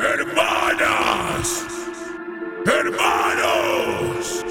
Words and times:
Hermanas, 0.00 1.64
hermanos, 2.64 4.44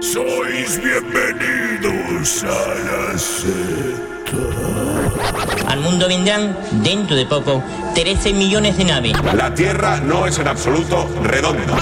sois 0.00 0.80
bienvenidos 0.80 2.44
a 2.44 2.74
la 2.84 3.18
secta. 3.18 4.36
Al 5.66 5.80
mundo 5.80 6.06
vendrán, 6.06 6.56
dentro 6.84 7.16
de 7.16 7.26
poco, 7.26 7.64
13 7.96 8.32
millones 8.32 8.76
de 8.76 8.84
naves. 8.84 9.12
La 9.34 9.52
Tierra 9.52 9.98
no 9.98 10.28
es 10.28 10.38
en 10.38 10.46
absoluto 10.46 11.08
redonda. 11.24 11.74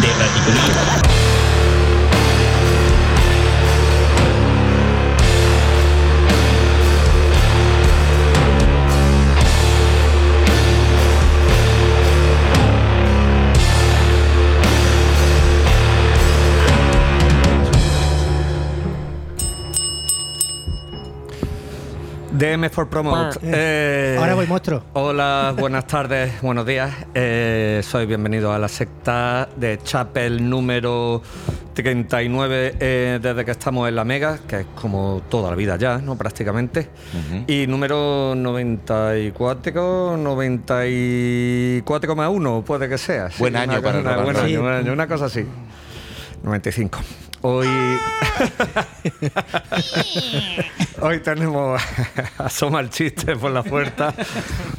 De. 0.00 0.85
DM 22.36 22.68
for 22.70 22.88
Promote. 22.88 23.38
Eh, 23.42 24.16
Ahora 24.18 24.34
voy, 24.34 24.46
monstruo. 24.46 24.82
Hola, 24.92 25.54
buenas 25.58 25.86
tardes, 25.86 26.42
buenos 26.42 26.66
días. 26.66 26.92
Eh, 27.14 27.80
soy 27.82 28.04
bienvenido 28.04 28.52
a 28.52 28.58
la 28.58 28.68
secta 28.68 29.48
de 29.56 29.78
Chapel 29.82 30.46
número 30.48 31.22
39 31.72 32.74
eh, 32.78 33.18
desde 33.22 33.42
que 33.44 33.52
estamos 33.52 33.88
en 33.88 33.96
la 33.96 34.04
Mega, 34.04 34.38
que 34.46 34.60
es 34.60 34.66
como 34.80 35.22
toda 35.30 35.48
la 35.48 35.56
vida 35.56 35.76
ya, 35.76 35.96
¿no? 35.96 36.18
Prácticamente. 36.18 36.90
Y 37.46 37.66
número 37.66 38.34
94, 38.36 40.18
94,1 40.18 42.64
puede 42.64 42.88
que 42.90 42.98
sea. 42.98 43.30
sí, 43.30 43.36
Buen 43.38 43.54
una 43.54 43.62
año 43.62 43.80
para 43.80 44.02
rock 44.02 44.06
and 44.08 44.24
buen 44.24 44.36
año, 44.36 44.60
buen 44.60 44.74
año, 44.74 44.92
una 44.92 45.08
cosa 45.08 45.24
así. 45.24 45.46
95. 46.42 47.00
Hoy. 47.42 47.68
Hoy 51.00 51.20
tenemos. 51.20 51.80
Asoma 52.38 52.80
el 52.80 52.90
chiste 52.90 53.36
por 53.36 53.50
la 53.50 53.62
puerta. 53.62 54.14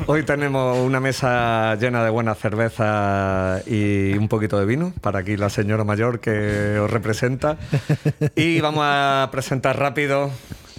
Hoy 0.06 0.24
tenemos 0.24 0.78
una 0.80 1.00
mesa 1.00 1.76
llena 1.76 2.04
de 2.04 2.10
buena 2.10 2.36
cerveza 2.36 3.62
y 3.66 4.14
un 4.18 4.28
poquito 4.28 4.60
de 4.60 4.66
vino 4.66 4.94
para 5.02 5.20
aquí 5.20 5.38
la 5.38 5.50
señora 5.50 5.84
mayor 5.84 6.20
que 6.20 6.80
os 6.80 6.90
representa. 6.90 7.58
Y 8.36 8.60
vamos 8.62 8.84
a 8.86 9.30
presentar 9.32 9.80
rápido 9.80 10.32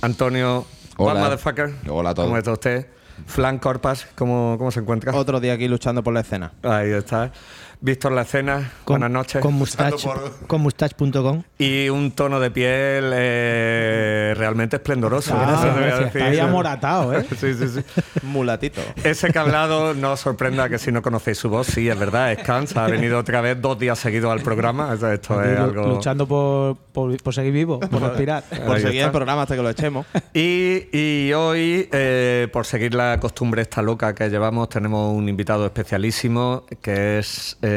Antonio. 0.03 0.67
Hola. 0.97 1.21
Motherfucker. 1.21 1.75
Hola 1.89 2.11
a 2.11 2.15
todos. 2.15 2.27
¿Cómo 2.29 2.39
está 2.39 2.53
usted? 2.53 2.87
Flan 3.27 3.59
Corpas, 3.59 4.07
¿cómo, 4.15 4.57
cómo 4.59 4.71
se 4.71 4.81
encuentra? 4.81 5.13
Otro 5.15 5.41
día 5.41 5.55
aquí 5.55 5.69
luchando 5.69 6.03
por 6.03 6.15
la 6.15 6.21
escena. 6.21 6.53
Ahí 6.63 6.91
está. 6.91 7.33
Víctor 7.81 8.11
La 8.11 8.23
Escena, 8.23 8.73
buenas 8.87 9.09
noches. 9.09 9.41
Con 9.41 9.55
mustache, 9.55 10.09
con 10.49 10.63
mustache.com. 10.63 11.45
Y 11.59 11.89
un 11.89 12.11
tono 12.11 12.41
de 12.41 12.51
piel 12.51 13.13
eh, 13.15 14.35
realmente 14.37 14.77
esplendoroso. 14.77 15.33
Ah, 15.37 15.47
gracias. 15.47 15.77
decir. 15.77 16.07
Está 16.07 16.25
ahí 16.27 16.39
amoratado, 16.41 17.15
¿eh? 17.15 17.25
Sí, 17.39 17.55
sí, 17.55 17.69
sí. 17.69 17.81
Mulatito. 18.25 18.81
Ese 19.05 19.33
cablado 19.33 19.95
no 19.95 20.13
os 20.13 20.21
sorprenda 20.21 20.69
que 20.69 20.79
si 20.79 20.91
no 20.91 21.03
conocéis 21.03 21.39
su 21.39 21.51
voz, 21.51 21.69
sí, 21.69 21.89
es 21.89 21.97
verdad, 21.97 22.33
es 22.33 22.39
Kans. 22.43 22.77
Ha 22.77 22.89
venido 22.89 23.17
otra 23.17 23.41
vez 23.43 23.61
dos 23.63 23.79
días 23.79 23.97
seguidos 23.97 24.33
al 24.33 24.41
programa. 24.41 24.93
Esto 24.95 25.41
es 25.43 25.59
algo. 25.59 25.87
Luchando 25.87 26.27
por, 26.27 26.77
por, 26.77 27.17
por 27.23 27.33
seguir 27.33 27.53
vivo, 27.53 27.79
por 27.79 28.03
respirar. 28.03 28.43
Por 28.43 28.75
Ahí 28.77 28.83
seguir 28.83 28.97
está. 28.97 29.07
el 29.07 29.13
programa 29.13 29.43
hasta 29.43 29.55
que 29.55 29.63
lo 29.63 29.71
echemos. 29.71 30.05
Y, 30.35 30.89
y 30.93 31.33
hoy, 31.33 31.89
eh, 31.91 32.49
por 32.53 32.65
seguir 32.65 32.95
la 32.95 33.19
costumbre 33.19 33.63
esta 33.63 33.83
loca 33.83 34.15
que 34.15 34.29
llevamos, 34.29 34.69
tenemos 34.69 35.13
un 35.13 35.29
invitado 35.29 35.65
especialísimo 35.67 36.65
que 36.81 37.19
es 37.19 37.57
eh, 37.63 37.68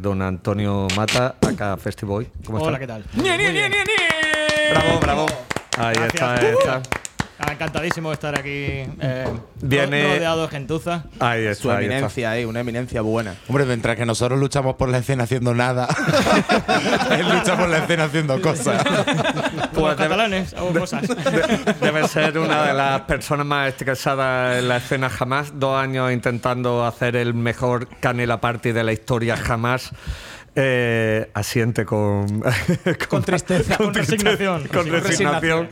don 0.00 0.22
Antonio 0.22 0.86
Mata, 0.96 1.34
acá 1.40 1.76
Festiboy. 1.76 2.28
¿Cómo 2.44 2.58
Hola, 2.58 2.78
está? 2.78 2.80
¿qué 2.80 2.86
tal? 2.86 3.04
Bravo, 4.70 5.00
bravo. 5.00 5.26
Ahí 5.78 5.94
Gracias. 5.94 6.14
está, 6.14 6.34
ahí 6.34 6.46
está. 6.58 6.82
Ah, 7.46 7.52
Encantadísimo 7.52 8.08
de 8.10 8.14
estar 8.14 8.38
aquí 8.38 8.48
eh, 9.00 9.26
Viene- 9.60 10.02
ro- 10.02 10.14
rodeado 10.14 10.42
de 10.42 10.48
gentuza. 10.48 11.04
Ahí 11.20 11.44
está. 11.44 11.62
Su 11.62 11.70
ahí 11.70 11.84
está. 11.84 11.94
eminencia 11.96 12.30
ahí, 12.30 12.44
una 12.44 12.60
eminencia 12.60 13.00
buena. 13.02 13.34
Hombre, 13.48 13.64
mientras 13.64 13.96
que 13.96 14.06
nosotros 14.06 14.38
luchamos 14.40 14.76
por 14.76 14.88
la 14.88 14.98
escena 14.98 15.24
haciendo 15.24 15.54
nada, 15.54 15.86
él 17.10 17.28
lucha 17.28 17.56
por 17.56 17.68
la 17.68 17.78
escena 17.78 18.04
haciendo 18.04 18.40
cosas. 18.40 18.82
Como 19.74 19.88
los 19.88 19.96
catalanes, 19.96 20.54
hago 20.54 20.72
cosas. 20.72 21.02
de- 21.06 21.74
debe 21.80 22.08
ser 22.08 22.38
una 22.38 22.64
de 22.64 22.74
las 22.74 23.00
personas 23.02 23.46
más 23.46 23.68
estresadas 23.68 24.58
en 24.58 24.68
la 24.68 24.78
escena 24.78 25.10
jamás. 25.10 25.52
Dos 25.58 25.78
años 25.80 26.12
intentando 26.12 26.84
hacer 26.84 27.16
el 27.16 27.34
mejor 27.34 27.88
Canela 28.00 28.40
Party 28.40 28.72
de 28.72 28.84
la 28.84 28.92
historia 28.92 29.36
jamás. 29.36 29.90
Eh, 30.56 31.30
asiente 31.34 31.84
con, 31.84 32.26
Con 33.08 33.24
tristeza, 33.24 33.76
con 33.76 33.92
resignación. 33.92 34.68
Con 34.68 34.84
Sí, 34.84 34.90
con 34.90 35.02
resignación. 35.02 35.68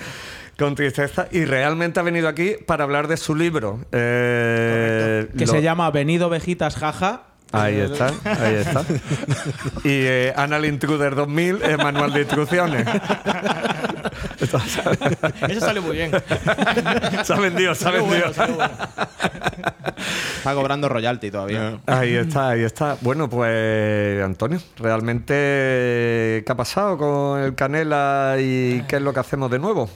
Con 0.59 0.75
tristeza. 0.75 1.27
Y 1.33 1.45
realmente 1.45 1.99
ha 2.01 2.03
venido 2.03 2.29
aquí 2.29 2.57
para 2.67 2.85
hablar 2.85 3.09
de 3.09 3.17
su 3.17 3.35
libro. 3.35 3.81
Eh, 3.93 5.29
Que 5.37 5.47
lo- 5.47 5.53
se 5.53 5.63
llama 5.63 5.91
Venido 5.91 6.29
Vejitas 6.29 6.77
Jaja. 6.77 7.23
Ahí 7.55 7.77
está, 7.81 8.07
ahí 8.25 8.55
está. 8.55 8.81
Y 9.85 9.91
eh, 9.91 10.33
Anal 10.37 10.65
Intruder 10.65 11.15
2000, 11.15 11.61
eh, 11.63 11.77
manual 11.77 12.11
de 12.15 12.21
instrucciones. 12.21 12.87
Eso 14.41 15.61
sale 15.61 15.81
muy 15.81 15.97
bien. 15.97 16.11
se 17.25 17.33
ha 17.33 17.37
vendido, 17.41 17.75
se 17.75 17.89
ha 17.89 17.91
vendido. 17.91 18.07
bueno, 18.21 18.33
salió 18.35 18.57
bueno. 18.57 18.73
Está 20.39 20.55
cobrando 20.55 20.89
royalty 20.89 21.31
todavía. 21.31 21.79
Ahí 21.87 22.15
está, 22.15 22.49
ahí 22.51 22.63
está. 22.63 22.97
Bueno, 23.03 23.29
pues 23.29 24.23
Antonio, 24.23 24.59
realmente, 24.79 25.35
¿qué 26.45 26.47
ha 26.49 26.55
pasado 26.57 26.97
con 26.99 27.41
el 27.41 27.55
Canela 27.55 28.37
y 28.41 28.83
qué 28.89 28.97
es 28.97 29.03
lo 29.03 29.13
que 29.13 29.21
hacemos 29.21 29.51
de 29.51 29.59
nuevo? 29.59 29.89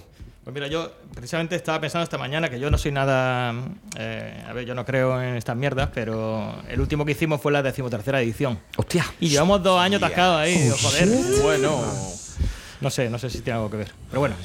Pues 0.46 0.54
mira, 0.54 0.68
yo 0.68 0.92
precisamente 1.12 1.56
estaba 1.56 1.80
pensando 1.80 2.04
esta 2.04 2.18
mañana 2.18 2.48
que 2.48 2.60
yo 2.60 2.70
no 2.70 2.78
soy 2.78 2.92
nada. 2.92 3.52
eh, 3.98 4.44
a 4.48 4.52
ver, 4.52 4.64
yo 4.64 4.76
no 4.76 4.84
creo 4.84 5.20
en 5.20 5.34
estas 5.34 5.56
mierdas, 5.56 5.88
pero 5.92 6.54
el 6.68 6.80
último 6.80 7.04
que 7.04 7.10
hicimos 7.12 7.40
fue 7.40 7.50
la 7.50 7.64
decimotercera 7.64 8.22
edición. 8.22 8.56
Hostia. 8.76 9.04
Y 9.18 9.28
llevamos 9.28 9.60
dos 9.64 9.80
años 9.80 10.00
atascados 10.00 10.38
ahí. 10.38 10.56
digo, 10.56 10.76
joder. 10.80 11.08
Bueno. 11.42 11.82
No 12.80 12.90
sé, 12.90 13.10
no 13.10 13.18
sé 13.18 13.28
si 13.30 13.40
tiene 13.40 13.56
algo 13.56 13.70
que 13.70 13.78
ver. 13.78 13.90
Pero 14.08 14.20
bueno, 14.20 14.36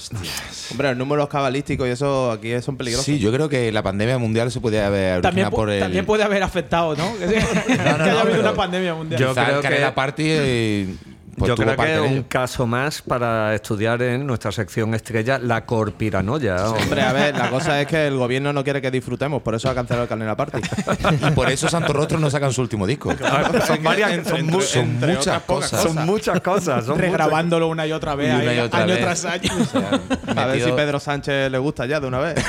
Hombre, 0.72 0.88
los 0.90 0.98
números 0.98 1.28
cabalísticos 1.30 1.86
y 1.88 1.92
eso 1.92 2.32
aquí 2.32 2.60
son 2.62 2.78
peligrosos. 2.78 3.06
Sí, 3.06 3.20
yo 3.20 3.32
creo 3.32 3.48
que 3.48 3.72
la 3.72 3.84
pandemia 3.84 4.18
mundial 4.18 4.50
se 4.50 4.60
podía 4.60 4.88
haber 4.88 5.22
También, 5.22 5.50
pu- 5.50 5.52
por 5.52 5.70
el. 5.70 5.82
también 5.82 6.06
puede 6.06 6.24
haber 6.24 6.42
afectado, 6.42 6.96
¿no? 6.96 7.14
Que, 7.20 7.28
que 7.28 7.74
haya 7.80 8.22
habido 8.22 8.40
una 8.40 8.56
pandemia 8.56 8.96
mundial. 8.96 9.20
Yo 9.22 9.36
creo 9.36 9.62
que- 9.62 9.92
Party. 9.94 10.98
Pues 11.38 11.47
Yo 11.50 11.56
creo 11.56 11.75
que 11.78 11.94
es 11.96 12.00
un 12.12 12.24
caso 12.24 12.68
más 12.68 13.02
para 13.02 13.56
estudiar 13.56 14.02
en 14.02 14.25
nuestra 14.28 14.52
sección 14.52 14.94
estrella, 14.94 15.40
la 15.40 15.66
corpiranoia. 15.66 16.68
Hombre, 16.69 17.02
a 17.02 17.14
ver, 17.14 17.38
la 17.38 17.50
cosa 17.50 17.80
es 17.81 17.88
que 17.88 18.08
el 18.08 18.18
gobierno 18.18 18.52
no 18.53 18.64
quiere 18.64 18.81
que 18.81 18.92
disfrutemos, 18.92 19.41
por 19.41 19.56
eso 19.56 19.70
ha 19.70 19.74
cancelado 19.75 20.03
el 20.03 20.09
Canela 20.09 20.36
Party. 20.36 20.59
Y 21.28 21.31
por 21.31 21.50
eso 21.50 21.68
Santo 21.70 21.94
Rostro 21.94 22.20
no 22.20 22.30
sacan 22.30 22.52
su 22.53 22.62
último 22.62 22.86
disco. 22.86 23.14
son 23.66 23.84
varias, 23.84 24.12
Entre- 24.12 24.30
son, 24.31 24.40
entre- 24.41 24.53
mu- 24.56 24.62
son 24.62 24.81
entre 24.81 25.14
muchas 25.16 25.41
cosas. 25.44 25.81
son 25.84 26.06
muchas 26.06 26.41
cosas. 26.41 26.86
Son. 26.86 26.97
Regrabándolo 27.00 27.68
una 27.68 27.88
y 27.88 27.91
otra 27.91 28.16
vez, 28.16 28.28
Y 28.34 28.41
una 28.41 28.52
ahí, 28.52 28.58
y 28.58 28.59
otra 28.62 28.80
año 28.84 28.94
vez. 28.94 29.02
tras 29.02 29.25
año. 29.25 29.52
O 29.62 29.66
sea, 29.66 30.00
A 30.44 30.46
ver 30.47 30.62
si 30.64 30.72
Pedro 30.72 31.00
Sánchez 31.00 31.50
le 31.52 31.58
gusta 31.58 31.86
ya 31.86 32.00
de 32.00 32.08
una 32.08 32.20
vez. 32.20 32.36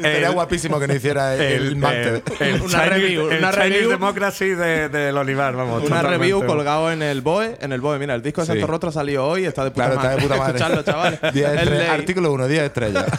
Sería 0.00 0.30
guapísimo 0.30 0.78
que 0.80 0.86
no 0.88 0.94
hiciera 0.94 1.34
el, 1.34 1.40
el 1.42 1.76
máster. 1.76 2.22
el 2.40 2.60
Una 2.62 2.84
review, 2.84 3.30
el 3.30 3.38
una 3.38 3.50
review. 3.52 3.90
Democracy 3.90 4.48
de- 4.50 4.88
del 4.88 5.16
Olivar, 5.16 5.54
vamos. 5.56 5.84
Una 5.84 6.02
review 6.02 6.44
colgado 6.46 6.90
en 6.92 7.02
el 7.02 7.20
BOE. 7.20 7.56
En 7.60 7.72
el 7.72 7.80
BOE, 7.80 7.98
mira, 7.98 8.14
el 8.14 8.22
disco 8.22 8.40
de 8.42 8.46
Sí. 8.46 8.52
Santo 8.52 8.66
Rostro 8.66 8.90
ha 8.90 8.92
salido 8.92 9.26
hoy 9.26 9.42
y 9.42 9.46
está 9.46 9.64
de 9.64 9.70
puta 9.70 9.90
Claro, 9.90 10.00
está 10.18 10.36
madre. 10.36 10.56
de 10.56 10.62
madre. 10.62 10.78
Chavales. 10.84 11.88
Artículo 11.90 12.32
1, 12.32 12.48
10 12.48 12.62
estrellas. 12.62 13.06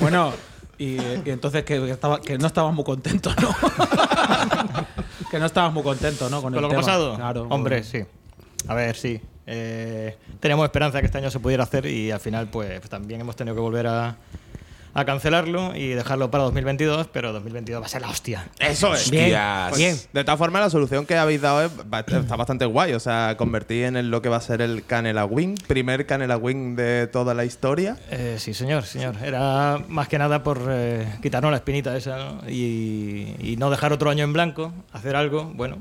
Bueno, 0.00 0.32
y, 0.78 0.96
y 0.96 1.22
entonces 1.26 1.64
que, 1.64 1.78
que 1.78 1.90
estaba, 1.90 2.20
que 2.20 2.38
no 2.38 2.46
estabas 2.46 2.74
muy 2.74 2.84
contentos, 2.84 3.34
¿no? 3.40 3.54
que 5.30 5.38
no 5.38 5.46
estabas 5.46 5.72
muy 5.72 5.82
contentos, 5.82 6.30
¿no? 6.30 6.40
Con, 6.40 6.52
con 6.52 6.54
el 6.54 6.62
lo 6.62 6.68
tema. 6.68 6.80
pasado. 6.80 7.16
Claro. 7.16 7.46
Hombre, 7.50 7.84
sí. 7.84 8.04
A 8.66 8.74
ver, 8.74 8.96
sí. 8.96 9.20
Eh, 9.52 10.16
teníamos 10.38 10.64
esperanza 10.64 10.98
de 10.98 11.02
que 11.02 11.06
este 11.06 11.18
año 11.18 11.30
se 11.30 11.40
pudiera 11.40 11.64
hacer 11.64 11.84
y 11.86 12.10
al 12.12 12.20
final, 12.20 12.48
pues 12.48 12.80
también 12.88 13.20
hemos 13.20 13.34
tenido 13.34 13.54
que 13.56 13.60
volver 13.60 13.88
a, 13.88 14.16
a 14.94 15.04
cancelarlo 15.04 15.74
y 15.76 15.88
dejarlo 15.88 16.30
para 16.30 16.44
2022, 16.44 17.08
pero 17.12 17.32
2022 17.32 17.80
va 17.82 17.86
a 17.86 17.88
ser 17.88 18.02
la 18.02 18.08
hostia. 18.10 18.48
Eso 18.58 18.92
es. 18.94 19.10
Bien, 19.10 19.26
Hostias. 19.34 19.76
bien. 19.76 19.96
De 20.12 20.24
todas 20.24 20.38
formas, 20.38 20.62
la 20.62 20.70
solución 20.70 21.06
que 21.06 21.16
habéis 21.16 21.40
dado 21.40 21.62
es, 21.64 21.70
está 22.12 22.36
bastante 22.36 22.64
guay. 22.64 22.92
O 22.94 23.00
sea, 23.00 23.34
convertir 23.36 23.84
en 23.84 23.96
el- 23.96 24.10
lo 24.10 24.20
que 24.22 24.28
va 24.28 24.36
a 24.36 24.40
ser 24.40 24.62
el 24.62 24.84
Canela 24.84 25.24
Wing, 25.24 25.56
primer 25.68 26.06
Canela 26.06 26.36
Wing 26.36 26.74
de 26.76 27.06
toda 27.06 27.34
la 27.34 27.44
historia. 27.44 27.96
Eh, 28.10 28.36
sí, 28.38 28.52
señor, 28.54 28.84
señor. 28.84 29.14
Era 29.22 29.78
más 29.88 30.08
que 30.08 30.18
nada 30.18 30.42
por 30.42 30.60
eh, 30.68 31.06
quitarnos 31.22 31.50
la 31.52 31.58
espinita 31.58 31.96
esa 31.96 32.16
¿no? 32.18 32.50
y, 32.50 33.36
y 33.40 33.56
no 33.58 33.70
dejar 33.70 33.92
otro 33.92 34.10
año 34.10 34.24
en 34.24 34.32
blanco, 34.32 34.72
hacer 34.92 35.14
algo, 35.16 35.44
bueno. 35.54 35.78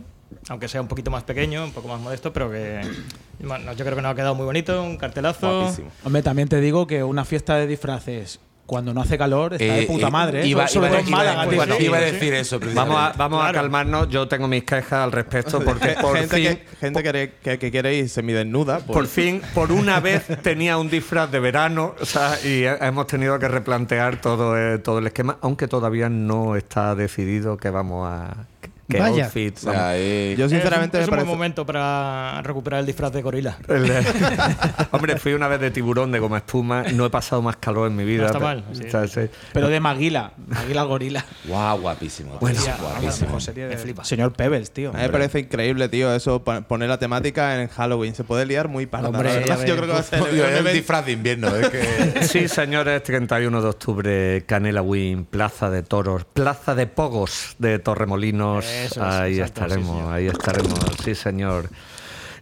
Aunque 0.49 0.67
sea 0.67 0.81
un 0.81 0.87
poquito 0.87 1.09
más 1.11 1.23
pequeño, 1.23 1.63
un 1.63 1.71
poco 1.71 1.87
más 1.87 1.99
modesto, 2.01 2.33
pero 2.33 2.51
que 2.51 2.81
bueno, 3.39 3.71
yo 3.73 3.85
creo 3.85 3.95
que 3.95 4.01
nos 4.01 4.11
ha 4.11 4.15
quedado 4.15 4.35
muy 4.35 4.45
bonito, 4.45 4.83
un 4.83 4.97
cartelazo. 4.97 5.61
Guapísimo. 5.61 5.89
Hombre, 6.03 6.21
también 6.21 6.47
te 6.49 6.59
digo 6.59 6.85
que 6.87 7.03
una 7.03 7.23
fiesta 7.23 7.55
de 7.55 7.67
disfraces 7.67 8.39
cuando 8.65 8.93
no 8.93 9.01
hace 9.01 9.17
calor 9.17 9.53
está 9.53 9.65
de 9.65 9.81
Eh, 9.81 9.87
puta 9.87 10.09
eh, 10.09 10.11
madre. 10.11 10.41
¿eh? 10.43 10.47
Iba, 10.47 10.67
Málaga, 11.09 11.45
bueno, 11.47 11.73
a 11.73 11.99
decir 12.01 12.35
eso. 12.35 12.59
Vamos 12.59 12.69
a, 12.69 13.13
precisamente. 13.13 13.17
vamos 13.17 13.45
a 13.49 13.51
calmarnos. 13.51 14.09
Yo 14.09 14.27
tengo 14.27 14.47
mis 14.47 14.63
quejas 14.63 14.93
al 14.93 15.11
respecto 15.11 15.59
porque 15.61 15.89
por 16.01 16.15
gente 16.15 16.35
fin, 16.35 16.45
que, 16.45 16.65
gente 16.79 17.01
que, 17.01 17.33
que, 17.41 17.57
que 17.57 17.71
quiere 17.71 17.95
ir 17.95 18.09
semidesnuda. 18.09 18.77
pues- 18.77 18.95
por 18.95 19.07
fin, 19.07 19.41
por 19.55 19.71
una 19.71 19.99
vez 19.99 20.23
tenía 20.43 20.77
un 20.77 20.87
disfraz 20.87 21.31
de 21.31 21.39
verano 21.39 21.95
o 21.99 22.05
sea, 22.05 22.37
y 22.43 22.63
he- 22.65 22.77
hemos 22.85 23.07
tenido 23.07 23.39
que 23.39 23.47
replantear 23.47 24.21
todo, 24.21 24.55
eh, 24.55 24.77
todo 24.77 24.99
el 24.99 25.07
esquema, 25.07 25.39
aunque 25.41 25.67
todavía 25.67 26.07
no 26.09 26.55
está 26.55 26.93
decidido 26.93 27.57
que 27.57 27.71
vamos 27.71 28.07
a. 28.07 28.45
qué 28.89 28.99
Vaya. 28.99 29.25
outfit 29.25 29.55
O 29.57 29.59
sea, 29.61 29.71
vamos- 29.73 29.91
eh, 29.95 30.35
Yo 30.37 30.49
sinceramente 30.49 30.97
es, 30.97 31.01
me 31.01 31.05
un 31.05 31.09
buen 31.09 31.19
parece. 31.19 31.35
momento 31.35 31.65
para 31.65 32.41
recuperar 32.43 32.79
el 32.81 32.85
disfraz 32.85 33.11
de 33.13 33.21
gorila. 33.21 33.57
El 33.67 33.87
de- 33.87 34.05
Hombre, 34.91 35.17
fui 35.17 35.33
una 35.33 35.47
vez 35.47 35.59
de 35.59 35.71
tiburón 35.71 36.11
de 36.11 36.19
goma 36.19 36.37
espuma. 36.37 36.83
No 36.93 37.05
he 37.05 37.09
pasado 37.09 37.41
más 37.41 37.55
calor 37.57 37.87
en 37.87 37.95
mi 37.95 38.03
vida. 38.03 38.21
No 38.23 38.25
está 38.27 38.39
pero- 38.39 38.45
mal, 38.49 38.63
sí. 38.73 38.89
sea, 38.89 39.07
sí. 39.07 39.21
Pero 39.53 39.67
de 39.69 39.79
Maguila. 39.79 40.31
Maguila 40.47 40.83
gorila. 40.83 41.25
guau, 41.45 41.79
guapísimo. 41.81 42.37
Bueno, 42.39 42.59
guapísimo. 42.81 43.39
serie 43.39 43.63
de 43.67 43.75
Me 43.75 43.77
flipa. 43.81 44.03
Señor 44.03 44.33
Pebbles, 44.33 44.71
tío. 44.71 44.89
A 44.89 44.93
mí 44.93 44.99
me 45.01 45.09
parece 45.09 45.39
increíble, 45.39 45.87
tío, 45.89 46.13
eso, 46.13 46.43
pa- 46.43 46.61
poner 46.61 46.89
la 46.89 46.97
temática 46.99 47.61
en 47.61 47.67
Halloween. 47.69 48.15
Se 48.15 48.23
puede 48.23 48.45
liar 48.45 48.67
muy 48.67 48.85
parda. 48.85 49.09
Hombre, 49.09 49.29
la 49.29 49.39
verdad. 49.39 49.65
Yo 49.65 49.75
creo 49.75 49.87
que 49.87 49.93
va 49.93 49.99
a 49.99 50.03
ser 50.03 50.19
es 50.19 50.65
el 50.65 50.73
disfraz 50.73 51.05
de 51.05 51.11
invierno. 51.11 51.47
Es 51.55 51.69
que 51.69 52.23
Sí, 52.23 52.47
señores, 52.47 53.03
31 53.03 53.61
de 53.61 53.67
octubre, 53.67 54.43
Canela 54.45 54.81
Win, 54.81 55.25
Plaza 55.25 55.69
de 55.69 55.83
Toros, 55.83 56.25
Plaza 56.25 56.75
de 56.75 56.87
Pogos 56.87 57.55
de 57.59 57.79
Torremolinos. 57.79 58.65
Eso 58.85 59.05
es, 59.07 59.15
ahí 59.15 59.39
exacto, 59.39 59.61
estaremos, 59.65 60.07
sí, 60.07 60.13
ahí 60.13 60.27
estaremos, 60.27 60.79
sí, 61.03 61.15
señor. 61.15 61.69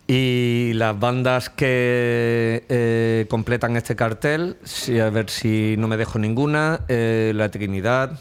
Y 0.09 0.71
las 0.75 0.97
bandas 0.97 1.49
que 1.49 2.63
eh, 2.69 3.25
completan 3.29 3.75
este 3.75 3.97
cartel, 3.97 4.55
sí, 4.63 4.97
a 4.99 5.09
ver 5.09 5.29
si 5.29 5.75
no 5.77 5.89
me 5.89 5.97
dejo 5.97 6.17
ninguna, 6.17 6.79
eh, 6.87 7.33
La 7.35 7.49
Trinidad, 7.49 8.17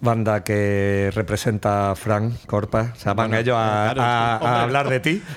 banda 0.00 0.42
que 0.42 1.10
representa 1.14 1.90
a 1.90 1.96
Frank 1.96 2.32
Corpa, 2.46 2.92
o 2.96 2.98
sea, 2.98 3.12
van 3.12 3.34
ellos 3.34 3.56
a, 3.58 3.90
claro, 3.94 4.02
a- 4.02 4.38
sí. 4.40 4.46
a 4.46 4.62
hablar 4.62 4.88
de 4.88 5.00
ti. 5.00 5.22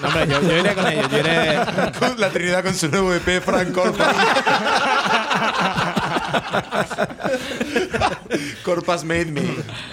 No, 0.00 0.06
hombre, 0.06 0.28
yo, 0.28 0.40
yo 0.42 0.56
iré 0.58 0.74
con 0.76 0.86
ellos. 0.86 1.10
Yo 1.10 1.18
iré. 1.18 1.56
la 2.18 2.30
Trinidad 2.30 2.62
con 2.62 2.72
su 2.72 2.88
nuevo 2.88 3.12
EP, 3.12 3.42
Frank 3.42 3.72
Corpas. 3.72 4.14
Corpas 8.64 9.04
made 9.04 9.26
me. 9.26 9.42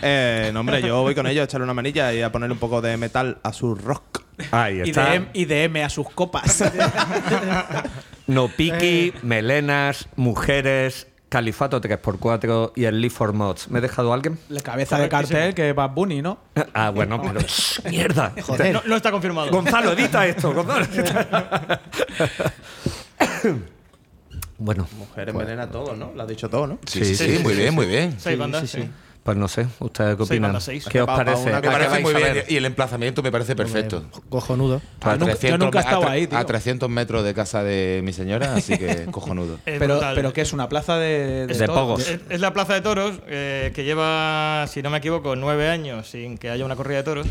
Eh, 0.02 0.50
no, 0.54 0.62
hombre, 0.62 0.82
yo 0.82 1.02
voy 1.02 1.16
con 1.16 1.28
ellos 1.28 1.42
a 1.42 1.46
echarle 1.46 1.64
una 1.66 1.74
manilla 1.74 2.14
y 2.14 2.22
a 2.22 2.32
ponerle 2.32 2.54
un 2.54 2.60
poco 2.60 2.82
de 2.82 2.96
metal 2.98 3.38
a 3.44 3.54
su 3.54 3.76
rock. 3.76 4.24
Ahí 4.52 4.82
Y 4.84 4.90
está. 4.90 5.10
de, 5.12 5.16
M, 5.16 5.28
y 5.34 5.46
de 5.46 5.64
M 5.64 5.84
a 5.84 5.90
sus 5.90 6.10
copas. 6.10 6.64
No 8.28 8.48
Piki, 8.48 9.14
Melenas, 9.22 10.08
Mujeres, 10.16 11.06
Califato 11.30 11.80
3x4 11.80 12.72
y 12.76 12.86
el 12.86 13.00
Leaf 13.00 13.14
for 13.14 13.34
Mods. 13.34 13.70
¿Me 13.70 13.78
he 13.78 13.82
dejado 13.84 14.14
alguien? 14.14 14.40
La 14.50 14.62
cabeza 14.62 14.98
de 14.98 15.10
cartel 15.10 15.54
que 15.54 15.70
es 15.70 15.76
Bad 15.76 15.92
Bunny, 15.92 16.24
¿no? 16.24 16.40
Ah, 16.74 16.90
bueno, 16.90 17.22
pero. 17.22 17.40
¡Shh, 17.42 17.82
¡Mierda! 17.88 18.34
Joder. 18.42 18.74
No, 18.74 18.82
no 18.86 18.96
está 18.96 19.12
confirmado. 19.12 19.52
Gonzalo, 19.52 19.92
edita 19.92 20.26
esto. 20.26 20.56
Gonzalo, 20.56 20.88
bueno, 24.58 24.88
Mujeres, 24.98 25.34
melena, 25.36 25.70
todo, 25.70 25.96
¿no? 25.96 26.12
Lo 26.16 26.22
has 26.24 26.28
dicho 26.30 26.50
todo, 26.50 26.68
¿no? 26.68 26.80
Sí, 26.86 27.04
sí, 27.04 27.16
sí, 27.16 27.40
muy 27.44 27.54
bien, 27.56 27.74
muy 27.74 27.86
bien. 27.86 28.16
Seis 28.20 28.38
bandas, 28.38 28.70
sí. 28.70 28.88
pues 29.24 29.36
no 29.38 29.48
sé. 29.48 29.66
¿Ustedes 29.80 30.12
qué 30.16 30.18
Seis 30.18 30.30
opinan? 30.30 30.42
bandas, 30.50 30.64
seis. 30.64 30.86
¿Qué 30.90 31.02
os 31.02 31.08
Pa- 31.08 31.18
pa 31.18 31.26
parece? 31.26 31.46
Me 31.46 31.52
que 31.52 31.58
¿A 31.58 31.62
qué 31.62 31.68
parece 31.70 32.00
muy 32.00 32.14
bien 32.14 32.44
y 32.48 32.56
el 32.58 32.66
emplazamiento 32.66 33.22
me 33.24 33.32
parece 33.32 33.56
perfecto. 33.56 34.04
Cojonudo. 34.30 34.82
Ah, 35.02 35.12
A 35.12 35.18
nunca- 35.18 35.34
yo 35.34 35.38
300 35.40 35.60
nunca 35.60 35.80
he 35.80 35.82
a 35.82 35.84
estado 35.86 36.04
tre- 36.04 36.10
ahí, 36.10 36.28
tío. 36.28 36.38
A 36.38 36.46
300 36.46 36.90
metros 36.90 37.24
de 37.26 37.34
casa 37.34 37.64
de 37.64 38.02
mi 38.04 38.14
señora, 38.14 38.54
así 38.56 38.78
que 38.78 39.06
cojonudo. 39.12 39.60
Pero, 39.66 40.00
pero 40.14 40.32
que 40.32 40.42
es 40.42 40.54
una 40.54 40.70
plaza 40.70 40.98
de, 40.98 41.48
De 41.48 41.66
todo. 41.66 41.76
pogos. 41.76 42.08
Es, 42.08 42.20
es 42.30 42.40
la 42.40 42.54
Plaza 42.54 42.76
de 42.76 42.82
Toros, 42.82 43.16
eh, 43.28 43.72
que 43.76 43.84
lleva, 43.84 44.68
si 44.70 44.82
no 44.84 44.90
me 44.92 45.00
equivoco, 45.00 45.36
nueve 45.36 45.68
años 45.70 46.08
sin 46.08 46.38
que 46.38 46.50
haya 46.52 46.64
una 46.64 46.76
corrida 46.76 46.98
de 47.00 47.04
toros. 47.04 47.28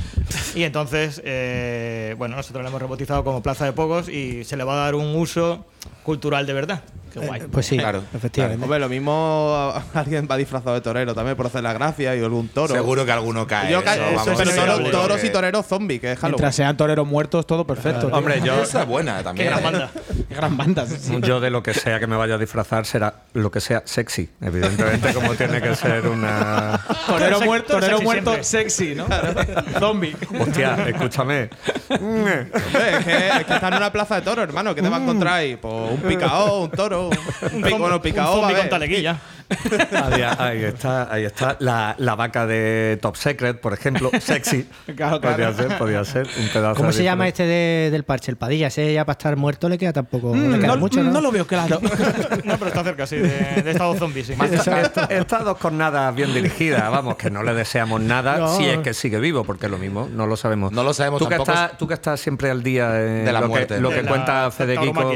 Y 0.57 0.65
entonces, 0.65 1.23
eh, 1.25 2.15
bueno, 2.19 2.37
nosotros 2.37 2.63
la 2.65 2.69
hemos 2.71 2.83
rebautizado 2.83 3.25
como 3.25 3.43
Plaza 3.43 3.65
de 3.65 3.73
Pogos 3.73 4.09
y 4.09 4.45
se 4.45 4.57
le 4.57 4.65
va 4.65 4.75
a 4.75 4.85
dar 4.85 4.95
un 4.97 5.15
uso 5.17 5.65
cultural 6.03 6.45
de 6.47 6.53
verdad. 6.53 6.83
Qué 7.15 7.21
guay. 7.27 7.41
Eh, 7.43 7.49
Pues 7.51 7.67
sí, 7.67 7.79
Claro, 7.79 8.03
efectivamente. 8.15 8.63
Hombre, 8.63 8.79
lo 8.81 8.89
mismo 8.89 9.73
alguien 9.95 10.27
va 10.31 10.37
disfrazado 10.37 10.75
de 10.75 10.81
torero 10.81 11.15
también 11.15 11.37
por 11.37 11.47
hacer 11.47 11.63
la 11.63 11.73
gracia 11.73 12.15
y 12.17 12.23
algún 12.23 12.49
toro. 12.49 12.75
Seguro 12.75 13.05
que 13.07 13.13
alguno 13.13 13.47
cae. 13.47 13.71
Yo 13.73 13.83
ca- 13.85 13.95
eso, 13.95 14.05
eso, 14.05 14.33
pero 14.37 14.51
seguro 14.51 14.73
toro- 14.75 14.85
que- 14.85 14.91
toros 14.91 15.25
y 15.25 15.31
toreros 15.31 15.67
zombies, 15.67 16.01
que 16.01 16.13
es 16.13 16.19
Halloween. 16.19 16.33
Mientras 16.35 16.55
sean 16.57 16.77
toreros 16.77 17.07
muertos, 17.07 17.47
todo 17.47 17.67
perfecto. 17.67 18.09
Hombre, 18.09 18.41
yo, 18.43 18.55
Esa 18.63 18.83
es 18.83 18.89
buena 18.89 19.19
Qué 19.19 19.25
también. 19.25 19.49
gran 19.49 19.61
¿eh? 19.61 19.63
banda. 19.65 19.91
Qué 20.29 20.35
gran 20.35 20.57
banda. 20.57 20.87
sí, 20.87 20.97
sí. 21.01 21.17
yo 21.23 21.41
de 21.41 21.51
lo 21.51 21.63
que 21.63 21.75
sea 21.75 22.01
que 22.01 22.07
me 22.07 22.17
vaya 22.17 22.35
a 22.35 22.39
disfrazar 22.39 22.85
será 22.87 23.15
lo 23.33 23.51
que 23.51 23.61
sea 23.61 23.83
sexy. 23.85 24.29
Evidentemente, 24.41 25.13
como 25.15 25.35
tiene 25.35 25.61
que 25.61 25.75
ser 25.77 26.07
una. 26.09 26.81
Torero 27.07 27.41
muerto, 27.43 27.75
torero 27.75 27.97
sexy 27.99 28.05
muerto 28.05 28.31
siempre. 28.31 28.45
sexy, 28.71 28.95
¿no? 28.95 29.07
Zombie. 29.79 30.17
Hostia, 30.41 30.77
escúchame. 30.89 31.51
Hombre, 31.89 32.49
es, 32.53 33.05
que, 33.05 33.29
es 33.29 33.45
que 33.45 33.55
está 33.55 33.69
en 33.69 33.75
una 33.75 33.93
plaza 33.93 34.17
de 34.17 34.23
toros, 34.23 34.43
hermano. 34.45 34.75
¿Qué 34.75 34.83
te 34.83 34.89
va 34.89 34.97
a 34.97 35.01
encontrar 35.03 35.35
ahí? 35.35 35.57
Pues 35.57 35.75
un 35.93 36.01
picao, 36.01 36.63
un 36.65 36.71
toro. 36.71 37.04
Un, 37.11 37.63
pico, 37.63 37.79
bueno, 37.79 38.01
picao 38.03 38.35
un 38.35 38.43
va 38.43 38.47
a 38.47 38.49
zombie 38.49 38.61
con 38.61 38.69
taleguilla. 38.71 39.17
Ahí, 40.03 40.23
ahí 40.23 40.65
está, 40.65 41.13
ahí 41.13 41.25
está. 41.25 41.57
La, 41.61 41.95
la 41.99 42.15
vaca 42.15 42.47
de 42.47 42.99
Top 43.03 43.15
Secret, 43.17 43.61
por 43.61 43.75
ejemplo, 43.75 44.11
sexy. 44.19 44.67
Claro, 44.97 45.21
claro. 45.21 45.37
Podría 45.37 45.53
ser, 45.53 45.79
podría 45.79 46.05
ser. 46.05 46.27
Un 46.41 46.49
pedazo 46.49 46.75
¿Cómo 46.77 46.93
se 46.93 47.05
llama 47.05 47.29
este 47.29 47.45
de- 47.45 47.91
del 47.91 48.05
parche? 48.05 48.31
El 48.31 48.37
Padilla. 48.39 48.69
Ese 48.69 48.93
ya 48.95 49.05
para 49.05 49.15
estar 49.19 49.37
muerto 49.37 49.69
le 49.69 49.77
queda 49.77 49.93
tampoco. 49.93 50.35
le 50.35 50.59
queda 50.59 50.69
no, 50.69 50.77
mucho, 50.79 51.03
¿no? 51.03 51.11
no 51.11 51.21
lo 51.21 51.31
veo 51.31 51.47
claro. 51.47 51.79
No, 51.83 51.91
pero 52.59 52.67
está 52.69 52.83
cerca, 52.85 53.07
sí, 53.07 53.17
de, 53.17 53.29
de 53.63 53.71
estado 53.71 53.95
zombie, 53.97 54.25
sí. 54.25 54.35
Esta- 54.41 55.05
Estas 55.05 55.45
dos 55.45 55.59
cornadas 55.59 56.15
bien 56.15 56.33
dirigidas, 56.33 56.91
vamos, 56.91 57.17
que 57.17 57.31
no 57.31 57.43
le 57.43 57.53
deseamos 57.55 58.01
nada 58.01 58.39
No. 58.39 58.57
si 58.57 58.65
es 58.67 58.79
que 58.79 58.95
sigue 58.95 59.19
vivo, 59.21 59.45
porque 59.45 59.67
es 59.67 59.73
lo 59.73 59.79
mismo, 59.79 60.09
no 60.11 60.27
lo 60.27 60.37
sabemos. 60.37 60.73
No 60.73 60.83
lo 60.85 60.95
sabemos 60.95 61.19
tú 61.19 61.27
que 61.29 61.37
tampoco. 61.37 61.53
estás 61.53 61.79
Tú 61.79 61.87
que 61.89 61.95
estás 61.95 62.19
siempre 62.21 62.51
al 62.51 62.63
día 62.63 62.91
De 62.91 63.31
la 63.33 63.41
lo 63.41 63.49
muerte. 63.49 63.75
que, 63.77 63.81
lo 63.81 63.91
De 63.91 63.97
que 63.97 64.03
la 64.03 64.09
cuenta 64.09 64.51
Federico. 64.51 65.13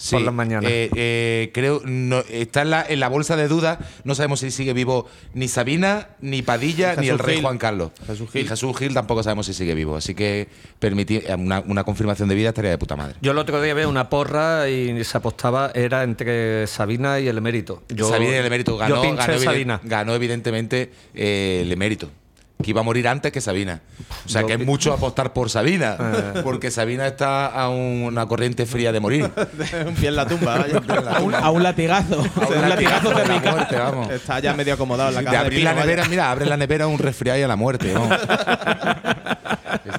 Sí, 0.00 0.14
por 0.16 0.22
las 0.22 0.32
mañanas. 0.32 0.70
eh, 0.70 0.90
eh, 0.96 1.50
creo, 1.52 1.82
no, 1.84 2.20
está 2.30 2.62
en 2.62 2.70
la, 2.70 2.86
en 2.88 3.00
la 3.00 3.08
bolsa 3.08 3.36
de 3.36 3.48
dudas. 3.48 3.78
No 4.04 4.14
sabemos 4.14 4.40
si 4.40 4.50
sigue 4.50 4.72
vivo 4.72 5.06
ni 5.34 5.46
Sabina, 5.46 6.08
ni 6.22 6.40
Padilla, 6.40 6.90
Jesús 6.90 7.02
ni 7.02 7.08
el 7.10 7.18
rey 7.18 7.34
Gil. 7.34 7.44
Juan 7.44 7.58
Carlos. 7.58 7.90
Jesús 8.06 8.30
Gil. 8.30 8.44
Y 8.44 8.48
Jesús 8.48 8.76
Gil 8.78 8.94
tampoco 8.94 9.22
sabemos 9.22 9.44
si 9.44 9.52
sigue 9.52 9.74
vivo. 9.74 9.96
Así 9.96 10.14
que 10.14 10.48
permitir 10.78 11.26
una, 11.38 11.60
una 11.60 11.84
confirmación 11.84 12.30
de 12.30 12.34
vida 12.34 12.48
estaría 12.48 12.70
de 12.70 12.78
puta 12.78 12.96
madre. 12.96 13.16
Yo 13.20 13.32
el 13.32 13.38
otro 13.38 13.60
día 13.60 13.74
vi 13.74 13.84
una 13.84 14.08
porra 14.08 14.70
y 14.70 15.04
se 15.04 15.18
apostaba, 15.18 15.70
era 15.74 16.02
entre 16.02 16.66
Sabina 16.66 17.20
y 17.20 17.28
el 17.28 17.36
emérito. 17.36 17.82
Yo, 17.90 18.08
Sabina 18.08 18.32
y 18.32 18.34
el 18.36 18.46
emérito 18.46 18.78
ganó, 18.78 19.04
yo 19.04 19.14
ganó, 19.14 19.38
Sabina. 19.38 19.80
ganó 19.84 20.14
evidentemente 20.14 20.90
eh, 21.14 21.60
el 21.62 21.70
emérito. 21.72 22.08
Que 22.62 22.70
iba 22.70 22.80
a 22.80 22.84
morir 22.84 23.08
antes 23.08 23.32
que 23.32 23.40
Sabina. 23.40 23.80
O 24.26 24.28
sea 24.28 24.44
que 24.44 24.54
es 24.54 24.64
mucho 24.64 24.92
apostar 24.92 25.32
por 25.32 25.50
Sabina. 25.50 25.96
Eh. 26.10 26.40
Porque 26.42 26.70
Sabina 26.70 27.06
está 27.06 27.46
a 27.46 27.68
una 27.68 28.26
corriente 28.26 28.66
fría 28.66 28.90
de 28.92 29.00
morir. 29.00 29.30
un 29.86 29.94
pie 29.94 30.08
en 30.08 30.16
la 30.16 30.26
tumba, 30.26 30.58
vaya. 30.58 30.80
A 31.16 31.20
un, 31.20 31.34
a 31.34 31.50
un 31.50 31.62
latigazo. 31.62 32.20
un 32.20 32.68
latigazo 32.68 33.10
de 33.10 33.26
la 33.26 33.38
muerte, 33.40 33.76
vamos. 33.76 34.10
Está 34.10 34.40
ya 34.40 34.54
medio 34.54 34.74
acomodado 34.74 35.10
en 35.10 35.14
la 35.16 35.20
de 35.20 35.24
caja 35.24 35.36
de, 35.38 35.44
abrir 35.44 35.58
pino, 35.60 35.70
la 35.70 35.74
vaya. 35.74 35.86
nevera, 35.86 36.08
mira, 36.08 36.30
abre 36.30 36.46
la 36.46 36.56
nevera 36.56 36.86
un 36.86 36.98
resfriado 36.98 37.38
y 37.38 37.42
a 37.42 37.48
la 37.48 37.56
muerte. 37.56 37.92
vamos. 37.94 38.18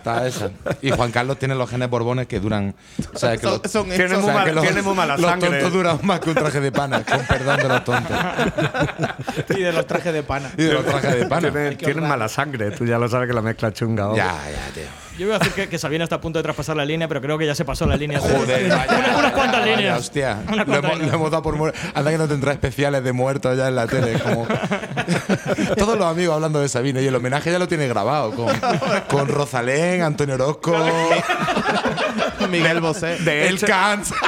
Está 0.01 0.25
esa. 0.27 0.49
Y 0.81 0.89
Juan 0.89 1.11
Carlos 1.11 1.37
tiene 1.37 1.53
los 1.53 1.69
genes 1.69 1.87
borbones 1.87 2.25
que 2.25 2.39
duran. 2.39 2.73
O 3.13 3.17
sea, 3.19 3.37
que 3.37 3.43
Son- 3.43 3.61
los- 3.63 3.71
son 3.71 3.87
muy 3.87 3.95
o 3.95 4.07
sea, 4.07 4.33
mal- 4.33 4.45
que 4.45 4.51
los, 4.53 4.63
tiene 4.65 4.81
muy 4.81 4.95
mala 4.95 5.15
los 5.15 5.29
sangre. 5.29 5.49
tontos 5.51 5.73
duran 5.73 5.99
más 6.01 6.19
que 6.19 6.29
un 6.29 6.35
traje 6.35 6.59
de 6.59 6.71
pana, 6.71 7.03
con 7.03 7.19
perdón 7.27 7.57
de 7.57 7.67
los 7.67 7.83
tontos. 7.83 8.17
Y 9.49 9.61
de 9.61 9.71
los 9.73 9.85
trajes 9.85 10.11
de 10.13 10.23
pana. 10.23 10.49
Y 10.57 10.63
de 10.63 10.73
los 10.73 10.85
trajes 10.85 11.15
de 11.15 11.25
pana. 11.27 11.51
Tiene, 11.51 11.75
tiene 11.75 12.01
mala 12.01 12.27
sangre, 12.27 12.71
tú 12.71 12.85
ya 12.85 12.97
lo 12.97 13.07
sabes 13.09 13.27
que 13.27 13.33
la 13.33 13.41
mezcla 13.41 13.71
chunga. 13.71 14.03
vamos. 14.03 14.17
Ya, 14.17 14.33
ya, 14.49 14.73
tío. 14.73 14.83
Yo 15.19 15.27
voy 15.27 15.35
a 15.35 15.39
decir 15.39 15.53
que, 15.53 15.67
que 15.69 15.77
Sabina 15.77 16.05
está 16.05 16.15
a 16.15 16.21
punto 16.21 16.39
de 16.39 16.43
traspasar 16.43 16.75
la 16.75 16.85
línea, 16.85 17.07
pero 17.07 17.21
creo 17.21 17.37
que 17.37 17.45
ya 17.45 17.53
se 17.53 17.63
pasó 17.65 17.85
la 17.85 17.95
línea. 17.97 18.19
Joder, 18.19 18.69
vaya, 18.69 18.85
Unas- 18.97 19.19
unas 19.19 19.31
cuantas 19.33 19.59
vaya, 19.61 19.75
líneas. 19.75 19.99
Hostia, 19.99 20.37
lo 20.65 20.75
hemos, 20.75 20.97
lo 20.99 21.13
hemos 21.13 21.29
dado 21.31 21.43
por 21.43 21.55
muerto. 21.57 21.77
Anda 21.93 22.11
que 22.11 22.17
no 22.17 22.27
tendrá 22.27 22.53
especiales 22.53 23.03
de 23.03 23.11
muertos 23.11 23.55
ya 23.57 23.67
en 23.67 23.75
la 23.75 23.85
tele. 23.87 24.17
Como... 24.19 24.47
Todos 25.77 25.97
los 25.97 26.07
amigos 26.07 26.33
hablando 26.35 26.59
de 26.61 26.69
Sabina 26.69 27.01
y 27.01 27.07
el 27.07 27.15
homenaje 27.15 27.51
ya 27.51 27.59
lo 27.59 27.67
tiene 27.67 27.87
grabado 27.87 28.31
con, 28.31 28.47
con 29.09 29.27
Rosalén, 29.27 29.90
Antonio 29.99 30.35
Orozco, 30.35 30.73
Miguel 32.49 32.79
Bosé. 32.81 33.17
de 33.19 33.47
El 33.47 33.59
Cans. 33.59 34.13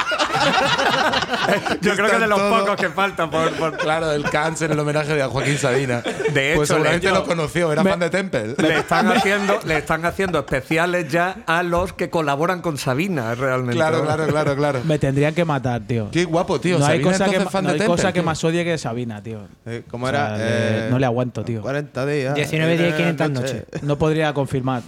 Yo 1.80 1.94
creo 1.94 2.10
que 2.10 2.18
de 2.18 2.26
los 2.26 2.40
pocos 2.40 2.76
que 2.76 2.88
faltan 2.90 3.30
por, 3.30 3.50
por- 3.52 3.76
Claro, 3.78 4.12
el 4.12 4.24
cáncer, 4.30 4.70
el 4.70 4.78
homenaje 4.78 5.14
de 5.14 5.22
a 5.22 5.28
Joaquín 5.28 5.58
Sabina. 5.58 6.00
De 6.32 6.50
hecho, 6.50 6.56
pues 6.58 6.68
seguramente 6.68 7.10
lo 7.10 7.24
conoció, 7.24 7.72
era 7.72 7.82
fan 7.84 7.98
de 8.00 8.10
Temple. 8.10 8.54
le 8.58 8.78
están 8.78 9.08
haciendo 9.12 9.60
le 9.64 9.78
están 9.78 10.04
haciendo 10.04 10.38
especiales 10.40 11.08
ya 11.10 11.36
a 11.46 11.62
los 11.62 11.92
que 11.92 12.10
colaboran 12.10 12.60
con 12.62 12.78
Sabina 12.78 13.34
realmente 13.34 13.76
Claro, 13.76 13.98
¿no? 13.98 14.04
claro, 14.04 14.26
claro, 14.26 14.56
claro. 14.56 14.80
Me 14.84 14.98
tendrían 14.98 15.34
que 15.34 15.44
matar, 15.44 15.82
tío. 15.86 16.08
Qué 16.10 16.24
guapo, 16.24 16.60
tío. 16.60 16.78
no 16.78 16.86
hay 16.86 17.00
cosa, 17.00 17.24
que, 17.24 17.36
entonces, 17.36 17.44
ma- 17.44 17.50
fan 17.50 17.64
no 17.64 17.68
de 17.70 17.74
hay 17.74 17.78
Temple, 17.80 17.96
cosa 17.96 18.08
que 18.12 18.20
tío. 18.20 18.22
más 18.24 18.44
odie 18.44 18.64
que 18.64 18.78
Sabina, 18.78 19.22
tío. 19.22 19.40
Eh, 19.66 19.82
¿Cómo 19.90 20.06
O 20.06 20.08
era? 20.08 20.36
sea, 20.36 20.36
le- 20.38 20.44
Eh, 20.86 20.88
no 20.90 20.98
le 20.98 21.06
aguanto, 21.06 21.44
tío. 21.44 21.62
40 21.62 22.06
días. 22.06 22.34
19 22.34 22.76
días 22.76 22.90
y 22.90 22.92
eh, 22.92 22.96
500 22.96 23.30
noche. 23.30 23.54
noches. 23.70 23.82
No 23.82 23.96
podría 23.98 24.32
confirmar. 24.34 24.82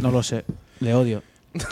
No 0.00 0.10
lo 0.10 0.22
sé. 0.22 0.44
Le 0.80 0.94
odio. 0.94 1.22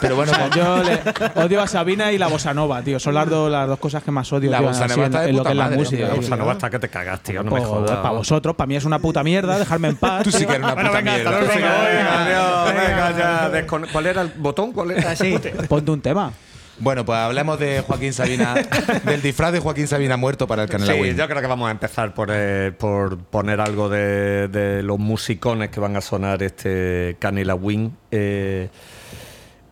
Pero 0.01 0.15
bueno, 0.15 0.31
yo 0.55 0.81
le 0.81 0.99
odio 1.43 1.61
a 1.61 1.67
Sabina 1.67 2.11
y 2.11 2.17
la 2.17 2.25
bossa 2.25 2.55
nova, 2.55 2.81
tío. 2.81 2.99
Son 2.99 3.13
las, 3.13 3.29
dos- 3.29 3.51
las 3.51 3.67
dos 3.67 3.77
cosas 3.77 4.01
que 4.01 4.09
más 4.09 4.33
odio 4.33 4.49
La 4.49 4.57
tío, 4.57 4.67
bossa 4.69 4.85
así 4.85 4.93
nova 4.95 5.05
en, 5.05 5.11
está 5.11 5.21
de 5.21 5.29
en 5.29 5.35
lo 5.35 5.43
puta 5.43 5.49
que 5.49 5.53
es 5.53 5.57
la 5.69 5.69
música. 5.77 5.97
tío. 5.97 6.07
o 6.07 6.13
tío. 6.19 6.27
sea 6.27 6.37
no 6.37 6.45
basta 6.47 6.69
que 6.71 6.79
te 6.79 6.89
cagas 6.89 7.21
tío 7.21 7.43
no 7.43 7.51
me 7.51 7.57
Pues, 7.59 7.65
jodas 7.65 7.97
para 7.97 8.09
vosotros, 8.15 8.55
para 8.55 8.65
mí 8.67 8.75
es 8.77 8.85
una 8.85 8.97
puta 8.97 9.23
mierda, 9.23 9.59
dejarme 9.59 9.89
en 9.89 9.95
paz. 9.97 10.23
tú 10.23 10.31
sí 10.31 10.39
que 10.47 10.53
eres 10.53 10.63
una 10.63 10.73
Bueno, 10.73 10.89
puta 10.89 11.01
venga, 11.01 11.13
hasta 11.13 11.29
mierda. 11.29 11.53
venga, 11.53 12.65
Venga, 12.65 13.11
venga, 13.11 13.51
ya, 13.61 13.67
¿Cuál 13.91 14.05
era 14.07 14.21
el 14.23 14.29
botón? 14.37 14.71
¿Cuál 14.71 14.89
era? 14.91 15.11
Así. 15.11 15.37
Ponte 15.69 15.91
un 15.91 16.01
tema. 16.01 16.31
Bueno, 16.77 17.05
pues 17.05 17.17
hablemos 17.17 17.57
de 17.59 17.81
Joaquín 17.81 18.11
Sabina, 18.13 18.53
del 19.05 19.21
disfraz 19.21 19.53
de 19.53 19.59
Joaquín 19.59 19.87
Sabina 19.87 20.17
muerto 20.17 20.45
para 20.47 20.63
el 20.63 20.69
Canela 20.69 20.93
Sí, 20.93 20.99
Win. 21.01 21.15
yo 21.15 21.27
creo 21.27 21.41
que 21.41 21.47
vamos 21.47 21.67
a 21.69 21.71
empezar 21.71 22.13
por, 22.13 22.29
eh, 22.31 22.73
por 22.77 23.17
poner 23.17 23.61
algo 23.61 23.87
de, 23.87 24.47
de 24.49 24.83
los 24.83 24.99
musicones 24.99 25.69
que 25.69 25.79
van 25.79 25.95
a 25.95 26.01
sonar 26.01 26.43
este 26.43 27.15
Canela 27.19 27.55
Wing. 27.55 27.91
eh, 28.11 28.69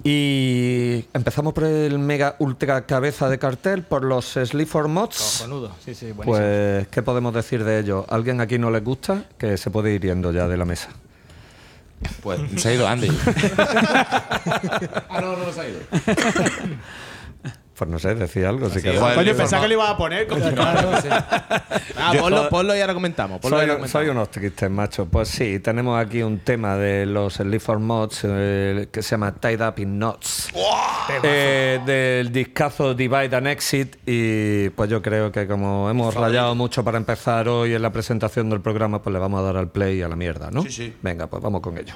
y 0.06 1.06
empezamos 1.14 1.54
por 1.54 1.64
el 1.64 1.98
mega 1.98 2.36
ultra 2.40 2.86
cabeza 2.86 3.30
de 3.30 3.40
cartel, 3.40 3.84
por 3.84 4.04
los 4.04 4.34
Sleaford 4.34 4.90
Mods. 4.90 5.38
Cojonudo, 5.40 5.72
sí, 5.84 5.96
sí, 5.96 6.12
buenísimo. 6.12 6.26
Pues, 6.38 6.88
¿qué 6.90 7.02
podemos 7.04 7.34
decir 7.34 7.64
de 7.64 7.80
ellos? 7.80 8.06
¿Alguien 8.10 8.42
aquí 8.42 8.60
no 8.60 8.70
les 8.70 8.84
gusta? 8.84 9.24
Que 9.38 9.56
se 9.58 9.70
puede 9.72 9.94
ir 9.94 10.02
yendo 10.02 10.34
ya 10.34 10.48
de 10.50 10.58
la 10.58 10.66
mesa. 10.66 10.90
Pues 12.22 12.40
se 12.58 12.70
ha 12.70 12.74
ido 12.74 12.88
Andy. 12.88 13.10
ah, 15.10 15.20
no, 15.22 15.38
no 15.38 15.52
se 15.52 15.62
ha 15.62 15.70
ido. 15.70 15.80
Pues 17.78 17.90
no 17.90 17.98
sé, 17.98 18.14
decía 18.16 18.50
algo. 18.50 18.70
Sí, 18.70 18.82
queréis. 18.82 19.00
joder, 19.02 19.16
Coño, 19.16 19.34
pensaba 19.36 19.62
que 19.64 19.68
lo 19.70 19.74
iba 19.76 19.90
a 19.90 19.98
poner. 19.98 20.28
coño. 20.28 20.44
Ah, 21.96 22.12
Yo- 22.14 22.22
ponlo, 22.22 22.50
ponlo 22.50 22.76
y 22.76 22.82
ahora 22.82 22.94
comentamos. 22.94 23.40
Ponlo 23.40 23.58
y 23.58 23.60
Soy, 23.62 23.70
ahora 23.70 23.80
comentamos. 23.80 23.92
soy 24.06 24.10
unos 24.10 24.30
tristes, 24.32 24.70
macho. 24.70 25.06
Pues 25.06 25.30
sí, 25.30 25.60
tenemos 25.60 26.00
aquí 26.04 26.22
un 26.22 26.40
tema 26.40 26.76
de 26.76 27.06
los 27.06 27.36
Sleaford 27.36 27.80
Mods 27.80 28.22
eh, 28.26 28.88
que 28.92 29.02
se 29.02 29.12
llama 29.12 29.34
Tied 29.36 29.62
Up 29.66 29.76
in 29.80 29.98
Knots. 29.98 30.50
Eh, 31.24 31.80
del 31.86 32.32
discazo 32.32 32.94
Divide 32.94 33.36
and 33.36 33.48
Exit. 33.48 33.96
Y 34.06 34.70
pues 34.70 34.90
yo 34.90 35.02
creo 35.02 35.32
que 35.32 35.48
como 35.48 35.90
hemos 35.90 36.14
rayado 36.14 36.56
mucho 36.56 36.84
para 36.84 36.98
empezar 36.98 37.48
hoy 37.48 37.74
en 37.74 37.82
la 37.82 37.92
presentación 37.92 38.50
del 38.50 38.62
programa, 38.62 39.02
pues 39.02 39.14
le 39.14 39.20
vamos 39.20 39.40
a 39.40 39.44
dar 39.44 39.58
al 39.58 39.70
play 39.70 40.00
y 40.00 40.02
a 40.02 40.08
la 40.08 40.16
mierda, 40.16 40.52
¿no? 40.52 40.64
Sí, 40.64 40.72
sí. 40.72 40.94
Venga, 41.02 41.28
pues 41.28 41.42
vamos 41.42 41.62
con 41.62 41.78
ello. 41.78 41.94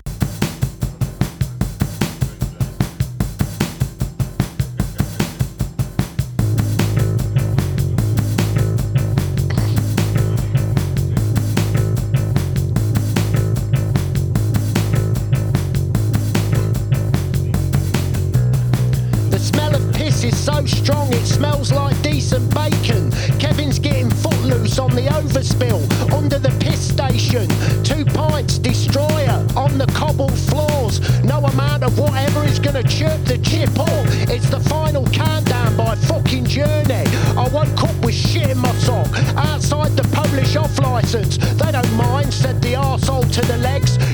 License. 40.98 41.38
They 41.38 41.72
don't 41.72 41.94
mind, 41.94 42.34
said 42.34 42.60
the 42.60 42.74
arsehole 42.74 43.32
to 43.32 43.42
the 43.46 43.58
legs. 43.58 44.07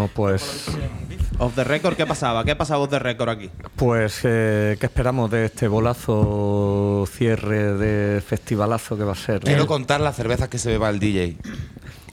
Bueno, 0.00 0.12
pues, 0.14 0.66
Off 1.38 1.54
the 1.54 1.64
record, 1.64 1.94
¿qué 1.96 2.06
pasaba? 2.06 2.44
¿Qué 2.44 2.54
pasaba 2.56 2.80
off 2.82 2.90
the 2.90 2.98
record 2.98 3.28
aquí? 3.30 3.50
pues 3.76 4.20
eh, 4.24 4.76
¿qué 4.80 4.86
esperamos 4.86 5.30
de 5.30 5.46
este 5.46 5.68
bolazo 5.68 7.06
cierre 7.10 7.74
de 7.74 8.20
festivalazo 8.20 8.96
que 8.96 9.04
va 9.04 9.12
a 9.12 9.16
ser? 9.16 9.40
Quiero 9.40 9.66
contar 9.66 10.00
las 10.00 10.16
cervezas 10.16 10.48
que 10.48 10.58
se 10.58 10.70
beba 10.70 10.88
el 10.90 10.98
DJ. 10.98 11.36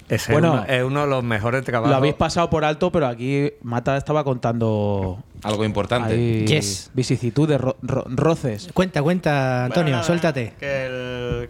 Ese 0.09 0.31
Bueno, 0.31 0.59
es, 0.59 0.63
uno, 0.63 0.73
es 0.73 0.83
uno 0.83 1.01
de 1.01 1.07
los 1.07 1.23
mejores 1.23 1.63
trabajos. 1.65 1.89
Lo 1.91 1.97
habéis 1.97 2.13
pasado 2.15 2.49
por 2.49 2.63
alto, 2.63 2.91
pero 2.93 3.07
aquí 3.07 3.51
Mata 3.61 3.97
estaba 3.97 4.23
contando 4.23 5.21
Algo 5.43 5.65
importante. 5.65 6.45
Yes. 6.45 6.91
vicisitudes, 6.93 7.59
ro- 7.59 7.75
ro- 7.81 8.05
roces. 8.07 8.69
Cuenta, 8.73 9.01
cuenta, 9.03 9.65
Antonio, 9.65 9.91
Bueno, 9.95 10.03
suéltate. 10.05 10.53
Que 10.57 10.76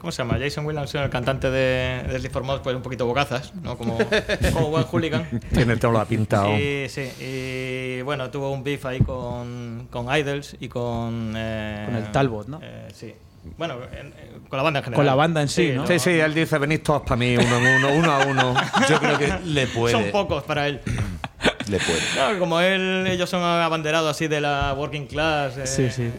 ¿Cómo 0.08 0.14
se 0.14 0.24
llama? 0.24 0.38
Jason 0.40 0.66
Williamson, 0.66 1.04
el 1.04 1.10
cantante 1.10 1.52
de, 1.52 2.02
de 2.08 2.20
Sleep 2.20 2.32
for 2.32 2.42
Mods, 2.44 2.62
pues 2.62 2.74
un 2.78 2.82
poquito 2.82 3.06
bocazas, 3.06 3.54
¿no? 3.56 3.78
Como, 3.78 3.98
como 4.54 4.70
buen 4.70 4.86
hooligan. 4.86 5.28
Tiene 5.54 5.76
todo 5.76 5.92
lo 5.92 6.06
pintado. 6.06 6.58
Y, 6.58 6.88
sí, 6.88 7.02
y 7.20 8.02
bueno, 8.04 8.30
tuvo 8.30 8.50
un 8.52 8.64
beef 8.64 8.86
ahí 8.86 9.00
con, 9.02 9.90
con 9.92 10.06
Idols 10.18 10.56
y 10.62 10.70
con. 10.70 11.34
eh, 11.36 11.84
Con 11.88 11.96
el 11.98 12.10
Talbot, 12.14 12.48
¿no? 12.48 12.62
eh, 12.64 12.88
sí. 12.94 13.14
Bueno, 13.58 13.80
en- 13.92 14.08
en- 14.08 14.14
con 14.48 14.56
la 14.56 14.64
banda 14.64 14.80
en 14.80 14.84
general. 14.86 14.96
Con 14.98 15.06
la 15.06 15.16
banda 15.16 15.42
en 15.42 15.50
sí, 15.50 15.74
¿no? 15.76 15.86
Sí, 15.86 16.00
sí, 16.00 16.12
él 16.12 16.34
dice, 16.34 16.58
venid 16.58 16.80
todos 16.84 17.02
para 17.02 17.18
mí, 17.18 17.36
uno 17.36 17.58
en 17.58 17.76
uno, 17.84 17.92
uno 17.94 18.12
a 18.14 18.26
uno. 18.28 18.56
Yo 18.88 19.00
creo 19.02 19.18
que 19.18 19.34
le 19.46 19.68
puede. 19.68 19.92
Son 19.92 20.10
pocos 20.10 20.42
para 20.44 20.70
él. 20.70 20.80
Le 21.68 21.80
puede. 21.80 22.00
Claro, 22.14 22.40
como 22.40 22.62
él, 22.62 23.06
ellos 23.08 23.30
son 23.30 23.44
abanderados 23.44 24.10
así 24.10 24.30
de 24.30 24.40
la 24.40 24.74
working 24.78 25.06
class 25.06 25.58
eh, 25.58 25.68
Sí, 25.68 25.90
sí. 25.92 26.10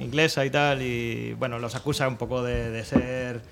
Inglesa 0.00 0.44
y 0.44 0.50
tal, 0.50 0.82
y 0.82 1.34
bueno, 1.34 1.58
los 1.58 1.74
acusa 1.74 2.08
un 2.08 2.16
poco 2.16 2.42
de, 2.42 2.70
de 2.70 2.84
ser 2.84 3.42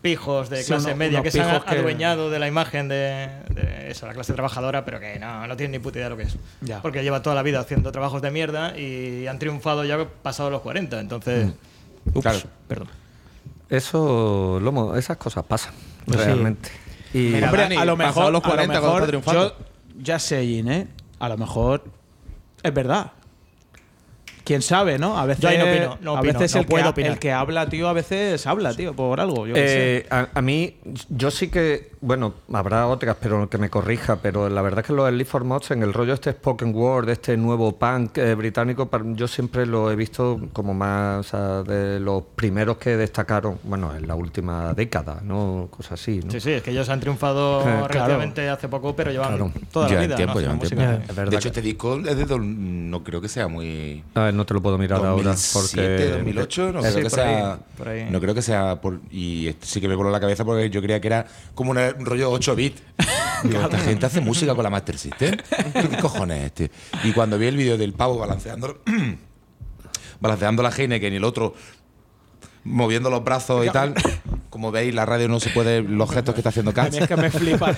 pijos 0.00 0.50
de 0.50 0.62
Sí, 0.62 0.68
clase 0.68 0.88
uno- 0.88 0.96
media 0.96 1.22
que 1.22 1.30
se 1.30 1.40
han 1.40 1.62
que- 1.62 1.76
adueñado 1.78 2.28
de 2.30 2.38
la 2.40 2.48
imagen 2.48 2.88
de, 2.88 3.28
de 3.50 3.90
eso, 3.90 4.06
la 4.06 4.14
clase 4.14 4.32
trabajadora, 4.32 4.84
pero 4.84 4.98
que 4.98 5.18
no, 5.18 5.46
no 5.46 5.56
tienen 5.56 5.72
ni 5.72 5.78
puta 5.78 5.98
idea 5.98 6.06
de 6.06 6.10
lo 6.10 6.16
que 6.16 6.24
es. 6.24 6.36
Ya. 6.60 6.82
Porque 6.82 7.02
lleva 7.04 7.22
toda 7.22 7.36
la 7.36 7.42
vida 7.42 7.60
haciendo 7.60 7.92
trabajos 7.92 8.20
de 8.22 8.30
mierda 8.32 8.76
y 8.76 9.26
han 9.28 9.38
triunfado 9.38 9.84
ya 9.84 10.04
pasados 10.22 10.50
los 10.50 10.60
40, 10.62 10.98
entonces... 11.00 11.46
Mm. 11.46 11.52
Ups, 12.14 12.22
Claro. 12.22 12.38
perdón. 12.66 12.88
Eso, 13.70 14.58
Lomo, 14.60 14.96
esas 14.96 15.16
cosas 15.16 15.44
pasan, 15.44 15.72
realmente. 16.06 16.68
Y 17.14 17.18
Mira, 17.18 17.46
Hombre, 17.46 17.62
Dani, 17.62 17.76
a 17.76 17.84
lo 17.84 17.96
pasado 17.96 18.30
mejor, 18.30 18.32
los 18.32 18.42
40 18.42 18.72
a 18.72 18.80
lo 18.80 18.86
cuando 18.90 19.06
mejor 19.18 19.34
yo 19.34 19.56
ya 20.02 20.18
sé, 20.18 20.44
Jin, 20.44 20.68
¿eh? 20.70 20.88
A 21.20 21.28
lo 21.28 21.38
mejor 21.38 21.84
es 22.62 22.74
verdad. 22.74 23.12
Quién 24.44 24.62
sabe, 24.62 24.98
¿no? 24.98 25.18
A 25.18 25.26
veces, 25.26 25.42
Yo 25.42 25.48
ahí 25.48 25.58
no 25.58 25.64
opino, 25.64 25.98
no 26.00 26.16
a 26.16 26.20
veces 26.22 26.54
no 26.54 26.60
el, 26.62 26.66
puedo 26.66 26.84
que, 26.84 26.90
opinar. 26.90 27.12
el 27.12 27.18
que 27.18 27.32
habla, 27.32 27.68
tío, 27.68 27.88
a 27.88 27.92
veces 27.92 28.46
habla, 28.46 28.74
tío, 28.74 28.92
por 28.94 29.20
algo. 29.20 29.46
Yo 29.46 29.54
qué 29.54 29.60
sé. 29.68 29.96
Eh, 29.98 30.06
a, 30.10 30.28
a 30.34 30.42
mí, 30.42 30.76
yo 31.08 31.30
sí 31.30 31.48
que, 31.48 31.92
bueno, 32.00 32.34
habrá 32.52 32.86
otras, 32.88 33.16
pero 33.20 33.48
que 33.48 33.58
me 33.58 33.70
corrija, 33.70 34.16
pero 34.16 34.48
la 34.48 34.62
verdad 34.62 34.80
es 34.80 34.86
que 34.86 34.92
los 34.92 35.08
Elite 35.08 35.30
for 35.30 35.44
Mods, 35.44 35.70
en 35.70 35.82
el 35.82 35.92
rollo 35.92 36.12
este 36.14 36.32
spoken 36.32 36.74
word, 36.74 37.08
este 37.08 37.36
nuevo 37.36 37.76
punk 37.78 38.18
eh, 38.18 38.34
británico, 38.34 38.90
yo 39.14 39.28
siempre 39.28 39.64
lo 39.66 39.90
he 39.90 39.96
visto 39.96 40.40
como 40.52 40.74
más, 40.74 41.20
o 41.20 41.22
sea, 41.22 41.62
de 41.62 42.00
los 42.00 42.22
primeros 42.34 42.78
que 42.78 42.96
destacaron, 42.96 43.58
bueno, 43.62 43.94
en 43.94 44.08
la 44.08 44.14
última 44.16 44.74
década, 44.74 45.20
¿no? 45.22 45.68
Cosas 45.70 45.92
así, 46.00 46.20
¿no? 46.24 46.30
Sí, 46.32 46.40
sí, 46.40 46.50
es 46.52 46.62
que 46.62 46.70
ellos 46.72 46.88
han 46.88 47.00
triunfado 47.00 47.60
Eh, 47.60 47.64
claro. 47.64 47.88
relativamente 47.88 48.48
hace 48.48 48.68
poco, 48.68 48.96
pero 48.96 49.10
llevan 49.12 49.28
Claro. 49.28 49.52
toda 49.72 49.88
la 49.88 50.00
vida. 50.00 50.16
tiempo, 50.16 50.34
¿no? 50.34 50.40
llevan 50.40 50.56
haciendo 50.60 50.76
tiempo. 50.84 50.92
música. 50.96 51.10
Es 51.10 51.16
verdad 51.16 51.30
De 51.30 51.36
hecho, 51.36 51.48
este 51.48 51.62
disco 51.62 51.98
es 51.98 52.16
de. 52.16 52.38
No 52.38 53.04
creo 53.04 53.20
que 53.20 53.28
sea 53.28 53.46
muy. 53.48 54.02
No 54.32 54.44
te 54.46 54.54
lo 54.54 54.62
puedo 54.62 54.78
mirar 54.78 54.98
ahora, 55.04 55.30
2007, 55.32 55.88
porque... 55.88 56.08
2008, 56.16 56.72
no 56.72 56.82
Sí, 56.82 56.88
creo 56.88 56.94
que 56.94 57.00
ahí, 57.00 57.10
sea. 57.10 57.58
ahí. 57.86 58.08
No 58.10 58.20
creo 58.20 58.34
que 58.34 58.42
sea. 58.42 58.80
Por, 58.80 59.00
y 59.10 59.48
esto 59.48 59.66
sí 59.66 59.80
que 59.80 59.88
me 59.88 59.94
voló 59.94 60.10
la 60.10 60.20
cabeza 60.20 60.44
porque 60.44 60.70
yo 60.70 60.80
creía 60.82 61.00
que 61.00 61.06
era 61.06 61.26
como 61.54 61.70
un 61.72 62.04
rollo 62.04 62.30
8 62.30 62.56
bits. 62.56 62.82
Digo, 63.44 63.60
esta 63.60 63.78
gente 63.78 64.06
hace 64.06 64.20
música 64.20 64.54
con 64.54 64.64
la 64.64 64.70
Master 64.70 64.98
System. 64.98 65.36
¿Qué 65.36 65.98
cojones 66.00 66.38
es 66.38 66.44
este? 66.46 66.70
Y 67.04 67.12
cuando 67.12 67.38
vi 67.38 67.46
el 67.46 67.56
vídeo 67.56 67.76
del 67.76 67.92
pavo 67.92 68.18
balanceando, 68.18 68.80
balanceando 70.20 70.62
la 70.62 70.70
Heineken 70.70 71.12
y 71.12 71.16
el 71.16 71.24
otro 71.24 71.54
moviendo 72.64 73.10
los 73.10 73.24
brazos 73.24 73.66
y 73.66 73.70
tal, 73.70 73.94
como 74.50 74.70
veis, 74.70 74.94
la 74.94 75.04
radio 75.06 75.28
no 75.28 75.40
se 75.40 75.50
puede. 75.50 75.82
Los 75.82 76.10
gestos 76.12 76.34
que 76.34 76.40
está 76.40 76.50
haciendo 76.50 76.72
A 76.76 76.84
mí 76.88 76.98
es 76.98 77.08
que 77.08 77.16
me 77.16 77.30
flipa. 77.30 77.70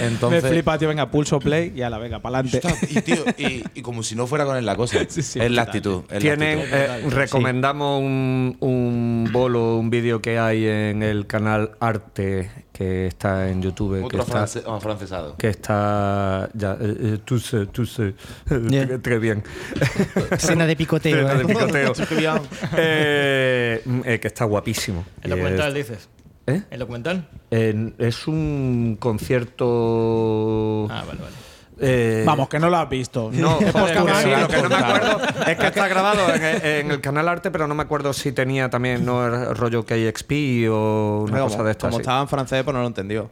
Entonces- 0.00 0.42
me 0.42 0.50
flipa, 0.50 0.78
tío. 0.78 0.88
Venga, 0.88 1.10
pulso 1.10 1.38
play 1.38 1.72
y 1.74 1.82
a 1.82 1.90
la 1.90 1.98
venga, 1.98 2.20
para 2.20 2.38
adelante. 2.38 2.66
Está- 2.66 2.86
y, 2.90 3.02
tío, 3.02 3.24
y, 3.38 3.62
y 3.74 3.82
como 3.82 4.02
si 4.02 4.14
no 4.16 4.26
fuera 4.26 4.44
con 4.44 4.56
él 4.56 4.66
la 4.66 4.76
cosa. 4.76 4.98
Sí, 5.08 5.22
sí, 5.22 5.40
es 5.40 5.50
la 5.50 5.62
actitud. 5.62 6.02
es 6.08 6.14
la 6.14 6.18
Tienen, 6.20 6.58
actitud. 6.60 6.76
eh, 6.76 7.10
recomendamos 7.10 8.00
un, 8.00 8.56
un 8.60 9.28
bolo, 9.32 9.76
un 9.76 9.90
vídeo 9.90 10.20
que 10.22 10.38
hay 10.38 10.66
en 10.66 11.02
el 11.02 11.26
canal 11.26 11.72
Arte 11.80 12.50
que 12.80 13.08
está 13.08 13.50
en 13.50 13.60
YouTube. 13.60 13.98
que 13.98 14.04
Otro 14.06 14.20
está, 14.22 14.32
france- 14.46 14.62
afrancesado. 14.66 15.36
que 15.36 15.48
está 15.48 16.48
ya, 16.54 16.78
eh, 16.80 17.18
tú 17.22 17.38
sé, 17.38 17.66
tú 17.66 17.84
sé, 17.84 18.14
Yeah. 18.48 18.86
Très- 18.86 19.02
très 19.02 19.18
bien. 19.20 19.42
Escena 20.30 20.66
de 20.66 20.76
picoteo. 20.76 21.28
De 21.28 21.42
¿eh? 21.42 21.46
picoteo. 21.46 21.92
Eh, 22.78 23.82
eh, 24.06 24.18
que 24.18 24.28
está 24.28 24.46
guapísimo. 24.46 25.04
El 25.22 25.30
documental, 25.32 25.76
es- 25.76 25.88
dices. 25.88 26.08
¿Eh? 26.46 26.62
¿El 26.70 26.78
documental? 26.78 27.28
En- 27.50 27.94
es 27.98 28.26
un 28.26 28.96
concierto. 28.98 30.86
Ah, 30.90 31.04
vale, 31.06 31.20
vale. 31.20 31.34
Eh, 31.80 32.22
Vamos, 32.26 32.48
que 32.48 32.58
no 32.58 32.68
lo 32.68 32.76
has 32.76 32.88
visto. 32.88 33.30
No, 33.32 33.58
postura, 33.72 34.22
sí, 34.22 34.28
lo 34.28 34.48
que 34.48 34.62
no 34.62 34.68
me 34.68 34.74
acuerdo 34.76 35.20
es 35.46 35.58
que 35.58 35.66
está 35.66 35.88
grabado 35.88 36.34
en, 36.34 36.42
en 36.64 36.90
el 36.90 37.00
canal 37.00 37.28
Arte, 37.28 37.50
pero 37.50 37.66
no 37.66 37.74
me 37.74 37.82
acuerdo 37.82 38.12
si 38.12 38.32
tenía 38.32 38.68
también 38.70 39.04
no 39.04 39.26
era 39.26 39.54
rollo 39.54 39.84
KXP 39.84 40.32
o 40.70 41.24
una 41.28 41.38
como, 41.38 41.50
cosa 41.50 41.62
de 41.62 41.70
estas. 41.70 41.88
como 41.88 41.98
sí. 41.98 42.02
estaba 42.02 42.20
en 42.20 42.28
francés, 42.28 42.62
pues 42.64 42.74
no 42.74 42.80
lo 42.82 42.86
entendió. 42.86 43.30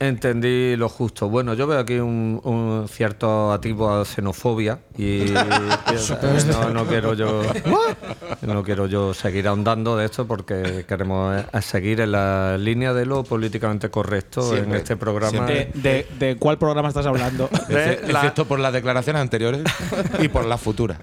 Entendí 0.00 0.76
lo 0.76 0.88
justo. 0.88 1.28
Bueno, 1.28 1.54
yo 1.54 1.66
veo 1.66 1.78
aquí 1.78 1.94
un, 1.98 2.40
un 2.44 2.86
cierto 2.88 3.52
atisbo 3.52 3.90
a 3.90 4.04
xenofobia 4.04 4.78
y, 4.98 5.04
y, 5.04 5.34
no, 6.50 6.70
no 6.70 6.86
quiero 6.86 7.14
yo 7.14 7.42
no 8.42 8.62
quiero 8.62 8.86
yo 8.86 9.14
seguir 9.14 9.48
ahondando 9.48 9.96
de 9.96 10.06
esto 10.06 10.26
porque 10.26 10.84
queremos 10.88 11.36
eh, 11.52 11.62
seguir 11.62 12.00
en 12.00 12.12
la 12.12 12.56
línea 12.58 12.92
de 12.92 13.06
lo 13.06 13.24
políticamente 13.24 13.88
correcto 13.90 14.56
en 14.56 14.74
este 14.74 14.96
programa. 14.96 15.46
De, 15.46 15.70
de, 15.74 16.06
¿De 16.18 16.36
cuál 16.36 16.58
programa 16.58 16.88
estás 16.88 17.06
hablando? 17.06 17.48
De 17.68 18.00
Exce- 18.02 18.06
la- 18.12 18.18
Excepto 18.20 18.46
por 18.46 18.58
las 18.58 18.72
declaraciones 18.72 19.20
anteriores 19.22 19.62
y 20.20 20.28
por 20.28 20.44
las 20.46 20.60
futuras. 20.60 20.98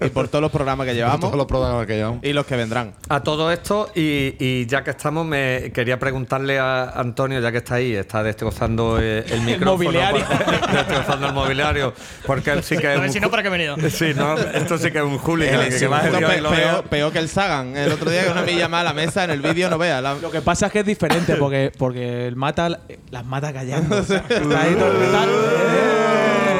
Y 0.00 0.08
por 0.08 0.28
todos 0.28 0.42
los 0.42 0.50
programas 0.50 0.84
que 0.86 0.90
Por 0.92 0.96
llevamos 0.96 1.20
todos 1.20 1.36
los 1.36 1.46
programas 1.46 1.86
que 1.86 1.96
llevamos. 1.96 2.20
y 2.24 2.32
los 2.32 2.46
que 2.46 2.56
vendrán. 2.56 2.94
A 3.08 3.20
todo 3.22 3.50
esto, 3.52 3.90
y, 3.94 4.34
y 4.38 4.66
ya 4.66 4.82
que 4.84 4.90
estamos, 4.90 5.24
me 5.26 5.70
quería 5.72 5.98
preguntarle 6.24 6.58
a 6.58 6.90
Antonio, 6.98 7.40
ya 7.40 7.52
que 7.52 7.58
está 7.58 7.74
ahí, 7.76 7.94
está 7.94 8.22
destrozando 8.22 8.98
eh, 9.00 9.24
el 9.28 9.40
micrófono. 9.42 9.72
mobiliario. 9.90 10.24
para- 10.26 10.72
destrozando 10.72 11.26
el 11.28 11.32
mobiliario. 11.34 11.94
Porque 12.26 12.50
él 12.50 12.62
sí 12.62 12.76
que 12.78 12.86
A 12.88 12.94
es 12.94 13.00
ver 13.00 13.08
un 13.08 13.12
si 13.12 13.20
no, 13.20 13.30
¿para 13.30 13.42
qué 13.42 13.48
he 13.48 13.52
venido? 13.52 13.76
Sí, 13.90 14.12
no, 14.16 14.34
esto 14.38 14.78
sí 14.78 14.90
que 14.90 14.98
es 14.98 15.04
un 15.04 15.18
hooligan. 15.18 15.60
Que, 15.68 15.76
que 15.78 16.82
peor, 16.88 17.12
que 17.12 17.18
el 17.18 17.28
Sagan. 17.28 17.76
El 17.76 17.92
otro 17.92 18.10
día 18.10 18.24
que 18.24 18.30
una 18.30 18.42
milla 18.42 18.68
más 18.68 18.80
a 18.80 18.84
la 18.84 18.92
mesa 18.94 19.24
en 19.24 19.30
el 19.30 19.40
vídeo 19.40 19.68
no 19.70 19.78
vea. 19.78 20.00
La- 20.00 20.14
Lo 20.14 20.30
que 20.30 20.40
pasa 20.40 20.66
es 20.66 20.72
que 20.72 20.80
es 20.80 20.86
diferente 20.86 21.36
porque, 21.36 21.70
porque 21.76 22.26
el 22.26 22.36
mata 22.36 22.68
las 23.10 23.24
mata 23.24 23.52
callando. 23.52 23.98
o 23.98 24.02
sea, 24.02 24.24
está 24.28 24.62
ahí 24.62 24.74
todo 24.74 24.88
el 24.92 24.98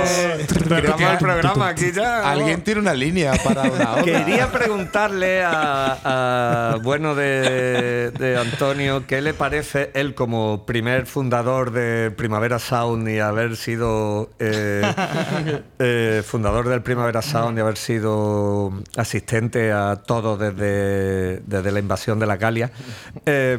El 0.05 1.19
programa 1.19 1.69
aquí 1.69 1.93
ya. 1.93 2.31
Alguien 2.31 2.63
tiene 2.63 2.81
una 2.81 2.95
línea 2.95 3.33
para 3.43 3.63
una 3.63 3.93
hora. 3.95 4.03
Quería 4.03 4.51
preguntarle 4.51 5.43
a, 5.43 6.73
a, 6.73 6.77
bueno 6.83 7.15
de, 7.15 8.11
de 8.11 8.37
Antonio 8.37 9.07
qué 9.07 9.21
le 9.21 9.35
parece 9.35 9.91
él 9.95 10.15
como 10.15 10.65
primer 10.67 11.07
fundador 11.07 11.71
de 11.71 12.11
Primavera 12.11 12.59
Sound 12.59 13.09
y 13.09 13.19
haber 13.19 13.57
sido 13.57 14.31
eh, 14.39 14.83
eh, 15.79 16.23
fundador 16.25 16.69
del 16.69 16.83
Primavera 16.83 17.23
Sound 17.23 17.59
y 17.59 17.61
haber 17.61 17.77
sido 17.77 18.73
asistente 18.97 19.73
a 19.73 19.97
todo 19.97 20.37
desde, 20.37 21.41
desde 21.41 21.73
la 21.73 21.79
invasión 21.79 22.19
de 22.19 22.27
la 22.27 22.37
Galia. 22.37 22.71
Eh, 23.27 23.59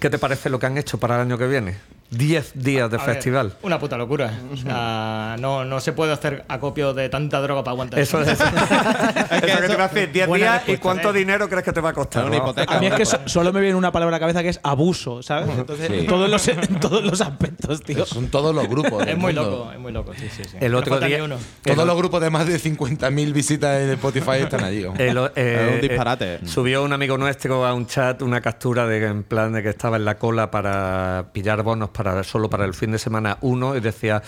¿Qué 0.00 0.10
te 0.10 0.18
parece 0.18 0.50
lo 0.50 0.58
que 0.58 0.66
han 0.66 0.78
hecho 0.78 0.98
para 0.98 1.16
el 1.16 1.22
año 1.22 1.38
que 1.38 1.46
viene? 1.46 1.76
Diez 2.10 2.52
días 2.54 2.90
de 2.90 2.96
A 2.96 3.04
ver, 3.04 3.14
festival. 3.16 3.52
una 3.62 3.78
puta 3.78 3.98
locura. 3.98 4.32
O 4.50 4.56
sea, 4.56 5.36
no, 5.38 5.66
no 5.66 5.78
se 5.78 5.92
puede 5.92 6.12
hacer 6.12 6.42
acopio 6.48 6.94
de 6.94 7.10
tanta 7.10 7.38
droga 7.42 7.62
para 7.62 7.72
aguantar. 7.72 8.00
Eso 8.00 8.22
es. 8.22 8.28
eso 8.40 8.44
que 8.44 9.66
te 9.66 9.72
iba 9.72 9.84
a 9.84 9.88
decir, 9.88 10.12
10 10.12 10.26
Buena 10.26 10.44
días 10.58 10.68
y 10.68 10.76
cuánto 10.78 11.10
¿eh? 11.10 11.12
dinero 11.18 11.48
crees 11.50 11.64
que 11.64 11.72
te 11.72 11.80
va 11.82 11.90
a 11.90 11.92
costar. 11.92 12.24
Una 12.24 12.36
¿no? 12.36 12.42
hipoteca. 12.42 12.76
A 12.76 12.80
mí 12.80 12.86
es 12.86 12.94
que 12.94 13.04
so- 13.04 13.20
solo 13.26 13.52
me 13.52 13.60
viene 13.60 13.74
una 13.76 13.92
palabra 13.92 14.16
a 14.16 14.18
la 14.18 14.20
cabeza 14.20 14.42
que 14.42 14.48
es 14.48 14.60
abuso, 14.62 15.22
¿sabes? 15.22 15.50
Entonces, 15.56 15.88
Sí. 15.88 15.98
en, 16.00 16.06
todos 16.06 16.30
los, 16.30 16.48
en 16.48 16.80
todos 16.80 17.04
los 17.04 17.20
aspectos, 17.20 17.82
tío. 17.82 18.06
Son 18.06 18.28
todos 18.28 18.54
los 18.54 18.66
grupos. 18.68 19.06
Es 19.06 19.16
muy 19.18 19.34
mundo. 19.34 19.50
loco, 19.50 19.72
es 19.72 19.78
muy 19.78 19.92
loco, 19.92 20.12
sí, 20.14 20.28
sí, 20.34 20.44
sí. 20.44 20.56
El 20.60 20.74
otro 20.74 20.98
día- 21.00 21.22
uno. 21.24 21.36
Todos 21.62 21.86
los 21.86 21.96
grupos 21.96 22.22
de 22.22 22.30
más 22.30 22.46
de 22.46 22.58
50.000 22.58 23.32
visitas 23.34 23.82
en 23.82 23.90
Spotify 23.90 24.36
están 24.40 24.64
allí. 24.64 24.84
eh, 24.98 25.14
Es 25.34 25.74
un 25.74 25.80
disparate. 25.82 26.34
eh, 26.36 26.40
subió 26.46 26.82
un 26.82 26.92
amigo 26.94 27.18
nuestro 27.18 27.66
a 27.66 27.74
un 27.74 27.86
chat 27.86 28.22
una 28.22 28.40
captura 28.40 28.86
de 28.86 29.04
en 29.04 29.24
plan 29.24 29.52
de 29.52 29.62
que 29.62 29.68
estaba 29.68 29.96
en 29.98 30.04
la 30.06 30.16
cola 30.18 30.50
para 30.50 31.26
pillar 31.32 31.62
bonos 31.62 31.90
para 31.98 32.22
solo 32.24 32.48
para 32.48 32.64
el 32.64 32.72
fin 32.72 32.92
de 32.92 32.98
semana 32.98 33.36
uno 33.42 33.76
y 33.76 33.80
decía 33.80 34.22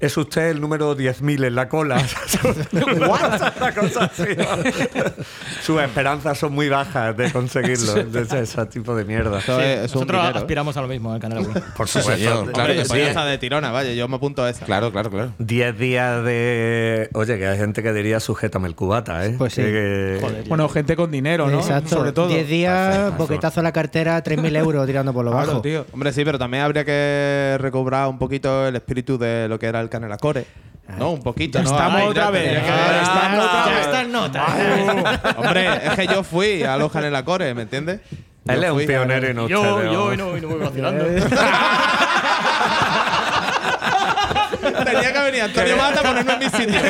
es 0.00 0.16
usted 0.16 0.50
el 0.50 0.60
número 0.60 0.96
10.000 0.96 1.46
en 1.46 1.54
la 1.54 1.68
cola 1.68 1.98
sus 5.62 5.80
esperanzas 5.80 6.38
son 6.38 6.52
muy 6.52 6.68
bajas 6.68 7.16
de 7.16 7.30
conseguirlo 7.32 7.94
de 8.04 8.22
ese, 8.22 8.40
ese 8.40 8.66
tipo 8.66 8.94
de 8.94 9.04
mierda 9.04 9.38
un 9.38 9.82
Nosotros 9.82 10.20
dinero. 10.20 10.38
aspiramos 10.38 10.76
a 10.76 10.82
lo 10.82 10.88
mismo 10.88 11.14
en 11.14 11.20
canal. 11.20 11.38
Wii. 11.40 11.48
por 11.76 11.88
Sí, 11.88 12.00
supuesto 12.00 12.24
señor, 12.24 12.52
claro 12.52 12.72
yo 12.72 12.82
sí. 12.82 12.88
soy 12.88 13.00
esa 13.02 13.24
de 13.24 13.38
tirona, 13.38 13.70
vaya, 13.70 13.92
yo 13.92 14.08
me 14.08 14.16
apunto 14.16 14.42
a 14.44 14.50
esa. 14.50 14.64
Claro, 14.64 14.92
claro, 14.92 15.10
claro. 15.10 15.32
10 15.38 15.78
días 15.78 16.24
de 16.24 17.08
oye 17.14 17.38
que 17.38 17.46
hay 17.46 17.58
gente 17.58 17.82
que 17.82 17.92
diría 17.92 18.20
sujétame 18.20 18.68
el 18.68 18.74
cubata 18.74 19.24
¿eh? 19.26 19.34
Pues 19.38 19.54
sí. 19.54 19.62
Que- 19.62 19.72
que- 19.72 20.18
Joder, 20.20 20.44
Bueno, 20.48 20.68
gente 20.68 20.96
con 20.96 21.10
dinero, 21.10 21.48
¿no? 21.48 21.58
Exacto. 21.60 21.90
Sobre 21.96 22.12
todo. 22.12 22.28
10 22.28 22.48
días, 22.48 23.16
boquetazo 23.16 23.60
a 23.60 23.62
la 23.62 23.72
cartera, 23.72 24.22
3.000 24.22 24.56
euros 24.56 24.86
tirando 24.86 25.12
por 25.12 25.24
lo 25.24 25.30
Claro, 25.32 25.46
bajo. 25.48 25.62
tío. 25.62 25.86
Hombre, 25.92 26.12
sí, 26.12 26.24
pero 26.24 26.38
también 26.38 26.62
habría 26.64 26.84
que 26.84 27.11
recobrar 27.60 28.06
un 28.08 28.18
poquito 28.18 28.66
el 28.68 28.76
espíritu 28.76 29.16
de 29.18 29.48
lo 29.48 29.58
que 29.58 29.66
era 29.66 29.80
el 29.80 29.88
Canelacore. 29.88 30.44
¿No? 30.98 31.12
Un 31.12 31.22
poquito, 31.22 31.58
Ya 31.58 31.64
¿no? 31.64 31.70
estamos 31.70 32.02
otra 32.10 32.30
vez. 32.30 32.60
que- 32.60 32.66
Ya 32.66 33.02
estamos 33.02 33.44
otra 33.46 33.64
Ya 33.66 33.70
vez. 33.74 33.80
está 33.86 34.00
en 34.02 34.12
nota. 34.12 34.46
Hombre, 35.38 35.86
es 35.86 35.92
que 35.94 36.06
yo 36.08 36.22
fui 36.24 36.62
a 36.64 36.76
los 36.76 36.90
Canelacore, 36.92 37.54
¿me 37.54 37.62
entiendes? 37.62 38.00
él 38.48 38.56
Yo 38.60 38.64
es 38.64 38.70
un 38.72 38.86
pionero 38.86 39.32
no 39.34 39.46
Yo, 39.48 39.82
yo, 39.84 39.92
¿no? 39.92 40.12
y 40.12 40.16
no, 40.16 40.36
y 40.36 40.40
no 40.40 40.48
voy 40.48 40.58
vacilando. 40.58 41.04
Te 41.04 41.20
Tenía 44.84 45.12
que 45.12 45.20
venir 45.20 45.42
Antonio 45.42 45.76
Mata 45.76 46.00
a 46.00 46.02
ponerme 46.02 46.32
en 46.32 46.38
mi 46.40 46.44
sitio. 46.46 46.80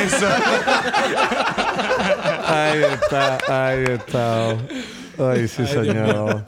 Ahí 2.47 2.81
está, 2.83 3.37
ahí 3.67 3.83
está. 3.83 4.47
Ay, 5.19 5.47
sí, 5.47 5.67
señor. 5.67 6.43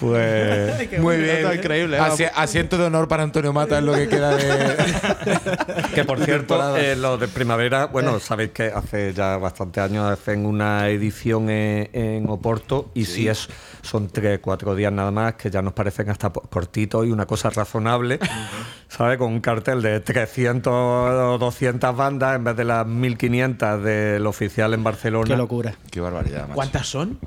Pues. 0.00 0.98
Muy 0.98 1.18
bien. 1.18 1.46
increíble, 1.54 1.96
¿eh? 1.98 2.00
Asi- 2.00 2.24
asiento 2.34 2.78
de 2.78 2.84
honor 2.84 3.06
para 3.06 3.22
Antonio 3.22 3.52
Mata 3.52 3.78
es 3.78 3.84
lo 3.84 3.92
que 3.94 4.08
queda 4.08 4.34
de. 4.34 4.76
Que 5.94 6.04
por 6.04 6.20
cierto, 6.24 6.76
eh, 6.76 6.96
los 6.96 7.18
de 7.20 7.28
primavera, 7.28 7.86
bueno, 7.86 8.18
sabéis 8.20 8.50
que 8.52 8.64
hace 8.74 9.12
ya 9.12 9.36
bastantes 9.36 9.82
años 9.82 10.10
hacen 10.10 10.46
una 10.46 10.88
edición 10.88 11.50
en, 11.50 11.90
en 11.92 12.28
Oporto 12.30 12.90
y 12.94 13.04
si 13.04 13.28
es 13.28 13.48
son 13.82 14.08
tres, 14.08 14.38
cuatro 14.40 14.74
días 14.74 14.92
nada 14.92 15.10
más 15.10 15.34
que 15.34 15.50
ya 15.50 15.62
nos 15.62 15.72
parecen 15.72 16.08
hasta 16.10 16.30
cortitos 16.30 17.06
y 17.06 17.10
una 17.10 17.26
cosa 17.26 17.50
razonable, 17.50 18.18
¿sabes? 18.88 19.18
Con 19.18 19.32
un 19.32 19.40
cartel 19.40 19.82
de 19.82 20.00
300 20.00 20.72
o 20.72 21.38
200 21.38 21.96
bandas 21.96 22.36
en 22.36 22.44
vez 22.44 22.56
de 22.56 22.64
las 22.64 22.86
1500 22.86 23.82
del 23.82 24.26
oficial 24.26 24.72
en 24.74 24.84
Barcelona. 24.84 25.26
Qué 25.26 25.36
locura. 25.36 25.74
Qué 25.90 26.00
barbaridad, 26.00 26.42
macho. 26.42 26.54
¿Cuántas 26.54 26.86
son? 26.86 27.18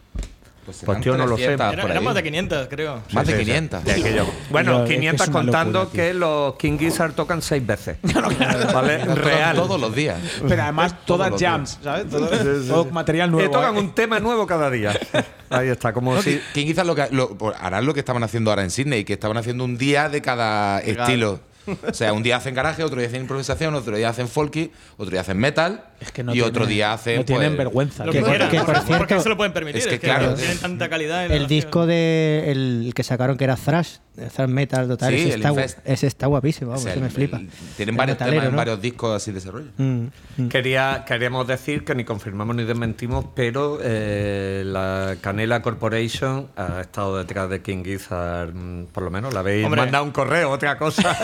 Pues, 0.65 0.82
Pues, 0.86 1.02
tío, 1.02 1.17
no 1.17 1.26
lo 1.28 1.36
sé. 1.38 1.56
300 1.56 1.73
Era, 1.89 1.99
más 2.02 2.15
de 2.15 2.23
500, 2.23 2.67
creo. 2.69 3.02
Más 3.12 3.28
de 3.28 3.34
Sí, 3.34 3.39
sí, 3.39 3.45
500. 3.45 3.84
de 3.84 3.91
aquello. 3.91 4.26
Pero 4.26 4.26
Bueno, 4.49 4.84
es 4.84 4.89
que 4.89 4.95
500 4.95 5.21
es 5.21 5.28
una 5.30 5.39
contando 5.41 5.80
locura, 5.84 6.04
que 6.04 6.13
los 6.13 6.56
King 6.56 6.78
Gizzard 6.80 7.13
tocan 7.13 7.41
seis 7.41 7.65
veces. 7.65 7.97
¿Vale? 8.73 8.99
Todos- 8.99 9.17
Real. 9.17 9.56
Todos 9.56 9.82
los 9.82 9.93
días. 9.95 10.17
Pero 10.47 10.63
además 10.63 10.95
todas 11.06 11.34
jams, 11.39 11.80
¿sabes? 11.84 12.10
Todo, 12.10 12.28
todo 12.67 12.86
material 12.91 13.30
Que 13.30 13.36
nuevo. 13.36 13.52
tocan 13.52 13.76
¿eh? 13.76 13.80
un 13.80 13.93
tema 13.93 14.19
nuevo 14.19 14.47
cada 14.47 14.69
día. 14.69 14.97
Ahí 15.49 15.67
está, 15.67 15.93
como 15.93 16.15
No, 16.15 16.21
si. 16.21 16.39
que 16.54 16.65
quizás 16.65 16.86
lo 16.88 16.95
que 16.95 17.08
lo- 17.12 17.38
pues, 17.38 17.56
harán 17.60 17.86
lo 17.86 17.93
que 17.93 17.99
estaban 17.99 18.23
haciendo 18.23 18.49
ahora 18.49 18.63
en 18.63 18.71
Sydney, 18.71 19.04
que 19.04 19.13
estaban 19.13 19.38
haciendo 19.38 19.63
un 19.65 19.78
día 19.78 20.10
de 20.10 20.21
cada 20.21 20.80
estilo. 20.80 21.39
O 21.88 21.93
sea, 21.93 22.13
un 22.13 22.23
día 22.23 22.36
hacen 22.38 22.54
garaje, 22.56 22.84
otro 22.84 22.99
día 22.99 23.08
hacen 23.08 23.21
improvisación, 23.21 23.73
otro 23.76 23.95
día 23.95 24.10
hacen 24.10 24.28
folky, 24.28 24.71
otro 24.97 25.12
día 25.12 25.21
hacen 25.21 25.38
metal 25.38 25.86
Es 25.99 26.12
que 26.12 26.23
no 26.23 26.36
y 26.36 26.41
otro 26.41 26.65
día 26.65 26.93
hacen. 26.93 27.17
No 27.17 27.26
tienen 27.26 27.49
pues, 27.52 27.58
vergüenza. 27.58 28.06
Lo 28.06 28.12
Que 28.12 28.17
que 28.19 28.21
por- 28.23 28.30
quieran. 28.32 28.49
que 28.52 28.58
por 28.58 28.65
¿Por 28.67 28.76
qué 28.82 28.88
cierto- 28.88 29.15
no 29.15 29.21
se 29.21 29.30
lo 29.30 29.38
pueden 29.38 29.54
permitir? 29.54 29.82
Es 29.82 29.88
que 29.88 29.99
claro. 29.99 30.34
tienen 30.36 30.58
tanta 30.58 30.89
calidad. 30.89 31.26
en 31.26 31.32
El 31.32 31.41
la- 31.43 31.47
disco 31.47 31.86
de 31.86 32.45
el 32.47 32.93
que 32.95 33.04
sacaron 33.04 33.38
que 33.38 33.43
era 33.45 33.56
thrash, 33.56 33.97
thrash 34.15 34.47
metal 34.49 34.88
total, 34.88 35.13
Sí, 35.13 35.30
ese, 35.30 35.36
está, 35.36 35.82
ese 35.86 36.28
guapísimo, 36.28 36.69
vamos, 36.71 36.82
o 36.82 36.84
sea, 36.84 36.91
ese 36.93 37.02
me 37.02 37.08
el- 37.08 37.12
flipa. 37.13 37.38
el- 37.38 37.49
tienen 37.76 37.95
El 37.95 37.97
varios 37.97 38.15
metalero, 38.15 38.36
temas 38.36 38.45
en 38.47 38.52
¿no? 38.52 38.58
varios 38.58 38.82
discos 38.82 39.15
así 39.15 39.32
de 39.32 39.36
desarrollo. 39.39 39.67
Mm, 39.78 40.06
mm. 40.38 40.47
Quería, 40.49 41.04
queríamos 41.08 41.47
decir 41.47 41.84
que 41.84 41.95
ni 41.95 42.04
confirmamos 42.04 42.56
ni 42.56 42.63
desmentimos, 42.63 43.26
pero 43.36 43.80
eh, 43.82 44.63
la 44.65 45.15
Canela 45.21 45.62
Corporation 45.62 46.47
ha 46.56 46.82
estado 46.82 47.17
detrás 47.17 47.49
de 47.49 47.62
King 47.62 47.84
Gizzard, 47.84 48.54
mm, 48.54 48.86
por 48.91 49.04
lo 49.04 49.10
menos. 49.10 49.34
La 49.34 49.39
habéis 49.41 49.65
Hombre. 49.65 49.82
mandado 49.82 50.04
un 50.04 50.12
correo, 50.12 50.52
otra 50.52 50.78
cosa. 50.78 51.17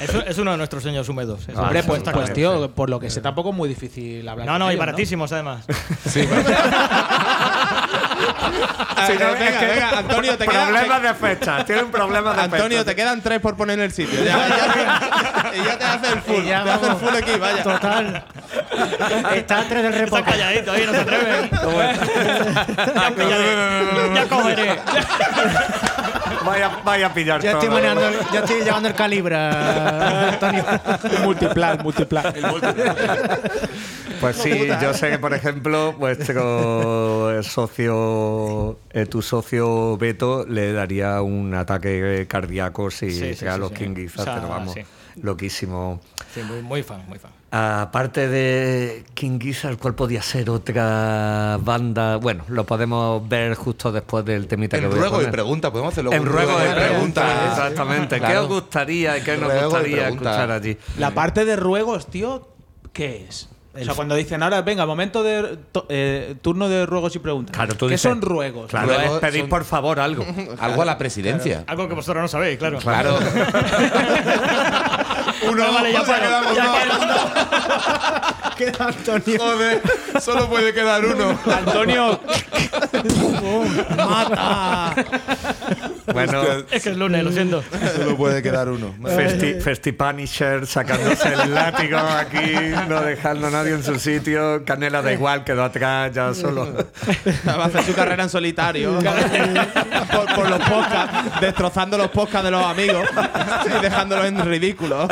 Es, 0.00 0.14
es 0.26 0.38
uno 0.38 0.50
de 0.52 0.56
nuestros 0.56 0.82
sueños 0.82 1.08
húmedos. 1.08 1.46
Hombre, 1.54 1.82
pues, 1.82 2.02
pues 2.02 2.32
tío, 2.32 2.70
por 2.74 2.90
lo 2.90 2.98
que 3.00 3.10
sé, 3.10 3.20
tampoco 3.20 3.50
es 3.50 3.56
muy 3.56 3.68
difícil 3.68 4.26
hablar. 4.28 4.46
No, 4.46 4.58
no, 4.58 4.72
y 4.72 4.76
baratísimos 4.76 5.32
además. 5.32 5.64
Ah, 8.96 9.06
Si 9.06 9.12
no, 9.14 9.18
venga, 9.32 9.48
es 9.48 9.56
que- 9.58 9.66
venga, 9.66 9.98
Antonio, 9.98 10.38
te 10.38 10.46
quedan, 10.46 10.68
problemas 10.68 11.02
de 11.02 11.14
fecha. 11.14 11.64
Tiene 11.64 11.82
un 11.82 11.90
problema 11.90 12.32
de 12.34 12.40
Antonio, 12.42 12.68
fecha. 12.78 12.84
te 12.84 12.94
quedan 12.96 13.20
tres 13.22 13.40
por 13.40 13.56
poner 13.56 13.78
en 13.78 13.84
el 13.86 13.92
sitio. 13.92 14.18
Ya, 14.24 14.48
ya, 14.48 15.52
y 15.54 15.64
ya 15.64 15.78
te 15.78 15.84
hace 15.84 16.08
el 16.12 16.20
full. 16.22 16.42
Y 16.44 16.46
ya 16.48 16.64
te 16.64 16.70
hace 16.70 16.82
el 16.86 16.92
vamos. 16.94 17.02
full 17.10 17.16
aquí, 17.16 17.38
vaya. 17.38 17.62
Total. 17.62 18.24
Está 19.34 19.64
tres 19.68 19.82
del 19.82 19.94
Está 19.94 20.22
calladito 20.24 20.72
ahí, 20.72 20.84
no 20.86 20.92
se 20.92 21.00
atreve. 21.00 21.50
ya 22.94 23.10
pillaré. 23.10 24.14
Ya 24.14 24.24
cogeré. 24.28 24.78
Vaya, 26.44 26.70
vaya 26.84 27.06
a 27.06 27.14
pillar 27.14 27.40
Ya 27.40 27.52
estoy, 27.52 27.68
todo. 27.68 27.76
manejando 27.76 28.08
el- 28.08 28.18
ya 28.32 28.40
estoy 28.40 28.62
llevando 28.62 28.88
el 28.88 28.94
calibre, 28.94 29.36
Antonio. 29.36 30.64
multiplan, 31.22 31.78
multiplan. 31.82 32.24
Pues 34.24 34.36
sí, 34.36 34.68
yo 34.80 34.94
sé 34.94 35.10
que, 35.10 35.18
por 35.18 35.34
ejemplo, 35.34 35.92
vuestro 35.94 37.42
socio, 37.42 38.78
eh, 38.90 39.06
tu 39.06 39.22
socio 39.22 39.96
Beto, 39.96 40.44
le 40.46 40.72
daría 40.72 41.20
un 41.22 41.54
ataque 41.54 42.26
cardíaco 42.28 42.90
si 42.90 43.10
Sí, 43.10 43.34
sí, 43.34 43.34
sí, 43.34 43.44
los 43.58 43.68
sí. 43.70 43.74
King 43.74 43.94
Gizzard, 43.94 44.20
O 44.20 44.24
sea, 44.24 44.34
pero 44.36 44.48
vamos, 44.48 44.74
sí. 44.74 44.80
loquísimo. 45.22 46.00
Sí, 46.32 46.40
muy, 46.42 46.62
muy 46.62 46.82
fan, 46.82 47.04
muy 47.08 47.18
fan. 47.18 47.30
Aparte 47.50 48.26
de 48.28 49.04
King 49.14 49.38
Gizzard, 49.40 49.76
¿cuál 49.78 49.94
podía 49.94 50.20
ser 50.22 50.50
otra 50.50 51.56
banda? 51.60 52.16
Bueno, 52.16 52.44
lo 52.48 52.64
podemos 52.64 53.28
ver 53.28 53.54
justo 53.54 53.92
después 53.92 54.24
del 54.24 54.48
temita 54.48 54.76
que 54.78 54.84
En 54.84 54.90
voy 54.90 54.98
a 54.98 55.02
ruego 55.02 55.16
y 55.16 55.18
poner. 55.18 55.30
pregunta, 55.32 55.70
podemos 55.70 55.92
hacerlo. 55.92 56.12
En 56.12 56.22
un 56.22 56.26
ruego 56.26 56.58
de 56.58 56.70
preguntas. 56.74 57.24
preguntas, 57.24 57.50
exactamente. 57.68 58.20
¿Qué 58.20 58.36
os 58.38 58.48
gustaría 58.48 59.18
y 59.18 59.20
qué 59.22 59.36
nos 59.36 59.44
Ruego 59.52 59.60
y 59.60 59.64
gustaría 59.66 59.96
pregunta. 60.06 60.30
escuchar 60.30 60.50
allí? 60.50 60.76
La 60.98 61.12
parte 61.12 61.44
de 61.44 61.54
ruegos, 61.54 62.08
tío, 62.08 62.48
¿qué 62.92 63.26
es? 63.28 63.48
O 63.80 63.84
sea, 63.84 63.94
cuando 63.94 64.14
dicen 64.14 64.40
ahora, 64.42 64.62
venga, 64.62 64.86
momento 64.86 65.22
de 65.24 65.58
to- 65.72 65.86
eh, 65.88 66.36
turno 66.42 66.68
de 66.68 66.86
ruegos 66.86 67.14
y 67.16 67.18
preguntas. 67.18 67.54
Claro, 67.56 67.74
tú 67.74 67.86
¿Qué 67.88 67.94
dices- 67.94 68.08
son 68.10 68.22
ruegos? 68.22 68.70
Claro, 68.70 68.86
Ruegos 68.94 69.14
es 69.14 69.20
pedir 69.20 69.40
son- 69.42 69.50
por 69.50 69.64
favor 69.64 69.98
algo. 70.00 70.24
Algo 70.60 70.82
a 70.82 70.84
la 70.84 70.96
presidencia. 70.96 71.64
Algo 71.66 71.88
que 71.88 71.94
vosotros 71.94 72.22
no 72.22 72.28
sabéis, 72.28 72.56
claro. 72.58 72.78
Claro. 72.78 73.18
Uno, 75.50 75.72
vale, 75.72 75.92
ya 75.92 76.02
paro, 76.04 76.54
ya 76.54 76.64
paro. 76.72 78.54
Queda 78.56 78.86
Antonio. 78.86 79.38
Joder, 79.40 79.82
solo 80.20 80.48
puede 80.48 80.72
quedar 80.72 81.04
uno. 81.04 81.38
Antonio, 81.52 82.20
¡Mata! 83.96 84.94
Bueno, 86.12 86.42
Es 86.70 86.82
que 86.82 86.90
es 86.90 86.96
lunes, 86.96 87.24
lo 87.24 87.32
siento. 87.32 87.62
Solo 87.96 88.16
puede 88.16 88.42
quedar 88.42 88.68
uno. 88.68 88.94
Festi, 89.04 89.54
Festipunisher 89.54 90.66
sacándose 90.66 91.32
el 91.32 91.54
látigo 91.54 91.98
aquí, 91.98 92.52
no 92.88 93.00
dejando 93.02 93.46
a 93.48 93.50
nadie 93.50 93.72
en 93.72 93.82
su 93.82 93.98
sitio. 93.98 94.64
Canela 94.64 95.02
da 95.02 95.12
igual, 95.12 95.44
quedó 95.44 95.64
atrás 95.64 96.12
ya 96.12 96.34
solo. 96.34 96.88
Va 97.46 97.64
a 97.64 97.66
hacer 97.66 97.84
su 97.84 97.94
carrera 97.94 98.22
en 98.24 98.30
solitario. 98.30 98.98
por, 100.12 100.34
por 100.34 100.50
los 100.50 100.60
podcasts. 100.60 101.40
Destrozando 101.40 101.98
los 101.98 102.10
podcasts 102.10 102.44
de 102.44 102.50
los 102.50 102.64
amigos. 102.64 103.06
y 103.66 103.82
dejándolos 103.82 104.26
en 104.26 104.44
ridículo. 104.44 105.08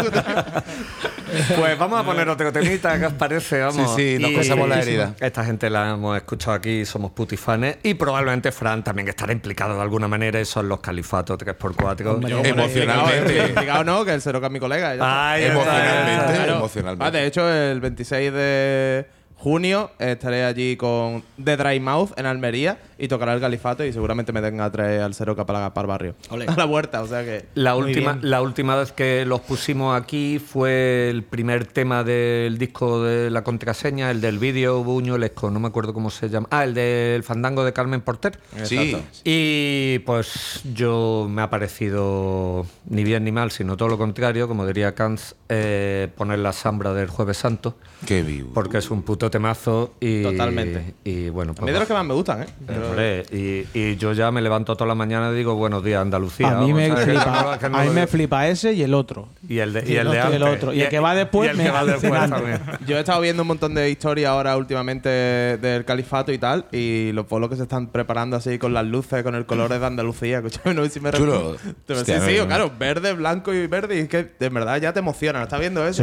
Pues 1.57 1.79
vamos 1.79 2.01
a 2.01 2.05
poner 2.05 2.29
otro 2.29 2.53
temita, 2.53 2.99
¿qué 2.99 3.07
os 3.07 3.13
parece? 3.13 3.61
Vamos. 3.61 3.95
Sí, 3.97 4.17
sí, 4.17 4.23
nos 4.23 4.33
cosemos 4.33 4.69
la 4.69 4.81
herida. 4.81 5.15
Esta 5.21 5.45
gente 5.45 5.71
la 5.71 5.91
hemos 5.91 6.17
escuchado 6.17 6.53
aquí, 6.57 6.85
somos 6.85 7.13
putifanes. 7.13 7.79
Y 7.83 7.95
probablemente 7.95 8.53
Fran 8.53 8.83
también 8.85 9.09
estará 9.09 9.33
implicado 9.33 9.77
de 9.77 9.83
alguna 9.83 10.09
manera. 10.09 10.41
y 10.41 10.45
Son 10.45 10.69
los 10.69 10.81
califatos 10.81 11.39
3x4. 11.39 12.47
Emocionalmente. 12.47 13.41
Explicado 13.41 13.85
no, 13.85 14.05
que 14.05 14.13
el 14.15 14.23
Cero 14.23 14.41
que 14.41 14.47
es 14.47 14.53
mi 14.53 14.61
colega. 14.61 14.91
Ay, 15.01 15.45
está. 15.45 15.55
Emocionalmente. 15.55 16.35
Claro. 16.35 16.57
Emocionalmente. 16.57 17.05
Ah, 17.05 17.11
de 17.11 17.27
hecho, 17.27 17.53
el 17.53 17.81
26 17.81 18.33
de 18.33 19.07
junio 19.37 19.91
estaré 19.99 20.45
allí 20.45 20.77
con 20.77 21.25
The 21.43 21.57
Dry 21.57 21.81
Mouth 21.81 22.13
en 22.17 22.27
Almería 22.27 22.79
y 23.03 23.09
tocará 23.09 23.35
el 23.35 23.41
Califato 23.41 23.85
y 23.85 23.93
seguramente 23.93 24.33
me 24.33 24.41
tenga 24.41 24.65
a 24.65 24.71
traer 24.71 25.01
al 25.01 25.13
Cero 25.13 25.35
para, 25.35 25.75
para 25.75 25.85
el 25.85 25.89
barrio. 25.89 26.15
A 26.31 26.57
la 26.57 26.67
huerta, 26.67 27.03
o 27.03 27.07
sea 27.09 27.25
que. 27.25 27.47
La 27.57 27.75
última, 27.75 28.13
bien. 28.13 28.31
la 28.31 28.41
última 28.43 28.77
vez 28.77 28.93
que 28.93 29.27
los 29.27 29.41
pusimos 29.41 30.01
aquí 30.01 30.39
fue 30.39 31.11
el 31.11 31.25
primer 31.25 31.67
tema 31.67 32.05
del 32.05 32.59
disco 32.59 33.03
de 33.03 33.29
la 33.31 33.43
contraseña, 33.43 34.13
el 34.13 34.21
del 34.21 34.39
vídeo 34.39 34.85
Buñuelesco, 34.85 35.51
no 35.51 35.59
me 35.59 35.67
acuerdo 35.67 35.93
cómo 35.93 36.11
se 36.11 36.29
llama. 36.29 36.47
Ah, 36.53 36.63
el 36.63 36.75
del 36.75 37.25
fandango 37.25 37.65
de 37.65 37.73
Carmen 37.73 38.03
Porter. 38.03 38.39
Sí. 38.63 38.97
Y 39.25 39.99
pues 40.07 40.61
yo 40.73 41.27
me 41.29 41.43
ha 41.43 41.51
parecido 41.51 42.67
ni 42.89 43.03
bien 43.03 43.25
ni 43.25 43.33
mal, 43.33 43.51
sino 43.51 43.77
todo 43.77 43.89
lo 43.89 43.99
contrario, 43.99 44.47
como 44.47 44.65
diría 44.65 44.95
Kant, 44.95 45.19
eh, 45.49 46.09
poner 46.17 46.39
la 46.39 46.53
sambra 46.53 46.95
del 46.95 47.09
Jueves 47.09 47.37
Santo, 47.37 47.77
Qué 48.07 48.23
vivo. 48.23 48.51
porque 48.55 48.79
es 48.79 48.91
un 48.93 49.03
puto 49.03 49.29
temazo 49.29 49.95
y 49.99 50.23
Totalmente. 50.23 50.95
Y 51.05 51.31
bueno, 51.31 51.51
A 51.53 51.55
pues 51.57 51.67
mí 51.67 51.73
de 51.73 51.79
los 51.81 51.89
que 51.89 51.95
más 51.95 52.05
me 52.05 52.15
gustan, 52.15 52.43
¿eh? 52.45 52.47
Pero- 52.65 52.92
Hombre, 52.93 53.25
y, 53.33 53.67
y 53.79 53.97
yo 53.97 54.13
ya 54.13 54.31
me 54.31 54.41
levanto 54.41 54.75
toda 54.77 54.89
la 54.89 54.95
mañana 54.95 55.31
y 55.33 55.37
digo 55.37 55.55
buenos 55.55 55.83
días 55.85 56.01
Andalucía. 56.01 56.59
a 56.59 56.61
mí 56.61 56.73
me 56.73 56.95
flipa, 56.97 57.43
no- 57.53 57.59
que 57.59 57.69
no 57.69 57.79
a 57.79 57.83
mí 57.85 57.91
me 57.91 58.07
flipa 58.07 58.47
ese 58.49 58.73
y 58.73 58.83
el 58.83 58.95
otro. 58.95 59.29
Y 59.49 59.59
el 59.59 59.73
de, 59.73 59.81
y 59.87 59.93
Y 59.93 59.97
el 59.97 60.07
el 60.07 60.13
de 60.13 60.19
otro 60.21 60.33
y 60.33 60.37
el 60.37 60.43
antes. 60.43 60.57
otro. 60.63 60.73
Y 60.75 60.83
el 60.83 60.89
que 60.89 61.01
va 61.01 61.15
después 61.15 61.49
y 61.49 61.51
el 61.51 61.57
me 61.57 61.65
que 61.65 61.71
va 61.71 61.85
después 61.85 62.13
alucinante. 62.13 62.59
también. 62.59 62.87
Yo 62.87 62.97
he 62.97 63.01
estado 63.01 63.21
viendo 63.21 63.43
un 63.43 63.49
montón 63.49 63.75
de 63.75 63.91
historias 63.91 64.31
ahora 64.31 64.57
últimamente 64.57 65.09
del 65.09 65.85
califato 65.85 66.33
y 66.33 66.39
tal, 66.39 66.67
y 66.73 67.13
los 67.13 67.27
pueblos 67.27 67.51
que 67.51 67.57
se 67.57 67.63
están 67.65 67.89
preparando 67.89 68.37
así 68.37 68.59
con 68.59 68.73
las 68.73 68.85
luces, 68.87 69.23
con 69.23 69.35
el 69.35 69.47
color 69.47 69.71
de 69.71 69.85
Andalucía. 69.85 70.39
Escúchame, 70.45 70.75
no 70.75 70.85
sé 70.85 70.91
si 70.91 71.01
me 71.01 71.11
Chulo. 71.13 71.57
Te- 71.87 71.93
Hostia, 71.95 72.21
sí, 72.21 72.33
sí, 72.33 72.39
no, 72.39 72.47
claro, 72.47 72.73
verde, 72.79 73.13
blanco 73.13 73.53
y 73.53 73.67
verde, 73.67 73.97
y 73.97 74.01
es 74.01 74.09
que 74.09 74.31
de 74.39 74.49
verdad 74.49 74.77
ya 74.81 74.93
te 74.93 74.99
emociona. 75.01 75.43
¿Estás 75.43 75.61
viendo 75.61 75.87
eso? 75.87 76.03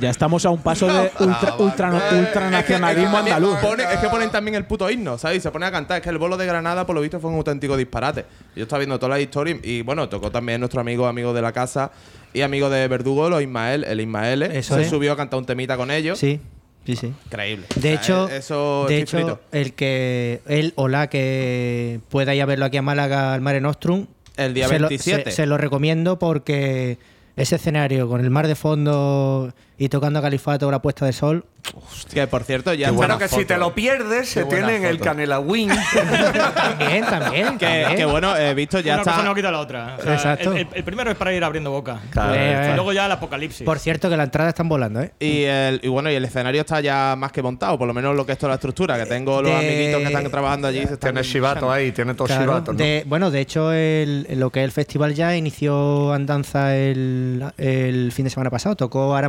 Ya 0.00 0.10
estamos 0.10 0.44
a 0.46 0.50
un 0.50 0.62
paso 0.62 0.86
de 0.86 1.10
ultra, 1.20 1.54
ultra, 1.58 1.90
ultranacionalismo 2.18 3.18
es 3.18 3.24
que 3.24 3.30
también 3.30 3.34
andaluz. 3.34 3.56
pone- 3.58 3.82
es 3.84 3.98
que 4.00 4.08
ponen 4.08 4.30
también 4.30 4.54
el 4.54 4.64
puto 4.64 4.90
himno, 4.90 5.18
¿sabes? 5.18 5.38
Y 5.38 5.40
se 5.40 5.50
pone 5.50 5.66
a 5.66 5.70
cantar. 5.72 5.98
Es 5.98 6.02
que 6.02 6.10
el 6.10 6.18
bolo 6.20 6.36
de 6.36 6.46
Granada, 6.46 6.86
por 6.86 6.94
lo 6.94 7.00
visto, 7.00 7.18
fue 7.18 7.30
un 7.30 7.36
auténtico 7.38 7.76
disparate. 7.76 8.24
Yo 8.54 8.62
estaba 8.62 8.78
viendo 8.78 8.98
todas 9.00 9.16
las 9.16 9.20
historias 9.20 9.58
y, 9.64 9.82
bueno, 9.82 10.08
tocó 10.08 10.30
también 10.30 10.60
nuestro 10.60 10.80
amigo, 10.80 11.06
amigo 11.06 11.32
de 11.32 11.42
la 11.42 11.50
casa 11.52 11.90
y 12.32 12.42
amigo 12.42 12.70
de 12.70 12.86
Verdugo, 12.86 13.28
los 13.28 13.42
Ismael, 13.42 13.82
el 13.84 14.00
Ismael. 14.00 14.42
Eso 14.44 14.76
se 14.76 14.82
es. 14.82 14.90
subió 14.90 15.12
a 15.12 15.16
cantar 15.16 15.40
un 15.40 15.46
temita 15.46 15.76
con 15.76 15.90
ellos. 15.90 16.18
Sí, 16.18 16.38
sí, 16.86 16.94
sí. 16.94 17.12
Increíble. 17.26 17.66
De 17.74 17.78
O 17.78 17.82
sea, 17.82 17.94
hecho, 17.94 18.28
eh, 18.28 18.36
eso 18.36 18.84
de 18.88 18.98
hecho 19.00 19.16
frito. 19.16 19.40
el 19.50 19.72
que 19.74 20.42
él 20.46 20.72
o 20.76 20.86
la 20.86 21.08
que 21.08 22.00
pueda 22.08 22.34
ir 22.34 22.42
a 22.42 22.46
verlo 22.46 22.66
aquí 22.66 22.76
a 22.76 22.82
Málaga 22.82 23.34
al 23.34 23.40
Mare 23.40 23.60
Nostrum, 23.60 24.06
El 24.36 24.54
día 24.54 24.68
se 24.68 24.78
lo- 24.78 24.88
27. 24.88 25.30
se, 25.30 25.36
se 25.36 25.46
lo 25.46 25.58
recomiendo 25.58 26.18
porque 26.18 26.98
ese 27.36 27.56
escenario 27.56 28.08
con 28.08 28.20
el 28.20 28.30
mar 28.30 28.46
de 28.46 28.54
fondo 28.54 29.52
y 29.80 29.88
tocando 29.88 30.18
a 30.18 30.22
Califato 30.22 30.68
a 30.68 30.70
la 30.70 30.82
puesta 30.82 31.06
de 31.06 31.12
sol. 31.14 31.44
Que 32.12 32.26
por 32.26 32.42
cierto, 32.44 32.72
ya 32.74 32.90
Claro 32.90 33.18
que 33.18 33.28
si 33.28 33.44
te 33.44 33.56
lo 33.56 33.74
pierdes, 33.74 34.28
se 34.28 34.44
tiene 34.44 34.76
en 34.76 34.84
el. 34.84 34.98
Canela 35.00 35.40
Wing. 35.40 35.68
También, 36.54 37.04
también. 37.04 37.58
Que, 37.58 37.66
también. 37.66 37.96
que 37.96 38.04
bueno, 38.06 38.36
he 38.36 38.54
visto 38.54 38.80
ya 38.80 38.94
Una 38.94 39.02
cosa 39.04 39.16
está. 39.16 39.28
no 39.28 39.34
quita 39.34 39.50
la 39.50 39.60
otra. 39.60 39.96
O 39.98 40.02
sea, 40.02 40.14
Exacto. 40.14 40.52
El, 40.52 40.58
el- 40.58 40.68
el 40.74 40.84
primero 40.84 41.10
es 41.10 41.16
para 41.16 41.32
ir 41.34 41.42
abriendo 41.44 41.70
boca. 41.70 42.00
Claro, 42.10 42.34
Eh, 42.34 42.68
Y 42.70 42.74
luego 42.74 42.92
ya 42.92 43.06
el 43.06 43.12
apocalipsis. 43.12 43.64
Por 43.64 43.78
cierto, 43.78 44.08
que 44.10 44.16
la 44.16 44.24
entrada 44.24 44.48
están 44.50 44.68
volando, 44.68 45.00
¿eh? 45.02 45.12
Y, 45.20 45.42
el, 45.44 45.80
y 45.82 45.88
bueno, 45.88 46.10
y 46.10 46.14
el 46.14 46.24
escenario 46.24 46.60
está 46.62 46.80
ya 46.80 47.14
más 47.16 47.32
que 47.32 47.42
montado, 47.42 47.78
por 47.78 47.86
lo 47.86 47.94
menos 47.94 48.16
lo 48.16 48.24
que 48.26 48.32
es 48.32 48.38
toda 48.38 48.50
la 48.50 48.54
estructura, 48.56 48.98
que 48.98 49.06
tengo 49.06 49.40
los 49.42 49.50
De- 49.50 49.56
amiguitos 49.58 50.00
que 50.00 50.06
están 50.06 50.30
trabajando 50.30 50.68
allí. 50.68 50.78
se 50.86 50.94
están 50.94 51.12
Tiene 51.14 51.22
Shibato 51.22 51.70
ahí, 51.70 51.92
tiene 51.92 52.14
todo 52.14 52.26
Claro, 52.26 52.42
Shibato, 52.42 52.72
¿no? 52.72 52.78
de- 52.78 53.04
bueno, 53.06 53.30
de 53.30 53.40
hecho, 53.40 53.72
el- 53.72 54.26
lo 54.36 54.50
que 54.50 54.60
es 54.60 54.64
el 54.64 54.72
festival 54.72 55.14
ya 55.14 55.36
inició 55.36 56.12
andanza 56.12 56.76
el, 56.76 57.44
el 57.58 58.12
fin 58.12 58.24
de 58.24 58.30
semana 58.30 58.50
pasado. 58.50 58.76
Tocó 58.76 59.14
Ara 59.14 59.28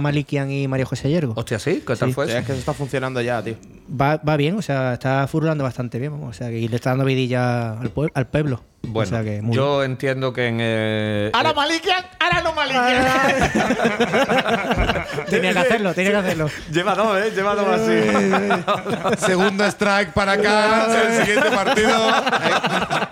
Y 0.49 0.67
María 0.67 0.86
José 0.86 1.10
Yergo. 1.10 1.34
Hostia, 1.36 1.60
¿sí? 1.60 1.84
¿Qué 1.86 1.95
tal 1.95 2.10
Sí. 2.10 2.13
fue 2.13 2.25
Sí, 2.25 2.32
eso? 2.32 2.39
es 2.39 2.45
que 2.45 2.51
eso 2.54 2.60
está 2.60 2.73
funcionando 2.73 3.21
ya, 3.21 3.43
tío. 3.43 3.56
Va, 3.89 4.15
va 4.17 4.38
bien, 4.38 4.56
o 4.58 4.62
sea, 4.62 4.93
está 4.93 5.27
furulando 5.27 5.63
bastante 5.65 5.99
bien. 5.99 6.13
vamos, 6.13 6.30
O 6.30 6.34
sea, 6.34 6.49
que 6.49 6.58
y 6.60 6.67
le 6.67 6.77
está 6.77 6.91
dando 6.91 7.06
vidilla 7.06 7.73
al, 7.80 7.93
pue- 7.93 8.10
al 8.13 8.27
pueblo. 8.27 8.62
Bueno, 8.84 9.08
o 9.08 9.10
sea 9.12 9.24
que 9.24 9.41
muy 9.41 9.56
yo 9.56 9.84
entiendo 9.84 10.34
que 10.34 10.48
en. 10.48 10.58
eh, 10.60 11.30
Ahora 11.34 11.54
Malikian, 11.54 12.04
ahora 12.20 12.41
no 12.41 12.52
Malikian. 12.54 13.06
Tenía 15.30 15.54
que 15.54 15.60
hacerlo, 15.60 15.94
tenía 15.94 16.12
que 16.12 16.17
hacerlo. 16.17 16.50
Lleva 16.72 16.96
dos, 16.96 17.17
¿eh? 17.22 17.32
Lleva 17.36 17.56
dos 17.56 17.67
así. 17.67 19.26
Segundo 19.26 19.65
strike 19.65 20.12
para 20.13 20.34
acá. 20.34 20.88
el 21.10 21.26
siguiente 21.26 21.52
partido. 21.52 21.91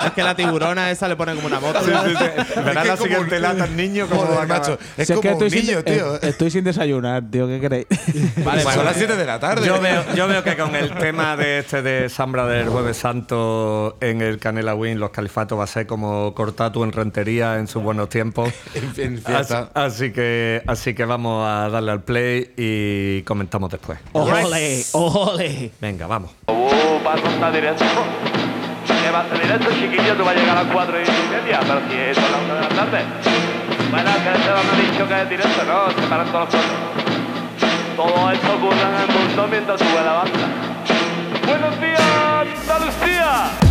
Es 0.06 0.12
que 0.12 0.24
la 0.24 0.36
tiburona 0.36 0.92
esa 0.92 1.08
le 1.08 1.16
pone 1.16 1.36
como 1.36 1.48
una 1.48 1.60
moto. 1.60 1.80
Verás 1.86 2.06
Es 2.06 2.18
que 2.18 2.74
la 2.74 2.84
como 2.84 2.98
siguiente 2.98 3.40
lata, 3.40 3.68
niño, 3.68 4.08
como 4.08 4.22
Joder, 4.24 4.48
macho. 4.48 4.78
Es 4.98 5.08
Si 5.08 5.14
como 5.14 5.22
que 5.22 5.28
un 5.30 5.44
estoy, 5.44 5.62
niño, 5.62 5.76
sin, 5.78 5.84
tío. 5.96 6.16
eh, 6.16 6.20
estoy 6.24 6.52
sin 6.52 6.64
desayunar, 6.64 7.24
tío, 7.30 7.48
¿qué 7.48 7.60
queréis? 7.62 7.86
Vale, 8.44 8.64
Son 8.64 8.84
las 8.86 8.96
7 8.98 9.16
de 9.16 9.26
la 9.26 9.40
tarde. 9.40 9.66
Yo 9.66 9.80
veo, 9.80 10.04
yo 10.16 10.28
veo 10.28 10.44
que 10.44 10.58
con 10.58 10.76
el 10.76 10.90
tema 10.96 11.38
de 11.38 11.60
este 11.60 11.82
de 11.82 12.10
Sambra 12.10 12.46
del 12.48 12.70
Jueves 12.70 12.98
Santo 12.98 13.98
en 14.02 14.22
el 14.22 14.40
Canela 14.40 14.76
Wing, 14.76 14.98
los 14.98 15.12
califatos 15.12 15.59
va 15.60 15.66
a 15.66 15.68
ser 15.68 15.86
como 15.86 16.34
Cortatu 16.34 16.84
en 16.84 16.92
Rentería 16.92 17.58
en 17.58 17.68
sus 17.68 17.84
buenos 17.84 18.10
tiempos. 18.10 18.50
En- 18.74 18.94
en 18.98 19.14
Así, 19.18 19.26
fiesta. 19.26 19.70
así 19.74 20.12
que, 20.12 20.64
así 20.68 20.94
que 20.94 21.06
vamos 21.06 21.48
a 21.48 21.70
darle 21.70 21.92
al 21.92 22.02
play 22.02 22.52
y 22.58 23.22
comentamos 23.24 23.70
después. 23.72 24.00
¡Ole! 24.14 24.84
¡Ole! 24.94 25.72
Venga, 25.82 26.08
vamos. 26.08 26.32
Uh, 26.48 27.04
paso 27.04 27.28
está 27.28 27.52
directo. 27.52 27.84
Que 29.04 29.12
va 29.12 29.24
directo, 29.42 29.70
chiquillo, 29.72 30.16
tú 30.16 30.24
vas 30.26 30.36
a 30.36 30.40
llegar 30.40 30.58
a 30.58 30.64
las 30.64 30.74
4 30.74 30.98
y 30.98 31.32
media, 31.32 31.60
pero 31.62 31.80
si 31.90 31.96
es 31.96 32.18
a 32.18 32.22
las 32.22 32.42
1 32.44 32.56
de 32.56 32.62
la 32.62 32.70
tarde. 32.70 33.04
Bueno, 33.92 34.12
que 34.24 34.30
este 34.30 34.50
me 34.50 34.88
ha 34.88 34.92
dicho 34.92 35.08
que 35.08 35.22
es 35.22 35.30
directo, 35.30 35.64
¿no? 35.66 35.92
Se 36.02 36.08
paran 36.08 36.28
todos 36.32 36.46
los 36.46 36.56
cosas. 36.56 36.72
Todo 37.96 38.32
esto 38.32 38.54
ocurre 38.56 38.82
en 38.82 38.96
el 39.02 39.08
mundo 39.28 39.48
mientras 39.50 39.80
sube 39.80 40.04
la 40.06 40.14
banda. 40.14 40.48
¡Buenos 41.48 41.82
días, 41.82 42.48
Andalucía! 42.62 43.69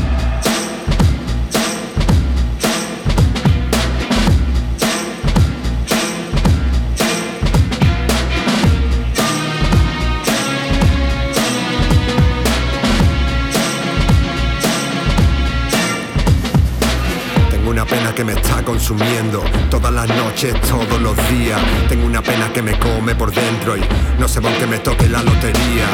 Tengo 17.69 17.83
una 17.83 17.97
pena 17.97 18.15
que 18.15 18.25
me 18.25 18.33
está 18.33 18.65
consumiendo 18.65 19.45
todas 19.69 19.93
las 19.93 20.09
noches, 20.09 20.59
todos 20.63 21.03
los 21.03 21.15
días. 21.29 21.61
Tengo 21.87 22.07
una 22.07 22.23
pena 22.23 22.51
que 22.51 22.63
me 22.63 22.79
come 22.79 23.15
por 23.15 23.31
dentro 23.31 23.77
y 23.77 23.83
no 24.19 24.27
sé 24.27 24.41
por 24.41 24.51
qué 24.53 24.67
me 24.67 24.79
toque 24.79 25.07
la 25.07 25.23
lotería. 25.23 25.87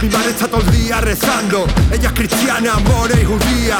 Mi 0.00 0.08
madre 0.10 0.30
está 0.30 0.46
todo 0.46 0.60
el 0.60 0.70
día 0.70 1.00
rezando, 1.00 1.66
ella 1.90 2.10
es 2.10 2.12
cristiana, 2.12 2.74
amor 2.74 3.10
y 3.20 3.24
judía. 3.24 3.78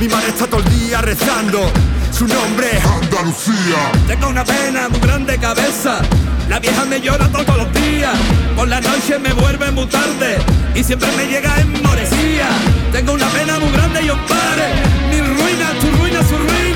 Mi 0.00 0.08
madre 0.08 0.28
está 0.28 0.46
todo 0.46 0.62
el 0.62 0.70
día 0.70 1.02
rezando, 1.02 1.70
su 2.10 2.26
nombre 2.26 2.68
es 2.72 2.82
Andalucía. 2.82 3.92
Tengo 4.06 4.28
una 4.28 4.42
pena 4.42 4.88
muy 4.88 5.00
grande 5.00 5.36
cabeza. 5.36 6.00
La 6.48 6.60
vieja 6.60 6.86
me 6.86 6.98
llora 6.98 7.28
todos 7.28 7.58
los 7.58 7.72
días. 7.74 8.16
Por 8.56 8.68
la 8.68 8.80
noche 8.80 9.18
me 9.18 9.34
vuelve 9.34 9.70
muy 9.70 9.84
tarde. 9.84 10.38
Y 10.74 10.82
siempre 10.82 11.08
me 11.14 11.26
llega 11.26 11.60
en 11.60 11.82
moresía. 11.82 12.48
Tengo 12.90 13.12
una 13.12 13.28
pena 13.28 13.58
muy 13.58 13.70
grande 13.70 14.02
y 14.02 14.08
os 14.08 14.18
pare. 14.20 14.72
Mi 15.10 15.20
ruina, 15.20 15.72
tu 15.78 15.90
ruina, 15.98 16.20
su 16.26 16.38
ruina. 16.38 16.69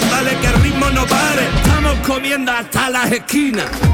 Dale, 0.00 0.36
que 0.40 0.46
el 0.46 0.62
ritmo 0.62 0.90
no 0.90 1.06
pare. 1.06 1.48
Estamos 1.62 1.94
comiendo 2.06 2.52
hasta 2.52 2.90
las 2.90 3.12
esquinas. 3.12 3.93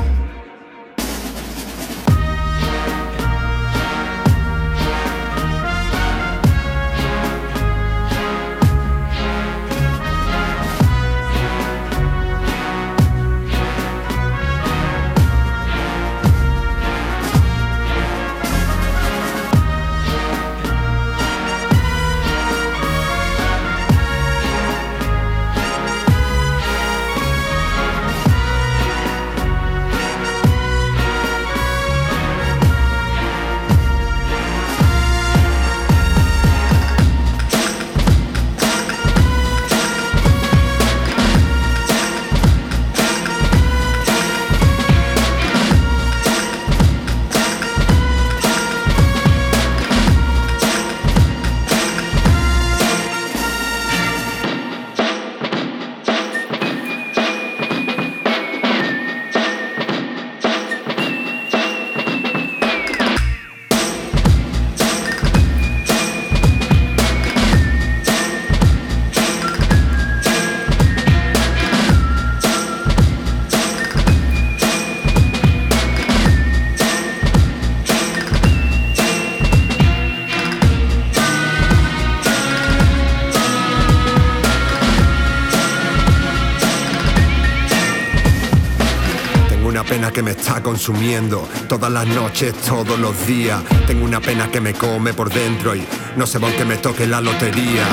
Me 90.23 90.33
está 90.33 90.63
consumiendo 90.63 91.49
todas 91.69 91.91
las 91.91 92.07
noches, 92.07 92.55
todos 92.67 92.99
los 92.99 93.27
días. 93.27 93.63
Tengo 93.87 94.05
una 94.05 94.21
pena 94.21 94.51
que 94.51 94.61
me 94.61 94.75
come 94.75 95.15
por 95.15 95.33
dentro 95.33 95.75
y 95.75 95.85
no 96.17 96.27
sé 96.27 96.39
por 96.41 96.53
qué 96.53 96.65
me 96.65 96.77
toque 96.77 97.07
la 97.07 97.21
lotería. 97.21 97.85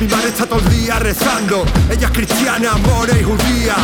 Mi 0.00 0.06
madre 0.06 0.28
está 0.28 0.46
todo 0.46 0.60
el 0.60 0.70
día 0.70 0.98
rezando, 0.98 1.64
ella 1.90 2.06
es 2.06 2.12
cristiana, 2.12 2.72
amor 2.72 3.08
y 3.10 3.22
judía. 3.22 3.76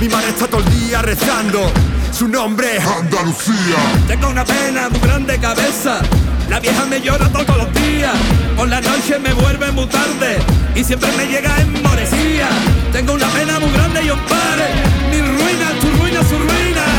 Mi 0.00 0.08
madre 0.08 0.28
está 0.28 0.46
todo 0.46 0.60
el 0.60 0.80
día 0.80 1.02
rezando, 1.02 1.72
su 2.12 2.28
nombre 2.28 2.76
es 2.76 2.86
Andalucía. 2.86 3.76
Tengo 4.06 4.28
una 4.28 4.44
pena 4.44 4.88
muy 4.88 5.00
grande 5.00 5.38
cabeza. 5.38 6.00
La 6.48 6.60
vieja 6.60 6.84
me 6.84 7.00
llora 7.00 7.28
todos 7.30 7.56
los 7.56 7.72
días. 7.72 8.12
Por 8.56 8.68
la 8.68 8.80
noche 8.80 9.18
me 9.18 9.32
vuelve 9.32 9.72
muy 9.72 9.86
tarde. 9.86 10.38
Y 10.74 10.84
siempre 10.84 11.10
me 11.16 11.26
llega 11.26 11.58
en 11.60 11.82
moresía. 11.82 12.48
Tengo 12.92 13.14
una 13.14 13.26
pena 13.28 13.58
muy 13.58 13.70
grande 13.72 14.04
y 14.04 14.10
os 14.10 14.20
pare. 14.20 14.66
Mi 15.10 15.20
ruina, 15.20 15.70
tu 15.80 15.90
ruina, 15.98 16.22
su 16.22 16.38
ruina. 16.38 16.93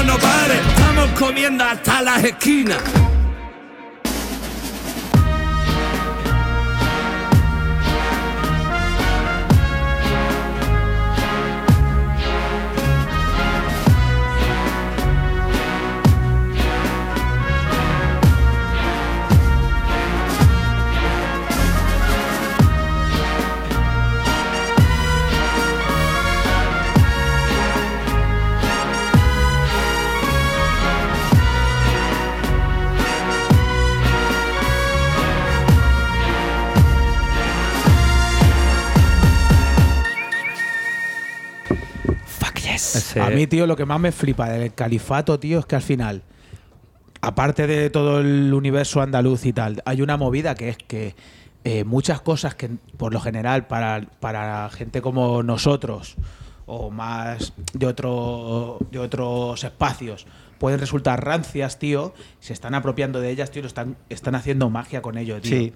Estamos 0.00 1.10
comiendo 1.18 1.62
hasta 1.62 2.00
las 2.00 2.24
esquinas. 2.24 2.78
A 43.32 43.36
mí, 43.36 43.46
tío, 43.46 43.66
lo 43.66 43.76
que 43.76 43.84
más 43.84 44.00
me 44.00 44.12
flipa 44.12 44.48
del 44.48 44.74
califato, 44.74 45.38
tío, 45.38 45.58
es 45.60 45.66
que 45.66 45.76
al 45.76 45.82
final, 45.82 46.22
aparte 47.20 47.66
de 47.66 47.90
todo 47.90 48.20
el 48.20 48.52
universo 48.52 49.00
andaluz 49.00 49.46
y 49.46 49.52
tal, 49.52 49.82
hay 49.84 50.02
una 50.02 50.16
movida 50.16 50.54
que 50.54 50.70
es 50.70 50.78
que 50.78 51.14
eh, 51.64 51.84
muchas 51.84 52.20
cosas 52.20 52.54
que, 52.54 52.70
por 52.96 53.12
lo 53.12 53.20
general, 53.20 53.66
para, 53.66 54.02
para 54.20 54.68
gente 54.70 55.02
como 55.02 55.42
nosotros 55.42 56.16
o 56.66 56.90
más 56.90 57.52
de, 57.72 57.86
otro, 57.86 58.78
de 58.92 59.00
otros 59.00 59.64
espacios, 59.64 60.26
pueden 60.58 60.78
resultar 60.78 61.24
rancias, 61.24 61.78
tío, 61.78 62.14
se 62.38 62.52
están 62.52 62.74
apropiando 62.74 63.20
de 63.20 63.30
ellas, 63.30 63.50
tío, 63.50 63.62
lo 63.62 63.68
están, 63.68 63.96
están 64.08 64.36
haciendo 64.36 64.70
magia 64.70 65.02
con 65.02 65.18
ello, 65.18 65.40
tío. 65.40 65.50
Sí. 65.50 65.72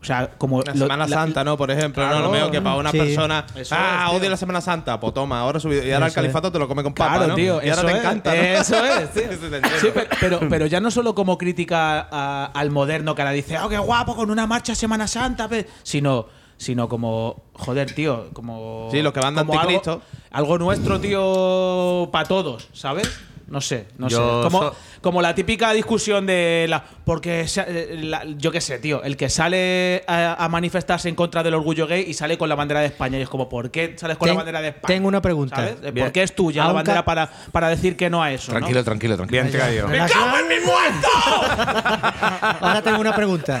O 0.00 0.04
sea, 0.06 0.30
como. 0.38 0.62
La 0.62 0.72
lo- 0.72 0.78
Semana 0.86 1.06
la- 1.06 1.16
Santa, 1.16 1.42
¿no? 1.42 1.56
Por 1.56 1.70
ejemplo, 1.70 2.02
Claro. 2.02 2.18
no 2.18 2.24
lo 2.26 2.30
veo 2.30 2.50
que 2.50 2.60
para 2.60 2.76
una 2.76 2.90
Sí. 2.92 2.98
persona. 2.98 3.44
Eso 3.56 3.74
ah, 3.76 4.08
es, 4.12 4.16
odio 4.20 4.30
la 4.30 4.36
Semana 4.36 4.60
Santa. 4.60 5.00
Pues 5.00 5.12
toma, 5.14 5.40
ahora 5.40 5.58
subido. 5.58 5.82
Y 5.84 5.90
ahora 5.90 6.06
el 6.06 6.10
es. 6.10 6.14
califato 6.14 6.52
te 6.52 6.58
lo 6.58 6.68
come 6.68 6.82
con 6.82 6.94
papa. 6.94 7.12
Claro, 7.16 7.28
¿no? 7.28 7.34
tío, 7.34 7.54
Y 7.62 7.70
ahora 7.70 7.72
eso 7.72 7.86
te 7.86 7.92
es, 7.92 7.98
encanta. 7.98 8.30
¿no? 8.34 8.40
Eso 8.42 8.84
es, 8.84 9.10
tío. 9.12 9.78
Sí, 9.80 9.88
pe- 9.92 10.08
pero, 10.20 10.40
pero 10.48 10.66
ya 10.66 10.80
no 10.80 10.90
solo 10.90 11.14
como 11.14 11.36
crítica 11.38 12.08
a- 12.10 12.44
al 12.54 12.70
moderno 12.70 13.14
que 13.14 13.22
ahora 13.22 13.32
dice, 13.32 13.58
oh, 13.58 13.68
qué 13.68 13.78
guapo, 13.78 14.14
con 14.14 14.30
una 14.30 14.46
marcha 14.46 14.74
Semana 14.74 15.08
Santa, 15.08 15.48
pe", 15.48 15.66
sino, 15.82 16.26
sino 16.56 16.88
como, 16.88 17.42
joder, 17.54 17.92
tío, 17.92 18.28
como. 18.32 18.88
Sí, 18.92 19.02
los 19.02 19.12
que 19.12 19.20
van 19.20 19.34
de 19.34 19.44
como 19.44 19.54
anticristo. 19.58 20.02
Algo, 20.30 20.54
algo 20.54 20.58
nuestro, 20.58 21.00
tío, 21.00 22.08
para 22.12 22.28
todos, 22.28 22.68
¿sabes? 22.72 23.10
No 23.48 23.60
sé, 23.60 23.86
no 23.96 24.08
Yo 24.08 24.42
sé. 24.42 24.48
Como, 24.48 24.58
so- 24.60 24.76
como 25.00 25.22
la 25.22 25.32
típica 25.34 25.72
discusión 25.72 26.26
de 26.26 26.66
la. 26.68 26.82
Porque, 27.04 27.46
se- 27.46 27.64
eh, 27.66 27.96
la- 28.02 28.24
yo 28.24 28.50
qué 28.50 28.60
sé, 28.60 28.80
tío, 28.80 29.04
el 29.04 29.16
que 29.16 29.28
sale 29.28 30.02
a, 30.08 30.44
a 30.44 30.48
manifestarse 30.48 31.08
en 31.08 31.14
contra 31.14 31.44
del 31.44 31.54
orgullo 31.54 31.86
gay 31.86 32.04
y 32.08 32.14
sale 32.14 32.36
con 32.38 32.48
la 32.48 32.56
bandera 32.56 32.80
de 32.80 32.86
España. 32.86 33.18
Y 33.18 33.22
es 33.22 33.28
como, 33.28 33.48
¿por 33.48 33.70
qué 33.70 33.94
sales 33.96 34.16
con 34.16 34.26
Ten- 34.26 34.34
la 34.34 34.38
bandera 34.42 34.60
de 34.62 34.68
España? 34.70 34.86
tengo 34.88 35.06
una 35.06 35.22
pregunta. 35.22 35.54
¿Sabes? 35.56 35.76
¿Por 35.92 36.10
qué 36.12 36.22
es 36.24 36.34
tuya 36.34 36.64
la 36.64 36.72
bandera 36.72 37.04
para, 37.04 37.30
para 37.52 37.68
decir 37.68 37.96
que 37.96 38.10
no 38.10 38.20
a 38.20 38.32
eso? 38.32 38.50
¿no? 38.52 38.58
Tranquilo, 38.58 38.82
tranquilo, 38.82 39.16
tranquilo. 39.16 39.42
Bien 39.42 39.52
traído. 39.54 39.86
¡Me 39.86 39.98
cago 39.98 40.38
en 40.38 40.48
mi 40.48 40.64
muerto! 40.66 41.08
Ahora 42.60 42.82
tengo 42.82 43.00
una 43.00 43.14
pregunta. 43.14 43.60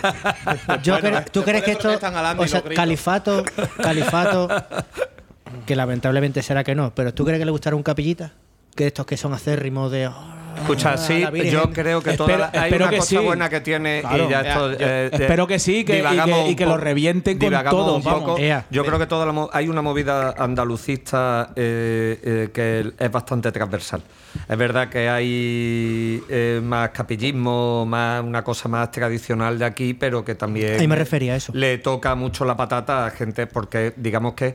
Yo 0.82 0.98
Bueno, 1.00 1.18
cre- 1.18 1.30
¿Tú 1.30 1.42
crees 1.44 1.62
que 1.62 1.72
esto, 1.72 1.90
o 2.38 2.46
sea, 2.48 2.62
califato, 2.74 3.44
califato, 3.80 4.48
que 5.66 5.76
lamentablemente 5.76 6.42
será 6.42 6.64
que 6.64 6.74
no, 6.74 6.92
pero 6.94 7.14
¿tú 7.14 7.24
crees 7.24 7.38
que 7.38 7.44
le 7.44 7.50
gustará 7.52 7.76
un 7.76 7.82
capillita? 7.82 8.32
Que 8.76 8.86
estos 8.88 9.06
que 9.06 9.16
son 9.16 9.32
acérrimos 9.32 9.90
de... 9.90 10.06
oh, 10.08 10.32
Escucha, 10.56 10.96
sí, 10.96 11.20
la 11.20 11.30
Virgen. 11.30 11.52
yo 11.52 11.70
creo 11.70 12.00
que 12.02 12.14
toda 12.16 12.32
Espero- 12.34 12.50
la- 12.52 12.62
hay 12.62 12.72
una 12.72 12.88
que 12.88 12.96
cosa 12.96 13.08
sí. 13.10 13.16
buena 13.18 13.48
que 13.50 13.60
tiene 13.60 14.00
Claro. 14.00 14.24
y 14.24 14.30
ya 14.30 14.40
esto. 14.40 14.72
Ya, 14.72 14.76
eh, 14.78 14.78
eh, 15.06 15.10
espero 15.12 15.46
que 15.46 15.58
sí, 15.58 15.84
que- 15.84 15.98
y 15.98 16.02
que- 16.02 16.48
y 16.50 16.56
que 16.56 16.64
lo 16.64 16.76
revienten 16.78 17.38
con 17.38 17.50
todo, 17.68 17.96
un 17.96 18.02
poco. 18.02 18.38
Yo 18.70 18.84
creo 18.84 18.98
que 18.98 19.06
toda 19.06 19.26
la 19.26 19.48
hay 19.52 19.68
una 19.68 19.82
movida 19.82 20.34
andalucista 20.38 21.50
eh, 21.56 22.18
eh, 22.22 22.48
que 22.54 22.92
es 22.98 23.10
bastante 23.12 23.52
transversal. 23.52 24.02
Es 24.48 24.56
verdad 24.58 24.88
que 24.88 25.08
hay 25.10 26.22
más 26.62 26.90
capillismo, 26.90 27.84
más 27.86 28.22
una 28.24 28.42
cosa 28.42 28.68
más 28.68 28.90
tradicional 28.90 29.58
de 29.58 29.64
aquí, 29.66 29.92
pero 29.94 30.24
que 30.24 30.34
también 30.34 30.80
Ahí 30.80 30.88
me 30.88 30.96
refería 30.96 31.34
a 31.34 31.36
eso. 31.36 31.52
le 31.54 31.78
toca 31.78 32.14
mucho 32.14 32.44
la 32.46 32.56
patata 32.56 33.06
a 33.06 33.10
gente 33.10 33.46
porque 33.46 33.92
digamos 33.96 34.32
que 34.34 34.54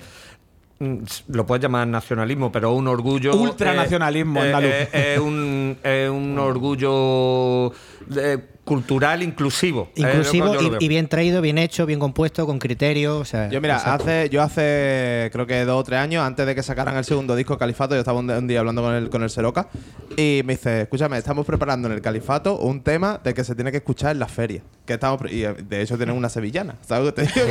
lo 1.27 1.45
puedes 1.45 1.61
llamar 1.61 1.87
nacionalismo, 1.87 2.51
pero 2.51 2.73
un 2.73 2.87
orgullo. 2.87 3.35
Ultranacionalismo 3.35 4.39
eh, 4.39 4.45
andaluz. 4.47 4.71
eh, 4.71 4.89
eh, 4.93 5.13
es 5.15 5.19
un, 5.19 5.77
es 5.83 6.09
un 6.09 6.39
orgullo 6.39 7.71
eh, 8.15 8.37
cultural 8.71 9.21
inclusivo. 9.21 9.89
Eh, 9.97 10.01
Inclusivo 10.01 10.55
y, 10.79 10.87
bien 10.87 11.09
traído, 11.09 11.41
bien 11.41 11.57
hecho, 11.57 11.85
bien 11.85 11.99
compuesto, 11.99 12.45
con 12.45 12.57
criterio. 12.57 13.17
O 13.19 13.25
sea, 13.25 13.49
Yo, 13.49 13.59
mira, 13.59 13.75
exacto. 13.75 14.05
hace, 14.05 14.29
yo 14.29 14.41
hace 14.41 15.29
creo 15.33 15.45
que 15.45 15.65
dos 15.65 15.81
o 15.81 15.83
tres 15.83 15.99
años, 15.99 16.23
antes 16.23 16.45
de 16.45 16.55
que 16.55 16.63
sacaran 16.63 16.95
el 16.95 17.03
segundo 17.03 17.35
disco 17.35 17.57
Califato, 17.57 17.95
yo 17.95 17.99
estaba 17.99 18.19
un, 18.19 18.29
un 18.31 18.47
día 18.47 18.59
hablando 18.59 18.81
con 18.81 18.93
el, 18.93 19.09
con 19.09 19.23
el 19.23 19.29
Seroca 19.29 19.67
y 20.15 20.41
me 20.45 20.53
dice, 20.53 20.83
escúchame, 20.83 21.17
estamos 21.17 21.45
preparando 21.45 21.89
en 21.89 21.95
el 21.95 22.01
Califato 22.01 22.57
un 22.59 22.81
tema 22.81 23.19
de 23.21 23.33
que 23.33 23.43
se 23.43 23.55
tiene 23.55 23.71
que 23.71 23.77
escuchar 23.77 24.11
en 24.11 24.19
las 24.19 24.31
ferias. 24.31 24.63
Que 24.85 24.93
estamos, 24.93 25.21
y 25.29 25.43
eh, 25.43 25.53
de 25.53 25.81
hecho 25.81 25.97
tienen 25.97 26.15
una 26.15 26.29
sevillana. 26.29 26.75
¿Sabes 26.87 27.05
lo 27.07 27.13
que 27.13 27.23
te 27.23 27.33
digo? 27.33 27.47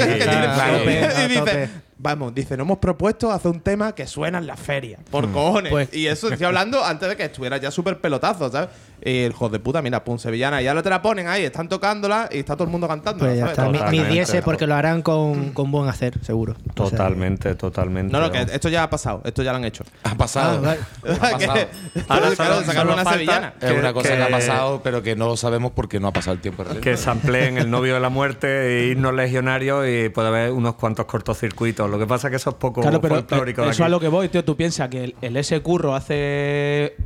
Y 1.25 1.29
dice, 1.29 1.69
vamos, 1.99 2.35
dice, 2.35 2.57
nos 2.57 2.65
hemos 2.65 2.79
propuesto 2.79 3.31
hacer 3.31 3.51
un 3.51 3.61
tema 3.61 3.95
que 3.95 4.07
suena 4.07 4.39
en 4.39 4.47
las 4.47 4.59
ferias. 4.59 5.01
Por 5.11 5.27
Hmm. 5.27 5.33
cojones. 5.33 5.71
Pues- 5.71 5.95
y 5.95 6.07
eso 6.07 6.29
estoy 6.31 6.47
hablando 6.47 6.83
antes 6.85 7.09
de 7.09 7.17
que 7.17 7.25
estuviera 7.25 7.57
ya 7.59 7.71
súper 7.71 8.01
pelotazo, 8.01 8.51
¿sabes? 8.51 8.71
Y 9.03 9.19
el 9.25 9.33
hijo 9.33 9.49
de 9.49 9.59
puta, 9.59 9.81
mira, 9.83 10.05
pum, 10.05 10.19
sevillana. 10.19 10.61
Y 10.61 10.67
ahora 10.67 10.83
te 10.83 10.91
la 10.91 11.01
ponen 11.01 11.27
ahí, 11.29 11.45
están 11.45 11.69
tocándola 11.69 12.29
y 12.31 12.39
está 12.39 12.55
todo 12.55 12.65
el 12.65 12.71
mundo 12.71 12.87
cantando. 12.87 13.25
Pues 13.25 13.39
ya 13.39 13.47
está. 13.47 13.69
Mi, 13.69 13.81
mi. 14.01 14.05
10 14.05 14.43
porque 14.45 14.67
lo 14.67 14.75
harán 14.75 15.03
con, 15.03 15.51
con 15.53 15.71
buen 15.71 15.89
hacer, 15.89 16.23
seguro. 16.25 16.55
O 16.77 16.89
sea, 16.89 16.99
Totalmente, 16.99 17.55
totalmente. 17.55 18.13
No, 18.13 18.21
no, 18.21 18.31
que 18.31 18.41
esto 18.43 18.69
ya 18.69 18.83
ha 18.83 18.91
pasado. 18.91 19.23
Esto 19.25 19.43
ya 19.43 19.53
lo 19.53 19.59
han 19.59 19.65
hecho. 19.65 19.85
Ha 20.05 20.15
pasado. 20.15 20.61
Ah, 20.65 20.77
vale. 21.03 21.19
Ha 21.19 21.31
pasado. 21.31 21.67
Ahora 22.09 22.31
Claro, 22.37 22.63
sacaron 22.65 22.93
una 22.95 23.05
sevillana. 23.05 23.55
Es 23.61 23.73
una 23.73 23.93
cosa 23.93 24.17
que, 24.17 24.23
ha 24.23 24.29
pasado, 24.29 24.81
pero 24.83 25.03
que 25.03 25.17
no 25.17 25.27
lo 25.27 25.37
sabemos 25.37 25.73
porque 25.73 26.01
no 26.01 26.09
ha 26.09 26.13
pasado 26.13 26.35
el 26.35 26.41
tiempo. 26.41 26.63
realmente. 26.65 26.91
que 26.91 26.97
se 26.97 27.11
empleen 27.11 27.59
el 27.59 27.71
novio 27.71 27.95
de 27.95 28.01
la 28.01 28.09
muerte, 28.09 28.49
e 28.89 28.91
himnos 28.93 29.15
legionarios 29.15 29.87
y 29.89 30.09
puede 30.09 30.29
haber 30.29 30.53
unos 30.53 30.75
cuantos 30.75 31.07
cortocircuitos. 31.07 31.89
Lo 31.91 31.99
que 31.99 32.07
pasa 32.07 32.29
es 32.29 32.31
que 32.31 32.37
eso 32.37 32.51
es 32.51 32.57
poco 32.57 32.81
Claro, 32.83 33.01
pero 33.01 33.17
folclórico. 33.17 33.63
de 33.63 33.71
eso 33.71 33.83
a 33.83 33.87
aquí. 33.87 33.91
lo 33.93 34.01
que 34.01 34.09
voy, 34.09 34.29
tío. 34.29 34.45
Tú 34.45 34.57
piensas 34.57 34.89
que 34.89 35.05
el, 35.05 35.17
el 35.21 35.37
ese 35.37 35.61
curro 35.61 35.95
hace 35.95 36.97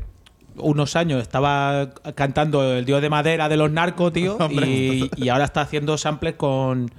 unos 0.57 0.97
años 0.97 1.21
estaba 1.23 1.91
cantando 2.15 2.75
el 2.75 2.85
dios 2.85 3.03
de 3.03 3.11
madera 3.11 3.49
de 3.49 3.57
los 3.57 3.71
narcos, 3.71 4.13
tío, 4.13 4.39
y, 4.51 5.11
y 5.17 5.29
ahora 5.29 5.45
está 5.45 5.63
haciendo 5.63 5.99
samples 5.99 6.35
con, 6.35 6.91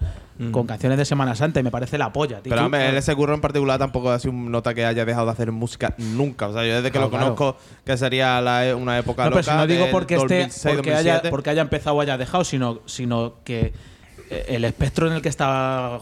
con 0.52 0.68
canciones 0.68 0.98
de 0.98 1.06
Semana 1.06 1.34
Santa 1.36 1.62
y 1.62 1.64
me 1.64 1.72
parece 1.72 1.98
la 1.98 2.12
polla, 2.12 2.42
tío. 2.42 2.50
Pero 2.50 2.66
hombre, 2.66 2.90
el 2.90 2.98
ese 2.98 3.16
curro 3.16 3.34
en 3.34 3.40
particular 3.42 3.80
tampoco 3.80 4.10
ha 4.12 4.20
sido 4.20 4.34
un 4.34 4.52
nota 4.52 4.74
que 4.74 4.86
haya 4.86 5.06
dejado 5.06 5.26
de 5.28 5.32
hacer 5.32 5.52
música 5.54 5.94
nunca. 5.98 6.48
O 6.50 6.54
sea, 6.54 6.64
yo 6.66 6.74
desde 6.76 6.88
que 6.90 6.92
Claro, 7.00 7.06
lo 7.06 7.10
claro. 7.12 7.36
conozco, 7.36 7.58
que 7.86 7.96
sería 7.98 8.42
la- 8.42 8.76
una 8.76 8.98
época 8.98 9.24
No, 9.24 9.30
pero 9.30 9.40
loca. 9.42 9.52
si 9.54 9.58
no 9.58 9.68
digo 9.68 9.88
porque 9.92 10.16
esté 10.16 10.40
2006, 10.40 10.76
porque 10.76 10.90
haya, 10.92 11.14
2007. 11.14 11.30
porque 11.30 11.50
haya 11.52 11.62
empezado 11.62 11.96
o 11.96 12.02
haya 12.02 12.18
dejado, 12.18 12.44
sino, 12.44 12.82
sino 12.86 13.36
que 13.46 13.72
eh, 14.30 14.46
el 14.50 14.66
espectro 14.66 15.08
en 15.08 15.14
el 15.14 15.22
que 15.22 15.30
está 15.30 16.00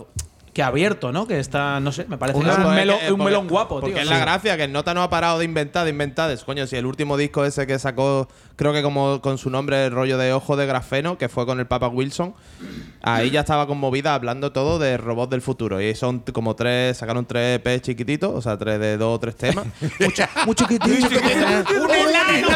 que 0.53 0.61
abierto, 0.63 1.11
¿no? 1.11 1.25
Que 1.25 1.39
está, 1.39 1.79
no 1.79 1.91
sé, 1.91 2.05
me 2.07 2.17
parece 2.17 2.37
Una- 2.39 2.55
que 2.55 2.61
es 2.61 2.67
un, 2.67 2.75
melo- 2.75 2.99
que- 2.99 3.05
un 3.11 3.17
porque- 3.17 3.23
melón 3.25 3.47
guapo, 3.47 3.79
Porque 3.79 3.93
tío. 3.93 4.01
es 4.03 4.07
la 4.09 4.19
gracia, 4.19 4.55
que 4.55 4.65
el 4.65 4.71
Nota 4.71 4.93
no 4.93 5.01
ha 5.01 5.09
parado 5.09 5.39
de 5.39 5.45
inventar, 5.45 5.83
de 5.83 5.89
inventar. 5.89 6.29
Es, 6.31 6.43
Coño, 6.43 6.67
si 6.67 6.75
el 6.75 6.85
último 6.85 7.17
disco 7.17 7.43
ese 7.43 7.65
que 7.65 7.79
sacó, 7.79 8.27
creo 8.55 8.71
que 8.71 8.83
como 8.83 9.19
con 9.21 9.37
su 9.39 9.49
nombre, 9.49 9.85
el 9.87 9.91
rollo 9.91 10.17
de 10.19 10.31
ojo 10.31 10.55
de 10.55 10.65
grafeno, 10.67 11.17
que 11.17 11.27
fue 11.27 11.45
con 11.47 11.59
el 11.59 11.65
Papa 11.65 11.87
Wilson, 11.87 12.35
ahí 13.01 13.31
ya 13.31 13.39
estaba 13.39 13.65
conmovida 13.67 14.13
hablando 14.13 14.51
todo 14.51 14.77
de 14.77 14.97
robots 14.97 15.31
del 15.31 15.41
futuro. 15.41 15.81
Y 15.81 15.95
son 15.95 16.19
como 16.19 16.55
tres, 16.55 16.97
sacaron 16.97 17.25
tres 17.25 17.59
EP 17.59 17.81
chiquititos, 17.81 18.31
o 18.33 18.41
sea, 18.41 18.55
tres 18.57 18.79
de 18.79 18.97
dos 18.97 19.15
o 19.15 19.19
tres 19.19 19.35
temas. 19.35 19.65
mucho, 19.99 20.23
muy 20.45 20.55
chiquitito. 20.55 20.85
¡Un 21.09 21.91
enano, 21.91 22.47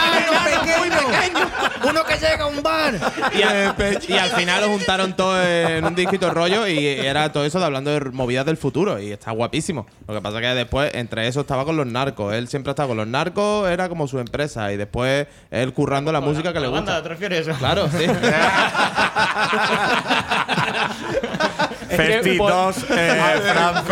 muy 0.79 0.89
pequeño! 0.89 1.46
¡Uno 1.89 2.03
que 2.03 2.15
llega 2.15 2.43
a 2.43 2.47
un 2.47 2.61
bar! 2.63 2.95
Y 3.33 3.41
al, 3.41 3.75
y 4.07 4.13
al 4.13 4.29
final 4.31 4.61
lo 4.61 4.67
juntaron 4.69 5.15
todo 5.15 5.41
en 5.43 5.83
un 5.85 5.95
disquito 5.95 6.29
rollo 6.31 6.67
y 6.67 6.85
era 6.85 7.31
todo 7.31 7.45
eso 7.45 7.59
de 7.59 7.65
hablando 7.65 7.91
de 7.91 7.99
movidas 8.11 8.45
del 8.45 8.57
futuro 8.57 8.99
y 8.99 9.11
está 9.11 9.31
guapísimo. 9.31 9.85
Lo 10.07 10.13
que 10.15 10.21
pasa 10.21 10.39
que 10.41 10.47
después 10.47 10.91
entre 10.93 11.27
eso 11.27 11.41
estaba 11.41 11.65
con 11.65 11.77
los 11.77 11.85
narcos. 11.87 12.33
Él 12.33 12.47
siempre 12.47 12.71
ha 12.71 12.73
estado 12.73 12.89
con 12.89 12.97
los 12.97 13.07
narcos, 13.07 13.69
era 13.69 13.89
como 13.89 14.07
su 14.07 14.19
empresa 14.19 14.71
y 14.71 14.77
después 14.77 15.27
él 15.51 15.73
currando 15.73 16.11
la 16.11 16.21
música 16.21 16.53
que 16.53 16.59
le 16.59 16.67
¿La 16.67 16.73
banda, 16.73 16.93
gusta. 16.99 17.03
¿te 17.03 17.09
refieres? 17.09 17.47
Claro, 17.57 17.87
sí. 17.89 18.05
Festi 21.89 22.37
por- 22.37 22.51
2, 22.51 22.77
eh, 22.91 23.21
Fran 23.53 23.83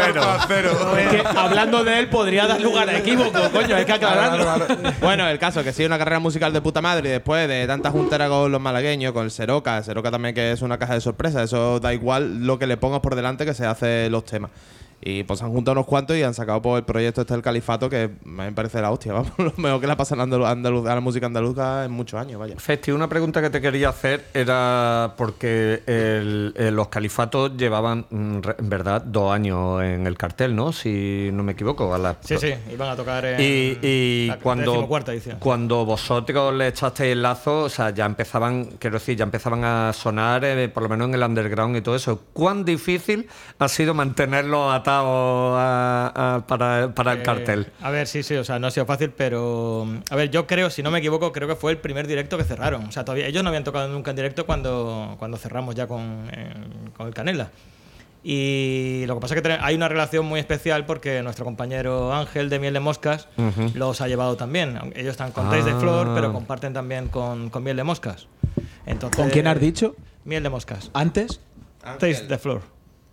Cero. 0.47 0.97
Es 0.97 1.07
que 1.09 1.23
hablando 1.37 1.83
de 1.83 1.99
él 1.99 2.09
podría 2.09 2.47
dar 2.47 2.61
lugar 2.61 2.89
a 2.89 2.97
equívoco, 2.97 3.39
coño, 3.51 3.75
hay 3.75 3.85
que 3.85 3.93
aclararlo. 3.93 4.45
bueno, 5.01 5.27
el 5.27 5.39
caso 5.39 5.63
que 5.63 5.73
sí, 5.73 5.85
una 5.85 5.97
carrera 5.97 6.19
musical 6.19 6.53
de 6.53 6.61
puta 6.61 6.81
madre 6.81 7.09
y 7.09 7.11
después 7.13 7.47
de 7.47 7.65
tanta 7.67 7.91
juntera 7.91 8.27
con 8.27 8.51
los 8.51 8.61
malagueños, 8.61 9.13
con 9.13 9.25
el 9.25 9.31
Seroca, 9.31 9.77
el 9.77 9.83
Seroca 9.83 10.11
también 10.11 10.35
que 10.35 10.51
es 10.51 10.61
una 10.61 10.77
caja 10.77 10.93
de 10.93 11.01
sorpresa, 11.01 11.43
eso 11.43 11.79
da 11.79 11.93
igual 11.93 12.45
lo 12.45 12.59
que 12.59 12.67
le 12.67 12.77
pongas 12.77 12.99
por 13.01 13.15
delante 13.15 13.45
que 13.45 13.53
se 13.53 13.65
hace 13.65 14.09
los 14.09 14.25
temas. 14.25 14.51
Y 15.01 15.23
pues 15.23 15.41
han 15.43 15.51
juntado 15.51 15.73
unos 15.73 15.85
cuantos 15.85 16.17
y 16.17 16.23
han 16.23 16.33
sacado 16.33 16.61
por 16.61 16.77
el 16.79 16.83
proyecto 16.85 17.21
este 17.21 17.33
del 17.33 17.43
Califato 17.43 17.89
que 17.89 18.09
me 18.23 18.51
parece 18.53 18.81
la 18.81 18.91
hostia, 18.91 19.13
vamos, 19.13 19.31
lo 19.37 19.53
mejor 19.57 19.81
que 19.81 19.87
le 19.87 19.95
pasa 19.95 20.15
a, 20.15 20.17
Andalu- 20.19 20.45
Andalu- 20.47 20.89
a 20.89 20.95
la 20.95 21.01
música 21.01 21.25
andaluza 21.27 21.85
en 21.85 21.91
muchos 21.91 22.19
años, 22.19 22.39
vaya. 22.39 22.55
Festi, 22.57 22.91
una 22.91 23.07
pregunta 23.07 23.41
que 23.41 23.49
te 23.49 23.61
quería 23.61 23.89
hacer 23.89 24.25
era 24.33 25.13
porque 25.17 25.83
el- 25.85 26.53
eh, 26.57 26.71
los 26.71 26.87
califatos 26.87 27.55
llevaban, 27.57 28.05
mm, 28.09 28.39
en 28.59 28.69
verdad, 28.69 29.01
dos 29.01 29.31
años 29.33 29.83
en 29.83 30.07
el 30.07 30.17
cartel, 30.17 30.55
¿no? 30.55 30.71
Si 30.71 31.29
no 31.33 31.43
me 31.43 31.51
equivoco. 31.51 31.93
A 31.93 31.97
la- 31.97 32.17
Sí, 32.21 32.37
sí, 32.37 32.53
iban 32.73 32.89
a 32.89 32.95
tocar 32.95 33.23
en 33.25 33.41
Y, 33.41 33.77
y 33.85 34.27
la 34.27 34.39
cuando, 34.39 34.73
cuando 35.39 35.85
vosotros 35.85 36.53
le 36.53 36.67
echasteis 36.69 37.11
el 37.11 37.21
lazo, 37.21 37.63
o 37.63 37.69
sea, 37.69 37.89
ya 37.91 38.05
empezaban, 38.05 38.65
quiero 38.79 38.95
decir, 38.97 39.15
ya 39.17 39.23
empezaban 39.23 39.63
a 39.63 39.93
sonar, 39.93 40.43
eh, 40.45 40.67
por 40.69 40.83
lo 40.83 40.89
menos 40.89 41.09
en 41.09 41.15
el 41.15 41.23
underground 41.23 41.75
y 41.77 41.81
todo 41.81 41.95
eso. 41.95 42.21
¿Cuán 42.33 42.65
difícil 42.65 43.27
ha 43.59 43.67
sido 43.67 43.93
mantenerlo 43.93 44.71
atado 44.85 45.57
a- 45.57 46.35
a- 46.35 46.47
para, 46.47 46.93
para 46.93 47.13
el 47.13 47.19
Eh, 47.19 47.23
cartel? 47.23 47.67
A 47.81 47.89
ver, 47.89 48.07
sí, 48.07 48.21
sí, 48.23 48.35
o 48.35 48.43
sea, 48.43 48.59
no 48.59 48.67
ha 48.67 48.71
sido 48.71 48.85
fácil, 48.85 49.09
pero. 49.11 49.87
A 50.11 50.15
ver, 50.15 50.29
yo 50.29 50.45
creo, 50.45 50.69
si 50.69 50.83
no 50.83 50.91
me 50.91 50.99
equivoco, 50.99 51.31
creo 51.31 51.47
que 51.47 51.55
fue 51.55 51.71
el 51.71 51.77
primer 51.79 52.05
directo 52.07 52.37
que 52.37 52.43
cerraron. 52.43 52.85
O 52.85 52.91
sea, 52.91 53.03
todavía 53.03 53.27
ellos 53.27 53.43
no 53.43 53.49
habían 53.49 53.63
tocado 53.63 53.87
nunca 53.89 54.11
en 54.11 54.15
directo 54.17 54.45
cuando, 54.45 55.15
cuando 55.19 55.37
cerramos 55.37 55.73
ya 55.75 55.87
con, 55.87 56.27
eh, 56.31 56.53
con 56.95 57.07
el 57.07 57.13
Canela. 57.13 57.49
Y 58.27 59.03
lo 59.05 59.15
que 59.15 59.21
pasa 59.21 59.35
es 59.35 59.41
que 59.41 59.51
hay 59.61 59.75
una 59.75 59.87
relación 59.87 60.25
muy 60.25 60.39
especial 60.39 60.85
porque 60.87 61.21
nuestro 61.21 61.45
compañero 61.45 62.11
Ángel 62.13 62.49
de 62.49 62.57
Miel 62.57 62.73
de 62.73 62.79
Moscas 62.79 63.27
Ujú. 63.37 63.71
los 63.75 64.01
ha 64.01 64.07
llevado 64.07 64.35
también. 64.35 64.79
Ellos 64.95 65.11
están 65.11 65.31
con 65.31 65.47
Taste 65.49 65.71
de 65.73 65.79
Flor, 65.79 66.07
Ah. 66.09 66.13
pero 66.15 66.33
comparten 66.33 66.73
también 66.73 67.07
con, 67.07 67.49
con 67.51 67.63
Miel 67.63 67.77
de 67.77 67.83
Moscas. 67.83 68.27
Entonces, 68.87 69.15
¿Con 69.21 69.29
quién 69.29 69.45
has 69.47 69.59
dicho? 69.59 69.95
Miel 70.23 70.41
de 70.41 70.49
Moscas. 70.49 70.89
¿Antes? 70.93 71.39
Taste 71.83 72.25
the 72.27 72.39
Floor. 72.39 72.61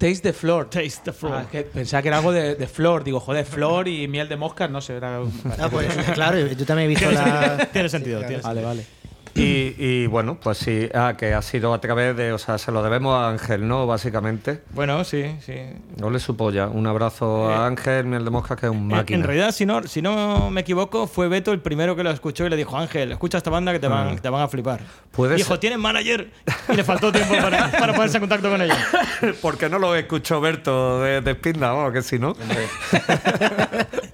Taste 0.03 0.25
the 0.25 0.33
Floor. 0.33 0.69
Taste 0.69 1.05
the 1.05 1.13
Floor. 1.13 1.37
Ah, 1.37 1.47
que 1.49 1.63
pensaba 1.63 2.03
que 2.03 2.09
era 2.09 2.17
algo 2.17 2.33
de, 2.33 2.57
de 2.57 2.67
flor. 2.67 3.05
Digo, 3.05 3.21
joder, 3.21 3.45
flor 3.45 3.87
y 3.87 4.09
miel 4.09 4.29
de 4.29 4.35
moscas, 4.37 4.69
no 4.69 4.81
sé. 4.81 4.97
Era... 4.97 5.21
Ah, 5.61 5.69
pues, 5.71 5.95
claro, 6.15 6.39
yo 6.39 6.67
también 6.67 6.87
he 6.87 6.89
visto 6.89 7.09
la. 7.09 7.69
Tiene 7.73 7.89
sentido, 7.89 8.19
tiene 8.27 8.43
Vale, 8.43 8.63
vale. 8.65 8.87
Y, 9.35 9.75
y 9.79 10.07
bueno, 10.09 10.39
pues 10.43 10.59
sí, 10.59 10.89
ah, 10.95 11.15
que 11.17 11.33
ha 11.33 11.41
sido 11.41 11.73
a 11.73 11.81
través 11.81 12.15
de, 12.17 12.33
o 12.33 12.39
sea, 12.39 12.59
se 12.59 12.71
lo 12.71 12.83
debemos 12.83 13.15
a 13.15 13.31
Ángel, 13.31 13.67
¿no? 13.67 13.87
Básicamente. 13.87 14.61
Bueno, 14.75 15.05
sí, 15.05 15.25
sí. 15.41 15.55
No 15.99 16.11
le 16.11 16.19
su 16.21 16.37
polla. 16.37 16.69
Un 16.69 16.87
abrazo 16.87 17.49
a 17.51 17.67
Ángel, 17.67 18.05
miel 18.07 18.25
de 18.25 18.31
mosca, 18.31 18.57
que 18.57 18.67
es 18.67 18.73
un 18.73 18.89
máquina. 18.89 19.19
En 19.19 19.25
realidad, 19.25 19.53
si 19.53 19.65
no, 19.65 19.83
si 19.85 20.03
no 20.03 20.51
me 20.51 20.61
equivoco, 20.61 21.07
fue 21.07 21.29
Beto 21.29 21.53
el 21.53 21.61
primero 21.61 21.97
que 21.97 22.03
lo 22.05 22.11
escuchó 22.11 22.45
y 22.47 22.51
le 22.51 22.57
dijo, 22.57 22.77
Ángel, 22.77 23.13
escucha 23.13 23.39
esta 23.39 23.49
banda 23.51 23.73
que 23.73 23.79
te 23.81 23.89
van, 23.89 24.09
Ah. 24.09 24.17
te 24.21 24.29
van 24.29 24.43
a 24.43 24.49
flipar. 24.49 24.81
Puede 25.13 25.37
dijo, 25.37 25.59
¿tienes 25.59 25.79
manager? 25.79 26.31
Y 26.69 26.77
le 26.77 26.85
faltó 26.85 27.11
tiempo 27.11 27.35
para, 27.41 27.71
para 27.71 27.95
ponerse 27.95 28.19
en 28.19 28.23
contacto 28.23 28.51
con 28.51 28.61
ellos. 28.61 28.77
Porque 29.41 29.69
no 29.69 29.79
lo 29.79 29.95
escuchó 29.97 30.41
Berto 30.41 31.01
de, 31.01 31.21
de 31.23 31.33
Spinda, 31.35 31.73
vamos, 31.73 31.93
que 31.93 32.03
si 32.03 32.19
no. 32.19 32.35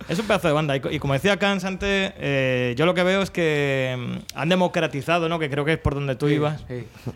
Es 0.09 0.19
un 0.19 0.27
pedazo 0.27 0.49
de 0.49 0.55
banda. 0.55 0.75
Y, 0.77 0.81
co- 0.81 0.91
y 0.91 0.99
como 0.99 1.13
decía 1.13 1.37
Kans 1.37 1.65
antes, 1.65 2.13
eh, 2.19 2.75
yo 2.77 2.87
lo 2.87 2.95
que 2.95 3.03
veo 3.03 3.21
es 3.23 3.31
que 3.31 3.95
mm, 3.99 4.13
han 4.39 4.49
democratizado, 4.49 5.29
¿no? 5.29 5.39
que 5.39 5.51
creo 5.51 5.65
que 5.65 5.75
es 5.75 5.79
por 5.79 5.95
donde 5.95 6.15
tú 6.17 6.29
ibas, 6.29 6.65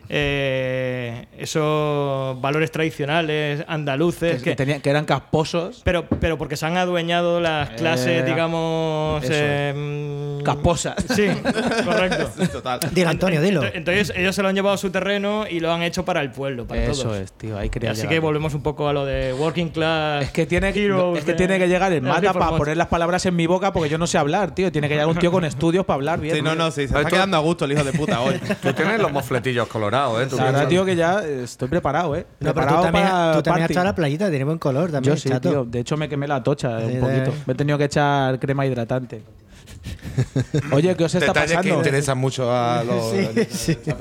eh, 0.08 1.26
esos 1.38 2.40
valores 2.40 2.70
tradicionales, 2.70 3.64
andaluces. 3.66 4.42
Que, 4.42 4.50
que 4.50 4.56
tenía- 4.56 4.80
que 4.80 4.90
eran 4.90 5.04
casposos. 5.04 5.80
Pero, 5.84 6.06
pero 6.20 6.38
porque 6.38 6.56
se 6.56 6.66
han 6.66 6.76
adueñado 6.76 7.40
las 7.40 7.70
clases, 7.70 8.22
Eh, 8.22 8.24
digamos. 8.24 9.22
eso. 9.24 9.32
eh, 9.34 10.38
mm, 10.40 10.42
Casposas. 10.42 10.96
Sí, 11.14 11.26
correcto. 11.84 12.30
Total. 12.52 12.80
Dilo, 12.92 13.08
Antonio, 13.08 13.40
dilo. 13.40 13.62
Ent- 13.62 13.70
Entonces 13.74 14.12
ellos 14.16 14.34
se 14.34 14.42
lo 14.42 14.48
han 14.48 14.54
llevado 14.54 14.74
a 14.74 14.78
su 14.78 14.90
terreno 14.90 15.44
y 15.48 15.60
lo 15.60 15.72
han 15.72 15.82
hecho 15.82 16.04
para 16.04 16.20
el 16.20 16.30
pueblo, 16.30 16.66
para 16.66 16.82
Eso 16.84 17.04
todos. 17.04 17.18
es, 17.18 17.32
tío. 17.32 17.56
Ahí 17.56 17.70
quería 17.70 17.92
Así 17.92 18.02
llegar. 18.02 18.14
que 18.14 18.18
volvemos 18.20 18.52
un 18.54 18.62
poco 18.62 18.88
a 18.88 18.92
lo 18.92 19.04
de 19.06 19.32
working 19.34 19.68
class. 19.70 20.24
Es 20.24 20.30
que 20.30 20.46
tiene, 20.46 20.70
heroes 20.70 21.20
es 21.20 21.24
que, 21.24 21.32
de- 21.32 21.38
tiene 21.38 21.58
que 21.58 21.68
llegar 21.68 21.92
el 21.92 22.02
mata 22.02 22.32
para 22.32 22.50
poner 22.56 22.76
las 22.82 22.88
palabras 22.88 23.24
en 23.26 23.34
mi 23.36 23.46
boca 23.46 23.72
porque 23.72 23.88
yo 23.88 23.98
no 23.98 24.06
sé 24.06 24.18
hablar, 24.18 24.54
tío. 24.54 24.70
Tiene 24.72 24.88
que 24.88 24.94
llegar 24.94 25.08
un 25.08 25.16
tío 25.16 25.30
con 25.32 25.44
estudios 25.44 25.84
para 25.86 25.94
hablar 25.96 26.20
bien. 26.20 26.36
Sí, 26.36 26.42
no, 26.42 26.54
no, 26.54 26.70
sí, 26.70 26.74
se 26.76 26.84
está 26.84 26.98
Esto- 27.00 27.10
quedando 27.10 27.36
a 27.36 27.40
gusto 27.40 27.64
el 27.64 27.72
hijo 27.72 27.84
de 27.84 27.92
puta 27.92 28.20
hoy. 28.20 28.38
Tú 28.62 28.72
tienes 28.72 29.00
los 29.00 29.12
mofletillos 29.12 29.68
colorados, 29.68 30.22
¿eh? 30.22 30.26
Tú 30.26 30.36
La 30.36 30.44
verdad, 30.44 30.60
piensas- 30.60 30.68
tío, 30.70 30.84
que 30.84 30.96
ya 30.96 31.22
estoy 31.24 31.68
preparado, 31.68 32.14
¿eh? 32.16 32.26
No, 32.40 32.52
pero 32.52 32.52
tú 32.52 32.54
preparado 32.54 32.82
también, 32.84 33.06
para 33.08 33.32
tú 33.34 33.42
también 33.42 33.64
has 33.64 33.70
estado 33.70 33.86
la 33.86 33.94
playita, 33.94 34.28
tiene 34.30 34.44
buen 34.44 34.58
color 34.58 34.90
también, 34.90 35.14
Yo 35.14 35.20
sí, 35.20 35.28
chato. 35.28 35.48
tío. 35.48 35.64
De 35.64 35.80
hecho, 35.80 35.96
me 35.96 36.08
quemé 36.08 36.26
la 36.26 36.42
tocha 36.42 36.80
Sí, 36.80 36.86
un 36.94 37.00
poquito. 37.00 37.32
Me 37.46 37.52
he 37.52 37.56
tenido 37.56 37.78
que 37.78 37.84
echar 37.84 38.38
crema 38.38 38.66
hidratante. 38.66 39.22
Oye, 40.72 40.94
¿qué 40.96 41.04
os 41.04 41.14
está 41.14 41.26
Detalles 41.28 41.50
que 41.50 41.56
pasando? 41.56 41.76
interesan 41.76 42.18
mucho 42.18 42.52
a 42.52 42.82
los. 42.86 43.12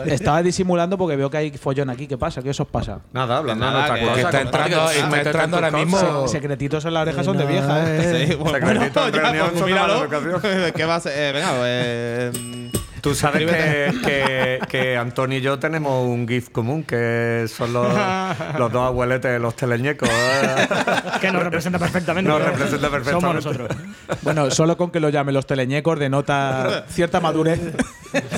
Estaba 0.08 0.42
disimulando 0.44 0.98
porque 0.98 1.16
veo 1.16 1.30
que 1.30 1.38
hay 1.38 1.52
follón 1.52 1.90
aquí. 1.90 2.08
¿Qué 2.08 2.18
pasa? 2.18 2.42
¿Qué 2.42 2.50
os 2.50 2.60
os 2.60 2.68
pasa? 2.68 3.00
Nada, 3.14 3.38
hablando 3.38 3.66
de 3.66 3.72
Nada, 3.72 3.94
que- 3.96 4.02
cosa. 4.02 4.14
que 4.14 4.22
está 4.22 4.44
compadre, 4.44 4.66
entrando- 4.68 4.88
que- 4.90 4.96
está 4.96 5.08
métete 5.10 5.30
entrando 5.30 5.58
en 5.58 5.64
tus 5.64 5.74
ahora 5.74 5.86
mismo-. 5.86 6.28
Se- 6.28 6.32
secretitos 6.34 6.86
en 6.86 6.94
las 6.94 7.02
orejas 7.02 7.26
son 7.26 7.38
de 7.38 7.46
vieja. 7.46 7.84
¿eh? 7.88 8.28
Sí, 8.30 8.36
bueno, 8.36 8.68
Secretito 8.68 9.08
en 9.08 9.14
ya, 9.14 9.22
reunión 9.22 9.48
pues 9.50 9.60
son 9.60 9.70
míralo. 9.70 9.94
mala 10.10 10.18
educación. 10.18 10.72
¿Qué 10.76 10.86
va 10.86 10.96
a 10.96 11.00
ser? 11.00 11.14
Eh, 11.18 11.32
venga, 11.32 12.32
pues. 12.32 12.42
mm, 12.42 12.81
Tú 13.02 13.16
sabes 13.16 13.50
que, 13.50 13.92
que, 14.06 14.60
que 14.70 14.96
Antonio 14.98 15.40
y 15.40 15.42
yo 15.42 15.58
tenemos 15.58 16.06
un 16.08 16.28
GIF 16.28 16.50
común, 16.50 16.84
que 16.84 17.46
son 17.48 17.74
los, 17.74 17.88
los 18.60 18.72
dos 18.72 18.88
abueletes 18.88 19.32
de 19.32 19.40
los 19.40 19.56
teleñecos. 19.56 20.08
que 21.20 21.32
nos 21.32 21.42
representa 21.44 21.80
perfectamente. 21.80 22.30
Nos 22.30 22.42
representa 22.44 22.90
perfectamente. 22.90 23.42
Somos 23.42 23.58
nosotros. 23.60 23.78
Bueno, 24.22 24.52
solo 24.52 24.78
con 24.78 24.92
que 24.92 25.00
lo 25.00 25.10
llame 25.10 25.32
los 25.32 25.48
teleñecos 25.48 25.98
denota 26.00 26.86
cierta 26.90 27.20
madurez. 27.20 27.60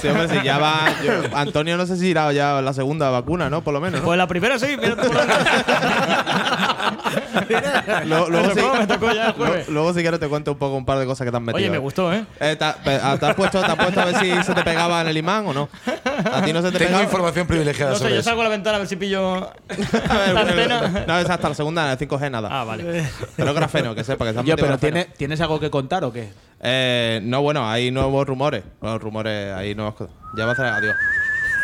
Sí, 0.02 0.08
hombre, 0.08 0.30
si 0.30 0.42
ya 0.46 0.58
va. 0.60 0.86
yo- 1.04 1.36
Antonio 1.36 1.76
no 1.78 1.86
sé 1.86 1.98
si 1.98 2.08
irá 2.08 2.32
ya 2.32 2.62
la 2.62 2.74
segunda 2.74 3.10
vacuna, 3.10 3.50
¿no? 3.50 3.64
Por 3.64 3.74
lo 3.74 3.82
menos. 3.82 4.00
¿no? 4.00 4.06
Pues 4.06 4.18
la 4.18 4.28
primera 4.28 4.58
sí, 4.60 4.78
mira 4.82 4.96
tú. 4.96 5.10
Luego, 8.06 8.30
luego 8.30 8.48
me 8.48 8.54
sí, 8.54 8.60
tocó, 8.60 8.78
me 8.78 8.88
tocó 8.88 9.06
ya 9.08 9.12
el 9.12 9.18
luego, 9.18 9.46
jueves. 9.46 9.68
luego 9.70 9.94
si 9.94 10.02
quieres 10.02 10.20
te 10.20 10.28
cuento 10.28 10.52
un 10.52 10.58
poco 10.58 10.76
un 10.76 10.86
par 10.86 11.00
de 11.00 11.06
cosas 11.06 11.26
que 11.26 11.32
te 11.32 11.38
han 11.38 11.44
metido. 11.44 11.58
Oye, 11.58 11.70
me 11.70 11.78
¿eh? 11.78 11.80
gustó, 11.80 12.14
¿eh? 12.14 12.26
Eh, 12.40 12.56
¿te, 12.58 12.66
te- 12.84 13.18
te 13.18 13.26
has 13.26 13.36
puesto, 13.36 13.60
¿Te 13.62 13.66
has 13.72 13.76
puesto 13.76 14.02
a 14.02 14.06
ver 14.06 14.16
si 14.20 14.44
se 14.44 14.54
te 14.54 14.64
pegaba 14.64 15.02
en 15.02 15.08
el 15.08 15.18
imán 15.18 15.46
o 15.48 15.54
no? 15.54 15.70
¿A 16.32 16.42
ti 16.44 16.54
no 16.54 16.62
se 16.62 16.72
te 16.72 16.78
Tengo 16.78 16.90
pegaba? 16.90 17.04
información 17.04 17.48
privilegiada 17.48 17.92
No 17.92 17.98
sé, 17.98 18.04
sobre 18.04 18.14
yo 18.16 18.20
eso. 18.20 18.30
salgo 18.30 18.42
a 18.42 18.46
la 18.46 18.50
ventana 18.52 18.76
a 18.76 18.80
ver 18.80 18.88
si 18.88 18.96
pillo 18.96 19.36
A 19.36 19.54
ver, 20.46 20.68
la. 20.68 21.06
No, 21.08 21.20
es 21.20 21.30
hasta 21.30 21.50
la 21.50 21.56
segunda, 21.56 21.86
en 21.86 21.92
el 21.92 21.98
5G 22.10 22.32
nada. 22.32 22.50
Ah, 22.52 22.64
vale. 22.64 23.04
Pero 23.36 23.54
grafeno, 23.54 23.96
que 23.96 24.04
sepa 24.04 24.26
que 24.26 24.34
se 24.34 24.40
han 24.40 24.46
Yo, 24.46 24.54
metido 24.54 24.68
pero 24.68 24.78
grafeno. 24.80 24.94
¿tiene, 24.94 25.16
¿tienes 25.18 25.42
algo 25.42 25.60
que 25.60 25.70
contar 25.70 26.04
o 26.04 26.12
qué? 26.14 26.32
Eh, 26.62 27.20
no, 27.24 27.42
bueno, 27.42 27.70
hay 27.70 27.92
nuevos 27.92 28.26
rumores. 28.28 28.64
Nuevos 28.82 29.02
rumores, 29.02 29.54
hay 29.54 29.76
nuevas 29.76 29.96
cosas. 29.96 30.14
Ya 30.38 30.46
va 30.46 30.52
a 30.52 30.54
hacer 30.54 30.66
adiós. 30.66 30.96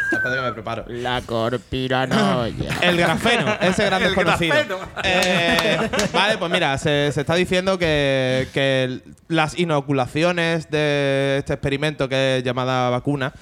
Que 0.10 0.42
me 0.42 0.52
preparo. 0.54 0.86
La 0.88 1.22
corpiranoia. 1.22 2.78
El 2.82 2.98
grafeno, 2.98 3.46
ese 3.62 3.86
gran 3.86 4.02
desconocido. 4.04 4.56
Eh, 5.04 5.78
vale, 6.14 6.38
pues 6.38 6.52
mira, 6.52 6.78
se, 6.78 7.12
se 7.12 7.22
está 7.22 7.36
diciendo 7.36 7.78
que, 7.78 8.48
que 8.54 8.84
el- 8.86 9.04
las 9.28 9.58
inoculaciones 9.60 10.70
de 10.70 11.38
este 11.40 11.54
experimento 11.54 12.10
que 12.10 12.38
es 12.38 12.44
llamada 12.44 12.90
vacuna, 12.90 13.34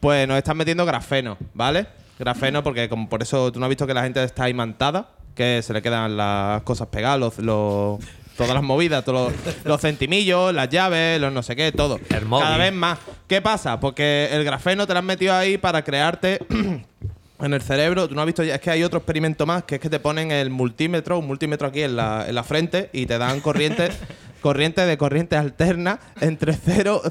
pues 0.00 0.26
nos 0.28 0.38
están 0.38 0.56
metiendo 0.56 0.84
grafeno, 0.86 1.36
¿vale? 1.54 1.86
Grafeno, 2.18 2.62
porque 2.62 2.88
como 2.88 3.08
por 3.08 3.22
eso 3.22 3.50
tú 3.52 3.58
no 3.58 3.66
has 3.66 3.70
visto 3.70 3.86
que 3.86 3.94
la 3.94 4.02
gente 4.02 4.22
está 4.22 4.48
imantada, 4.48 5.08
que 5.34 5.60
se 5.62 5.72
le 5.72 5.82
quedan 5.82 6.16
las 6.16 6.62
cosas 6.62 6.88
pegadas, 6.88 7.18
los, 7.18 7.38
los- 7.38 7.98
todas 8.36 8.54
las 8.54 8.62
movidas, 8.62 9.04
todos 9.04 9.32
los, 9.32 9.54
los 9.64 9.80
centimillos, 9.80 10.52
las 10.54 10.68
llaves, 10.68 11.20
los 11.20 11.32
no 11.32 11.42
sé 11.42 11.54
qué, 11.56 11.72
todo. 11.72 11.98
El 12.10 12.24
móvil. 12.26 12.44
Cada 12.44 12.56
vez 12.58 12.72
más. 12.72 12.98
¿Qué 13.26 13.40
pasa? 13.42 13.80
Porque 13.80 14.28
el 14.32 14.44
grafeno 14.44 14.86
te 14.86 14.92
lo 14.92 14.98
han 15.00 15.06
metido 15.06 15.34
ahí 15.34 15.58
para 15.58 15.82
crearte 15.82 16.40
en 17.40 17.52
el 17.54 17.62
cerebro, 17.62 18.08
tú 18.08 18.14
no 18.14 18.20
has 18.22 18.26
visto, 18.26 18.42
ya- 18.42 18.54
es 18.54 18.60
que 18.60 18.70
hay 18.70 18.82
otro 18.84 18.98
experimento 18.98 19.44
más, 19.46 19.64
que 19.64 19.74
es 19.76 19.80
que 19.80 19.90
te 19.90 19.98
ponen 20.00 20.30
el 20.30 20.50
multímetro, 20.50 21.18
un 21.18 21.26
multímetro 21.26 21.68
aquí 21.68 21.82
en 21.82 21.96
la, 21.96 22.24
en 22.28 22.34
la 22.34 22.44
frente 22.44 22.90
y 22.92 23.06
te 23.06 23.18
dan 23.18 23.40
corriente, 23.40 23.90
corriente 24.40 24.86
de 24.86 24.96
corriente 24.98 25.36
alterna 25.36 25.98
entre 26.20 26.52
0, 26.54 27.02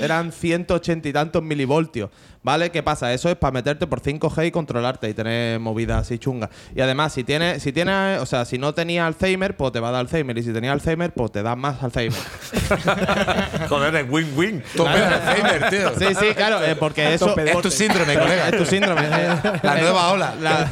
eran 0.00 0.32
180 0.32 1.08
y 1.08 1.12
tantos 1.12 1.42
milivoltios. 1.42 2.10
¿Vale? 2.42 2.70
¿Qué 2.70 2.82
pasa? 2.82 3.12
Eso 3.12 3.28
es 3.28 3.36
para 3.36 3.52
meterte 3.52 3.86
por 3.86 4.00
5G 4.00 4.46
y 4.46 4.50
controlarte 4.50 5.06
y 5.10 5.12
tener 5.12 5.60
movidas 5.60 6.00
así 6.00 6.18
chungas. 6.18 6.48
Y 6.74 6.80
además, 6.80 7.12
si 7.12 7.22
tienes, 7.22 7.62
si 7.62 7.70
tienes, 7.70 8.18
o 8.18 8.24
sea, 8.24 8.46
si 8.46 8.56
no 8.56 8.72
tenías 8.72 9.06
Alzheimer, 9.06 9.54
pues 9.58 9.72
te 9.72 9.80
va 9.80 9.90
a 9.90 9.92
dar 9.92 10.00
Alzheimer. 10.00 10.38
Y 10.38 10.42
si 10.42 10.50
tenías 10.50 10.72
Alzheimer, 10.72 11.12
pues 11.12 11.32
te 11.32 11.42
da 11.42 11.54
más 11.54 11.82
Alzheimer. 11.82 12.18
Joder, 13.68 13.94
es 13.96 14.06
win-win. 14.10 14.62
Tope 14.74 14.90
de 14.90 15.04
Alzheimer, 15.04 15.68
tío. 15.70 15.90
Sí, 15.98 16.14
sí, 16.18 16.34
claro, 16.34 16.64
eh, 16.64 16.76
porque 16.76 17.12
eso. 17.12 17.36
Es 17.38 17.60
tu 17.60 17.70
síndrome, 17.70 18.14
colega. 18.18 18.48
Es 18.48 18.56
tu 18.56 18.64
síndrome. 18.64 19.02
La 19.62 19.74
nueva 19.78 20.10
ola. 20.12 20.34
la- 20.40 20.70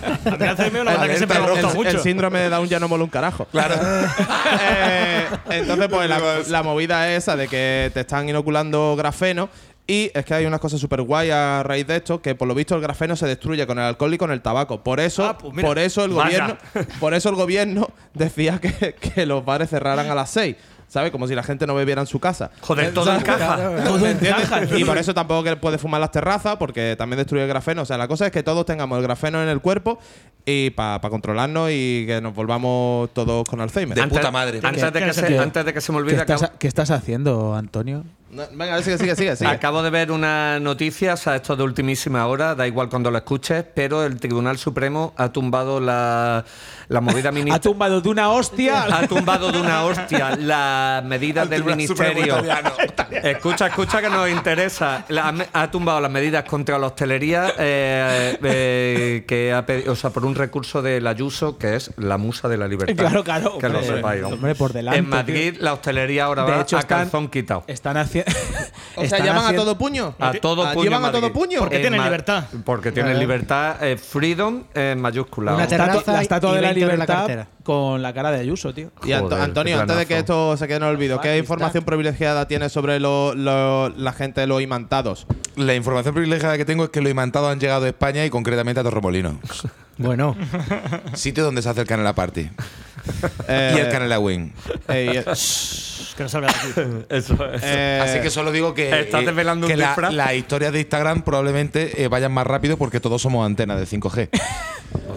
Alzheimer 0.50 0.82
una 0.82 1.06
que 1.06 1.18
gustado 1.18 1.54
el- 1.70 1.74
mucho. 1.76 1.90
el 1.90 2.00
síndrome 2.00 2.38
de 2.40 2.48
Down 2.48 2.66
ya 2.68 2.80
no 2.80 2.88
mola 2.88 3.04
un 3.04 3.10
carajo. 3.10 3.44
Claro. 3.46 3.74
Eh, 4.60 5.26
entonces, 5.50 5.88
pues 5.88 6.08
la, 6.08 6.20
la 6.48 6.62
movida 6.62 7.10
es 7.10 7.24
esa 7.24 7.36
de 7.36 7.48
que 7.48 7.90
te 7.92 8.00
están 8.00 8.28
inoculando 8.28 8.94
grafeno. 8.96 9.48
Y 9.90 10.10
es 10.14 10.22
que 10.26 10.34
hay 10.34 10.44
unas 10.44 10.60
cosas 10.60 10.78
súper 10.80 11.00
guay 11.00 11.30
a 11.30 11.62
raíz 11.62 11.86
de 11.86 11.96
esto, 11.96 12.20
que 12.20 12.34
por 12.34 12.46
lo 12.46 12.54
visto 12.54 12.74
el 12.74 12.82
grafeno 12.82 13.16
se 13.16 13.26
destruye 13.26 13.66
con 13.66 13.78
el 13.78 13.84
alcohol 13.86 14.12
y 14.12 14.18
con 14.18 14.30
el 14.30 14.42
tabaco. 14.42 14.84
Por 14.84 15.00
eso, 15.00 15.24
Ah, 15.24 15.38
pues 15.38 15.54
mira. 15.54 15.66
por 15.66 15.78
eso 15.78 16.04
el 16.04 16.10
Vaya. 16.12 16.40
gobierno, 16.74 16.92
por 17.00 17.14
eso 17.14 17.30
el 17.30 17.34
gobierno 17.36 17.88
decía 18.12 18.58
que, 18.60 18.94
que 18.94 19.24
los 19.24 19.44
bares 19.46 19.70
cerraran 19.70 20.10
a 20.10 20.14
las 20.14 20.28
6. 20.30 20.56
¿Sabes? 20.88 21.10
Como 21.10 21.26
si 21.28 21.34
la 21.34 21.42
gente 21.42 21.66
no 21.66 21.74
bebiera 21.74 22.00
en 22.00 22.06
su 22.06 22.18
casa. 22.18 22.50
Joder, 22.62 22.94
todo 22.94 23.14
encaja. 23.14 23.56
¿Me 24.00 24.10
entiendes? 24.10 24.48
Y 24.78 24.84
por 24.86 24.96
eso 24.96 25.12
tampoco 25.12 25.44
que 25.44 25.54
puede 25.56 25.76
fumar 25.76 26.00
las 26.00 26.10
terrazas, 26.10 26.56
porque 26.56 26.94
también 26.96 27.18
destruye 27.18 27.42
el 27.42 27.48
grafeno. 27.48 27.82
O 27.82 27.84
sea, 27.84 27.98
la 27.98 28.08
cosa 28.08 28.24
es 28.24 28.32
que 28.32 28.42
todos 28.42 28.64
tengamos 28.64 28.96
el 28.96 29.02
grafeno 29.02 29.42
en 29.42 29.50
el 29.50 29.60
cuerpo 29.60 29.98
y 30.46 30.70
para 30.70 31.00
controlarnos 31.10 31.68
y 31.70 32.04
que 32.06 32.22
nos 32.22 32.34
volvamos 32.34 33.10
todos 33.12 33.46
con 33.46 33.60
Alzheimer. 33.60 33.96
De 33.96 34.00
Antes- 34.02 34.18
puta 34.18 34.30
madre. 34.30 34.60
Antes 34.62 34.82
de, 34.82 34.92
que 35.00 35.04
¿Qué- 35.06 35.12
se, 35.12 35.26
qué- 35.26 35.38
antes 35.38 35.64
de 35.66 35.74
que 35.74 35.80
se 35.82 35.92
me 35.92 35.98
¿Qué 35.98 36.02
olvide, 36.04 36.20
estás, 36.20 36.42
acabo, 36.42 36.58
qué 36.58 36.68
estás 36.68 36.90
haciendo, 36.90 37.54
Antonio? 37.54 38.04
No, 38.30 38.42
venga, 38.52 38.72
a 38.72 38.76
ver, 38.76 38.84
sigue, 38.84 38.98
sigue, 38.98 39.16
sigue. 39.16 39.36
sigue. 39.36 39.50
acabo 39.50 39.82
de 39.82 39.88
ver 39.88 40.12
una 40.12 40.60
noticia, 40.60 41.14
o 41.14 41.16
sea, 41.16 41.36
esto 41.36 41.56
de 41.56 41.62
ultimísima 41.62 42.26
hora, 42.26 42.54
da 42.54 42.66
igual 42.66 42.90
cuando 42.90 43.10
lo 43.10 43.16
escuches, 43.16 43.64
pero 43.74 44.04
el 44.04 44.20
Tribunal 44.20 44.58
Supremo 44.58 45.14
ha 45.16 45.32
tumbado 45.32 45.80
la, 45.80 46.44
la 46.88 47.00
movida 47.00 47.28
Ha 47.30 47.32
ministerial. 47.32 47.60
tumbado 47.60 48.00
de 48.02 48.08
una 48.10 48.28
hostia. 48.30 48.82
Ha 48.84 49.06
tumbado 49.08 49.50
de 49.50 49.58
una 49.60 49.82
hostia 49.84 50.36
las 50.36 51.02
medidas 51.04 51.48
del 51.48 51.64
Ministerio. 51.64 52.26
italiano. 52.38 52.72
Escucha, 53.22 53.68
escucha 53.68 54.02
que 54.02 54.10
nos 54.10 54.28
interesa. 54.28 55.06
La- 55.08 55.34
ha 55.54 55.70
tumbado 55.70 56.00
las 56.00 56.10
medidas 56.10 56.44
contra 56.44 56.78
la 56.78 56.88
hostelería 56.88 57.54
eh, 57.58 58.38
eh, 58.42 59.24
que 59.26 59.54
ha 59.54 59.64
pedi- 59.64 59.88
o 59.88 59.96
sea, 59.96 60.10
por 60.10 60.26
un 60.26 60.34
recurso 60.34 60.82
del 60.82 61.06
Ayuso, 61.06 61.56
que 61.56 61.76
es 61.76 61.92
la 61.96 62.18
musa 62.18 62.46
de 62.48 62.58
la 62.58 62.68
libertad. 62.68 62.94
Claro, 62.94 63.24
claro, 63.24 63.56
Que 63.58 63.70
lo 63.70 63.82
sepáis. 63.82 64.22
por 64.58 64.72
delante, 64.74 64.98
En 64.98 65.08
Madrid 65.08 65.56
la 65.60 65.72
hostelería 65.72 66.24
ahora 66.26 66.44
De 66.44 66.50
va 66.52 66.60
hecho, 66.60 66.76
a 66.76 66.80
están- 66.80 66.98
calzón 67.04 67.28
quitado. 67.28 67.64
Están 67.66 67.96
haciendo 67.96 68.17
haciendo. 68.26 68.68
O 69.00 69.04
sea, 69.06 69.24
llaman 69.24 69.54
a 69.54 69.56
todo 69.56 69.78
puño. 69.78 70.16
A 70.18 70.32
todo 70.32 70.64
Ah, 70.66 70.72
puño. 70.72 70.82
Llevan 70.90 71.04
a 71.04 71.12
todo 71.12 71.32
puño. 71.32 71.60
Porque 71.60 71.76
En 71.76 71.82
tienen 71.82 72.02
libertad. 72.02 72.44
Porque 72.64 72.90
tienen 72.90 73.16
libertad. 73.20 73.76
eh, 73.80 73.96
freedom 73.96 74.64
en 74.74 75.00
mayúscula. 75.00 75.54
Una 75.54 75.68
terraza 75.68 76.12
la 76.12 76.22
estatua 76.22 76.52
de 76.54 76.60
la 76.62 76.68
20 76.72 76.80
euros 76.80 76.94
en 76.94 76.98
la 76.98 77.04
libertad 77.06 77.46
con 77.62 78.02
la 78.02 78.12
cara 78.12 78.32
de 78.32 78.40
Ayuso, 78.40 78.74
tío. 78.74 78.90
Y 79.04 79.12
Antonio, 79.12 79.78
antes 79.80 79.96
de 79.98 80.06
que 80.06 80.18
esto 80.18 80.56
se 80.56 80.66
quede 80.66 80.78
en 80.78 80.82
el 80.82 80.88
olvido, 80.88 81.20
¿qué 81.20 81.34
is 81.36 81.40
información 81.42 81.84
privilegiada 81.84 82.48
tiene 82.48 82.68
sobre 82.68 82.98
lo- 82.98 83.34
lo- 83.36 83.88
la 83.90 84.12
gente 84.12 84.40
de 84.40 84.48
los 84.48 84.60
imantados? 84.62 85.28
La 85.54 85.74
información 85.76 86.12
privilegiada 86.14 86.56
que 86.56 86.64
tengo 86.64 86.82
es 86.84 86.90
que 86.90 87.00
los 87.00 87.10
imantados 87.10 87.52
han 87.52 87.60
llegado 87.60 87.84
a 87.84 87.88
España 87.88 88.24
y 88.24 88.30
concretamente 88.30 88.80
a 88.80 88.82
Torremolino. 88.82 89.38
Bueno, 89.98 90.36
Sitio 91.14 91.44
donde 91.44 91.60
se 91.62 91.68
hace 91.68 91.80
el 91.82 91.86
Canela 91.86 92.14
Party. 92.14 92.48
Eh, 93.48 93.72
y 93.74 93.78
el 93.78 93.88
Canela 93.90 94.18
Wing. 94.18 94.50
eh, 94.88 95.06
y- 95.24 96.14
Que 96.14 96.22
no 96.24 96.28
salga 96.28 96.48
de 96.48 96.54
aquí. 96.82 97.04
Eso, 97.08 97.32
eso. 97.34 97.58
eh, 97.62 98.00
Así 98.02 98.20
que 98.20 98.28
solo 98.28 98.52
digo 98.52 98.74
que, 98.74 99.00
¿Estás 99.00 99.22
eh, 99.22 99.26
desvelando 99.26 99.66
un 99.66 99.70
que 99.70 99.76
la- 99.78 99.86
disfraz? 99.86 100.12
las 100.12 100.34
historias 100.34 100.72
de 100.72 100.80
Instagram 100.80 101.22
probablemente 101.22 102.02
eh, 102.02 102.08
vayan 102.08 102.32
más 102.32 102.46
rápido 102.46 102.76
porque 102.76 103.00
todos 103.00 103.22
somos 103.22 103.46
antenas 103.46 103.78
de 103.80 103.86
5G. 103.86 104.28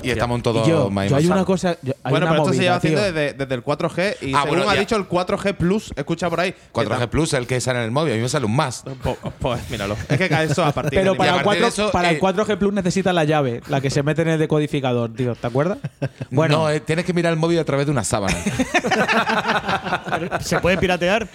Y 0.03 0.09
estamos 0.11 0.41
todos 0.43 0.67
Y 0.67 0.71
yo, 0.71 0.89
más 0.89 1.09
yo 1.09 1.15
hay 1.17 1.25
una 1.27 1.45
cosa. 1.45 1.77
yo- 1.81 1.93
hay 2.03 2.11
bueno, 2.11 2.25
una 2.27 2.31
pero 2.31 2.43
esto 2.43 2.53
se 2.53 2.57
movida, 2.57 2.61
lleva 2.63 2.75
haciendo 2.77 3.01
tío. 3.01 3.11
desde, 3.13 3.33
desde 3.33 3.55
el 3.55 3.63
4G 3.63 4.15
y 4.21 4.33
Ah, 4.33 4.41
según 4.43 4.47
bueno, 4.57 4.69
ha 4.69 4.73
ya. 4.75 4.79
dicho 4.79 4.95
el 4.95 5.07
4G 5.07 5.53
Plus, 5.55 5.91
escucha 5.95 6.29
por 6.29 6.39
ahí. 6.39 6.51
que 6.53 6.59
4G 6.73 6.99
tam- 6.99 7.09
Plus, 7.09 7.33
el 7.33 7.47
que 7.47 7.59
sale 7.61 7.79
en 7.79 7.85
el 7.85 7.91
móvil. 7.91 8.13
A 8.13 8.15
mí 8.15 8.21
me 8.21 8.29
sale 8.29 8.45
un 8.45 8.55
más. 8.55 8.83
Po- 9.03 9.17
Pues 9.39 9.69
míralo. 9.69 9.95
Es 10.09 10.17
que 10.17 10.29
cae 10.29 10.45
eso 10.45 10.63
a 10.65 10.71
partir 10.71 10.99
Pero 10.99 11.11
de 11.13 11.17
para, 11.17 11.37
el, 11.37 11.43
partir 11.43 11.61
de 11.63 11.67
4, 11.71 11.83
eso, 11.85 11.91
para 11.91 12.09
el 12.09 12.15
eh, 12.17 12.19
4G 12.21 12.57
Plus 12.57 12.73
necesitas 12.73 13.13
la 13.13 13.23
llave, 13.23 13.61
la 13.67 13.81
que 13.81 13.89
se 13.89 14.03
mete 14.03 14.21
en 14.23 14.29
el 14.29 14.39
decodificador, 14.39 15.13
tío. 15.13 15.35
¿Te 15.35 15.47
acuerdas? 15.47 15.77
Bueno, 16.31 16.59
no, 16.59 16.69
eh, 16.69 16.79
tienes 16.79 17.03
que 17.05 17.13
mirar 17.13 17.33
el 17.33 17.39
móvil 17.39 17.59
a 17.59 17.65
través 17.65 17.85
de 17.85 17.91
una 17.91 18.03
sábana. 18.05 18.35
¿Se 20.41 20.59
puede 20.59 20.77
piratear? 20.77 21.27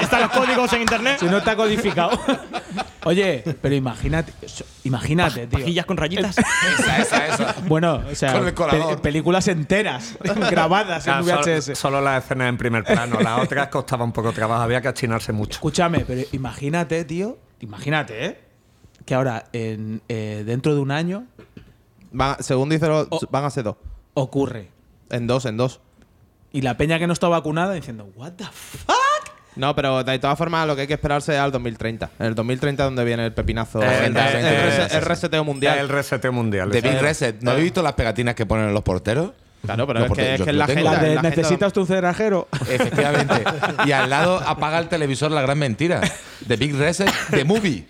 ¿Están 0.00 0.22
los 0.22 0.30
códigos 0.30 0.72
en 0.72 0.82
internet? 0.82 1.16
Si 1.20 1.26
no 1.26 1.38
está 1.38 1.56
codificado. 1.56 2.18
Oye, 3.04 3.42
pero 3.60 3.74
imagínate, 3.74 4.32
imagínate, 4.84 5.46
tío. 5.46 5.58
Pajillas 5.58 5.86
con 5.86 5.96
rayitas. 5.96 6.36
esa, 6.38 6.98
esa, 6.98 7.26
esa. 7.26 7.54
Bueno, 7.68 8.02
o 8.10 8.14
sea, 8.14 8.32
Con 8.32 8.46
el 8.48 8.54
colador. 8.54 8.96
pe- 8.96 9.02
películas 9.02 9.46
enteras 9.48 10.16
grabadas 10.50 11.06
en 11.06 11.24
solo, 11.24 11.40
VHS. 11.42 11.78
solo 11.78 12.00
las 12.00 12.24
escenas 12.24 12.48
en 12.48 12.56
primer 12.58 12.84
plano. 12.84 13.20
Las 13.20 13.40
otras 13.40 13.68
costaba 13.68 14.04
un 14.04 14.12
poco 14.12 14.28
de 14.28 14.34
trabajo. 14.34 14.62
Había 14.62 14.80
que 14.80 14.88
achinarse 14.88 15.32
mucho. 15.32 15.52
Escúchame, 15.52 16.00
pero 16.06 16.22
imagínate, 16.32 17.04
tío. 17.04 17.38
Imagínate, 17.60 18.24
¿eh? 18.26 18.40
Que 19.04 19.14
ahora, 19.14 19.44
en, 19.52 20.02
eh, 20.08 20.42
dentro 20.46 20.74
de 20.74 20.80
un 20.80 20.90
año, 20.90 21.26
Van- 22.12 22.42
según 22.42 22.68
dice, 22.68 22.86
lo- 22.88 23.08
van 23.30 23.44
a 23.44 23.50
ser 23.50 23.64
dos. 23.64 23.76
ocurre. 24.14 24.68
En 25.10 25.26
dos, 25.26 25.44
en 25.46 25.56
dos. 25.56 25.80
Y 26.52 26.62
la 26.62 26.76
peña 26.76 26.98
que 26.98 27.06
no 27.06 27.12
está 27.12 27.28
vacunada 27.28 27.74
diciendo, 27.74 28.10
¿What 28.16 28.32
the 28.32 28.44
fuck? 28.44 28.90
No, 29.56 29.74
pero 29.74 30.02
de 30.04 30.18
todas 30.18 30.38
formas 30.38 30.66
lo 30.66 30.74
que 30.76 30.82
hay 30.82 30.86
que 30.86 30.94
esperarse 30.94 31.34
es 31.34 31.38
al 31.40 31.50
2030. 31.52 32.10
En 32.18 32.26
el 32.26 32.34
2030 32.34 32.84
donde 32.84 33.04
viene 33.04 33.26
el 33.26 33.32
pepinazo. 33.32 33.82
Eh, 33.82 34.06
el, 34.06 34.16
el 34.16 34.22
rese- 34.22 34.94
el 34.96 35.02
reseteo 35.02 35.44
mundial. 35.44 35.78
El 35.78 35.88
reseteo 35.88 36.32
mundial. 36.32 36.70
De. 36.70 36.80
Big 36.80 36.98
Reset. 37.00 37.40
¿No 37.42 37.50
habéis 37.50 37.64
visto 37.64 37.82
las 37.82 37.94
pegatinas 37.94 38.34
que 38.34 38.46
ponen 38.46 38.68
en 38.68 38.74
los 38.74 38.82
porteros? 38.82 39.32
Claro, 39.64 39.86
pero 39.86 40.00
Los 40.00 40.06
es 40.10 40.16
que, 40.16 40.22
porteros, 40.22 40.40
es 40.40 40.44
que 40.44 40.50
es 40.50 40.56
la 40.56 40.66
de, 40.66 40.82
la 40.82 40.90
agenda- 41.20 41.22
¿Necesitas 41.22 41.72
tu 41.72 41.84
cerrajero? 41.84 42.48
Efectivamente. 42.70 43.44
y 43.86 43.92
al 43.92 44.08
lado 44.08 44.40
apaga 44.46 44.78
el 44.78 44.88
televisor 44.88 45.30
la 45.30 45.42
gran 45.42 45.58
mentira. 45.58 46.00
The 46.46 46.56
Big 46.56 46.74
Reset, 46.76 47.10
The 47.30 47.44
Movie. 47.44 47.84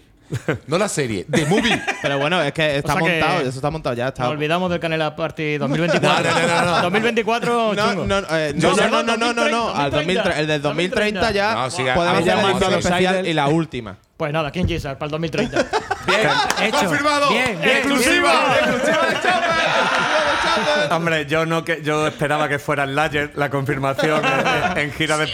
No 0.67 0.79
la 0.79 0.89
serie, 0.89 1.27
The 1.31 1.45
Movie. 1.47 1.83
Pero 2.03 2.19
bueno, 2.19 2.41
es 2.43 2.53
que 2.53 2.77
está 2.77 2.95
O 2.95 2.99
sea 2.99 3.07
que- 3.07 3.19
montado, 3.21 3.41
eso 3.41 3.49
está 3.51 3.71
montado 3.71 3.97
ya. 3.97 4.09
Está. 4.09 4.23
Nos 4.25 4.33
olvidamos 4.33 4.71
del 4.71 4.81
Canela 4.81 5.15
Party 5.17 5.59
2024. 5.59 6.31
No, 6.31 6.41
no, 6.41 6.47
no, 6.47 6.65
no, 6.65 6.71
no. 6.77 6.83
2024, 6.83 7.75
No, 7.75 7.89
chungo. 7.91 8.07
no, 8.07 8.19
eh, 8.31 8.53
no, 8.55 8.75
no, 8.75 8.89
no, 8.89 9.03
no, 9.03 9.17
no, 9.17 9.33
no, 9.35 9.49
no, 9.49 9.75
al 9.75 9.91
2030, 9.91 10.39
el 10.41 10.47
del 10.47 10.63
2030 10.63 11.31
ya 11.33 11.55
No, 11.55 11.71
sí, 11.71 11.83
podemos 11.95 12.19
hacer 12.21 12.33
a- 12.33 12.37
la 12.43 12.51
edición 12.51 12.75
especial 12.75 13.27
y 13.27 13.33
la 13.35 13.49
última. 13.49 13.97
Pues 14.17 14.33
nada, 14.33 14.53
King 14.53 14.67
Jesus 14.69 14.93
para 14.95 15.07
el 15.07 15.11
2030. 15.13 15.65
Bien, 16.07 16.21
Hecho. 16.63 16.79
confirmado. 16.81 17.31
Bien, 17.31 17.59
bien, 17.61 17.77
exclusiva, 17.79 18.55
exclusiva 18.59 19.07
de 19.07 20.95
Hombre, 20.95 21.27
yo 21.27 21.47
no 21.47 21.65
que 21.65 21.81
yo 21.83 22.07
esperaba 22.07 22.49
que 22.49 22.59
fuera 22.59 22.85
el 22.85 22.95
Lager 22.95 23.33
la 23.37 23.49
confirmación 23.51 24.23
en, 24.75 24.79
en 24.79 24.93
gira 24.93 25.17
de 25.17 25.27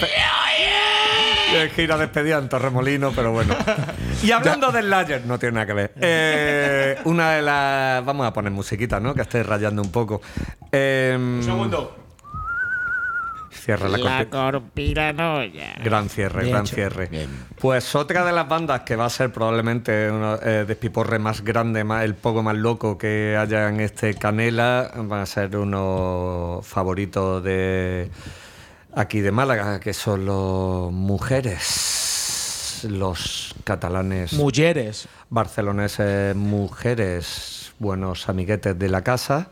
en 1.63 1.71
gira 1.71 1.97
despedida 1.97 2.39
en 2.39 2.49
Torremolino, 2.49 3.13
pero 3.15 3.33
bueno. 3.33 3.55
Y 4.23 4.31
hablando 4.31 4.71
del 4.73 4.89
Lager, 4.91 5.27
no 5.27 5.39
tiene 5.39 5.55
nada 5.55 5.67
que 5.67 5.73
ver. 5.73 5.93
Eh, 6.01 6.99
una 7.05 7.33
de 7.33 7.43
las 7.43 8.05
vamos 8.05 8.27
a 8.27 8.33
poner 8.33 8.53
musiquita, 8.53 9.01
¿no? 9.01 9.15
Que 9.15 9.23
esté 9.23 9.43
rayando 9.43 9.83
un 9.83 9.91
poco. 9.91 10.21
Un 10.73 11.41
segundo. 11.43 11.97
Cierra 13.51 13.89
la, 13.89 13.99
La 13.99 14.27
conspiranoia. 14.27 15.75
Gran 15.83 16.09
cierre, 16.09 16.43
Bien 16.43 16.53
gran 16.53 16.67
hecho. 16.67 16.75
cierre. 16.77 17.07
Bien. 17.07 17.29
Pues 17.61 17.97
otra 17.97 18.25
de 18.25 18.31
las 18.33 18.49
bandas 18.49 18.83
que 18.83 18.95
va 18.95 19.07
a 19.07 19.11
ser 19.11 19.33
probablemente 19.33 20.09
uno 20.09 20.37
eh, 20.41 20.65
despiporre 20.69 21.19
más 21.19 21.43
grande, 21.43 21.83
más, 21.83 22.05
el 22.05 22.15
poco 22.15 22.45
más 22.45 22.55
loco 22.55 22.97
que 22.97 23.37
haya 23.37 23.69
en 23.69 23.81
este 23.81 24.15
Canela, 24.15 24.93
van 24.97 25.21
a 25.21 25.27
ser 25.27 25.57
unos 25.57 26.65
favoritos 26.65 27.43
de 27.43 28.09
aquí 28.97 29.21
de 29.21 29.31
Málaga, 29.31 29.79
que 29.79 29.93
son 29.95 30.25
los 30.27 30.91
mujeres, 31.81 32.87
los 32.89 33.55
catalanes, 33.65 34.33
Mujeres. 34.33 35.07
barceloneses 35.31 36.35
mujeres, 36.35 37.73
buenos 37.79 38.29
amiguetes 38.29 38.77
de 38.79 38.89
la 38.89 39.03
casa. 39.03 39.49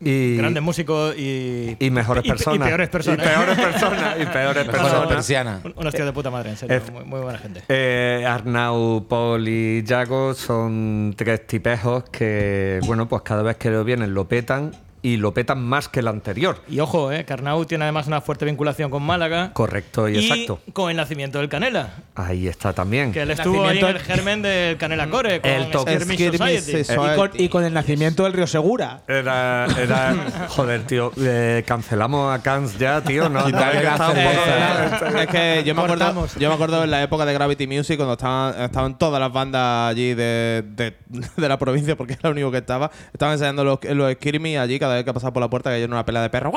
Y, 0.00 0.36
Grandes 0.36 0.62
músicos 0.62 1.14
y, 1.16 1.76
y 1.78 1.90
mejores 1.90 2.24
personas. 2.24 2.58
Y 2.66 2.68
peores 2.68 2.88
personas. 2.88 3.20
Y 3.20 3.22
peores 3.28 3.56
personas. 3.58 4.16
Y 4.20 4.26
peores 4.26 4.64
personas. 4.70 5.06
persiana. 5.06 5.60
Un- 5.64 5.74
Unos 5.76 5.94
tíos 5.94 6.06
de 6.06 6.12
puta 6.12 6.30
madre, 6.30 6.50
en 6.50 6.56
serio. 6.56 6.76
Es- 6.76 6.90
Muy, 6.90 7.04
muy 7.04 7.20
buena 7.20 7.38
gente. 7.38 7.62
Eh, 7.68 8.24
Arnau, 8.28 9.06
Paul 9.08 9.46
y 9.48 9.82
Yago 9.84 10.34
son 10.34 11.14
tres 11.16 11.46
tipejos 11.46 12.04
que, 12.10 12.80
bueno, 12.86 13.08
pues 13.08 13.22
cada 13.22 13.42
vez 13.42 13.56
que 13.56 13.70
lo 13.70 13.84
vienen 13.84 14.12
lo 14.14 14.26
petan 14.26 14.72
y 15.04 15.18
lo 15.18 15.34
petan 15.34 15.62
más 15.62 15.90
que 15.90 16.00
el 16.00 16.08
anterior. 16.08 16.62
Y 16.66 16.80
ojo, 16.80 17.12
eh, 17.12 17.26
Carnau 17.26 17.66
tiene 17.66 17.84
además 17.84 18.06
una 18.06 18.22
fuerte 18.22 18.46
vinculación 18.46 18.90
con 18.90 19.02
Málaga. 19.02 19.50
Correcto 19.52 20.08
y, 20.08 20.16
y 20.16 20.24
exacto. 20.24 20.60
con 20.72 20.90
el 20.90 20.96
nacimiento 20.96 21.40
del 21.40 21.50
Canela. 21.50 21.96
Ahí 22.14 22.48
está 22.48 22.72
también. 22.72 23.12
Que 23.12 23.20
él 23.20 23.30
estuvo 23.30 23.66
ahí 23.66 23.80
en 23.80 23.84
el 23.86 23.98
germen 23.98 24.40
del 24.40 24.78
Canela 24.78 25.10
Core 25.10 25.42
con 25.42 25.50
El 25.50 25.70
top. 25.70 25.86
Skirmish 25.90 26.30
Society. 26.38 26.84
Society. 26.84 26.94
Y 26.94 27.16
con, 27.16 27.30
y 27.34 27.48
con 27.50 27.64
el 27.66 27.74
nacimiento 27.74 28.24
del 28.24 28.32
Río 28.32 28.46
Segura. 28.46 29.02
Era, 29.06 29.66
era, 29.78 30.14
joder, 30.48 30.84
tío, 30.84 31.12
eh, 31.18 31.62
cancelamos 31.66 32.34
a 32.34 32.42
Cans 32.42 32.78
ya, 32.78 33.02
tío. 33.02 33.28
No, 33.28 33.46
no, 33.46 33.58
Eh, 33.58 35.20
es 35.20 35.26
que 35.26 35.64
yo 35.66 35.74
me 35.74 35.82
acuerdo 35.82 36.26
yo 36.38 36.48
me 36.48 36.54
acuerdo 36.54 36.82
en 36.82 36.90
la 36.90 37.02
época 37.02 37.26
de 37.26 37.34
Gravity 37.34 37.66
Music 37.66 37.96
cuando 37.98 38.14
estaban, 38.14 38.58
estaban 38.62 38.96
todas 38.96 39.20
las 39.20 39.30
bandas 39.30 39.90
allí 39.90 40.14
de, 40.14 40.64
de, 40.66 40.94
de 41.36 41.48
la 41.48 41.58
provincia 41.58 41.94
porque 41.94 42.14
era 42.14 42.30
lo 42.30 42.30
único 42.30 42.50
que 42.50 42.58
estaba 42.58 42.90
estaban 43.12 43.34
ensayando 43.34 43.64
los, 43.64 43.78
los 43.84 44.12
Skirmish 44.14 44.56
allí 44.56 44.78
cada 44.78 44.93
vez 44.94 45.04
que 45.04 45.12
pasaba 45.14 45.32
por 45.32 45.40
la 45.40 45.48
puerta 45.48 45.70
que 45.70 45.76
hay 45.76 45.84
una 45.84 46.04
pelea 46.04 46.22
de 46.22 46.30
perros 46.30 46.52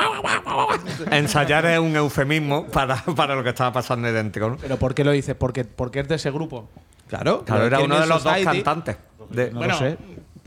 Ensayar 1.11 1.65
es 1.65 1.79
un 1.79 1.95
eufemismo 1.95 2.65
para, 2.67 2.95
para 3.15 3.35
lo 3.35 3.43
que 3.43 3.49
estaba 3.49 3.71
pasando 3.71 4.07
ahí 4.07 4.13
dentro. 4.13 4.51
¿no? 4.51 4.57
¿Pero 4.57 4.77
por 4.77 4.93
qué 4.93 5.03
lo 5.03 5.11
dices? 5.11 5.35
Porque, 5.35 5.65
porque 5.65 5.99
es 6.01 6.07
de 6.07 6.15
ese 6.15 6.31
grupo. 6.31 6.69
claro 7.07 7.43
Claro, 7.45 7.65
era 7.65 7.79
uno 7.79 7.99
de 7.99 8.07
los 8.07 8.23
dos 8.23 8.33
cantantes. 8.43 8.97
De- 9.29 9.51
No 9.51 9.59
bueno, 9.59 9.73
lo 9.73 9.79
sé. 9.79 9.97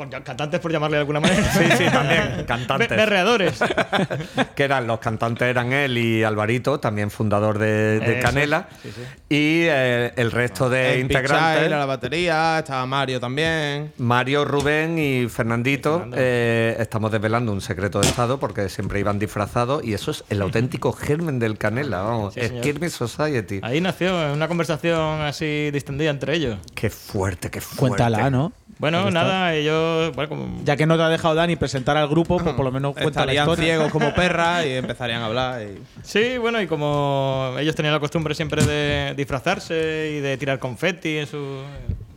Por- 0.08 0.22
cantantes 0.22 0.60
por 0.60 0.72
llamarle 0.72 0.96
de 0.96 1.00
alguna 1.00 1.20
manera. 1.20 1.42
Sí, 1.52 1.64
sí, 1.78 1.84
también, 1.90 2.44
cantantes. 2.48 2.88
Be- 2.88 2.96
berreadores. 2.96 3.58
que 4.54 4.64
eran 4.64 4.86
los 4.86 4.98
cantantes 5.00 5.48
eran 5.48 5.72
él 5.72 5.96
y 5.98 6.22
Alvarito, 6.22 6.80
también 6.80 7.10
fundador 7.10 7.58
de, 7.58 8.18
Canela, 8.22 8.68
sí, 8.82 8.90
sí. 8.94 9.00
y 9.28 9.62
eh, 9.68 10.12
el 10.16 10.30
resto 10.30 10.68
de 10.68 10.94
El 10.94 11.00
integrantes. 11.00 11.54
Pichai, 11.64 11.68
la 11.70 11.86
batería 11.86 12.58
estaba 12.58 12.84
Mario 12.86 13.20
también 13.20 13.92
Mario, 13.98 14.44
Rubén 14.44 14.98
y 14.98 15.28
Fernandito 15.28 16.06
eh, 16.14 16.76
estamos 16.78 17.10
desvelando 17.12 17.52
un 17.52 17.60
secreto 17.60 18.00
de 18.00 18.08
Estado 18.08 18.38
porque 18.38 18.68
siempre 18.68 19.00
iban 19.00 19.18
disfrazados 19.18 19.84
y 19.84 19.94
eso 19.94 20.10
es 20.10 20.24
el 20.28 20.42
auténtico 20.42 20.92
germen 20.92 21.38
del 21.38 21.58
Canela, 21.58 22.02
vamos, 22.02 22.34
Sí. 22.34 22.40
Skirmish 22.46 22.90
Society. 22.92 23.60
Ahí 23.62 23.80
nació 23.80 24.32
una 24.32 24.48
conversación 24.48 25.20
así 25.22 25.70
distendida 25.72 26.10
entre 26.10 26.34
ellos. 26.34 26.58
Qué 26.74 26.90
fuerte, 26.90 27.50
qué 27.50 27.60
fuerte. 27.60 27.78
Cuéntala, 27.96 28.30
¿no? 28.30 28.52
Bueno, 28.80 29.10
nada, 29.10 29.54
ellos. 29.54 30.14
Bueno, 30.16 30.28
como, 30.30 30.64
Ya 30.64 30.74
que 30.76 30.86
no 30.86 30.96
te 30.96 31.02
ha 31.02 31.08
dejado 31.10 31.34
Dani 31.34 31.54
presentar 31.56 31.96
al 31.98 32.08
grupo, 32.08 32.38
pues 32.38 32.54
por 32.54 32.64
lo 32.64 32.72
menos 32.72 32.94
cuenta 32.94 33.26
la 33.26 33.34
historia. 33.34 33.64
ciegos 33.64 33.92
como 33.92 34.12
perras 34.14 34.64
y 34.64 34.70
empezarían 34.72 35.20
a 35.20 35.26
hablar 35.26 35.62
y- 35.62 35.78
Sí, 36.02 36.38
bueno, 36.38 36.60
y 36.62 36.66
como 36.66 37.54
ellos 37.58 37.74
tenían 37.76 37.92
la 37.92 38.00
costumbre 38.00 38.34
siempre 38.34 38.64
de 38.64 39.12
disfrazarse 39.14 40.14
y 40.16 40.20
de 40.20 40.36
tirar 40.38 40.58
confeti 40.58 41.18
en 41.18 41.26
su- 41.26 41.62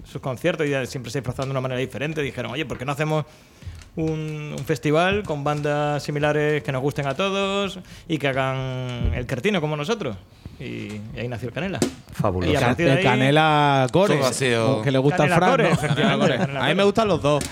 sus 0.09 0.21
conciertos 0.21 0.65
y 0.65 0.69
de 0.69 0.85
siempre 0.85 1.11
se 1.11 1.19
disfrazan 1.19 1.45
de 1.45 1.51
una 1.51 1.61
manera 1.61 1.79
diferente, 1.79 2.21
dijeron, 2.21 2.51
oye, 2.51 2.65
¿por 2.65 2.77
qué 2.77 2.85
no 2.85 2.93
hacemos 2.93 3.25
un, 3.95 4.55
un 4.57 4.65
festival 4.65 5.23
con 5.23 5.43
bandas 5.43 6.01
similares 6.01 6.63
que 6.63 6.71
nos 6.71 6.81
gusten 6.81 7.07
a 7.07 7.13
todos 7.15 7.79
y 8.07 8.17
que 8.19 8.27
hagan 8.29 9.11
el 9.13 9.25
cartino 9.25 9.59
como 9.59 9.75
nosotros? 9.75 10.15
Y, 10.63 11.01
y 11.15 11.19
ahí 11.19 11.27
nació 11.27 11.49
el 11.49 11.53
Canela. 11.53 11.79
Fabuloso. 12.13 12.51
Y 12.53 12.55
a 12.55 12.59
partir 12.59 12.85
de 12.85 12.91
el 12.91 12.97
ahí- 12.99 13.03
Canela 13.03 13.87
Core, 13.91 14.15
Todo 14.17 14.27
ha 14.27 14.33
sido- 14.33 14.81
que 14.81 14.91
le 14.91 14.99
gusta 14.99 15.17
Canela 15.27 15.35
el 15.35 15.39
Fran, 15.39 15.51
Core, 15.51 15.63
¿no? 15.63 15.69
efectivamente, 15.73 16.37
Canela 16.37 16.65
A 16.65 16.67
mí 16.69 16.75
me 16.75 16.83
gustan 16.83 17.07
los 17.07 17.21
dos. 17.21 17.43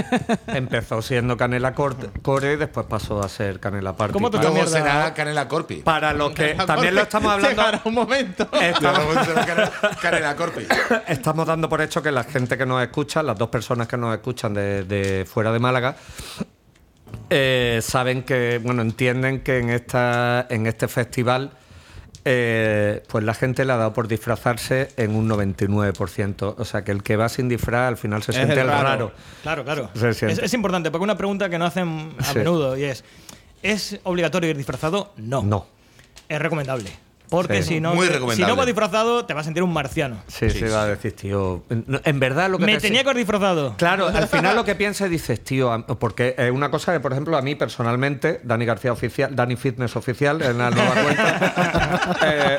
Empezó 0.48 1.02
siendo 1.02 1.36
Canela 1.36 1.74
Cor- 1.74 2.12
Core 2.22 2.52
y 2.52 2.56
después 2.56 2.86
pasó 2.86 3.22
a 3.22 3.28
ser 3.28 3.60
Canela 3.60 3.96
Party. 3.96 4.12
¿Cómo 4.12 4.30
te 4.30 4.38
para, 4.38 4.50
Luego 4.50 4.64
mierda. 4.66 4.78
será 4.78 5.14
Canela 5.14 5.48
Corpi. 5.48 5.76
para 5.76 6.12
los 6.12 6.32
que 6.32 6.54
también 6.66 6.94
lo 6.94 7.00
estamos 7.02 7.32
hablando. 7.32 7.56
Llegará 7.62 7.80
un 7.84 7.94
momento. 7.94 8.48
Estamos, 8.60 9.04
Luego 9.04 9.24
será 9.24 9.46
Canela, 9.46 9.72
Canela 10.00 10.36
Corpi. 10.36 10.66
estamos 11.08 11.46
dando 11.46 11.68
por 11.68 11.80
hecho 11.80 12.02
que 12.02 12.12
la 12.12 12.24
gente 12.24 12.56
que 12.58 12.66
nos 12.66 12.82
escucha, 12.82 13.22
las 13.22 13.36
dos 13.38 13.48
personas 13.48 13.88
que 13.88 13.96
nos 13.96 14.14
escuchan 14.14 14.54
de, 14.54 14.84
de 14.84 15.24
fuera 15.24 15.50
de 15.52 15.58
Málaga, 15.58 15.96
eh, 17.28 17.80
saben 17.82 18.22
que, 18.22 18.60
bueno, 18.62 18.82
entienden 18.82 19.40
que 19.40 19.58
en 19.58 19.70
esta, 19.70 20.46
en 20.50 20.66
este 20.66 20.88
festival, 20.88 21.52
eh, 22.24 23.02
pues 23.08 23.24
la 23.24 23.34
gente 23.34 23.64
le 23.64 23.72
ha 23.72 23.76
dado 23.76 23.92
por 23.92 24.08
disfrazarse 24.08 24.88
en 24.96 25.14
un 25.14 25.28
99%. 25.28 26.54
O 26.58 26.64
sea 26.64 26.82
que 26.84 26.92
el 26.92 27.02
que 27.02 27.16
va 27.16 27.28
sin 27.28 27.48
disfraz 27.48 27.88
al 27.88 27.96
final 27.96 28.22
se 28.22 28.32
Es 28.32 28.36
siente 28.36 28.60
el 28.60 28.66
raro. 28.68 28.82
raro. 28.82 29.12
Claro, 29.42 29.64
claro. 29.64 29.90
Es, 29.94 30.22
es 30.38 30.54
importante, 30.54 30.90
porque 30.90 31.04
una 31.04 31.16
pregunta 31.16 31.48
que 31.48 31.58
no 31.58 31.64
hacen 31.66 32.12
a 32.18 32.24
Sí. 32.24 32.38
menudo 32.38 32.76
y 32.76 32.84
es: 32.84 33.04
¿es 33.62 33.98
obligatorio 34.04 34.50
ir 34.50 34.56
disfrazado? 34.56 35.12
No. 35.16 35.42
No. 35.42 35.66
Es 36.28 36.38
recomendable. 36.40 36.90
Porque 37.30 37.62
Sí. 37.62 37.74
si 37.74 37.80
no, 37.80 37.94
Muy 37.94 38.08
si 38.34 38.42
no 38.42 38.56
vas 38.56 38.66
disfrazado, 38.66 39.24
te 39.24 39.34
vas 39.34 39.42
a 39.42 39.44
sentir 39.44 39.62
un 39.62 39.72
marciano. 39.72 40.16
Sí, 40.26 40.50
sí, 40.50 40.62
va 40.64 40.82
a 40.82 40.86
decir, 40.88 41.14
tío. 41.14 41.62
En 41.70 42.20
verdad 42.20 42.50
lo 42.50 42.58
que 42.58 42.66
Me 42.66 42.74
te- 42.74 42.80
tenía 42.82 43.02
que 43.02 43.08
haber 43.10 43.18
disfrazado. 43.18 43.76
Claro, 43.76 44.08
al 44.08 44.26
final 44.28 44.56
lo 44.56 44.64
que 44.64 44.74
piensas 44.74 45.08
dices, 45.08 45.42
tío, 45.42 45.84
porque 45.98 46.34
es 46.36 46.50
una 46.50 46.70
cosa 46.70 46.92
que, 46.92 47.00
por 47.00 47.12
ejemplo, 47.12 47.36
a 47.36 47.42
mí 47.42 47.54
personalmente, 47.54 48.40
Dani 48.44 48.64
García 48.64 48.92
Oficial, 48.92 49.34
Dani 49.34 49.56
Fitness 49.56 49.94
Oficial, 49.96 50.42
en 50.42 50.58
la 50.58 50.70
nueva 50.70 50.90
cuenta, 51.02 52.16
eh, 52.26 52.58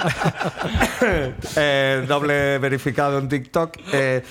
eh, 1.57 2.05
doble 2.07 2.57
verificado 2.59 3.17
en 3.19 3.27
TikTok, 3.29 3.77
eh, 3.93 4.23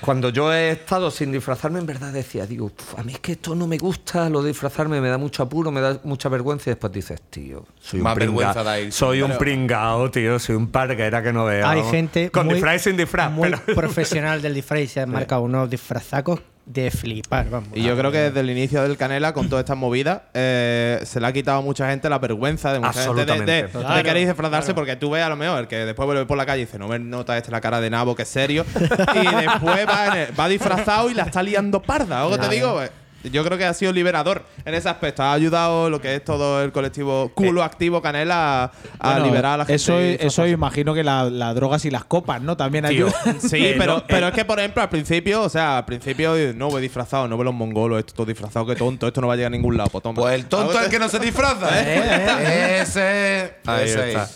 cuando 0.00 0.28
yo 0.30 0.52
he 0.52 0.70
estado 0.70 1.10
sin 1.10 1.32
disfrazarme, 1.32 1.78
en 1.78 1.86
verdad 1.86 2.12
decía, 2.12 2.46
digo, 2.46 2.68
"Puf, 2.68 2.98
a 2.98 3.02
mí 3.02 3.12
es 3.14 3.20
que 3.20 3.32
esto 3.32 3.54
no 3.54 3.66
me 3.66 3.78
gusta, 3.78 4.28
lo 4.28 4.42
de 4.42 4.48
disfrazarme 4.48 5.00
me 5.00 5.08
da 5.08 5.18
mucho 5.18 5.42
apuro, 5.42 5.70
me 5.70 5.80
da 5.80 5.98
mucha 6.04 6.28
vergüenza, 6.28 6.70
y 6.70 6.72
después 6.72 6.92
dices, 6.92 7.20
tío, 7.30 7.64
soy 7.80 8.00
un 8.00 8.04
Más 8.04 8.14
pringao, 8.14 8.36
vergüenza 8.36 8.62
da 8.62 8.80
ir. 8.80 8.92
soy 8.92 9.22
un 9.22 9.36
pringao, 9.38 10.10
tío, 10.10 10.38
soy 10.38 10.56
un 10.56 10.68
parguera 10.68 11.22
que 11.22 11.32
no 11.32 11.44
veo. 11.44 11.66
Hay 11.66 11.82
gente 11.84 12.30
Con 12.30 12.46
muy- 12.46 12.54
disfraz 12.56 12.76
y 12.76 12.84
sin 12.90 12.96
disfraz, 12.96 13.30
muy 13.30 13.50
pero- 13.50 13.74
profesional 13.74 14.42
del 14.42 14.54
disfraz 14.54 14.80
y 14.80 14.86
se 14.88 15.00
han 15.00 15.10
marcado 15.10 15.42
unos 15.42 15.68
disfrazacos 15.70 16.40
de 16.66 16.90
flipar, 16.90 17.50
vamos. 17.50 17.68
Y 17.74 17.82
yo 17.82 17.96
creo 17.96 18.10
que 18.10 18.18
desde 18.18 18.40
el 18.40 18.48
inicio 18.50 18.82
del 18.82 18.96
Canela, 18.96 19.34
con 19.34 19.48
todas 19.50 19.64
estas 19.64 19.76
movidas, 19.76 20.22
eh, 20.32 20.98
se 21.04 21.20
le 21.20 21.26
ha 21.26 21.32
quitado 21.32 21.58
a 21.58 21.60
mucha 21.60 21.90
gente 21.90 22.08
la 22.08 22.18
vergüenza 22.18 22.72
de 22.72 22.80
mucha 22.80 22.92
gente 23.02 23.24
de, 23.26 23.62
de, 23.62 23.68
Claro, 23.68 24.02
querer 24.02 24.26
disfrazarse, 24.26 24.66
claro. 24.68 24.74
porque 24.74 24.96
tú 24.96 25.10
ves 25.10 25.22
a 25.22 25.28
lo 25.28 25.36
mejor 25.36 25.60
el 25.60 25.68
que 25.68 25.76
después 25.76 26.06
vuelve 26.06 26.24
por 26.26 26.38
la 26.38 26.46
calle 26.46 26.62
y 26.62 26.64
dice, 26.64 26.78
no 26.78 26.88
me 26.88 26.98
nota 26.98 27.36
este 27.36 27.50
la 27.50 27.60
cara 27.60 27.80
de 27.80 27.90
nabo, 27.90 28.14
que 28.16 28.22
es 28.22 28.28
serio, 28.28 28.64
y 29.14 29.36
después 29.36 29.86
va, 29.86 30.06
en 30.06 30.16
el- 30.28 30.40
va 30.40 30.48
disfrazado 30.48 31.10
y 31.10 31.14
la 31.14 31.24
está 31.24 31.42
liando 31.42 31.82
parda. 31.82 32.22
¿Algo 32.22 32.38
te 32.38 32.48
digo? 32.48 32.80
Eh, 33.24 33.30
Yo 33.30 33.44
creo 33.44 33.58
que 33.58 33.64
ha 33.64 33.74
sido 33.74 33.92
liberador 33.92 34.44
en 34.64 34.74
ese 34.74 34.88
aspecto. 34.88 35.22
Ha 35.22 35.32
ayudado 35.32 35.90
lo 35.90 36.00
que 36.00 36.14
es 36.14 36.24
todo 36.24 36.62
el 36.62 36.70
colectivo 36.72 37.30
culo 37.34 37.62
activo 37.62 38.00
Canela 38.02 38.64
a, 38.64 38.72
a 39.00 39.10
Bueno, 39.12 39.26
liberar 39.26 39.54
a 39.54 39.56
la 39.58 39.64
gente. 39.64 39.74
Eso, 39.76 39.98
eso 39.98 40.46
imagino 40.46 40.94
que 40.94 41.02
la- 41.02 41.24
las 41.30 41.54
drogas 41.54 41.84
y 41.84 41.90
las 41.90 42.04
copas, 42.04 42.40
¿no? 42.42 42.56
También 42.56 42.84
Tío. 42.86 43.06
ayudan. 43.08 43.40
Sí, 43.40 43.64
Eh, 43.64 43.74
pero, 43.78 43.96
no, 43.96 44.06
pero 44.06 44.26
eh. 44.26 44.28
es 44.30 44.34
que, 44.34 44.44
por 44.44 44.58
ejemplo, 44.58 44.82
al 44.82 44.88
principio, 44.90 45.42
o 45.42 45.48
sea, 45.48 45.78
al 45.78 45.84
principio 45.84 46.36
eh, 46.36 46.52
no 46.54 46.68
voy 46.68 46.82
disfrazado, 46.82 47.26
no 47.28 47.36
veo 47.36 47.44
los 47.44 47.54
mongolos, 47.54 47.98
esto 47.98 48.12
todo 48.14 48.26
disfrazado, 48.26 48.66
que 48.66 48.76
tonto, 48.76 49.06
esto 49.08 49.20
no 49.20 49.26
va 49.28 49.34
a 49.34 49.36
llegar 49.36 49.48
a 49.52 49.56
ningún 49.56 49.76
lado. 49.76 49.90
Pues, 49.90 50.02
toma. 50.02 50.20
Pues 50.22 50.34
el 50.34 50.46
tonto 50.46 50.78
es 50.78 50.84
el 50.84 50.90
que 50.90 50.98
no 50.98 51.08
se 51.08 51.18
disfraza, 51.18 51.68
¿eh? 51.82 52.80
Ese. 52.82 53.54
Ahí 53.66 53.84
ese 53.84 54.08
está. 54.10 54.28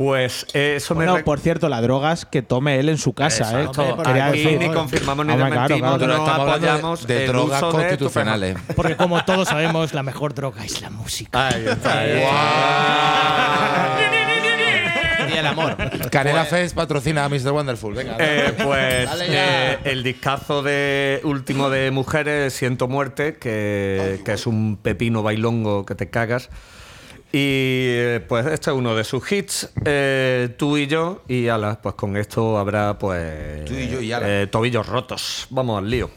Pues 0.00 0.46
eh, 0.54 0.76
eso 0.76 0.94
me 0.94 1.04
Bueno, 1.04 1.22
por 1.26 1.40
cierto, 1.40 1.68
las 1.68 1.82
drogas 1.82 2.24
que 2.24 2.40
tome 2.40 2.80
él 2.80 2.88
en 2.88 2.96
su 2.96 3.12
casa, 3.12 3.60
Exacto. 3.64 3.82
¿eh? 3.82 3.94
Quería 4.02 4.26
Aquí 4.28 4.38
decir- 4.44 4.58
ni 4.58 4.70
confirmamos 4.72 5.26
ni 5.26 5.32
Hombre, 5.34 5.50
claro, 5.50 5.74
desmentimos, 5.74 5.98
claro. 5.98 6.12
no 6.16 6.18
Estamos 6.24 6.40
hablando 6.40 6.58
de- 6.66 6.68
apoyamos 6.72 7.06
de 7.06 7.20
el 7.20 7.26
drogas 7.30 7.62
uso 7.62 7.66
de 7.66 7.72
constitucionales. 7.84 8.56
Porque 8.76 8.96
como 8.96 9.22
todos 9.26 9.48
sabemos, 9.48 9.92
la 9.92 10.02
mejor 10.02 10.32
droga 10.34 10.64
es 10.64 10.80
la 10.80 10.88
música. 10.88 11.48
Ahí 11.48 11.66
está. 11.66 11.98
ahí 11.98 12.10
está. 15.20 15.34
y 15.34 15.38
el 15.38 15.46
amor. 15.46 15.76
Canela 16.10 16.46
Fest 16.46 16.74
patrocina 16.74 17.26
a 17.26 17.28
Mr. 17.28 17.50
Wonderful. 17.52 17.92
Venga. 17.94 18.16
Eh, 18.18 18.54
pues 18.64 19.06
eh, 19.20 19.78
el 19.84 20.02
discazo 20.02 20.62
de 20.62 21.20
último 21.24 21.68
de 21.68 21.90
mujeres, 21.90 22.54
Siento 22.54 22.88
Muerte, 22.88 23.36
que, 23.36 24.22
que 24.24 24.32
es 24.32 24.46
un 24.46 24.78
pepino 24.82 25.22
bailongo 25.22 25.84
que 25.84 25.94
te 25.94 26.08
cagas. 26.08 26.48
Y 27.32 27.38
eh, 27.42 28.24
pues 28.28 28.44
este 28.46 28.70
es 28.70 28.76
uno 28.76 28.94
de 28.96 29.04
sus 29.04 29.30
hits, 29.30 29.70
eh, 29.84 30.48
tú 30.58 30.76
y 30.76 30.88
yo, 30.88 31.22
y 31.28 31.46
ala, 31.46 31.80
pues 31.80 31.94
con 31.94 32.16
esto 32.16 32.58
habrá 32.58 32.98
pues 32.98 33.64
Tú 33.66 33.74
y 33.74 33.88
yo 33.88 34.00
y 34.00 34.12
ala. 34.12 34.26
eh, 34.42 34.46
tobillos 34.48 34.86
rotos. 34.86 35.46
Vamos 35.50 35.78
al 35.78 35.88
lío. 35.88 36.10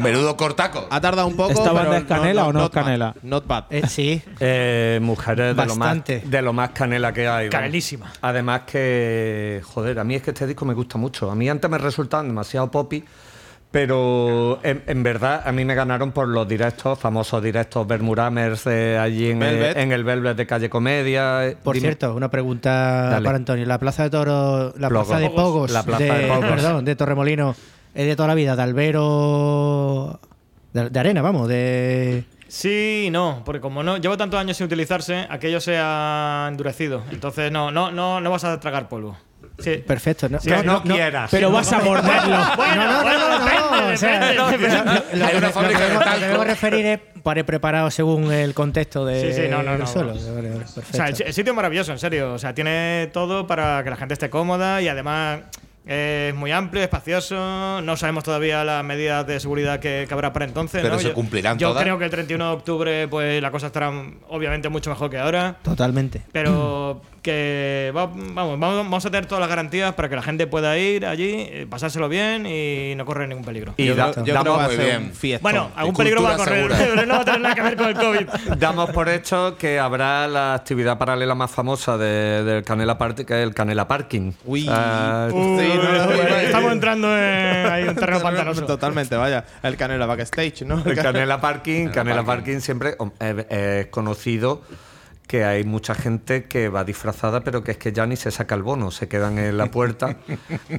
Menudo 0.00 0.36
cortaco. 0.36 0.86
Ha 0.90 1.00
tardado 1.00 1.26
un 1.28 1.36
poco. 1.36 1.52
¿Esta 1.52 1.72
banda 1.72 1.90
pero 1.90 1.96
es 2.02 2.04
canela 2.04 2.42
no- 2.42 2.48
o 2.48 2.52
no 2.52 2.64
es 2.64 2.70
canela? 2.70 3.06
bad, 3.14 3.22
Not 3.22 3.46
bad. 3.46 3.64
Eh, 3.70 3.86
sí. 3.88 4.22
Eh, 4.40 4.98
mujeres 5.00 5.56
de 5.56 5.64
lo, 5.66 5.76
más, 5.76 6.04
de 6.04 6.42
lo 6.42 6.52
más 6.52 6.70
canela 6.70 7.12
que 7.12 7.26
hay. 7.28 7.48
Canelísima. 7.48 8.12
Además 8.20 8.62
que, 8.66 9.62
joder, 9.64 9.98
a 9.98 10.04
mí 10.04 10.16
es 10.16 10.22
que 10.22 10.30
este 10.32 10.46
disco 10.46 10.64
me 10.66 10.74
gusta 10.74 10.98
mucho. 10.98 11.30
A 11.30 11.34
mí 11.34 11.48
antes 11.48 11.70
me 11.70 11.78
resultaban 11.78 12.26
demasiado 12.26 12.70
poppy, 12.70 13.04
pero 13.70 14.58
en, 14.62 14.82
en 14.86 15.02
verdad 15.02 15.42
a 15.44 15.52
mí 15.52 15.64
me 15.64 15.74
ganaron 15.74 16.12
por 16.12 16.28
los 16.28 16.48
directos, 16.48 16.98
famosos 16.98 17.42
directos 17.42 17.86
Bermuramers 17.86 18.64
de 18.64 18.96
allí 18.98 19.30
en, 19.30 19.38
Velvet. 19.38 19.76
eh, 19.76 19.82
en 19.82 19.92
el 19.92 20.02
Velvet 20.04 20.36
de 20.36 20.46
Calle 20.46 20.70
Comedia. 20.70 21.54
Por 21.62 21.74
Dime. 21.74 21.88
cierto, 21.88 22.14
una 22.14 22.30
pregunta 22.30 23.10
Dale. 23.10 23.24
para 23.24 23.36
Antonio. 23.36 23.66
La 23.66 23.78
plaza 23.78 24.04
de 24.04 24.10
Toro, 24.10 24.72
la 24.78 24.88
Pogos. 24.88 25.06
plaza 25.06 25.20
de 25.20 25.30
Pogos, 25.30 25.70
La 25.70 25.82
plaza 25.82 26.04
de 26.14 26.26
Pogos. 26.28 26.44
perdón, 26.46 26.84
de 26.84 26.96
Torremolino, 26.96 27.54
es 27.94 28.06
de 28.06 28.16
toda 28.16 28.28
la 28.28 28.34
vida, 28.34 28.56
de 28.56 28.62
Albero 28.62 30.20
de, 30.72 30.90
de 30.90 31.00
arena, 31.00 31.22
vamos, 31.22 31.48
de 31.48 32.24
Sí 32.48 33.08
no, 33.10 33.42
porque 33.44 33.60
como 33.60 33.82
no 33.82 33.96
llevo 33.96 34.16
tantos 34.16 34.38
años 34.38 34.56
sin 34.56 34.66
utilizarse, 34.66 35.26
aquello 35.28 35.60
se 35.60 35.76
ha 35.80 36.46
endurecido. 36.50 37.02
Entonces 37.10 37.50
no, 37.50 37.70
no, 37.72 37.90
no, 37.90 38.20
no 38.20 38.30
vas 38.30 38.44
a 38.44 38.58
tragar 38.60 38.88
polvo. 38.88 39.16
Sí. 39.58 39.76
perfecto, 39.86 40.28
¿no? 40.28 40.38
Sí, 40.40 40.50
no, 40.50 40.62
no 40.62 40.82
quieras. 40.82 41.28
Pero 41.30 41.50
vas 41.50 41.72
a 41.72 41.80
morderlo. 41.80 42.36
Bueno, 42.56 42.84
no, 42.84 42.92
no, 42.92 43.02
bueno, 43.02 43.86
no, 43.88 43.92
o 43.94 43.96
sea, 43.96 44.32
lo- 44.34 44.46
Hay 44.46 45.36
una 45.36 45.50
fábrica 45.50 45.80
de 45.88 45.94
lo 45.94 46.00
que 46.00 46.26
debo 46.26 46.44
referir 46.44 46.86
es 46.86 47.00
para 47.22 47.44
preparado 47.44 47.90
según 47.90 48.30
el 48.32 48.54
contexto 48.54 49.04
de, 49.04 49.32
Sí, 49.32 49.42
sí, 49.42 49.48
no, 49.50 49.62
no, 49.62 49.76
no. 49.76 49.84
vale, 49.84 50.12
O 50.12 50.82
sea, 50.92 51.08
el, 51.08 51.22
el 51.22 51.32
sitio 51.34 51.52
es 51.52 51.56
maravilloso, 51.56 51.92
en 51.92 51.98
serio. 51.98 52.34
O 52.34 52.38
sea, 52.38 52.54
tiene 52.54 53.10
todo 53.12 53.46
para 53.46 53.82
que 53.82 53.90
la 53.90 53.96
gente 53.96 54.14
esté 54.14 54.30
cómoda 54.30 54.80
y 54.82 54.88
además 54.88 55.40
es 55.86 56.34
muy 56.34 56.50
amplio, 56.52 56.82
espacioso. 56.82 57.80
No 57.80 57.96
sabemos 57.96 58.24
todavía 58.24 58.64
las 58.64 58.84
medidas 58.84 59.26
de 59.26 59.38
seguridad 59.40 59.78
que, 59.80 60.04
que 60.08 60.14
habrá 60.14 60.32
para 60.32 60.44
entonces. 60.44 60.82
Pero 60.82 60.94
¿no? 60.94 61.00
se 61.00 61.08
Yo- 61.08 61.14
cumplirán 61.14 61.58
Yo 61.58 61.68
todas. 61.68 61.82
creo 61.82 61.98
que 61.98 62.04
el 62.04 62.10
31 62.10 62.44
de 62.44 62.50
octubre, 62.52 63.08
pues 63.08 63.40
la 63.40 63.50
cosa 63.50 63.68
estará 63.68 63.90
obviamente 64.28 64.68
mucho 64.68 64.90
mejor 64.90 65.10
que 65.10 65.18
ahora. 65.18 65.56
Totalmente. 65.62 66.22
Pero 66.32 67.00
que 67.26 67.92
va- 67.94 68.06
vamos, 68.06 68.58
vamos, 68.60 68.76
vamos 68.76 69.04
a 69.04 69.10
tener 69.10 69.26
todas 69.26 69.40
las 69.40 69.48
garantías 69.48 69.92
para 69.94 70.08
que 70.08 70.14
la 70.14 70.22
gente 70.22 70.46
pueda 70.46 70.78
ir 70.78 71.04
allí, 71.04 71.32
eh, 71.34 71.66
pasárselo 71.68 72.08
bien 72.08 72.46
y 72.46 72.94
no 72.96 73.04
correr 73.04 73.28
ningún 73.28 73.44
peligro. 73.44 73.74
Y 73.76 73.86
Yo, 73.86 73.96
da- 73.96 74.12
yo 74.22 74.32
damos- 74.32 74.42
creo 74.42 74.44
que 74.44 74.50
va 74.60 74.64
a 74.64 74.68
ser 74.68 74.78
bien. 75.20 75.36
un 75.36 75.42
bueno, 75.42 75.70
algún 75.74 75.96
peligro 75.96 76.22
va 76.22 76.34
a 76.34 76.36
correr, 76.36 76.54
segura. 76.72 76.76
pero 76.94 77.06
no 77.06 77.14
va 77.14 77.20
a 77.20 77.24
tener 77.24 77.40
nada 77.40 77.54
que 77.56 77.62
ver 77.62 77.76
con 77.76 77.88
el 77.88 77.94
COVID. 77.94 78.28
Damos 78.58 78.90
por 78.90 79.08
hecho 79.08 79.56
que 79.58 79.80
habrá 79.80 80.28
la 80.28 80.54
actividad 80.54 80.96
paralela 80.98 81.34
más 81.34 81.50
famosa 81.50 81.98
de- 81.98 82.44
del 82.44 82.62
Canela 82.62 82.96
Party, 82.96 83.24
que 83.24 83.34
es 83.42 83.46
el 83.48 83.52
Canela 83.54 83.88
Parking. 83.88 84.30
Uy. 84.44 84.62
Sea, 84.64 85.26
Sí, 85.30 85.36
no, 85.36 85.82
no, 85.82 86.06
no, 86.06 86.12
Estamos 86.36 86.72
entrando 86.72 87.08
en 87.18 87.66
ahí, 87.66 87.88
un 87.88 87.94
terreno 87.96 88.20
pantanoso. 88.20 88.64
Totalmente, 88.66 89.16
vaya. 89.16 89.44
El 89.64 89.76
Canela 89.76 90.06
Backstage, 90.06 90.62
¿no? 90.64 90.80
El 90.86 90.94
Canela 90.96 91.40
Parking, 91.40 91.88
Canela 91.88 92.22
Parking. 92.22 92.26
Parking 92.54 92.60
siempre 92.60 92.96
eh, 93.20 93.46
eh, 93.50 93.80
es 93.80 93.86
conocido 93.88 94.62
que 95.26 95.44
hay 95.44 95.64
mucha 95.64 95.94
gente 95.96 96.44
que 96.44 96.68
va 96.68 96.84
disfrazada, 96.84 97.40
pero 97.40 97.64
que 97.64 97.72
es 97.72 97.78
que 97.78 97.92
ya 97.92 98.06
ni 98.06 98.14
se 98.14 98.30
saca 98.30 98.54
el 98.54 98.62
bono, 98.62 98.92
se 98.92 99.08
quedan 99.08 99.38
en 99.38 99.56
la 99.58 99.66
puerta 99.72 100.16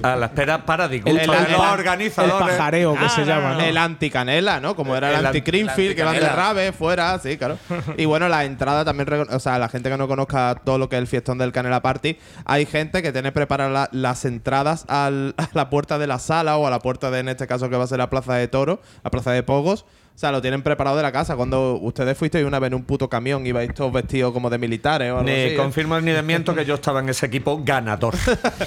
a 0.04 0.16
la 0.16 0.28
espera 0.28 0.66
para 0.66 0.88
disgusto 0.88 1.20
El- 1.22 1.30
el- 1.30 1.52
los 1.52 1.62
el- 1.64 1.70
organizadores. 1.80 2.34
El 2.52 2.58
pajareo 2.58 2.94
que 2.96 3.06
Ah, 3.06 3.10
se 3.10 3.22
no, 3.22 3.28
llama, 3.28 3.54
no. 3.56 3.60
El 3.60 3.78
anti-canela, 3.78 4.62
¿no? 4.62 4.74
Como 4.76 4.96
era 4.96 5.10
el, 5.10 5.16
El 5.16 5.20
an- 5.20 5.26
anti-Greenfield, 5.28 5.96
que 5.98 6.04
van 6.04 6.16
de 6.16 6.30
rave 6.30 6.72
fuera, 6.72 7.20
sí, 7.20 7.38
claro. 7.38 7.58
Y 7.98 8.06
bueno, 8.06 8.30
la 8.30 8.46
entrada 8.46 8.86
también, 8.86 9.10
o 9.30 9.40
sea, 9.40 9.60
la 9.60 9.68
gente 9.68 9.90
que 9.90 9.98
no 9.98 10.08
conozca 10.08 10.56
todo 10.64 10.78
lo 10.78 10.88
que 10.88 10.96
es 10.96 11.02
el 11.02 11.08
fiestón 11.08 11.38
del 11.38 11.52
Canela 11.52 11.82
Party, 11.82 12.18
hay 12.46 12.66
gente 12.66 13.02
que 13.04 13.12
tiene 13.12 13.34
preparadas 13.34 13.90
la- 13.92 14.00
las 14.00 14.24
entradas 14.24 14.86
al- 14.88 15.36
a 15.38 15.50
la 15.54 15.70
puerta 15.70 15.98
de 15.98 16.08
la 16.08 16.20
sala 16.20 16.56
o 16.56 16.66
a 16.66 16.70
la 16.70 16.80
puerta 16.80 17.12
de, 17.12 17.20
en 17.20 17.28
este 17.28 17.48
caso, 17.48 17.70
que 17.70 17.76
va 17.76 17.84
a 17.84 17.88
ser 17.88 17.98
la 17.98 18.10
Plaza 18.10 18.36
de 18.36 18.48
Toro, 18.48 18.82
la 19.04 19.12
Plaza 19.12 19.32
de 19.32 19.44
Pogos. 19.44 19.86
O 20.18 20.20
sea, 20.20 20.32
lo 20.32 20.42
tienen 20.42 20.64
preparado 20.64 20.98
de 20.98 21.04
la 21.04 21.12
casa. 21.12 21.36
Cuando 21.36 21.76
ustedes 21.76 22.18
fuisteis 22.18 22.44
una 22.44 22.58
vez 22.58 22.70
en 22.70 22.74
un 22.74 22.84
puto 22.86 23.08
camión, 23.08 23.46
ibais 23.46 23.72
todos 23.72 23.94
vestidos 23.94 24.34
como 24.34 24.50
de 24.50 24.58
militares 24.58 25.12
o 25.12 25.20
algo 25.20 25.30
Ni 25.30 25.32
así. 25.32 25.54
¿eh? 25.54 25.56
confirmo 25.56 26.02
ni 26.02 26.12
desmiento 26.12 26.56
que 26.56 26.66
yo 26.66 26.74
estaba 26.74 27.02
en 27.02 27.10
ese 27.10 27.28
equipo 27.28 27.62
ganador. 27.64 28.16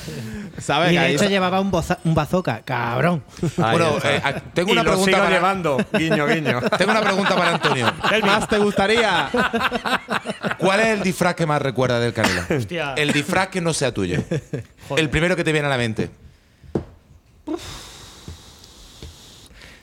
¿Sabes? 0.59 0.93
Y 0.93 0.95
Que 0.95 1.01
de 1.01 1.11
hecho 1.15 1.25
llevaba 1.29 1.61
un, 1.61 1.73
boza- 1.73 1.99
un 2.05 2.15
bazooka, 2.15 2.63
cabrón. 2.65 3.25
Ahí 3.61 3.73
Bueno, 3.79 3.97
eh, 4.05 4.21
a- 4.23 4.35
tengo 4.39 4.69
y 4.69 4.73
una 4.75 4.85
lo 4.85 4.91
pregunta 4.91 5.11
sigo 5.11 5.25
para- 5.25 5.37
llevando, 5.37 5.77
guiño, 5.93 6.27
guiño. 6.29 6.61
Tengo 6.79 6.93
una 6.93 7.01
pregunta 7.03 7.35
para 7.35 7.55
Antonio. 7.55 7.93
¿Qué 8.09 8.23
más 8.23 8.47
te 8.49 8.59
gustaría? 8.59 9.29
¿Cuál 10.57 10.79
es 10.81 10.87
el 10.87 11.03
disfraz 11.03 11.35
que 11.35 11.47
más 11.47 11.61
recuerda 11.61 11.99
del 11.99 12.13
Canela? 12.13 12.47
Hostia. 12.49 12.95
El 12.97 13.11
disfraz 13.13 13.49
que 13.49 13.61
no 13.61 13.75
sea 13.75 13.93
tuyo. 13.93 14.23
El 14.97 15.11
primero 15.11 15.35
que 15.35 15.43
te 15.43 15.51
viene 15.51 15.67
a 15.67 15.71
la 15.71 15.79
mente. 15.79 16.11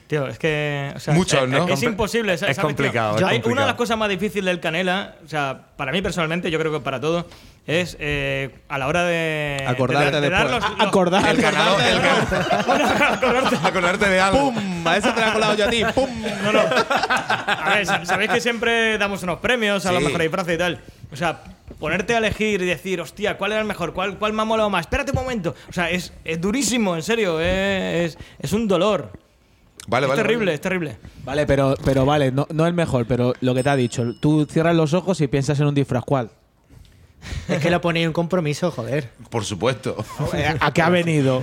Tío, 0.07 0.25
es 0.27 0.39
que. 0.39 0.93
o 0.95 0.99
sea, 0.99 1.13
Muchos, 1.13 1.43
es- 1.43 1.49
¿no? 1.49 1.67
Es, 1.67 1.83
imposible. 1.83 2.33
Es 2.33 2.39
¿sabes, 2.39 2.55
tío? 2.57 2.63
complicado, 2.65 3.15
Hay- 3.17 3.21
complicado. 3.23 3.51
Una 3.51 3.61
de 3.61 3.67
las 3.67 3.75
cosas 3.75 3.97
más 3.97 4.07
difíciles 4.09 4.45
del 4.45 4.59
Canela, 4.61 5.15
o 5.25 5.27
sea, 5.27 5.59
para 5.75 5.91
mí 5.91 6.01
personalmente, 6.01 6.49
yo 6.49 6.57
creo 6.59 6.71
que 6.71 6.79
para 6.79 7.01
todos, 7.01 7.25
es 7.65 7.97
eh, 7.99 8.55
a 8.69 8.77
la 8.77 8.87
hora 8.87 9.03
de. 9.03 9.65
Acordarte 9.67 10.21
de, 10.21 10.29
dar 10.29 10.47
después. 10.47 10.51
los- 10.51 10.63
A- 10.63 10.69
los- 10.77 10.87
acordar. 10.87 11.29
El 11.29 11.41
ganador. 11.41 11.81
Acordarte 13.63 14.09
de 14.09 14.19
algo. 14.19 14.53
¡Pum! 14.53 14.87
A 14.87 14.97
eso 14.97 15.13
te 15.13 15.21
lo 15.21 15.27
he 15.27 15.33
colado 15.33 15.55
yo 15.55 15.65
a 15.65 15.69
ti. 15.69 15.83
¡Pum! 15.93 16.09
No, 16.43 16.51
no. 16.53 16.61
A 16.61 17.71
ver, 17.75 17.85
sa- 17.85 18.05
sabéis 18.05 18.31
que 18.31 18.39
siempre 18.41 18.97
damos 18.97 19.23
unos 19.23 19.39
premios 19.39 19.85
a 19.85 19.91
los 19.91 19.99
Sí. 19.99 20.05
mejores 20.05 20.25
disfraces 20.27 20.55
y 20.55 20.57
tal. 20.57 20.79
O 21.11 21.15
sea, 21.15 21.39
ponerte 21.79 22.15
a 22.15 22.17
elegir 22.19 22.61
y 22.61 22.65
decir, 22.65 23.01
hostia, 23.01 23.37
¿cuál 23.37 23.51
era 23.51 23.61
el 23.61 23.67
mejor? 23.67 23.93
¿Cuál, 23.93 24.17
cuál 24.17 24.33
me 24.33 24.41
ha 24.41 24.45
molado 24.45 24.69
más? 24.69 24.81
Espérate 24.81 25.11
un 25.11 25.17
momento. 25.17 25.55
O 25.69 25.73
sea, 25.73 25.89
es, 25.89 26.13
es 26.23 26.39
durísimo, 26.39 26.95
en 26.95 27.03
serio. 27.03 27.39
Es, 27.41 28.15
es, 28.15 28.17
es 28.39 28.53
un 28.53 28.67
dolor. 28.67 29.11
Vale, 29.87 30.05
es 30.05 30.09
vale. 30.09 30.21
terrible, 30.21 30.45
vale. 30.45 30.53
es 30.53 30.61
terrible. 30.61 30.97
Vale, 31.23 31.45
pero, 31.45 31.75
pero 31.83 32.05
vale, 32.05 32.31
no, 32.31 32.45
no 32.51 32.67
el 32.67 32.73
mejor, 32.73 33.05
pero 33.07 33.33
lo 33.41 33.55
que 33.55 33.63
te 33.63 33.69
ha 33.69 33.75
dicho. 33.75 34.13
Tú 34.19 34.45
cierras 34.45 34.75
los 34.75 34.93
ojos 34.93 35.19
y 35.21 35.27
piensas 35.27 35.59
en 35.59 35.67
un 35.67 35.73
disfraz. 35.75 36.03
¿Cuál? 36.05 36.29
Es 37.49 37.59
que 37.59 37.69
lo 37.69 37.81
ponía 37.81 38.03
en 38.03 38.13
compromiso, 38.13 38.71
joder. 38.71 39.09
Por 39.29 39.43
supuesto. 39.43 39.95
¿A 40.59 40.71
qué 40.73 40.81
ha 40.81 40.89
venido? 40.89 41.41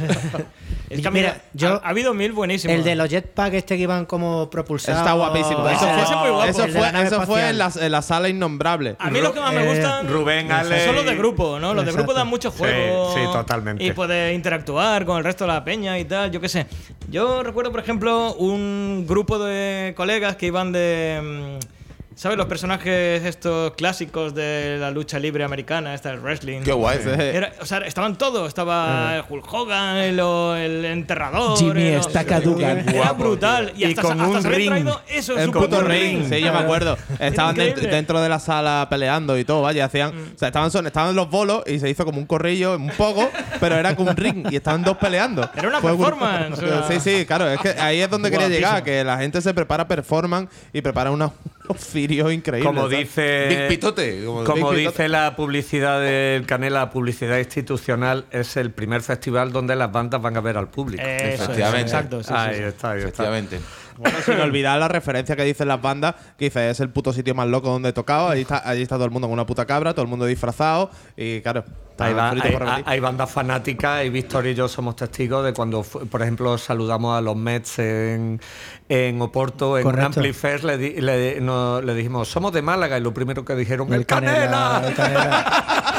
Es 0.90 1.00
que, 1.00 1.10
Mira, 1.10 1.10
mira, 1.10 1.40
yo- 1.54 1.74
ha, 1.82 1.86
ha 1.86 1.88
habido 1.90 2.14
mil 2.14 2.32
buenísimos. 2.32 2.76
El 2.76 2.84
de 2.84 2.94
los 2.94 3.08
jetpack 3.08 3.54
este 3.54 3.76
que 3.76 3.82
iban 3.82 4.06
como 4.06 4.48
propulsados. 4.50 5.00
Está 5.00 5.12
guapísimo. 5.14 5.68
Eso 5.68 5.86
ese 5.88 6.04
fue, 6.06 6.16
muy 6.20 6.30
guapo. 6.30 6.44
eso 6.50 6.66
fue, 6.68 7.40
eso 7.40 7.48
en, 7.48 7.58
la, 7.58 7.72
en 7.80 7.92
la 7.92 8.02
sala 8.02 8.28
innombrable. 8.28 8.96
A 8.98 9.10
mí 9.10 9.20
lo 9.20 9.32
que 9.34 9.40
más 9.40 9.52
me 9.52 9.64
Eh, 9.64 9.68
gustan 9.74 10.08
Rubén, 10.08 10.52
Ale 10.52 10.84
son 10.84 10.94
los 10.94 11.04
de 11.04 11.16
grupo, 11.16 11.58
¿no? 11.58 11.74
Los 11.74 11.84
de 11.86 11.92
grupo 11.92 12.12
dan 12.14 12.28
mucho 12.28 12.50
juego. 12.50 13.12
sí, 13.14 13.20
totalmente. 13.32 13.82
Y 13.84 13.92
puedes 13.92 14.34
interactuar 14.34 15.04
con 15.04 15.18
el 15.18 15.24
resto 15.24 15.44
de 15.44 15.52
la 15.52 15.64
peña 15.64 15.98
y 15.98 16.04
tal, 16.04 16.30
yo 16.30 16.40
qué 16.40 16.48
sé. 16.48 16.66
Yo 17.10 17.42
recuerdo, 17.42 17.70
por 17.72 17.80
ejemplo, 17.80 18.34
un 18.34 19.04
grupo 19.08 19.38
de 19.38 19.92
colegas 19.96 20.36
que 20.36 20.46
iban 20.46 20.70
de... 20.72 21.58
mm, 21.60 21.83
¿Sabes? 22.16 22.38
Los 22.38 22.46
personajes 22.46 23.24
estos 23.24 23.72
clásicos 23.72 24.34
de 24.36 24.76
la 24.78 24.90
lucha 24.92 25.18
libre 25.18 25.42
americana, 25.42 25.94
esta 25.94 26.12
el 26.12 26.20
wrestling. 26.20 26.60
Qué 26.62 26.72
guay. 26.72 26.98
Era- 27.04 27.52
o 27.60 27.66
sea, 27.66 27.78
estaban 27.78 28.16
todos. 28.16 28.46
Estaba 28.46 29.16
el 29.16 29.24
Hulk 29.28 29.52
Hogan, 29.52 29.96
el, 29.96 30.20
el 30.20 30.84
enterrador. 30.84 31.58
Jimmy 31.58 31.88
el- 31.88 32.02
Stacca 32.04 32.38
Dugan. 32.40 32.88
Era 32.88 33.12
brutal. 33.12 33.72
Y, 33.76 33.82
Y 33.82 33.88
hasta, 33.88 34.02
con 34.02 34.20
hasta 34.20 34.36
un 34.36 34.42
se 34.42 34.48
ring. 34.48 34.68
traído 34.70 35.00
eso, 35.08 35.36
El 35.36 35.46
su 35.46 35.52
puto 35.52 35.64
puto 35.64 35.80
ring, 35.82 36.28
sí, 36.28 36.40
yo 36.40 36.52
me 36.52 36.58
acuerdo. 36.60 36.96
Estaban 37.18 37.56
dentro, 37.56 38.20
de 38.20 38.28
la 38.28 38.38
sala 38.38 38.86
peleando 38.88 39.36
y 39.36 39.44
todo, 39.44 39.62
vaya, 39.62 39.84
hacían. 39.86 40.10
O 40.34 40.38
sea, 40.38 40.48
estaban, 40.48 40.70
son, 40.70 40.86
estaban 40.86 41.16
los 41.16 41.28
bolos 41.28 41.64
y 41.66 41.80
se 41.80 41.90
hizo 41.90 42.04
como 42.04 42.18
un 42.18 42.26
corrillo, 42.26 42.76
un 42.76 42.90
poco, 42.90 43.28
pero 43.58 43.74
era 43.74 43.96
como 43.96 44.10
un 44.10 44.16
ring 44.16 44.46
y 44.52 44.56
estaban 44.56 44.84
dos 44.84 44.96
peleando. 44.98 45.50
Era 45.56 45.66
una 45.68 45.80
Fue 45.80 45.90
performance. 45.90 46.60
Sí, 46.88 47.00
sí, 47.00 47.26
claro, 47.26 47.48
es 47.50 47.58
que 47.60 47.70
ahí 47.70 48.00
es 48.00 48.08
donde 48.08 48.30
quería 48.30 48.48
llegar, 48.48 48.84
que 48.84 49.02
la 49.02 49.18
gente 49.18 49.40
se 49.42 49.52
prepara 49.52 49.88
performance 49.88 50.48
y 50.72 50.80
prepara 50.80 51.10
unos, 51.10 51.32
unos 51.68 51.84
firios 51.84 52.32
increíbles. 52.32 52.66
Como 52.66 52.82
¿sabes? 52.82 52.98
dice. 52.98 53.46
Big 53.48 53.68
Pitote. 53.68 54.24
Como, 54.24 54.44
Como 54.44 54.70
Big 54.70 54.78
dice 54.80 54.90
Pitote. 54.90 55.08
la 55.08 55.36
publicidad 55.36 56.00
del 56.00 56.46
Canela, 56.46 56.90
publicidad 56.90 57.38
institucional, 57.38 58.26
es 58.30 58.56
el 58.56 58.70
primer 58.70 59.02
festival 59.02 59.52
donde 59.52 59.76
las 59.76 59.90
bandas 59.90 60.20
van 60.20 60.36
a 60.36 60.40
ver 60.40 60.56
al 60.56 60.68
público. 60.68 61.02
Eso 61.04 61.44
Efectivamente. 61.44 61.80
exacto, 61.82 62.22
sí, 62.22 62.28
sí, 62.28 62.34
ahí 62.36 62.56
sí. 62.56 62.62
está, 62.62 62.90
ahí 62.92 63.02
está. 63.02 63.24
Bueno, 63.98 64.18
sin 64.24 64.40
olvidar 64.40 64.78
la 64.78 64.88
referencia 64.88 65.36
que 65.36 65.44
dicen 65.44 65.68
las 65.68 65.80
bandas, 65.80 66.14
que 66.38 66.46
dice, 66.46 66.70
es 66.70 66.80
el 66.80 66.90
puto 66.90 67.12
sitio 67.12 67.34
más 67.34 67.46
loco 67.48 67.68
donde 67.70 67.90
he 67.90 67.92
tocado. 67.92 68.28
Allí 68.28 68.42
está, 68.42 68.68
allí 68.68 68.82
está 68.82 68.96
todo 68.96 69.04
el 69.04 69.10
mundo 69.10 69.28
con 69.28 69.34
una 69.34 69.46
puta 69.46 69.64
cabra, 69.66 69.92
todo 69.94 70.02
el 70.02 70.08
mundo 70.08 70.24
disfrazado. 70.26 70.90
Y 71.16 71.40
claro, 71.42 71.64
hay, 71.98 72.12
por 72.14 72.60
repetir. 72.60 72.84
hay 72.86 73.00
bandas 73.00 73.30
fanáticas 73.30 74.04
y 74.04 74.10
Víctor 74.10 74.46
y 74.46 74.54
yo 74.54 74.66
somos 74.68 74.96
testigos 74.96 75.44
de 75.44 75.52
cuando, 75.52 75.82
por 75.82 76.22
ejemplo, 76.22 76.58
saludamos 76.58 77.16
a 77.16 77.20
los 77.20 77.36
Mets 77.36 77.78
en, 77.78 78.40
en 78.88 79.22
Oporto, 79.22 79.78
en 79.78 79.86
Amplifest, 80.00 80.64
le, 80.64 80.76
di- 80.78 81.00
le, 81.00 81.40
no- 81.40 81.80
le 81.80 81.94
dijimos, 81.94 82.28
somos 82.28 82.52
de 82.52 82.62
Málaga, 82.62 82.98
y 82.98 83.00
lo 83.00 83.14
primero 83.14 83.44
que 83.44 83.54
dijeron, 83.54 83.88
¡el, 83.92 84.00
El 84.00 84.06
canela, 84.06 84.82
Canela! 84.84 84.88
el 84.88 84.94
canela. 84.94 85.84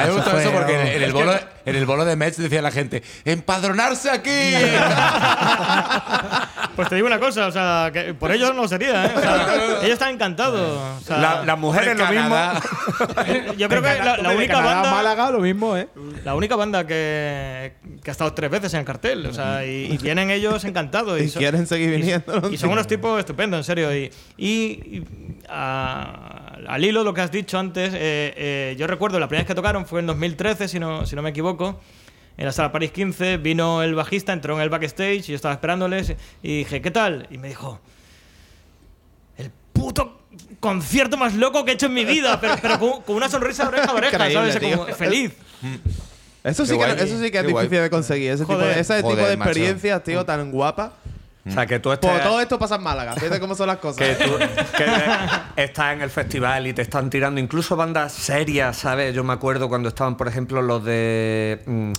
A 0.00 0.06
mí 0.06 0.08
me 0.08 0.14
gustó 0.16 0.38
eso 0.38 0.52
porque 0.52 0.96
en, 0.96 1.02
el 1.02 1.12
bolo, 1.12 1.34
en 1.66 1.76
el 1.76 1.86
bolo 1.86 2.04
de 2.04 2.16
Mets 2.16 2.38
decía 2.38 2.62
la 2.62 2.70
gente: 2.70 3.02
¡Empadronarse 3.24 4.10
aquí! 4.10 4.30
Pues 6.76 6.88
te 6.88 6.94
digo 6.94 7.06
una 7.08 7.18
cosa, 7.20 7.46
o 7.46 7.52
sea, 7.52 7.90
que 7.92 8.14
por 8.14 8.32
ellos 8.32 8.54
no 8.54 8.66
sería, 8.66 9.04
¿eh? 9.04 9.12
O 9.14 9.20
sea, 9.20 9.46
ellos 9.82 9.92
están 9.92 10.14
encantados. 10.14 10.78
o 11.02 11.04
sea, 11.04 11.18
La- 11.18 11.42
las 11.44 11.58
mujeres 11.58 11.98
lo 11.98 12.06
mismo. 12.06 12.34
Yo 13.58 13.68
creo 13.68 13.82
que 13.82 13.98
la, 14.02 14.30
única 14.34 14.54
Canadá 14.54 14.74
banda. 14.76 14.90
Málaga, 14.90 15.30
lo 15.30 15.40
mismo, 15.40 15.76
¿eh? 15.76 15.88
La 16.24 16.34
única 16.34 16.56
banda 16.56 16.86
que, 16.86 17.74
que 18.02 18.10
ha 18.10 18.12
estado 18.12 18.32
tres 18.32 18.50
veces 18.50 18.72
en 18.74 18.80
el 18.80 18.86
cartel. 18.86 19.26
O 19.26 19.34
sea, 19.34 19.66
y, 19.66 19.92
y 19.92 19.98
vienen 19.98 20.30
ellos 20.30 20.64
encantados. 20.64 21.20
Y 21.20 21.28
son- 21.28 21.40
quieren 21.40 21.66
seguir 21.66 21.90
viniendo. 21.90 22.50
Y, 22.50 22.56
son 22.56 22.70
unos 22.70 22.86
tipos 22.86 23.18
estupendos, 23.18 23.58
en 23.58 23.64
serio. 23.64 23.94
Y, 23.94 24.10
y- 24.38 24.48
y, 24.48 25.04
a- 25.50 26.49
al 26.68 26.84
hilo 26.84 27.04
lo 27.04 27.14
que 27.14 27.20
has 27.20 27.30
dicho 27.30 27.58
antes, 27.58 27.92
eh, 27.94 28.34
eh, 28.36 28.76
yo 28.78 28.86
recuerdo 28.86 29.18
la 29.18 29.28
primera 29.28 29.42
vez 29.42 29.48
que 29.48 29.54
tocaron 29.54 29.86
fue 29.86 30.00
en 30.00 30.06
2013, 30.06 30.68
si 30.68 30.78
no, 30.78 31.06
si 31.06 31.16
no 31.16 31.22
me 31.22 31.30
equivoco. 31.30 31.80
En 32.36 32.46
la 32.46 32.52
sala 32.52 32.72
París 32.72 32.90
15 32.92 33.36
vino 33.36 33.82
el 33.82 33.94
bajista, 33.94 34.32
entró 34.32 34.54
en 34.56 34.62
el 34.62 34.70
backstage 34.70 35.18
y 35.28 35.32
yo 35.32 35.34
estaba 35.36 35.52
esperándoles 35.54 36.14
y 36.42 36.58
dije, 36.58 36.80
¿qué 36.80 36.90
tal? 36.90 37.26
Y 37.30 37.36
me 37.38 37.48
dijo, 37.48 37.80
el 39.36 39.50
puto 39.72 40.20
concierto 40.58 41.16
más 41.16 41.34
loco 41.34 41.64
que 41.64 41.72
he 41.72 41.74
hecho 41.74 41.86
en 41.86 41.94
mi 41.94 42.04
vida, 42.04 42.40
pero, 42.40 42.54
pero 42.62 42.78
con, 42.78 43.02
con 43.02 43.16
una 43.16 43.28
sonrisa 43.28 43.64
de 43.64 43.68
oreja 43.70 43.90
a 43.90 43.94
oreja, 43.94 44.16
Increíble, 44.16 44.52
¿sabes? 44.52 44.76
Como 44.76 44.86
feliz. 44.94 45.32
Eso 46.42 46.64
sí, 46.64 46.78
que, 46.78 46.84
eso 47.04 47.18
sí 47.20 47.30
que 47.30 47.38
es 47.38 47.44
Qué 47.44 47.52
guay. 47.52 47.66
difícil 47.66 47.82
de 47.82 47.90
conseguir. 47.90 48.30
Ese 48.30 48.44
tipo 48.44 48.54
Joder. 48.54 48.74
de, 48.74 48.80
ese 48.80 48.96
tipo 48.96 49.10
Joder, 49.10 49.28
de 49.28 49.36
macho. 49.36 49.50
experiencias, 49.50 50.02
tío, 50.04 50.24
tan 50.24 50.50
guapa. 50.50 50.94
O 51.46 51.50
sea, 51.50 51.66
que 51.66 51.78
tú 51.80 51.90
estés, 51.90 52.10
Pues 52.10 52.22
todo 52.22 52.40
esto 52.40 52.58
pasa 52.58 52.74
en 52.76 52.82
Málaga. 52.82 53.14
Fíjate 53.14 53.40
cómo 53.40 53.54
son 53.54 53.66
las 53.68 53.76
cosas. 53.78 54.06
que 54.06 54.14
tú 54.24 54.32
que 54.36 54.86
estás 55.62 55.94
en 55.94 56.02
el 56.02 56.10
festival 56.10 56.66
y 56.66 56.72
te 56.74 56.82
están 56.82 57.08
tirando 57.10 57.40
incluso 57.40 57.76
bandas 57.76 58.12
serias, 58.12 58.76
¿sabes? 58.76 59.14
Yo 59.14 59.24
me 59.24 59.32
acuerdo 59.32 59.68
cuando 59.68 59.88
estaban, 59.88 60.16
por 60.16 60.28
ejemplo, 60.28 60.60
los 60.60 60.84
de... 60.84 61.62
mm, 61.66 61.92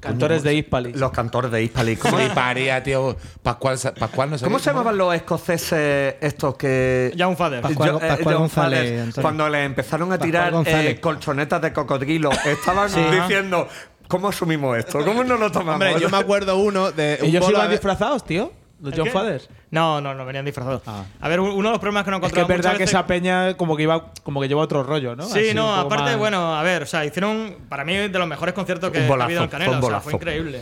Cantores 0.00 0.42
de 0.42 0.54
Hispalis. 0.56 0.96
Los 0.96 1.12
cantores 1.12 1.52
de 1.52 1.62
Hispalis. 1.62 2.00
¿Cómo, 2.00 2.16
Fliparía, 2.16 2.82
tío. 2.82 3.16
Pascual, 3.40 3.78
Pascual 3.96 4.30
no 4.30 4.38
sé 4.38 4.44
¿Cómo 4.44 4.58
se 4.58 4.64
llamaban 4.70 4.98
los 4.98 5.14
escoceses 5.14 6.16
estos 6.20 6.56
que... 6.56 7.12
Young 7.14 7.36
Father. 7.36 7.60
Pascual- 7.62 7.88
Yo- 7.92 7.96
eh, 7.98 8.08
Pascual 8.08 8.34
John 8.34 8.42
González, 8.42 9.00
Antonio. 9.00 9.22
cuando 9.22 9.48
le 9.48 9.62
empezaron 9.62 10.12
a 10.12 10.18
tirar 10.18 10.52
eh, 10.66 10.98
colchonetas 11.00 11.62
de 11.62 11.72
cocodrilo, 11.72 12.30
estaban 12.44 12.90
Sí. 12.90 12.98
diciendo, 13.00 13.68
¿cómo 14.08 14.26
asumimos 14.30 14.76
esto? 14.76 15.04
¿Cómo 15.04 15.22
no 15.22 15.36
lo 15.36 15.52
tomamos? 15.52 15.74
Hombre, 15.74 15.94
yo 16.00 16.10
me 16.10 16.16
acuerdo 16.16 16.56
uno 16.56 16.90
de. 16.90 17.18
un 17.22 17.28
Ellos 17.28 17.48
iban 17.48 17.68
de- 17.68 17.74
disfrazados, 17.74 18.24
tío. 18.24 18.52
Los 18.82 18.92
¿El 18.92 18.98
John? 19.00 19.08
Fathers. 19.10 19.48
No, 19.70 20.00
no, 20.00 20.12
no 20.14 20.26
venían 20.26 20.44
disfrazados. 20.44 20.82
Ah. 20.86 21.04
A 21.20 21.28
ver, 21.28 21.40
uno 21.40 21.68
de 21.68 21.72
los 21.72 21.78
problemas 21.78 22.04
que 22.04 22.10
no 22.10 22.16
he 22.18 22.26
Es 22.26 22.32
que 22.32 22.40
es 22.40 22.46
verdad 22.48 22.72
que 22.72 22.78
veces- 22.78 22.90
esa 22.90 23.06
peña 23.06 23.56
como 23.56 23.76
que 23.76 23.84
iba 23.84 24.12
como 24.24 24.40
que 24.40 24.48
lleva 24.48 24.60
otro 24.60 24.82
rollo, 24.82 25.14
¿no? 25.16 25.22
Sí, 25.24 25.38
Así 25.38 25.54
no, 25.54 25.74
aparte, 25.74 26.10
más- 26.10 26.18
bueno, 26.18 26.54
a 26.56 26.62
ver, 26.62 26.82
o 26.82 26.86
sea, 26.86 27.04
hicieron 27.04 27.56
para 27.68 27.84
mí 27.84 27.94
de 27.96 28.08
los 28.18 28.26
mejores 28.28 28.54
conciertos 28.54 28.90
que 28.90 28.98
Un 28.98 29.04
ha 29.04 29.08
bolazo, 29.08 29.24
habido 29.26 29.42
en 29.44 29.48
fue 29.48 29.58
Canela, 29.58 29.70
o 29.70 29.72
sea, 29.74 29.80
fue 30.00 30.12
bolazo. 30.12 30.16
increíble. 30.16 30.60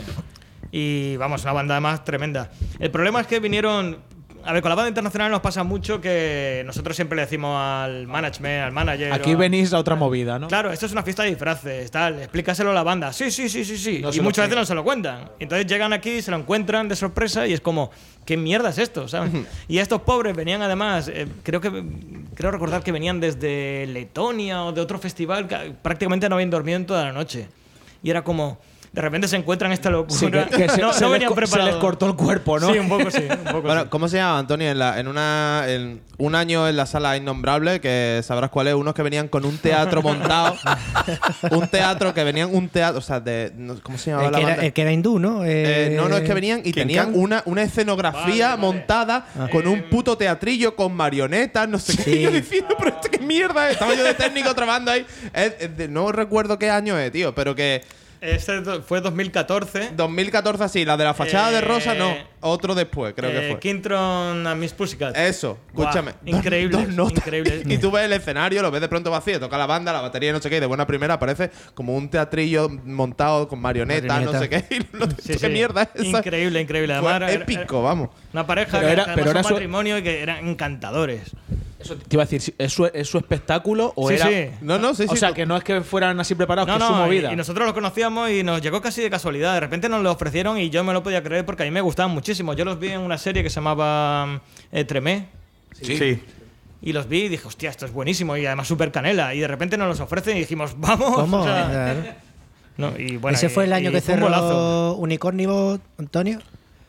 Y 0.71 1.17
vamos, 1.17 1.43
una 1.43 1.51
banda 1.53 1.73
además 1.73 2.03
tremenda. 2.05 2.49
El 2.79 2.91
problema 2.91 3.19
es 3.21 3.27
que 3.27 3.39
vinieron. 3.39 3.97
A 4.43 4.53
ver, 4.53 4.61
con 4.61 4.69
la 4.69 4.75
banda 4.75 4.89
internacional 4.89 5.29
nos 5.31 5.41
pasa 5.41 5.63
mucho 5.63 6.01
que 6.01 6.63
nosotros 6.65 6.95
siempre 6.95 7.15
le 7.15 7.21
decimos 7.23 7.55
al 7.55 8.07
management, 8.07 8.63
al 8.65 8.71
manager. 8.71 9.13
Aquí 9.13 9.31
a- 9.33 9.35
venís 9.37 9.71
a 9.73 9.77
otra 9.79 9.95
movida, 9.95 10.39
¿no? 10.39 10.47
Claro, 10.47 10.71
esto 10.71 10.85
es 10.87 10.91
una 10.91 11.03
fiesta 11.03 11.23
de 11.23 11.29
disfraces, 11.29 11.91
tal, 11.91 12.19
explícaselo 12.19 12.71
a 12.71 12.73
la 12.73 12.83
banda. 12.83 13.13
Sí, 13.13 13.29
sí, 13.29 13.49
sí, 13.49 13.63
sí, 13.63 13.77
sí. 13.77 13.99
No 14.01 14.11
y 14.13 14.19
muchas 14.21 14.45
veces 14.45 14.57
no 14.57 14.65
se 14.65 14.73
lo 14.75 14.83
cuentan. 14.83 15.29
Entonces 15.39 15.67
llegan 15.67 15.93
aquí, 15.93 16.21
se 16.21 16.31
lo 16.31 16.37
encuentran 16.37 16.87
de 16.89 16.95
sorpresa 16.95 17.45
y 17.45 17.53
es 17.53 17.61
como, 17.61 17.91
¿qué 18.25 18.35
mierda 18.37 18.69
es 18.69 18.77
esto? 18.79 19.07
¿sabes? 19.07 19.31
y 19.67 19.77
estos 19.77 20.01
pobres 20.01 20.35
venían 20.35 20.61
además, 20.61 21.07
eh, 21.07 21.27
creo 21.43 21.61
que 21.61 21.83
creo 22.33 22.49
recordar 22.51 22.83
que 22.83 22.91
venían 22.91 23.19
desde 23.19 23.85
Letonia 23.87 24.63
o 24.65 24.71
de 24.71 24.81
otro 24.81 24.97
festival 24.97 25.47
que 25.47 25.73
prácticamente 25.81 26.27
no 26.29 26.35
habían 26.35 26.49
dormido 26.49 26.77
en 26.77 26.85
toda 26.85 27.03
la 27.05 27.11
noche. 27.13 27.47
Y 28.03 28.09
era 28.09 28.23
como, 28.23 28.57
de 28.93 29.01
repente 29.01 29.27
se 29.29 29.37
encuentran 29.37 29.71
esta 29.71 29.89
locura. 29.89 30.17
Sí, 30.19 30.25
que, 30.29 30.63
que 30.63 30.69
se, 30.69 30.81
no, 30.81 30.91
se 30.93 31.01
no 31.01 31.07
les, 31.07 31.11
venían 31.13 31.29
se 31.29 31.35
preparados. 31.35 31.71
les 31.73 31.81
cortó 31.81 32.07
el 32.07 32.15
cuerpo, 32.15 32.59
¿no? 32.59 32.73
Sí, 32.73 32.79
un 32.79 32.89
poco 32.89 33.09
sí. 33.09 33.23
Un 33.29 33.37
poco 33.45 33.61
Bueno, 33.61 33.83
sí. 33.83 33.87
¿cómo 33.89 34.07
se 34.09 34.17
llama, 34.17 34.39
Antonio? 34.39 34.69
En, 34.69 34.79
la, 34.79 34.99
en, 34.99 35.07
una, 35.07 35.63
en 35.67 36.01
un 36.17 36.35
año 36.35 36.67
en 36.67 36.75
la 36.75 36.85
sala 36.85 37.15
innombrable, 37.15 37.79
que 37.79 38.19
sabrás 38.23 38.49
cuál 38.49 38.67
es, 38.67 38.73
unos 38.73 38.93
que 38.93 39.01
venían 39.01 39.27
con 39.29 39.45
un 39.45 39.57
teatro 39.57 40.01
montado. 40.03 40.55
un 41.51 41.67
teatro 41.69 42.13
que 42.13 42.23
venían 42.23 42.53
un 42.53 42.67
teatro, 42.69 42.99
o 42.99 43.01
sea, 43.01 43.19
de. 43.19 43.51
no- 43.55 43.79
¿Cómo 43.81 43.97
se 43.97 44.11
llamaba 44.11 44.27
El 44.27 44.31
la 44.33 44.37
que, 44.37 44.43
era, 44.43 44.51
banda? 44.55 44.65
el 44.67 44.73
que 44.73 44.81
era 44.81 44.91
hindú, 44.91 45.19
¿no? 45.19 45.45
Eh, 45.45 45.51
Eh, 45.87 45.93
no, 45.95 46.09
no, 46.09 46.17
es 46.17 46.23
que 46.23 46.33
venían 46.33 46.59
y 46.59 46.71
¿Quién 46.73 46.87
tenían 46.87 47.11
can? 47.11 47.19
una, 47.19 47.43
una 47.45 47.61
escenografía 47.63 48.57
montada 48.57 49.25
con 49.51 49.67
un 49.67 49.83
puto 49.83 50.17
teatrillo 50.17 50.75
con 50.75 50.93
marionetas, 50.93 51.67
no 51.69 51.79
sé 51.79 51.95
qué. 51.97 52.03
Sí. 52.03 52.11
Y 52.11 52.21
yo 52.23 52.31
diciendo, 52.31 52.75
pero 52.77 52.89
esto 52.89 53.09
qué 53.09 53.19
mierda 53.19 53.67
es. 53.67 53.73
Estaba 53.73 53.93
yo 53.95 54.03
de 54.03 54.13
técnico 54.13 54.53
trabajando 54.53 54.91
ahí. 54.91 55.05
Es- 55.33 55.53
es 55.59 55.77
de- 55.77 55.87
no 55.87 56.11
recuerdo 56.11 56.59
qué 56.59 56.69
año 56.69 56.97
es, 56.99 57.09
tío, 57.11 57.33
pero 57.33 57.55
que. 57.55 57.81
Este 58.21 58.61
do- 58.61 58.83
fue 58.83 59.01
2014. 59.01 59.93
2014 59.95 60.63
así, 60.63 60.85
la 60.85 60.95
de 60.95 61.05
la 61.05 61.15
fachada 61.15 61.49
de 61.49 61.59
rosa, 61.59 61.95
no. 61.95 62.11
Eh, 62.11 62.23
Otro 62.41 62.75
después, 62.75 63.13
creo 63.15 63.31
que 63.31 63.47
Eh, 63.47 63.51
fue. 63.51 63.59
Kintron 63.59 64.45
a 64.45 64.53
Miss 64.55 64.73
Pussycat. 64.73 65.17
Eso, 65.17 65.57
escúchame. 65.69 66.13
increíble, 66.25 66.77
Dos 66.85 66.87
notas. 66.89 67.17
increíble. 67.17 67.63
Y 67.67 67.77
tú 67.79 67.89
ves 67.91 68.05
el 68.05 68.13
escenario, 68.13 68.61
lo 68.61 68.69
ves 68.71 68.81
de 68.81 68.87
pronto 68.89 69.09
vacío, 69.09 69.39
toca 69.39 69.57
la 69.57 69.65
banda, 69.65 69.91
la 69.91 70.01
batería 70.01 70.31
no 70.33 70.39
sé 70.41 70.49
qué, 70.51 70.57
y 70.57 70.59
de 70.59 70.65
buena 70.67 70.85
primera 70.85 71.15
aparece 71.15 71.49
como 71.73 71.95
un 71.95 72.09
teatrillo 72.09 72.69
montado 72.69 73.47
con 73.47 73.59
marionetas, 73.59 74.21
no 74.23 74.37
sé 74.39 74.49
qué. 74.49 74.65
Y 74.69 74.97
lo- 74.97 75.07
Sí, 75.11 75.33
¿Qué 75.33 75.39
sí. 75.39 75.47
mierda 75.49 75.83
es 75.83 75.89
esa? 76.07 76.19
Increíble, 76.19 76.61
increíble. 76.61 76.99
Fue 76.99 77.11
Además, 77.11 77.31
era- 77.31 77.41
épico, 77.43 77.77
era 77.79 77.87
vamos. 77.89 78.09
Una 78.33 78.45
pareja 78.45 78.77
Pero 78.79 78.85
que 78.87 78.93
era- 78.93 79.15
pero 79.15 79.31
era 79.31 79.39
un 79.39 79.45
su- 79.45 79.53
matrimonio 79.53 79.97
y 79.97 80.03
que 80.03 80.21
eran 80.21 80.47
encantadores. 80.47 81.31
Eso 81.81 81.95
te 81.95 82.15
iba 82.15 82.23
a 82.23 82.25
decir, 82.25 82.53
¿es 82.57 82.71
su, 82.73 82.85
es 82.85 83.07
su 83.07 83.17
espectáculo 83.17 83.91
o 83.95 84.07
Sí, 84.09 84.15
era...? 84.15 84.27
sí. 84.27 84.47
No, 84.61 84.77
no, 84.77 84.93
sí, 84.93 85.05
O 85.07 85.13
sí. 85.13 85.17
sea, 85.17 85.33
que 85.33 85.45
no 85.45 85.57
es 85.57 85.63
que 85.63 85.81
fueran 85.81 86.19
así 86.19 86.35
preparados, 86.35 86.67
No, 86.67 86.77
que 86.77 86.83
es 86.83 86.87
su 86.87 86.93
no, 86.95 87.01
y, 87.01 87.05
movida. 87.07 87.33
y 87.33 87.35
nosotros 87.35 87.67
lo 87.67 87.73
conocíamos 87.73 88.29
y 88.29 88.43
nos 88.43 88.61
llegó 88.61 88.81
casi 88.81 89.01
de 89.01 89.09
casualidad. 89.09 89.53
De 89.55 89.59
repente 89.61 89.89
nos 89.89 90.01
lo 90.03 90.11
ofrecieron 90.11 90.57
y 90.57 90.69
yo 90.69 90.83
me 90.83 90.93
lo 90.93 91.01
podía 91.03 91.23
creer 91.23 91.45
porque 91.45 91.63
a 91.63 91.65
mí 91.65 91.71
me 91.71 91.81
gustaban 91.81 92.11
muchísimo. 92.13 92.53
Yo 92.53 92.65
los 92.65 92.79
vi 92.79 92.89
en 92.89 93.01
una 93.01 93.17
serie 93.17 93.41
que 93.43 93.49
se 93.49 93.55
llamaba 93.55 94.41
eh, 94.71 94.83
Tremé 94.85 95.27
Sí. 95.81 96.21
y 96.81 96.93
los 96.93 97.07
vi 97.09 97.23
y 97.23 97.29
dije, 97.29 97.47
hostia, 97.47 97.69
esto 97.69 97.85
es 97.85 97.93
buenísimo 97.93 98.35
y 98.37 98.45
además 98.45 98.67
súper 98.67 98.91
canela. 98.91 99.33
Y 99.33 99.39
de 99.39 99.47
repente 99.47 99.77
nos 99.77 99.87
los 99.87 99.99
ofrecen 99.99 100.37
y 100.37 100.41
dijimos, 100.41 100.73
vamos. 100.77 101.15
¿Cómo? 101.15 101.37
o 101.41 101.43
sea, 101.43 101.67
Claro. 101.69 101.99
no, 102.77 102.93
y 102.99 103.17
bueno, 103.17 103.35
Ese 103.37 103.47
y- 103.47 103.49
fue 103.49 103.63
el 103.65 103.73
año 103.73 103.89
y 103.89 103.93
que 103.93 104.01
fue 104.01 104.13
un 104.15 104.21
bolazo. 104.21 104.47
cerró 104.47 104.93
Unicornio, 104.95 105.79
Antonio. 105.97 106.39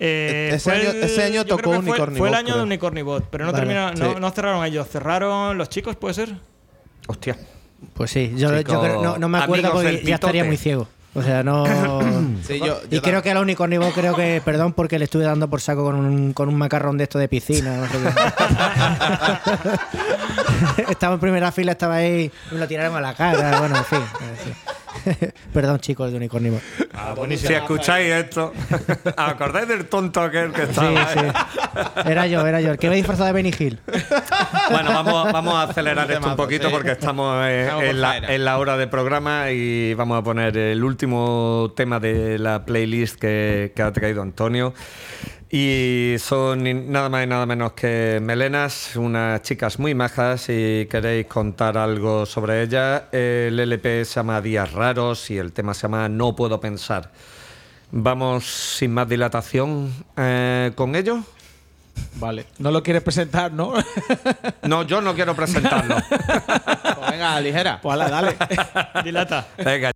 Eh, 0.05 0.49
Ese 0.55 0.59
fue 0.59 0.73
año- 0.81 0.91
el- 0.91 1.03
ese 1.05 1.23
año 1.23 1.45
tocó 1.45 1.63
fue- 1.71 1.79
Unicornibot, 1.79 2.19
Fue 2.19 2.29
el 2.29 2.35
año 2.35 2.45
creo. 2.47 2.57
de 2.57 2.63
Unicornibot, 2.65 3.25
pero 3.31 3.45
no 3.45 3.53
Vale. 3.53 3.65
terminaron, 3.65 3.95
no, 4.01 4.15
Sí. 4.15 4.21
no 4.21 4.31
cerraron 4.33 4.65
ellos, 4.65 4.89
cerraron 4.89 5.57
los 5.57 5.69
chicos, 5.69 5.95
¿puede 5.95 6.15
ser? 6.15 6.35
Hostia. 7.07 7.37
Pues 7.95 8.11
sí, 8.11 8.33
yo, 8.37 8.49
creo- 8.65 9.01
no, 9.03 9.17
no 9.19 9.29
me 9.29 9.39
acuerdo 9.39 9.71
porque 9.73 10.03
ya 10.05 10.17
estaría 10.17 10.43
muy 10.45 10.57
ciego. 10.57 10.89
O 11.15 11.23
sea, 11.23 11.43
no. 11.45 11.65
Sí, 12.47 12.59
yo- 12.59 12.81
y 12.91 12.99
creo 13.01 13.23
que 13.23 13.31
a 13.31 13.35
la 13.35 13.41
Unicornibot 13.43 13.93
creo 13.93 14.17
que, 14.17 14.41
perdón, 14.45 14.73
porque 14.73 14.99
le 14.99 15.05
estuve 15.05 15.25
dando 15.25 15.49
por 15.49 15.61
saco 15.61 15.85
con 15.85 15.95
un, 15.95 16.33
con 16.33 16.49
un 16.49 16.57
macarrón 16.57 16.97
de 16.99 17.05
esto 17.05 17.19
de 17.21 17.29
piscina. 17.29 17.77
No 17.77 17.87
sé 17.87 17.99
qué. 20.77 20.83
estaba 20.91 21.15
en 21.15 21.21
primera 21.21 21.53
fila, 21.53 21.73
estaba 21.73 21.97
ahí, 21.97 22.31
me 22.51 22.59
lo 22.59 22.67
tiraron 22.67 22.97
a 22.97 23.01
la 23.01 23.15
cara. 23.15 23.59
Bueno, 23.61 23.77
en 23.77 23.85
fin. 23.85 24.01
Sí. 25.05 25.11
perdón, 25.53 25.79
chicos 25.81 26.11
de 26.11 26.17
Unicornibot. 26.17 26.61
Ah, 26.95 27.15
Si 27.37 27.53
escucháis 27.53 28.13
esto, 28.13 28.53
¿acordáis 29.17 29.69
del 29.69 29.87
tonto 29.87 30.21
aquel 30.21 30.53
que 30.53 30.67
Sí, 30.67 30.71
estaba? 30.71 31.09
sí. 31.13 31.21
Era 32.11 32.27
yo, 32.27 32.47
era 32.47 32.61
yo. 32.61 32.73
El 32.73 32.79
que 32.79 32.87
iba 32.87 32.95
disfrazado 32.95 33.27
de 33.27 33.33
Benny 33.33 33.53
Hill. 33.59 33.81
Bueno, 34.71 34.91
vamos, 34.91 35.33
vamos 35.33 35.55
a 35.55 35.63
acelerar 35.65 36.05
esto 36.05 36.19
un 36.19 36.23
Temazo, 36.23 36.37
poquito 36.37 36.69
sí. 36.69 36.73
porque 36.73 36.93
estamos, 36.93 37.45
eh, 37.47 37.65
Estamos 37.65 37.85
en, 37.85 38.01
la, 38.01 38.17
en 38.19 38.45
la 38.45 38.59
hora 38.59 38.77
de 38.77 38.87
programa 38.87 39.51
y 39.51 39.93
vamos 39.95 40.19
a 40.19 40.23
poner 40.23 40.57
el 40.57 40.83
último 40.83 41.73
tema 41.77 41.99
de 42.01 42.39
la 42.39 42.65
playlist 42.65 43.17
que, 43.19 43.73
que 43.75 43.83
ha 43.83 43.93
traído 43.93 44.23
Antonio. 44.23 44.73
Y 45.55 46.17
son 46.19 46.91
nada 46.91 47.11
más 47.11 47.25
y 47.25 47.27
nada 47.27 47.45
menos 47.45 47.73
que 47.73 48.21
Melenas, 48.23 48.97
unas 48.97 49.43
chicas 49.43 49.79
muy 49.79 49.95
majas. 49.95 50.41
Si 50.41 50.89
queréis 50.91 51.27
contar 51.27 51.77
algo 51.77 52.25
sobre 52.25 52.63
ellas, 52.63 53.03
el 53.13 53.61
LP 53.61 54.07
se 54.07 54.15
llama 54.15 54.41
Días 54.41 54.73
Raros 54.73 55.31
y 55.31 55.37
el 55.37 55.53
tema 55.53 55.75
se 55.75 55.83
llama 55.83 56.09
No 56.09 56.35
Puedo 56.35 56.59
Pensar. 56.59 57.11
Vamos 57.91 58.47
sin 58.47 58.95
más 58.95 59.07
dilatación 59.07 59.93
eh, 60.17 60.73
con 60.75 60.97
ello. 60.97 61.23
Vale. 62.15 62.47
No 62.59 62.71
lo 62.71 62.83
quieres 62.83 63.03
presentar, 63.03 63.53
¿no? 63.53 63.75
No, 64.63 64.85
yo 64.85 65.03
no 65.03 65.15
quiero 65.15 65.37
presentarlo. 65.37 65.97
Pues 67.03 67.11
venga, 67.11 67.41
ligera. 67.41 67.81
pues 67.83 67.93
ala, 67.93 68.09
dale. 68.09 68.37
Dilata. 69.05 69.49
Venga. 69.59 69.93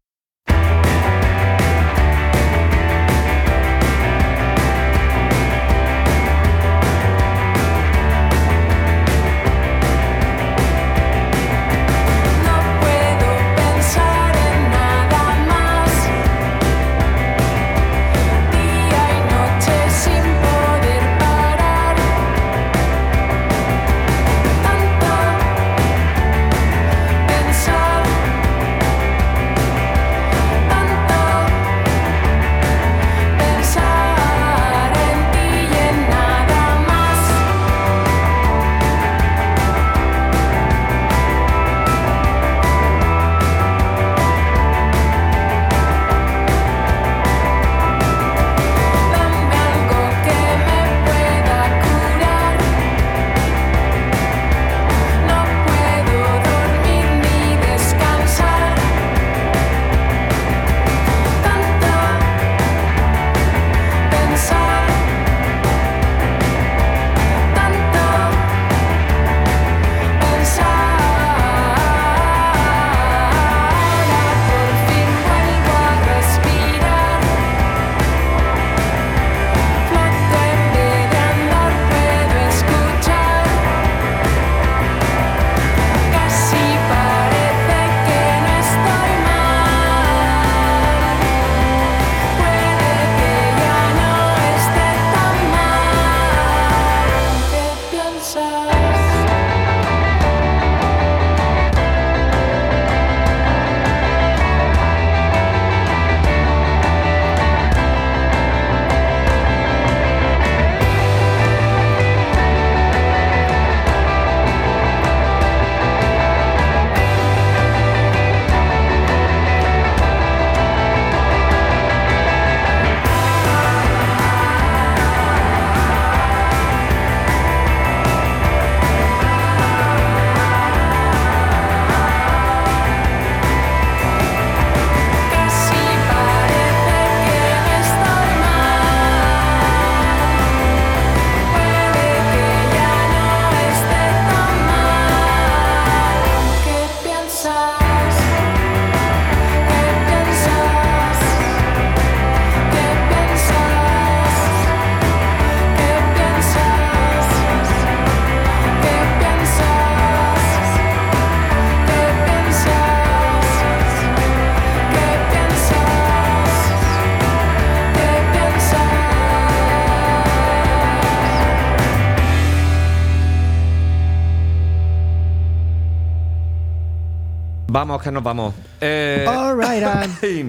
Vamos, 177.77 178.01
que 178.03 178.11
nos 178.11 178.23
vamos. 178.23 178.55
Eh, 178.81 179.27
All 179.29 179.55
right, 179.55 179.85
Ann. 179.85 180.17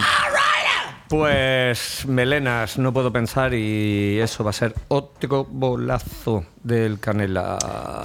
Pues 1.09 2.05
melenas, 2.05 2.77
no 2.77 2.93
puedo 2.93 3.11
pensar 3.11 3.53
y 3.53 4.17
eso 4.19 4.45
va 4.45 4.51
a 4.51 4.53
ser 4.53 4.73
otro 4.87 5.45
bolazo 5.45 6.45
del 6.63 6.99
Canela. 7.01 7.57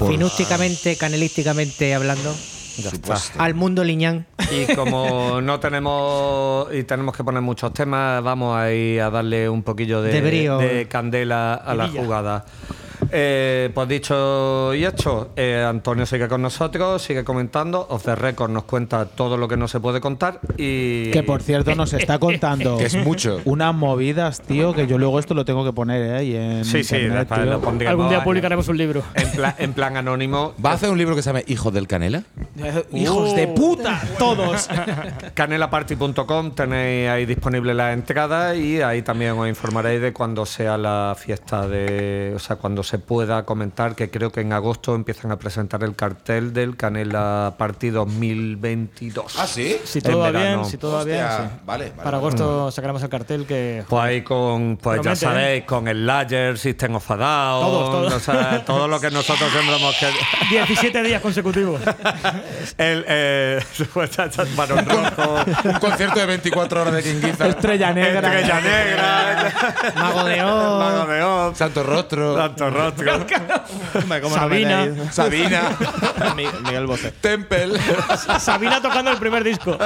Finústicamente, 0.09 0.97
canelísticamente 0.97 1.95
hablando. 1.95 2.35
Ya 2.79 2.91
está. 2.91 3.17
Al 3.39 3.55
mundo 3.55 3.85
liñán. 3.85 4.27
Y 4.51 4.73
como 4.75 5.41
no 5.41 5.61
tenemos 5.61 6.73
y 6.75 6.83
tenemos 6.83 7.17
que 7.17 7.23
poner 7.23 7.43
muchos 7.43 7.73
temas, 7.73 8.23
vamos 8.25 8.57
a 8.57 8.73
ir 8.73 9.01
a 9.01 9.11
darle 9.11 9.49
un 9.49 9.63
poquillo 9.63 10.03
de, 10.03 10.13
De 10.15 10.21
brío. 10.21 10.59
de 10.59 10.89
candela 10.89 11.55
a 11.55 11.75
la 11.77 11.89
jugada. 11.89 12.45
Eh, 13.15 13.71
pues 13.75 13.89
dicho 13.89 14.75
y 14.75 14.87
hecho, 14.87 15.31
eh, 15.37 15.63
Antonio 15.69 16.07
sigue 16.07 16.29
con 16.29 16.41
nosotros, 16.41 17.03
sigue 17.03 17.25
comentando. 17.25 17.87
Off 17.91 18.05
the 18.05 18.15
record 18.17 18.51
nos 18.51 18.65
cuenta 18.65 19.05
todo 19.05 19.37
lo 19.37 19.47
que 19.49 19.57
no 19.59 19.69
se 19.69 19.81
puede 19.81 20.01
contar 20.01 20.41
y. 20.57 21.11
Que 21.11 21.23
por 21.23 21.43
cierto 21.43 21.75
nos 21.75 21.93
está 21.93 22.19
contando 22.19 22.79
Que 22.79 22.87
es 22.87 22.97
mucho. 22.97 23.41
unas 23.45 23.75
movidas, 23.75 24.41
tío, 24.41 24.73
que 24.75 24.87
yo 24.87 24.97
luego 24.97 25.19
esto 25.19 25.35
lo 25.35 25.45
tengo 25.45 25.65
que 25.65 25.73
poner 25.73 26.03
¿eh? 26.03 26.17
ahí 26.17 26.37
en 26.37 26.65
Sí, 26.65 26.83
sí, 26.85 26.97
internet, 26.97 27.19
después 27.29 27.41
tío. 27.43 27.51
lo 27.51 27.61
pondremos 27.61 27.91
Algún 27.91 28.09
día 28.09 28.25
publicaremos 28.25 28.69
un 28.69 28.79
libro. 28.79 29.03
En, 29.15 29.31
pla- 29.33 29.55
en 29.59 29.73
plan 29.75 29.97
anónimo. 29.99 30.55
¿Va 30.65 30.71
a 30.71 30.75
hacer 30.75 30.89
un 30.91 30.97
libro 30.97 31.15
que 31.15 31.21
se 31.23 31.29
llama 31.31 31.43
Hijos 31.47 31.73
del 31.75 31.87
Canela? 31.87 32.23
Hijos 32.95 33.37
de 33.37 33.47
puta, 33.49 34.01
todos. 34.19 34.69
Canelaparty.com 35.35 36.53
tenéis 36.55 37.09
ahí 37.09 37.27
disponible 37.27 37.75
la 37.75 37.93
entrada 37.93 38.55
y 38.55 38.81
ahí 38.81 39.03
también 39.03 39.33
os 39.33 39.49
informaréis 39.49 40.01
de 40.01 40.13
cuando 40.13 40.47
sea 40.47 40.79
la 40.79 41.15
fiesta 41.19 41.67
de. 41.69 42.33
O 42.35 42.39
sea, 42.39 42.57
cuando 42.57 42.83
se 42.83 43.02
pueda 43.03 43.45
comentar, 43.45 43.95
que 43.95 44.11
creo 44.11 44.33
que 44.33 44.41
en 44.41 44.53
agosto 44.53 44.95
empiezan 44.95 45.31
a 45.33 45.39
presentar 45.39 45.83
el 45.85 45.95
cartel 45.95 46.53
del 46.53 46.77
Canela 46.77 47.55
Party 47.59 47.91
2022. 47.91 49.35
¿Ah, 49.39 49.47
sí? 49.47 49.77
Si 49.85 50.01
todo 50.01 50.19
va 50.19 50.31
bien, 50.31 50.65
si 50.65 50.77
todo 50.79 50.95
va 50.95 51.05
bien. 51.05 51.19
Sí. 51.21 51.43
vale, 51.65 51.85
vale, 51.85 51.91
Para 51.91 52.05
vale. 52.05 52.17
agosto 52.17 52.71
sacaremos 52.71 53.03
el 53.03 53.09
cartel 53.09 53.47
que. 53.47 53.85
Pues 53.89 54.03
ahí 54.03 54.23
con, 54.23 54.77
pues 54.77 54.97
ya 54.99 55.03
Promete, 55.03 55.13
¿eh? 55.25 55.29
sabéis, 55.29 55.65
con 55.65 55.89
el 55.89 56.07
Lager, 56.07 56.59
System 56.59 56.95
of 56.97 57.11
a 57.11 57.17
Down, 57.17 57.61
Todos, 57.63 57.91
todos. 57.91 58.13
o 58.15 58.21
sea, 58.21 58.65
todo 58.65 58.89
lo 58.89 59.01
que 59.01 59.11
nosotros 59.11 59.51
siempre 59.51 59.77
hemos 59.77 59.95
querido. 59.97 60.19
17 60.51 61.03
días 61.03 61.21
consecutivos. 61.23 61.81
El 62.79 63.05
eh, 63.09 63.61
Barón 64.57 64.85
Rojo, 64.87 65.37
Un 65.65 65.75
concierto 65.81 66.21
de 66.21 66.27
24 66.27 66.83
horas 66.83 66.95
de 66.95 67.03
King. 67.03 67.27
Estrella 67.27 67.93
negra. 67.93 68.41
Estrella 68.41 68.61
Negra, 68.61 69.93
Mago 69.97 70.25
de 70.25 70.43
Oz. 70.43 70.79
Mago 70.79 71.07
de 71.13 71.23
Oz, 71.23 71.59
Santo 71.59 71.83
Rostro. 71.83 72.37
Santo 72.37 72.71
Rostro. 72.71 72.92
Hombre, 73.95 74.21
¿cómo 74.21 74.35
no 74.35 74.41
Sabina. 74.43 74.89
Sabina. 75.11 75.63
Mi- 76.37 76.47
Miguel 76.65 76.87
Bosé. 76.87 77.13
Temple. 77.13 77.79
Sabina 78.39 78.81
tocando 78.81 79.11
el 79.11 79.19
primer 79.19 79.45
disco. 79.45 79.77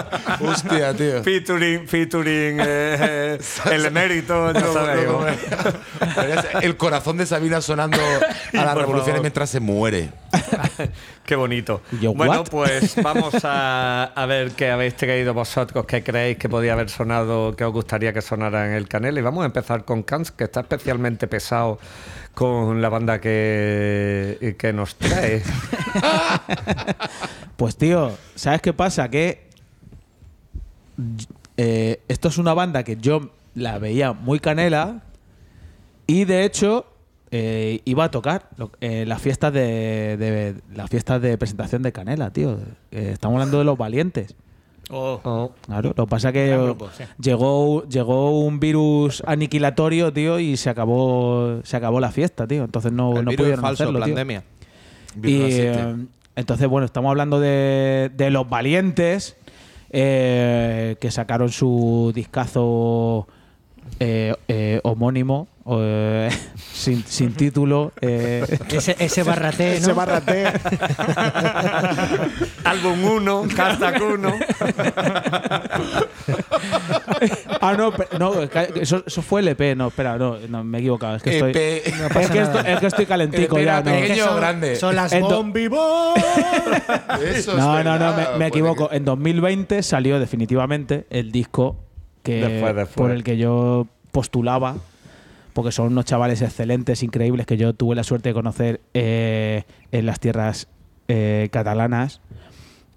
Hostia, 0.40 0.94
tío. 0.94 1.22
featuring, 1.22 1.86
featuring 1.88 2.58
eh, 2.60 3.38
el 3.70 3.86
emérito. 3.86 4.52
No, 4.52 4.60
no, 4.60 5.20
no. 5.20 6.60
El 6.60 6.76
corazón 6.76 7.16
de 7.16 7.26
Sabina 7.26 7.60
sonando 7.60 7.98
a 8.52 8.64
las 8.64 8.74
revoluciones 8.76 9.20
mientras 9.20 9.50
se 9.50 9.60
muere. 9.60 10.10
Qué 11.24 11.34
bonito. 11.36 11.82
Yo, 12.00 12.14
bueno, 12.14 12.40
what? 12.40 12.48
pues 12.50 12.94
vamos 13.02 13.34
a, 13.44 14.04
a 14.14 14.26
ver 14.26 14.52
qué 14.52 14.70
habéis 14.70 14.94
traído 14.96 15.34
vosotros, 15.34 15.84
qué 15.86 16.02
creéis 16.02 16.38
que 16.38 16.48
podía 16.48 16.74
haber 16.74 16.88
sonado, 16.88 17.56
que 17.56 17.64
os 17.64 17.72
gustaría 17.72 18.12
que 18.12 18.22
sonara 18.22 18.66
en 18.66 18.72
el 18.74 18.86
canal. 18.88 19.16
Y 19.18 19.20
vamos 19.22 19.42
a 19.42 19.46
empezar 19.46 19.84
con 19.84 20.02
Kans, 20.02 20.30
que 20.30 20.44
está 20.44 20.60
especialmente 20.60 21.26
pesado 21.26 21.78
con 22.36 22.82
la 22.82 22.90
banda 22.90 23.18
que, 23.18 24.54
que 24.58 24.72
nos 24.74 24.94
trae. 24.96 25.42
Pues 27.56 27.76
tío, 27.78 28.12
¿sabes 28.34 28.60
qué 28.60 28.74
pasa? 28.74 29.08
Que 29.08 29.48
eh, 31.56 32.00
esto 32.08 32.28
es 32.28 32.36
una 32.36 32.52
banda 32.52 32.82
que 32.84 32.96
yo 32.98 33.30
la 33.54 33.78
veía 33.78 34.12
muy 34.12 34.40
canela 34.40 35.02
y 36.06 36.24
de 36.26 36.44
hecho 36.44 36.84
eh, 37.30 37.80
iba 37.86 38.04
a 38.04 38.10
tocar 38.10 38.50
eh, 38.82 39.04
las 39.06 39.22
fiestas 39.22 39.54
de, 39.54 40.16
de- 40.18 40.54
las 40.74 40.90
fiestas 40.90 41.22
de 41.22 41.38
presentación 41.38 41.82
de 41.82 41.92
canela, 41.92 42.30
tío. 42.30 42.58
Eh, 42.90 43.10
estamos 43.14 43.36
hablando 43.36 43.58
de 43.58 43.64
los 43.64 43.78
valientes. 43.78 44.34
Oh. 44.90 45.20
Oh, 45.24 45.52
Claro, 45.66 45.92
lo 45.96 46.04
que 46.06 46.10
pasa 46.10 46.30
que 46.32 46.46
Gran 46.48 46.64
grupo, 46.64 46.88
sí. 46.96 47.02
llegó, 47.20 47.84
llegó 47.88 48.38
un 48.40 48.60
virus 48.60 49.22
aniquilatorio, 49.26 50.12
tío, 50.12 50.38
y 50.38 50.56
se 50.56 50.70
acabó, 50.70 51.60
se 51.64 51.76
acabó 51.76 51.98
la 52.00 52.12
fiesta, 52.12 52.46
tío. 52.46 52.64
Entonces 52.64 52.92
no, 52.92 53.16
El 53.18 53.24
no 53.24 53.30
virus 53.30 53.44
pudieron 53.44 53.62
falso, 53.62 53.82
hacerlo, 53.84 53.98
tío. 54.04 54.14
pandemia. 54.14 54.44
Y 55.22 55.40
eh, 55.42 55.96
entonces, 56.36 56.68
bueno, 56.68 56.84
estamos 56.84 57.10
hablando 57.10 57.40
de, 57.40 58.10
de 58.14 58.30
los 58.30 58.48
valientes 58.48 59.36
eh, 59.90 60.96
que 61.00 61.10
sacaron 61.10 61.50
su 61.50 62.12
discazo 62.14 63.26
eh, 64.00 64.34
eh, 64.48 64.80
homónimo, 64.84 65.48
eh, 65.68 66.30
sin, 66.72 67.04
sin 67.04 67.34
título. 67.34 67.92
eh, 68.00 68.44
Ese, 68.70 68.96
ese 68.98 69.22
barrate, 69.22 69.64
¿no? 69.64 69.72
ese 69.76 69.92
barrate. 69.92 70.46
Álbum 72.64 73.04
1, 73.04 73.46
hashtag 73.56 74.02
1. 74.02 74.34
ah, 77.60 77.74
no, 77.76 77.92
no 78.18 78.34
eso, 78.76 79.02
eso 79.06 79.22
fue 79.22 79.40
el 79.40 79.48
EP. 79.48 79.76
No, 79.76 79.88
espera, 79.88 80.16
no, 80.18 80.38
no, 80.48 80.62
me 80.62 80.78
he 80.78 80.80
equivocado. 80.82 81.16
Es 81.16 81.22
que 81.22 81.30
estoy, 81.34 81.50
EP. 81.50 81.94
No 81.96 82.06
es 82.20 82.30
que, 82.30 82.38
estoy, 82.40 82.62
es 82.66 82.80
que 82.80 82.86
estoy 82.86 83.06
calentico 83.06 83.58
EP 83.58 83.64
ya. 83.64 83.80
no. 83.82 83.90
pequeño. 83.92 84.32
O 84.32 84.36
grande? 84.36 84.76
Son 84.76 84.94
las 84.94 85.18
Bombi 85.18 85.68
No, 85.68 86.14
no, 87.82 87.98
no, 87.98 88.14
me, 88.38 88.46
equivoco. 88.46 88.88
En 88.92 89.04
2020 89.04 89.82
salió 89.82 90.20
definitivamente 90.20 91.06
el 91.10 91.32
disco 91.32 91.76
que 92.26 92.40
Después, 92.40 92.74
después. 92.74 92.94
por 92.94 93.10
el 93.12 93.22
que 93.22 93.36
yo 93.36 93.86
postulaba, 94.10 94.76
porque 95.52 95.70
son 95.72 95.92
unos 95.92 96.04
chavales 96.04 96.42
excelentes, 96.42 97.02
increíbles, 97.02 97.46
que 97.46 97.56
yo 97.56 97.72
tuve 97.72 97.94
la 97.94 98.02
suerte 98.02 98.30
de 98.30 98.34
conocer 98.34 98.80
eh, 98.94 99.62
en 99.92 100.06
las 100.06 100.18
tierras 100.18 100.68
eh, 101.08 101.48
catalanas. 101.52 102.20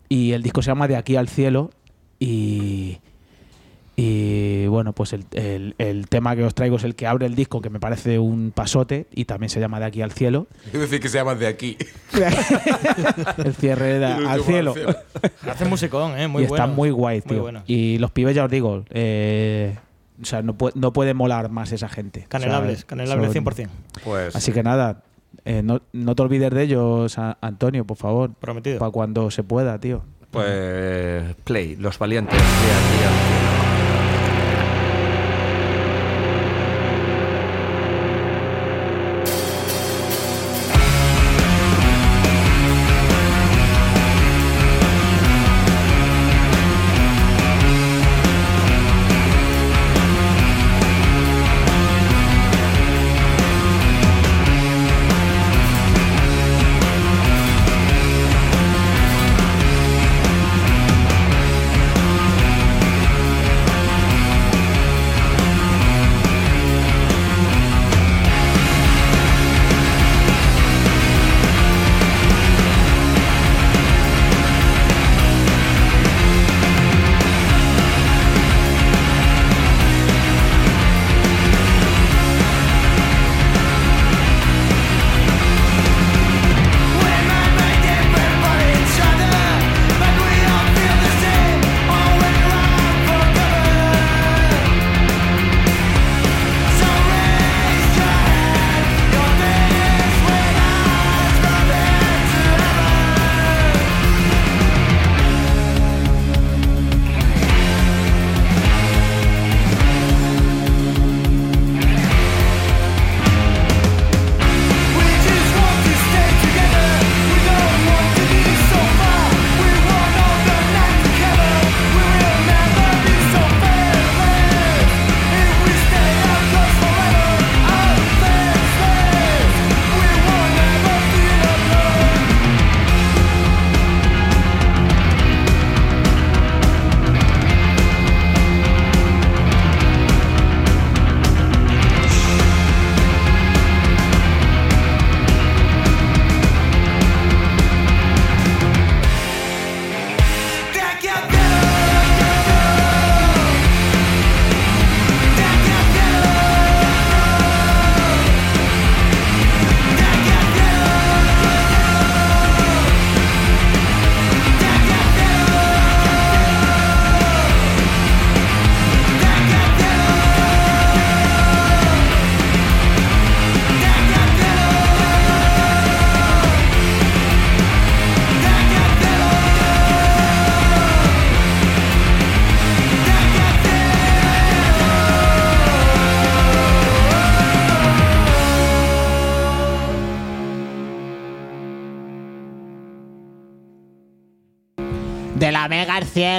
Y 0.09 0.31
el 0.31 0.41
disco 0.41 0.61
se 0.63 0.71
llama 0.71 0.87
De 0.87 0.95
aquí 0.95 1.15
al 1.15 1.29
cielo. 1.29 1.69
Y, 2.19 2.97
y 4.01 4.67
bueno, 4.67 4.93
pues 4.93 5.11
el, 5.13 5.25
el- 5.33 5.75
el 5.77 6.07
tema 6.07 6.35
que 6.35 6.43
os 6.45 6.53
traigo 6.55 6.77
es 6.77 6.83
el 6.85 6.95
que 6.95 7.05
abre 7.07 7.25
el 7.25 7.35
disco, 7.35 7.61
que 7.61 7.69
me 7.69 7.79
parece 7.79 8.17
un 8.19 8.51
pasote, 8.51 9.07
y 9.11 9.25
también 9.25 9.49
se 9.49 9.59
llama 9.59 9.79
De 9.79 9.85
aquí 9.87 10.01
al 10.01 10.11
cielo. 10.13 10.47
Es 10.67 10.79
decir, 10.79 10.99
que 11.01 11.09
se 11.09 11.17
llaman 11.17 11.37
de 11.39 11.47
aquí. 11.47 11.77
el 13.43 13.53
cierre 13.55 13.99
de- 13.99 14.05
al 14.05 14.39
último 14.39 14.43
cielo. 14.43 14.73
Hace 15.49 15.65
musicón, 15.65 16.17
¿eh? 16.17 16.27
Muy 16.27 16.43
y 16.43 16.47
bueno. 16.47 16.63
está 16.63 16.73
muy 16.75 16.91
guay, 16.91 17.21
Muy 17.25 17.33
tío. 17.35 17.41
bueno. 17.41 17.63
Y 17.67 17.97
los 17.97 18.11
pibes, 18.11 18.35
ya 18.35 18.45
os 18.45 18.51
digo, 18.51 18.85
eh, 18.89 19.77
o 20.21 20.25
sea, 20.25 20.41
no, 20.41 20.53
puede, 20.57 20.73
no 20.79 20.93
puede 20.93 21.13
molar 21.13 21.49
más 21.49 21.71
esa 21.71 21.89
gente. 21.89 22.19
O 22.19 22.21
sea, 22.23 22.29
Canelables, 22.29 22.85
canelables 22.85 23.33
son- 23.33 23.43
100%. 23.45 23.69
Pues 24.03 24.35
Así 24.35 24.51
que 24.51 24.63
nada, 24.63 25.03
eh, 25.45 25.61
no, 25.63 25.81
no 25.93 26.15
te 26.15 26.21
olvides 26.21 26.51
de 26.51 26.63
ellos, 26.63 27.17
Antonio, 27.41 27.85
por 27.85 27.97
favor. 27.97 28.31
Prometido. 28.39 28.79
Para 28.79 28.91
cuando 28.91 29.29
se 29.31 29.43
pueda, 29.43 29.79
tío. 29.79 30.03
Pues 30.31 31.35
Play, 31.43 31.75
Los 31.75 31.97
Valientes. 31.97 32.37
de 32.37 32.43
aquí 32.43 33.38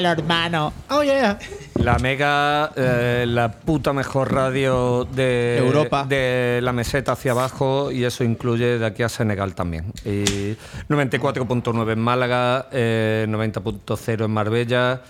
Hermano. 0.07 0.73
Oh, 0.89 1.03
yeah. 1.03 1.39
La 1.75 1.99
Mega, 1.99 2.73
eh, 2.77 3.25
la 3.27 3.51
puta 3.51 3.93
mejor 3.93 4.33
radio 4.33 5.05
de 5.05 5.59
Europa. 5.59 6.05
de 6.07 6.61
la 6.63 6.73
meseta 6.73 7.13
hacia 7.13 7.33
abajo 7.33 7.91
y 7.91 8.05
eso 8.05 8.23
incluye 8.23 8.79
de 8.79 8.87
aquí 8.87 9.03
a 9.03 9.09
Senegal 9.09 9.55
también. 9.55 9.93
Y 10.05 10.57
94.9 10.89 11.93
en 11.93 12.01
Málaga, 12.01 12.67
eh, 12.73 13.27
90.0 13.29 14.25
en 14.25 14.31
Marbella 14.31 15.01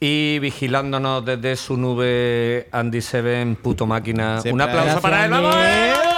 y 0.00 0.38
vigilándonos 0.38 1.24
desde 1.24 1.56
su 1.56 1.76
nube 1.76 2.68
Andy 2.72 3.00
Seven, 3.00 3.56
puto 3.56 3.86
máquina. 3.86 4.40
Siempre 4.40 4.52
un 4.52 4.60
aplauso 4.70 5.00
gracias, 5.00 5.02
para 5.02 5.24
él. 5.24 5.30
¡Vamos! 5.30 6.13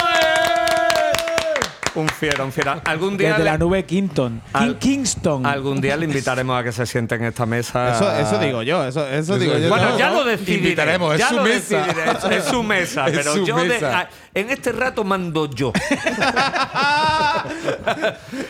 ¡Eh! 1.96 2.00
Un 2.00 2.08
fiera, 2.08 2.44
un 2.44 2.52
fiera. 2.52 2.80
Algún 2.84 3.16
día 3.16 3.30
Desde 3.30 3.44
le- 3.44 3.50
la 3.50 3.58
nube 3.58 3.84
Kingston. 3.84 4.42
Al- 4.52 4.78
Kingston. 4.78 5.46
Algún 5.46 5.80
día 5.80 5.96
le 5.96 6.04
invitaremos 6.04 6.60
a 6.60 6.62
que 6.64 6.72
se 6.72 6.84
siente 6.86 7.14
en 7.14 7.24
esta 7.24 7.46
mesa. 7.46 7.94
Eso, 7.96 8.16
eso 8.16 8.38
digo 8.38 8.62
yo, 8.62 8.84
eso, 8.86 9.06
eso, 9.08 9.38
digo 9.38 9.56
yo. 9.58 9.68
Bueno, 9.68 9.90
No, 9.90 9.98
ya 9.98 10.10
lo 10.10 10.24
decidiré. 10.24 10.56
Invitaremos, 10.66 11.14
es 11.14 11.20
ya 11.20 11.28
su 11.28 11.34
lo 11.36 11.42
mesa. 11.44 11.76
decidiré, 11.86 12.36
Es, 12.38 12.44
su 12.44 12.62
mesa, 12.62 13.06
Es 13.06 13.12
pero 13.18 13.32
su 13.34 13.46
yo 13.46 13.56
mesa. 13.56 14.08
en 14.34 14.50
este 14.50 14.72
rato 14.72 15.04
mando 15.04 15.48
yo. 15.50 15.72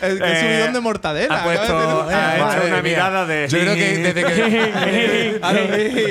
Es 0.01 0.13
que 0.19 0.31
Eh, 0.31 0.41
subidón 0.41 0.73
de 0.73 0.79
mortadela. 0.79 1.39
ha 1.41 1.43
puesto- 1.43 2.07
ha 2.09 2.35
hecho 2.35 2.45
Madre 2.45 2.67
una 2.67 2.81
mía. 2.81 2.91
mirada 2.91 3.25
de. 3.25 3.47
Yo 3.47 3.59
creo 3.59 3.75
que 3.75 3.97
desde 3.97 4.23
que, 4.23 5.39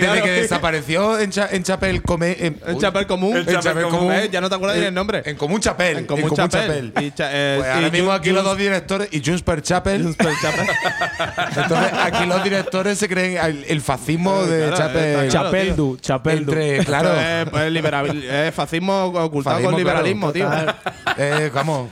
desde 0.01 0.23
que 0.23 0.31
desapareció 0.31 1.19
en, 1.19 1.31
Cha- 1.31 1.49
en 1.51 1.63
Chapel 1.63 2.03
Come. 2.03 2.37
En, 2.39 2.61
En 2.67 2.79
Chapel 2.79 3.07
Común. 3.07 3.37
En 3.37 3.47
Chapel 3.61 3.85
Común. 3.89 4.13
Eh, 4.13 4.29
Ya 4.31 4.41
no 4.41 4.49
te 4.49 4.55
acuerdas 4.55 4.79
ni 4.79 4.85
el 4.85 4.95
nombre. 4.95 5.23
En 5.25 5.37
Común 5.37 5.61
Chapel. 5.61 5.99
En 5.99 6.07
Común 6.07 6.31
Chapel. 6.35 6.93
Y 7.01 7.11
cha- 7.27 7.31
eh, 7.33 7.57
Pues 7.59 7.71
ahora 7.75 7.91
mismo 7.91 8.11
Jun- 8.11 8.17
aquí 8.17 8.31
los 8.31 8.45
dos 8.45 8.57
directores 8.59 9.09
y 9.13 9.23
Junts 9.25 9.43
per 9.43 9.63
Chapel. 9.63 10.03
Entonces 11.57 11.93
aquí 12.03 12.27
los 12.27 12.43
directores 12.45 12.99
se 12.99 13.09
creen 13.09 13.37
el, 13.45 13.65
el 13.69 13.81
fascismo 13.81 14.45
de 14.45 14.69
Claro, 14.69 14.77
Chapel. 14.77 15.29
Chapeldu, 15.29 15.97
Chapeldu. 15.99 16.53
Entre, 16.53 16.85
claro. 16.85 17.13
Es, 17.19 17.49
pues, 17.51 18.55
fascismo 18.55 19.05
ocultado 19.07 19.57
Fascismo, 19.57 19.71
con 19.73 19.79
liberalismo, 19.79 20.33
tío. 20.33 20.49
Eh, 21.17 21.51
vamos. 21.55 21.89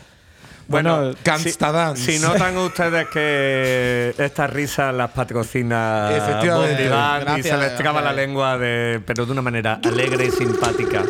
Bueno, 0.67 1.13
Bueno, 1.25 1.97
si, 1.97 2.19
notan 2.19 2.57
ustedes 2.57 3.07
que 3.13 4.15
estas 4.17 4.49
risas 4.49 4.95
las 4.95 5.11
patrocina 5.11 6.09
Efectivamente. 6.17 6.91
Y 7.39 7.43
se 7.43 7.57
les 7.59 7.77
traba 7.77 8.01
la 8.01 8.13
gracias. 8.13 8.17
lengua, 8.17 8.57
de, 8.57 8.99
pero 9.05 9.27
de 9.27 9.33
una 9.33 9.43
manera 9.43 9.79
alegre 9.85 10.25
y 10.25 10.31
simpática. 10.31 11.03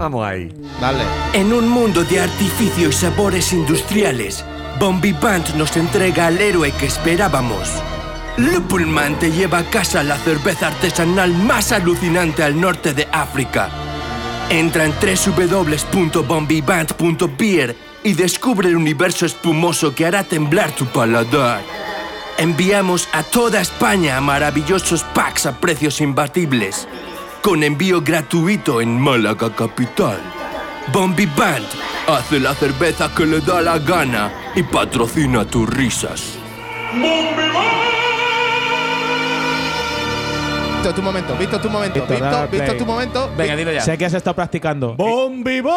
Vamos 0.00 0.26
ahí. 0.26 0.50
Dale. 0.80 1.04
En 1.34 1.52
un 1.52 1.68
mundo 1.68 2.02
de 2.04 2.20
artificio 2.20 2.88
y 2.88 2.92
sabores 2.92 3.52
industriales, 3.52 4.42
Bombi 4.78 5.12
Band 5.12 5.56
nos 5.56 5.76
entrega 5.76 6.28
al 6.28 6.40
héroe 6.40 6.72
que 6.72 6.86
esperábamos. 6.86 7.68
Lupulman 8.38 9.18
te 9.18 9.30
lleva 9.30 9.58
a 9.58 9.64
casa 9.64 10.02
la 10.02 10.16
cerveza 10.16 10.68
artesanal 10.68 11.34
más 11.34 11.72
alucinante 11.72 12.42
al 12.42 12.58
norte 12.58 12.94
de 12.94 13.06
África. 13.12 13.68
Entra 14.48 14.86
en 14.86 14.94
www.bombiband.beer 14.94 17.76
y 18.02 18.14
descubre 18.14 18.70
el 18.70 18.76
universo 18.76 19.26
espumoso 19.26 19.94
que 19.94 20.06
hará 20.06 20.24
temblar 20.24 20.70
tu 20.70 20.86
paladar. 20.86 21.60
Enviamos 22.38 23.06
a 23.12 23.22
toda 23.22 23.60
España 23.60 24.18
maravillosos 24.22 25.04
packs 25.12 25.44
a 25.44 25.60
precios 25.60 26.00
imbatibles, 26.00 26.88
con 27.42 27.62
envío 27.62 28.00
gratuito 28.02 28.80
en 28.80 29.00
Málaga 29.00 29.54
Capital. 29.54 30.20
Bombi 30.92 31.26
Band 31.26 31.66
hace 32.06 32.38
la 32.40 32.54
cerveza 32.54 33.12
que 33.14 33.24
le 33.24 33.40
da 33.40 33.60
la 33.60 33.78
gana 33.78 34.32
y 34.54 34.62
patrocina 34.62 35.44
tus 35.44 35.68
risas. 35.68 36.38
Visto 40.80 40.94
tu 40.94 41.02
momento, 41.02 41.36
visto 41.36 41.60
tu 41.60 41.68
momento, 41.68 42.06
Víctor, 42.06 42.50
visto 42.50 42.64
play. 42.64 42.78
tu 42.78 42.86
momento. 42.86 43.30
Venga, 43.36 43.54
dilo 43.54 43.70
ya. 43.70 43.82
Sé 43.82 43.98
que 43.98 44.06
has 44.06 44.14
estado 44.14 44.34
practicando. 44.34 44.94
¡Bombi 44.94 45.60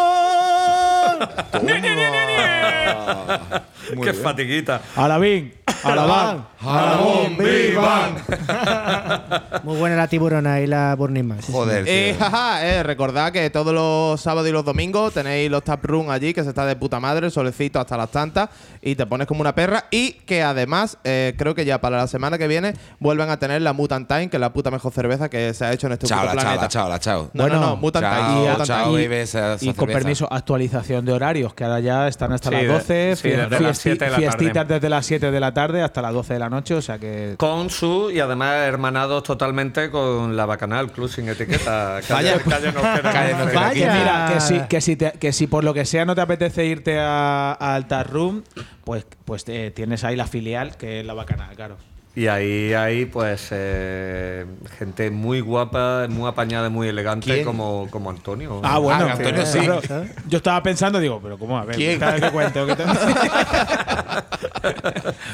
Qué 4.01 4.13
fatiguita. 4.13 4.81
Alabín, 4.95 5.53
alabán. 5.83 6.47
Muy 9.63 9.77
buena 9.77 9.97
la 9.97 10.07
tiburona 10.07 10.61
y 10.61 10.67
la 10.67 10.95
Burning 10.95 11.25
Man. 11.25 11.41
Joder. 11.41 11.83
Eh, 11.87 12.15
jaja, 12.17 12.65
eh, 12.65 12.83
recordad 12.83 13.33
que 13.33 13.49
todos 13.49 13.73
los 13.73 14.21
sábados 14.21 14.47
y 14.49 14.53
los 14.53 14.63
domingos 14.63 15.13
tenéis 15.13 15.51
los 15.51 15.63
tap 15.63 15.83
room 15.83 16.09
allí, 16.09 16.33
que 16.33 16.41
se 16.43 16.49
está 16.49 16.65
de 16.65 16.77
puta 16.77 17.01
madre, 17.01 17.29
solecito 17.29 17.79
hasta 17.79 17.97
las 17.97 18.09
tantas, 18.11 18.49
y 18.81 18.95
te 18.95 19.05
pones 19.05 19.27
como 19.27 19.41
una 19.41 19.53
perra. 19.53 19.85
Y 19.91 20.13
que 20.25 20.41
además, 20.41 20.97
eh, 21.03 21.33
creo 21.37 21.53
que 21.53 21.65
ya 21.65 21.81
para 21.81 21.97
la 21.97 22.07
semana 22.07 22.37
que 22.37 22.47
viene 22.47 22.73
vuelven 22.99 23.29
a 23.29 23.37
tener 23.37 23.61
la 23.61 23.73
Mutant 23.73 24.07
Time, 24.07 24.29
que 24.29 24.37
es 24.37 24.41
la 24.41 24.53
puta 24.53 24.71
mejor 24.71 24.92
cerveza 24.93 25.29
que 25.29 25.53
se 25.53 25.65
ha 25.65 25.73
hecho 25.73 25.87
en 25.87 25.93
este 25.93 26.07
Chao, 26.07 26.23
la 26.23 26.31
chao, 26.33 26.41
planeta. 26.41 26.67
chao, 26.69 26.89
la 26.89 26.99
chao. 26.99 27.29
No, 27.33 27.47
no, 27.49 27.59
no, 27.59 27.75
Mutant 27.75 28.05
Chao, 28.05 28.13
Time. 28.15 28.27
chao, 28.27 28.49
Mutant 28.51 28.67
chao, 28.67 28.83
Time. 28.91 29.07
baby, 29.07 29.15
esa- 29.21 29.53
esa 29.55 29.65
Y 29.65 29.73
con 29.73 29.89
permiso, 29.89 30.27
actualización 30.31 31.03
de 31.05 31.11
horarios, 31.13 31.53
que 31.53 31.63
ahora 31.63 31.79
ya 31.79 32.07
están 32.07 32.31
hasta 32.31 32.49
Sí, 32.49 32.55
las 32.55 32.61
de- 32.63 32.67
12, 32.67 33.15
sí, 33.17 33.29
desde 33.29 33.59
las 33.59 33.77
7 33.77 34.05
de 34.05 34.11
la 34.11 34.17
fiestitas 34.17 34.53
tarde. 34.53 34.73
desde 34.75 34.89
las 34.89 35.05
7 35.05 35.31
de 35.31 35.39
la 35.39 35.53
tarde 35.53 35.81
hasta 35.81 36.01
las 36.01 36.13
12 36.13 36.33
de 36.33 36.39
la 36.39 36.49
noche, 36.49 36.75
o 36.75 36.81
sea 36.81 36.99
que... 36.99 37.35
Con 37.37 37.69
su 37.69 38.11
y 38.11 38.19
además 38.19 38.55
hermanados 38.67 39.23
totalmente 39.23 39.89
con 39.89 40.37
la 40.37 40.45
Bacanal 40.45 40.91
Club 40.91 41.09
sin 41.09 41.27
etiqueta. 41.29 41.99
Vaya. 42.09 42.37
Calle, 42.37 42.43
calle 42.49 42.71
nos 42.71 42.81
queda. 42.83 43.11
Calle 43.11 43.33
nos 43.33 43.47
queda 43.49 43.59
Vaya. 43.61 43.93
mira, 43.93 44.29
que 44.33 44.39
si, 44.41 44.59
que, 44.69 44.81
si 44.81 44.95
te- 44.95 45.11
que 45.13 45.33
si 45.33 45.47
por 45.47 45.63
lo 45.63 45.73
que 45.73 45.85
sea 45.85 46.05
no 46.05 46.15
te 46.15 46.21
apetece 46.21 46.65
irte 46.65 46.99
a, 46.99 47.51
a 47.53 47.75
Altar 47.75 48.09
Room, 48.11 48.43
pues, 48.83 49.05
pues 49.25 49.43
eh, 49.47 49.71
tienes 49.75 50.03
ahí 50.03 50.15
la 50.15 50.27
filial, 50.27 50.75
que 50.77 50.99
es 50.99 51.05
la 51.05 51.13
Bacanal, 51.13 51.55
claro. 51.55 51.77
Y 52.15 52.27
ahí 52.27 52.73
hay 52.75 53.05
pues 53.05 53.47
eh, 53.49 54.45
gente 54.77 55.09
muy 55.09 55.39
guapa, 55.41 56.05
muy 56.09 56.29
apañada, 56.29 56.69
muy 56.69 56.87
elegante 56.87 57.25
¿Quién? 57.33 57.43
como, 57.43 57.87
como 57.89 58.11
Antonio. 58.11 58.61
Ah, 58.63 58.77
bueno, 58.77 59.07
Ah, 59.09 59.13
Antonio, 59.13 59.43
sí. 59.47 59.57
claro. 59.59 59.81
Yo 60.27 60.37
estaba 60.37 60.61
pensando, 60.61 60.99
digo, 60.99 61.19
pero 61.23 61.39
¿cómo? 61.39 61.57
A 61.57 61.65
ver, 61.65 61.75
¿Quién? 61.75 61.99
¿qué 61.99 62.21
te 62.21 62.29
cuento? 62.31 62.67
¿Qué 62.67 62.75
te- 62.75 62.83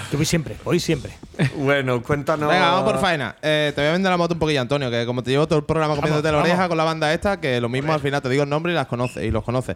Que 0.10 0.16
voy 0.18 0.26
siempre, 0.26 0.56
voy 0.64 0.80
siempre. 0.80 1.12
Bueno, 1.58 2.02
cuéntanos. 2.02 2.50
Venga, 2.50 2.72
vamos 2.72 2.92
por 2.94 3.02
faena. 3.02 3.36
Eh, 3.42 3.74
te 3.76 3.82
voy 3.82 3.90
a 3.90 3.92
vender 3.94 4.10
la 4.12 4.18
moto 4.18 4.34
un 4.36 4.40
poquillo, 4.40 4.62
Antonio, 4.62 4.90
que 4.90 5.06
como 5.06 5.22
te 5.22 5.32
llevo 5.32 5.48
todo 5.48 5.60
el 5.60 5.66
programa 5.66 5.96
comiéndote 5.98 6.32
la 6.32 6.38
oreja 6.38 6.70
con 6.70 6.78
la 6.78 6.86
banda 6.86 7.14
esta, 7.14 7.42
que 7.42 7.60
lo 7.60 7.68
mismo 7.68 7.92
al 7.94 8.00
final 8.00 8.22
te 8.22 8.30
digo 8.30 8.44
el 8.44 8.50
nombre 8.50 8.72
y 8.72 8.76
las 8.76 8.88
conoces 8.88 9.24
y 9.26 9.32
los 9.32 9.44
conoces. 9.44 9.76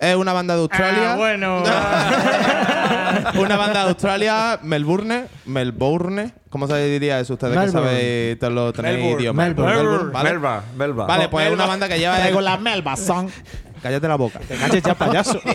Es 0.00 0.16
una 0.16 0.32
banda 0.32 0.54
de 0.56 0.62
Australia. 0.62 1.12
Ah, 1.12 1.16
bueno. 1.16 1.62
una 3.40 3.56
banda 3.56 3.84
de 3.84 3.88
Australia, 3.90 4.58
Melbourne, 4.62 5.26
Melbourne. 5.46 6.39
¿Cómo 6.50 6.66
se 6.66 6.84
diría 6.84 7.20
eso 7.20 7.34
ustedes 7.34 7.56
Melbourne. 7.56 7.88
que 7.88 7.92
sabéis 7.92 8.38
todos 8.40 8.52
los 8.52 8.72
tenéis 8.74 8.96
Melbourne. 8.96 9.20
idiomas? 9.22 9.46
Melbourne. 9.46 9.74
Melbourne, 9.76 10.12
¿vale? 10.12 10.30
Melba, 10.30 10.64
Melba. 10.76 11.06
Vale, 11.06 11.28
pues 11.28 11.46
es 11.46 11.52
una 11.52 11.66
banda 11.66 11.88
que 11.88 11.98
lleva. 11.98 12.16
Traigo 12.16 12.40
las 12.40 12.60
melvas, 12.60 12.98
son. 13.00 13.30
Cállate 13.80 14.08
la 14.08 14.16
boca. 14.16 14.40
Te 14.40 14.56
calles 14.56 14.82
ya, 14.82 14.94
payaso. 14.94 15.40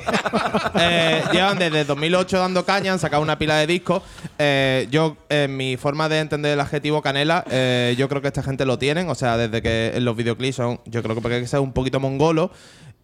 Eh, 0.77 1.23
llevan 1.31 1.57
desde 1.57 1.85
2008 1.85 2.37
dando 2.37 2.65
caña, 2.65 2.91
han 2.91 2.99
sacado 2.99 3.21
una 3.21 3.37
pila 3.37 3.55
de 3.55 3.67
discos. 3.67 4.03
Eh, 4.37 4.87
yo, 4.91 5.15
en 5.29 5.55
mi 5.55 5.77
forma 5.77 6.09
de 6.09 6.19
entender 6.19 6.51
el 6.51 6.59
adjetivo 6.59 7.01
canela, 7.01 7.45
eh, 7.49 7.95
yo 7.97 8.09
creo 8.09 8.21
que 8.21 8.27
esta 8.27 8.43
gente 8.43 8.65
lo 8.65 8.77
tienen. 8.77 9.09
O 9.09 9.15
sea, 9.15 9.37
desde 9.37 9.61
que 9.61 9.93
en 9.95 10.03
los 10.03 10.17
videoclips 10.17 10.55
son, 10.57 10.81
yo 10.85 11.01
creo 11.01 11.15
que 11.15 11.21
porque 11.21 11.35
hay 11.35 11.41
que 11.41 11.47
ser 11.47 11.61
un 11.61 11.71
poquito 11.71 11.99
mongolo 12.01 12.51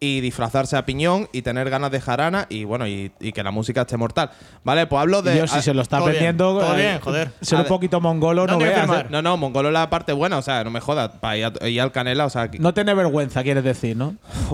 y 0.03 0.19
disfrazarse 0.19 0.75
a 0.75 0.83
piñón 0.83 1.29
y 1.31 1.43
tener 1.43 1.69
ganas 1.69 1.91
de 1.91 2.01
jarana 2.01 2.47
y 2.49 2.63
bueno, 2.63 2.87
y, 2.87 3.11
y 3.19 3.31
que 3.33 3.43
la 3.43 3.51
música 3.51 3.81
esté 3.81 3.97
mortal. 3.97 4.31
Vale, 4.63 4.87
pues 4.87 4.99
hablo 4.99 5.21
de. 5.21 5.37
Yo, 5.37 5.45
si 5.47 5.61
se 5.61 5.75
lo 5.75 5.83
está 5.83 5.97
todo 5.99 6.07
bien, 6.07 6.15
aprendiendo, 6.17 6.59
todo 6.59 6.73
eh, 6.75 6.81
bien, 6.81 6.99
joder. 6.99 7.31
ser 7.39 7.59
un 7.59 7.65
poquito 7.67 8.01
mongolo, 8.01 8.47
no, 8.47 8.53
No 8.53 8.57
veas. 8.59 8.89
eh. 8.89 9.05
No, 9.11 9.21
no, 9.21 9.37
mongolo 9.37 9.69
es 9.69 9.73
la 9.73 9.91
parte 9.91 10.11
buena, 10.13 10.39
o 10.39 10.41
sea, 10.41 10.63
no 10.63 10.71
me 10.71 10.79
jodas. 10.79 11.11
Para 11.21 11.37
ir, 11.37 11.51
ir 11.67 11.79
al 11.79 11.91
canela, 11.91 12.25
o 12.25 12.31
sea, 12.31 12.49
que- 12.49 12.57
No 12.57 12.73
tener 12.73 12.95
vergüenza, 12.95 13.43
quieres 13.43 13.63
decir, 13.63 13.95
¿no? 13.95 14.15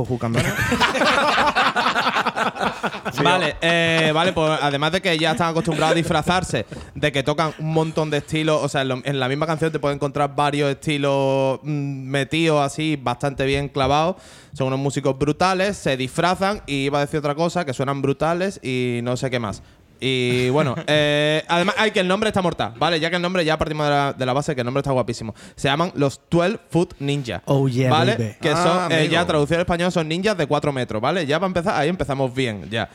vale, 3.23 3.55
eh, 3.61 4.11
vale, 4.13 4.33
pues 4.33 4.59
además 4.61 4.91
de 4.91 5.01
que 5.01 5.17
ya 5.17 5.31
están 5.31 5.49
acostumbrados 5.49 5.93
a 5.93 5.95
disfrazarse, 5.95 6.65
de 6.95 7.11
que 7.11 7.23
tocan 7.23 7.53
un 7.59 7.73
montón 7.73 8.09
de 8.09 8.17
estilos, 8.17 8.61
o 8.63 8.69
sea, 8.69 8.81
en, 8.81 9.19
la 9.19 9.27
misma 9.27 9.45
canción 9.45 9.71
te 9.71 9.79
puedes 9.79 9.95
encontrar 9.95 10.35
varios 10.35 10.69
estilos 10.69 11.59
mm, 11.63 12.07
metidos 12.07 12.61
así, 12.61 12.95
bastante 12.95 13.45
bien 13.45 13.69
clavados. 13.69 14.17
Son 14.53 14.67
unos 14.67 14.79
músicos 14.79 15.17
brutales, 15.17 15.77
se 15.77 15.97
disfrazan 15.97 16.61
y 16.65 16.85
iba 16.85 16.97
a 16.97 17.01
decir 17.01 17.19
otra 17.19 17.35
cosa, 17.35 17.65
que 17.65 17.73
suenan 17.73 18.01
brutales 18.01 18.59
y 18.63 19.01
no 19.03 19.15
sé 19.17 19.29
qué 19.29 19.39
más. 19.39 19.61
Y 19.99 20.49
bueno, 20.49 20.75
eh, 20.87 21.43
además 21.47 21.75
hay 21.77 21.91
que 21.91 21.99
el 21.99 22.07
nombre 22.07 22.29
está 22.29 22.41
mortal, 22.41 22.73
¿vale? 22.77 22.99
Ya 22.99 23.09
que 23.09 23.15
el 23.15 23.21
nombre, 23.21 23.43
ya 23.43 23.57
partimos 23.57 23.85
de 23.85 23.91
la, 23.91 24.13
de 24.13 24.25
la 24.25 24.33
base 24.33 24.53
que 24.55 24.61
el 24.61 24.65
nombre 24.65 24.81
está 24.81 24.91
guapísimo. 24.91 25.33
Se 25.55 25.67
llaman 25.67 25.91
los 25.95 26.21
12 26.29 26.59
Foot 26.69 26.93
Ninja. 26.99 27.41
Oh, 27.45 27.67
yeah, 27.67 27.89
¿Vale? 27.89 28.15
baby. 28.15 28.35
Que 28.41 28.49
Ah, 28.49 28.87
son, 28.89 28.91
eh, 28.91 29.07
ya 29.09 29.25
traducido 29.25 29.57
al 29.57 29.61
español 29.61 29.91
son 29.91 30.07
ninjas 30.07 30.37
de 30.37 30.47
4 30.47 30.71
metros, 30.71 31.01
¿vale? 31.01 31.25
Ya 31.25 31.39
para 31.39 31.47
empezar, 31.47 31.75
ahí 31.79 31.89
empezamos 31.89 32.33
bien, 32.33 32.69
ya. 32.69 32.89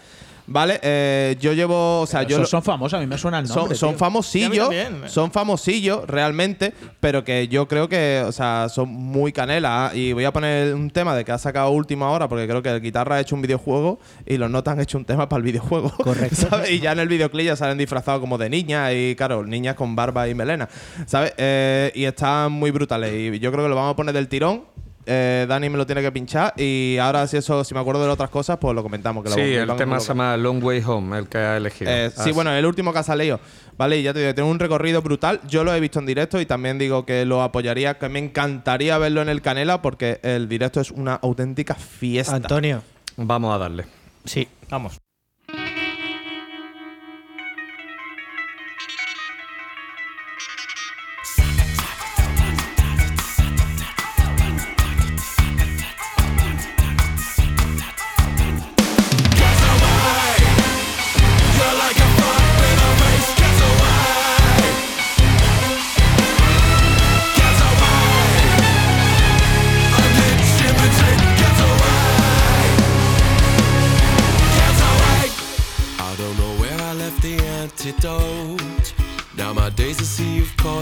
¿Vale? 0.53 0.79
Eh, 0.83 1.37
yo 1.41 1.55
llevo. 1.55 2.03
O 2.03 2.07
sea, 2.07 2.25
yo. 2.25 2.39
Lo- 2.39 2.47
son 2.47 2.63
famosos, 2.63 2.99
a 2.99 3.01
mí 3.01 3.07
me 3.07 3.17
suena 3.17 3.39
el 3.39 3.47
son, 3.47 3.57
nombre. 3.57 3.77
son 3.79 3.97
famosillos, 3.97 4.69
también. 4.69 5.09
son 5.09 5.33
famosillos 5.33 6.07
realmente, 6.07 6.75
pero 7.01 7.25
que 7.25 7.49
yo 7.49 7.67
creo 7.67 7.89
que, 7.89 8.23
o 8.27 8.33
sea, 8.33 8.69
son 8.69 8.91
muy 8.91 9.33
canela. 9.33 9.93
Y 9.95 10.13
voy 10.13 10.25
a 10.25 10.33
poner 10.33 10.75
un 10.75 10.91
tema 10.91 11.17
de 11.17 11.25
que 11.25 11.33
ha 11.33 11.39
sacado 11.39 11.71
última 11.71 12.11
hora, 12.11 12.29
porque 12.29 12.47
creo 12.47 12.63
que 12.63 12.69
el 12.69 12.83
guitarra 12.83 13.17
ha 13.17 13.21
hecho 13.21 13.35
un 13.35 13.41
videojuego 13.43 13.99
y 14.27 14.37
los 14.37 14.51
notas 14.51 14.75
han 14.75 14.81
hecho 14.81 14.99
un 14.99 15.07
tema 15.07 15.27
para 15.29 15.39
el 15.39 15.45
videojuego. 15.45 15.91
Correcto. 15.97 16.49
¿sabes? 16.51 16.71
Y 16.71 16.81
ya 16.81 16.93
en 16.93 16.99
el 16.99 17.09
videoclip 17.09 17.47
ya 17.47 17.57
salen 17.57 17.79
disfrazados 17.79 18.21
como 18.21 18.37
de 18.37 18.51
niñas 18.51 18.93
y, 18.95 19.15
claro, 19.17 19.45
niñas 19.47 19.75
con 19.75 19.97
barba 19.97 20.29
y 20.29 20.35
melena, 20.35 20.69
¿sabes? 21.07 21.33
Eh, 21.39 21.91
y 21.95 22.05
están 22.05 22.53
muy 22.53 22.71
brutales. 22.71 23.11
Y 23.15 23.39
yo 23.39 23.51
creo 23.51 23.65
que 23.65 23.71
lo 23.71 23.75
vamos 23.77 23.93
a 23.93 23.97
poner 23.97 24.13
del 24.15 24.29
tirón. 24.29 24.65
Eh, 25.05 25.47
Dani 25.49 25.69
me 25.69 25.77
lo 25.79 25.85
tiene 25.87 26.01
que 26.01 26.13
pinchar 26.13 26.55
y 26.57 26.97
ahora 27.01 27.27
si 27.27 27.37
eso 27.37 27.65
si 27.65 27.75
me 27.75 27.81
acuerdo 27.81 28.05
de 28.05 28.11
otras 28.11 28.31
cosas 28.31 28.59
pues 28.59 28.73
lo 28.75 28.85
comentamos 28.85 29.25
que 29.25 29.31
lo- 29.31 29.35
Sí, 29.35 29.55
lo 29.57 29.73
el 29.73 29.77
tema 29.77 29.99
se 29.99 30.09
llama 30.09 30.37
Long 30.37 30.63
Way 30.63 30.83
Home, 30.87 31.19
el 31.19 31.29
que 31.29 31.39
ha 31.39 31.57
elegido. 31.57 31.91
eh, 31.91 32.11
Ah, 32.17 32.23
sí, 32.23 32.31
bueno, 32.31 32.53
el 32.53 32.65
último 32.65 32.93
que 32.93 33.01
ha 33.01 33.03
salido. 33.03 33.41
Vale, 33.77 33.99
y 33.99 34.03
ya 34.05 34.13
te 34.13 34.21
digo, 34.21 34.35
tiene 34.35 34.49
un 34.49 34.59
recorrido 34.61 35.03
brutal. 35.03 35.41
Yo 35.49 35.65
lo 35.65 35.75
he 35.75 35.81
visto 35.81 35.99
en 35.99 36.07
directo 36.07 36.41
y 36.41 36.47
también 36.47 36.79
digo 36.79 37.05
que 37.05 37.25
lo 37.25 37.43
apoyaría, 37.43 37.99
que 37.99 38.09
me 38.09 38.21
encantaría 38.21 38.97
verlo 38.99 39.23
en 39.23 39.29
el 39.29 39.43
Canela 39.43 39.83
porque 39.83 40.21
el 40.23 40.49
directo 40.49 40.81
es 40.81 40.91
una 40.93 41.15
auténtica 41.15 41.75
fiesta. 41.75 42.37
Antonio. 42.37 42.83
Vamos 43.17 43.55
a 43.55 43.59
darle. 43.59 43.87
Sí. 44.25 44.47
Vamos. 44.71 44.99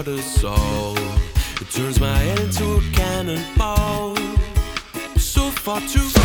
It 0.08 1.70
turns 1.72 2.00
my 2.00 2.16
head 2.16 2.40
into 2.40 2.64
a 2.64 2.80
cannonball. 2.94 4.16
So 5.16 5.50
far 5.50 5.80
too 5.80 6.19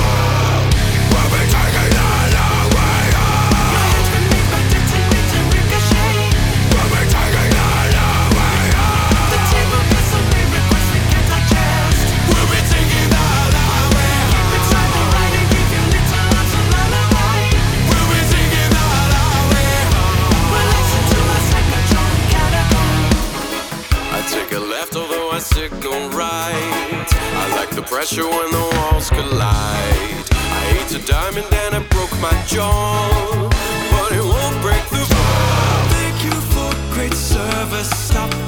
take 24.29 24.51
a 24.51 24.59
left, 24.59 24.95
although 24.95 25.31
I 25.31 25.39
on 25.85 26.11
right. 26.11 27.07
I 27.41 27.55
like 27.55 27.71
the 27.71 27.81
pressure 27.81 28.27
when 28.27 28.51
the 28.51 28.65
walls 28.75 29.09
collide. 29.09 30.25
I 30.31 30.61
ate 30.79 30.91
a 30.95 31.05
diamond 31.05 31.47
and 31.53 31.75
it 31.75 31.89
broke 31.89 32.11
my 32.19 32.33
jaw, 32.47 33.49
but 33.91 34.11
it 34.11 34.23
won't 34.23 34.61
break 34.61 34.83
the 34.89 35.03
fall. 35.13 35.89
Thank 35.95 36.23
you 36.23 36.35
for 36.53 36.69
great 36.93 37.13
service. 37.13 38.15
I 38.15 38.44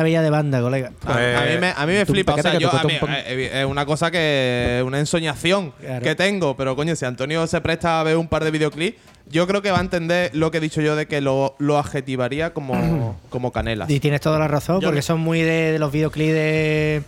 maravilla 0.00 0.22
de 0.22 0.30
banda, 0.30 0.60
colega. 0.60 0.92
A, 1.06 1.12
a 1.12 1.44
mí 1.44 1.58
me, 1.60 1.72
a 1.76 1.86
mí 1.86 1.92
me 1.92 2.06
flipa. 2.06 2.34
O 2.34 2.42
sea, 2.42 2.58
yo, 2.58 2.70
a 2.74 2.82
mí, 2.84 2.94
pum. 2.98 3.08
eh, 3.12 3.50
es 3.60 3.64
una 3.66 3.84
cosa 3.86 4.10
que. 4.10 4.82
Una 4.86 4.98
ensoñación 4.98 5.72
Claro. 5.80 6.02
que 6.02 6.14
tengo. 6.14 6.56
Pero 6.56 6.74
coño, 6.76 6.96
si 6.96 7.04
Antonio 7.04 7.46
se 7.46 7.60
presta 7.60 8.00
a 8.00 8.02
ver 8.02 8.16
un 8.16 8.28
par 8.28 8.42
de 8.44 8.50
videoclips, 8.50 8.98
yo 9.30 9.46
creo 9.46 9.62
que 9.62 9.70
va 9.70 9.78
a 9.78 9.82
entender 9.82 10.30
lo 10.34 10.50
que 10.50 10.58
he 10.58 10.60
dicho 10.60 10.80
yo 10.80 10.96
de 10.96 11.06
que 11.06 11.20
lo, 11.20 11.54
lo 11.58 11.78
adjetivaría 11.78 12.52
como, 12.52 13.18
como 13.30 13.52
canela. 13.52 13.86
Y 13.88 14.00
tienes 14.00 14.20
toda 14.20 14.38
la 14.38 14.48
razón, 14.48 14.80
Yo 14.80 14.88
porque 14.88 15.02
son 15.02 15.20
muy 15.20 15.42
de, 15.42 15.72
de 15.72 15.78
los 15.78 15.92
videoclips 15.92 16.32
de 16.34 17.02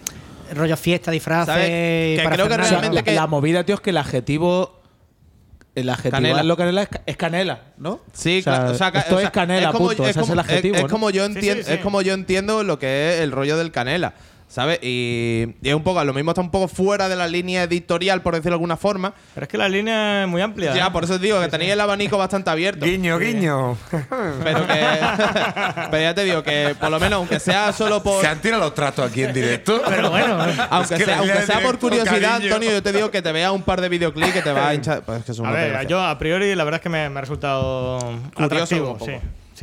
rollo 0.55 0.77
fiesta, 0.77 1.11
disfraces. 1.11 1.55
Que 1.57 2.23
y 2.23 2.29
creo 2.29 2.49
que 2.49 2.57
realmente 2.57 2.95
la, 2.95 3.03
que- 3.03 3.13
la 3.15 3.27
movida, 3.27 3.65
tío, 3.65 3.75
es 3.77 3.81
que 3.81 3.91
el 3.91 3.99
adjetivo. 3.99 4.82
El 5.75 5.89
adjetivo 5.89 6.13
Canela. 6.13 6.43
lo 6.43 6.57
canela 6.57 6.83
es, 6.83 6.89
ca- 6.91 7.01
es 7.07 7.17
canela, 7.17 7.61
¿no? 7.79 8.01
Sí, 8.13 8.41
O 8.41 8.43
sea, 8.43 8.57
claro. 8.57 8.71
o 8.73 8.75
sea, 8.75 8.89
esto 8.89 9.15
o 9.15 9.19
sea, 9.19 9.29
es 9.29 9.33
canela, 9.33 9.73
como- 9.73 9.87
punto. 9.89 10.03
Ese 10.03 10.11
es 10.11 10.17
como- 10.19 10.33
el 10.35 10.39
adjetivo. 10.41 10.77
Es, 10.77 10.83
¿no? 10.83 10.89
como 10.91 11.11
yo 11.11 11.25
Sí, 11.27 11.33
sí, 11.33 11.39
entiendo, 11.39 11.65
sí. 11.65 11.73
es 11.73 11.81
como 11.81 12.03
yo 12.03 12.13
entiendo 12.15 12.63
lo 12.63 12.79
que 12.79 13.15
es 13.15 13.21
el 13.23 13.33
rollo 13.33 13.57
del 13.57 13.73
canela. 13.73 14.13
¿Sabes? 14.53 14.81
Y, 14.83 15.47
y 15.63 15.69
es 15.71 15.75
un 15.75 15.83
poco, 15.83 16.05
lo 16.05 16.13
mismo 16.13 16.33
está 16.33 16.43
un 16.43 16.51
poco 16.51 16.69
fuera 16.69 17.09
de 17.09 17.17
la 17.17 17.27
línea 17.27 17.63
editorial, 17.63 18.21
por 18.21 18.35
decirlo 18.35 18.51
de 18.51 18.57
alguna 18.57 18.77
forma. 18.77 19.15
Pero 19.35 19.45
es 19.45 19.49
que 19.49 19.57
la 19.57 19.67
línea 19.67 20.25
es 20.25 20.29
muy 20.29 20.43
amplia. 20.43 20.75
Ya, 20.75 20.89
¿eh? 20.89 20.91
por 20.93 21.05
eso 21.05 21.15
te 21.19 21.25
digo 21.25 21.41
que 21.41 21.49
tenéis 21.49 21.73
el 21.73 21.81
abanico 21.81 22.19
bastante 22.19 22.51
abierto. 22.51 22.85
Guiño, 22.85 23.19
guiño. 23.19 23.79
Pero 24.45 24.67
que. 24.67 24.75
pero 25.91 26.03
ya 26.03 26.15
te 26.15 26.25
digo 26.25 26.43
que, 26.43 26.77
por 26.79 26.91
lo 26.91 27.01
menos, 27.01 27.17
aunque 27.17 27.41
sea 27.41 27.73
solo 27.73 28.03
por. 28.03 28.21
¿Se 28.21 28.27
han 28.27 28.43
tirado 28.43 28.65
los 28.65 28.75
tratos 28.75 29.11
aquí 29.11 29.23
en 29.23 29.33
directo? 29.33 29.81
Pero 29.89 30.11
bueno, 30.11 30.37
Aunque, 30.69 30.97
Es 30.97 31.01
que 31.01 31.07
sea, 31.07 31.19
aunque 31.21 31.43
sea 31.47 31.61
por 31.61 31.79
curiosidad, 31.79 32.21
cariño. 32.21 32.53
Antonio, 32.53 32.71
yo 32.73 32.83
te 32.83 32.93
digo 32.93 33.11
que 33.11 33.23
te 33.23 33.33
veas 33.33 33.53
un 33.53 33.63
par 33.63 33.81
de 33.81 33.89
videoclips 33.89 34.35
que 34.35 34.43
te 34.43 34.53
va 34.53 34.69
a 34.69 34.75
hinchar. 34.75 35.01
Pues 35.01 35.21
es 35.21 35.25
que 35.25 35.33
son 35.33 35.47
A 35.47 35.51
una 35.51 35.59
ver, 35.59 35.87
yo 35.87 35.99
a 35.99 36.19
priori 36.19 36.55
la 36.55 36.65
verdad 36.65 36.81
es 36.81 36.83
que 36.83 36.91
me, 36.91 37.09
me 37.09 37.19
ha 37.19 37.23
resultado 37.23 37.97
atractivo. 38.37 38.93
un 38.93 38.99
poco. 38.99 39.07
Sí, 39.07 39.13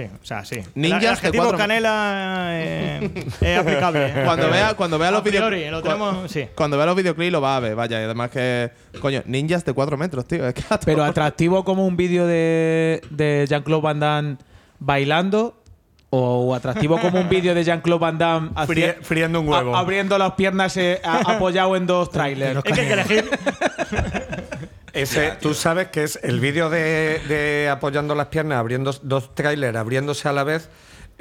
sí, 0.03 0.09
o 0.21 0.25
sea, 0.25 0.45
sí. 0.45 0.57
Ninjas 0.75 0.97
el 0.97 1.01
de 1.01 1.07
adjetivo 1.09 1.43
cuatro- 1.43 1.57
canela 1.57 2.49
eh, 2.53 3.11
es 3.41 3.57
aplicable. 3.59 4.05
¿eh? 4.07 4.21
Cuando 4.25 4.49
vea, 4.49 4.73
cuando 4.75 4.99
vea 4.99 5.11
los 5.11 5.23
videoclips. 5.23 5.71
lo 5.71 5.81
tenemos, 5.81 6.31
sí. 6.31 6.47
Cuando 6.55 6.77
vea 6.77 6.85
los 6.85 6.95
videoclips 6.95 7.31
lo 7.31 7.41
va 7.41 7.57
a 7.57 7.59
ver, 7.59 7.75
vaya. 7.75 7.99
Y 8.01 8.03
además 8.05 8.29
que. 8.31 8.71
Coño, 9.01 9.21
ninjas 9.25 9.65
de 9.65 9.73
4 9.73 9.97
metros, 9.97 10.25
tío. 10.27 10.47
Es 10.47 10.53
que 10.53 10.63
Pero 10.85 11.03
atractivo 11.03 11.63
como 11.63 11.85
un 11.85 11.97
vídeo 11.97 12.25
de, 12.27 13.01
de 13.09 13.45
Jean-Claude 13.49 13.81
Van 13.83 13.99
Damme 13.99 14.37
bailando 14.79 15.61
O 16.11 16.55
atractivo 16.55 16.97
como 16.99 17.19
un 17.19 17.29
vídeo 17.29 17.53
de 17.53 17.63
Jean-Claude 17.63 17.99
Van 18.01 18.17
Damme 18.17 18.49
haci- 18.55 18.67
Frie- 18.67 18.95
friendo 19.01 19.41
un 19.41 19.47
huevo. 19.49 19.75
a- 19.75 19.79
abriendo 19.79 20.17
las 20.17 20.31
piernas 20.33 20.75
eh, 20.77 20.99
a- 21.03 21.33
apoyado 21.35 21.75
en 21.75 21.85
dos 21.85 22.09
trailers. 22.09 22.57
Es 22.65 22.73
que 22.73 22.81
hay 22.81 22.87
que 22.87 22.93
elegir. 22.93 23.29
Ese, 25.01 25.31
tú 25.41 25.53
sabes 25.53 25.87
que 25.87 26.03
es 26.03 26.19
el 26.23 26.39
vídeo 26.39 26.69
de, 26.69 27.21
de 27.27 27.69
apoyando 27.69 28.15
las 28.15 28.27
piernas, 28.27 28.57
abriendo 28.59 28.91
dos 29.03 29.33
trailers, 29.35 29.77
abriéndose 29.77 30.27
a 30.27 30.33
la 30.33 30.43
vez. 30.43 30.69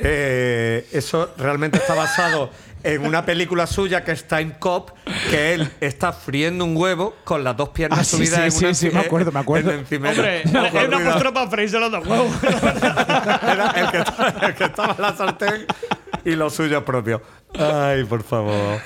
eh, 0.00 0.86
eso 0.92 1.30
realmente 1.38 1.78
está 1.78 1.94
basado 1.94 2.50
en 2.84 3.04
una 3.04 3.24
película 3.26 3.66
suya 3.66 4.04
que 4.04 4.12
es 4.12 4.28
Time 4.28 4.56
Cop, 4.60 4.90
que 5.30 5.54
él 5.54 5.68
está 5.80 6.12
friendo 6.12 6.64
un 6.64 6.76
huevo 6.76 7.16
con 7.24 7.42
las 7.42 7.56
dos 7.56 7.70
piernas 7.70 7.98
Ah, 8.00 8.04
sí, 8.04 8.16
subidas 8.16 8.38
sí, 8.38 8.44
en 8.44 8.52
sí, 8.52 8.64
una 8.64 8.74
sí, 8.74 8.90
me 8.90 9.00
acuerdo, 9.00 9.32
me 9.32 9.40
acuerdo. 9.40 9.72
en. 9.72 9.78
Hombre, 9.80 10.42
es 10.44 10.52
una 10.88 10.98
postura 11.04 11.32
para 11.34 11.50
freírse 11.50 11.80
los 11.80 11.90
dos 11.90 12.06
huevos. 12.06 12.30
Era 12.42 13.70
el 13.76 13.90
que, 13.90 13.98
estaba, 13.98 14.28
el 14.46 14.54
que 14.54 14.64
estaba 14.64 14.94
en 14.94 15.02
la 15.02 15.16
sartén 15.16 15.66
y 16.24 16.30
lo 16.36 16.48
suyo 16.50 16.84
propio. 16.84 17.20
Ay, 17.58 18.04
por 18.04 18.22
favor. 18.22 18.80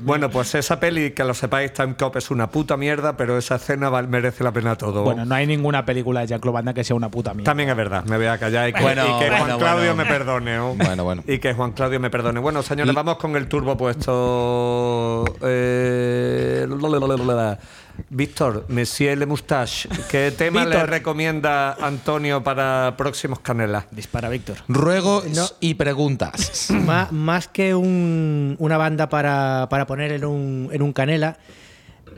Bueno, 0.00 0.30
pues 0.30 0.54
esa 0.54 0.78
peli, 0.78 1.10
que 1.10 1.24
lo 1.24 1.34
sepáis, 1.34 1.72
Time 1.72 1.96
Cop 1.96 2.16
es 2.16 2.30
una 2.30 2.48
puta 2.48 2.76
mierda, 2.76 3.16
pero 3.16 3.36
esa 3.36 3.56
escena 3.56 3.88
val- 3.88 4.06
merece 4.06 4.44
la 4.44 4.52
pena 4.52 4.76
todo. 4.76 5.02
Bueno, 5.02 5.24
no 5.24 5.34
hay 5.34 5.44
ninguna 5.44 5.84
película 5.84 6.20
de 6.20 6.28
Jean-Claude 6.28 6.54
Van 6.54 6.64
Damme 6.66 6.74
que 6.74 6.84
sea 6.84 6.94
una 6.94 7.10
puta 7.10 7.34
mierda. 7.34 7.50
También 7.50 7.68
es 7.70 7.76
verdad, 7.76 8.04
me 8.04 8.16
voy 8.16 8.26
a 8.26 8.38
callar 8.38 8.68
y 8.68 8.72
que, 8.72 8.80
Bueno, 8.80 9.02
y 9.02 9.18
que 9.18 9.26
Juan 9.28 9.40
bueno, 9.40 9.58
Claudio 9.58 9.94
bueno. 9.94 9.96
me 9.96 10.04
perdone. 10.06 10.58
¿oh? 10.60 10.74
Bueno, 10.76 11.02
bueno. 11.02 11.24
Y 11.26 11.38
que 11.38 11.52
Juan 11.52 11.72
Claudio 11.72 11.98
me 11.98 12.10
perdone. 12.10 12.38
Bueno, 12.38 12.62
señores, 12.62 12.94
vamos 12.94 13.16
con 13.16 13.34
el 13.34 13.48
turbo 13.48 13.76
puesto. 13.76 15.24
Eh, 15.42 16.66
Víctor, 18.10 18.66
Monsieur 18.68 19.16
Le 19.16 19.24
Moustache, 19.24 19.88
¿qué 20.10 20.30
tema 20.30 20.66
le 20.66 20.70
Víctor. 20.72 20.90
recomienda 20.90 21.72
Antonio 21.80 22.44
para 22.44 22.92
próximos 22.94 23.38
canelas? 23.40 23.86
Dispara, 23.90 24.28
Víctor. 24.28 24.58
Ruegos 24.68 25.24
No. 25.34 25.46
y 25.60 25.74
preguntas. 25.74 26.68
Má- 26.72 27.08
más 27.10 27.48
que 27.48 27.74
un- 27.74 28.54
una 28.58 28.76
banda 28.76 29.08
para, 29.08 29.55
para 29.70 29.86
poner 29.86 30.12
en 30.12 30.24
un, 30.24 30.68
en 30.72 30.82
un 30.82 30.92
canela, 30.92 31.36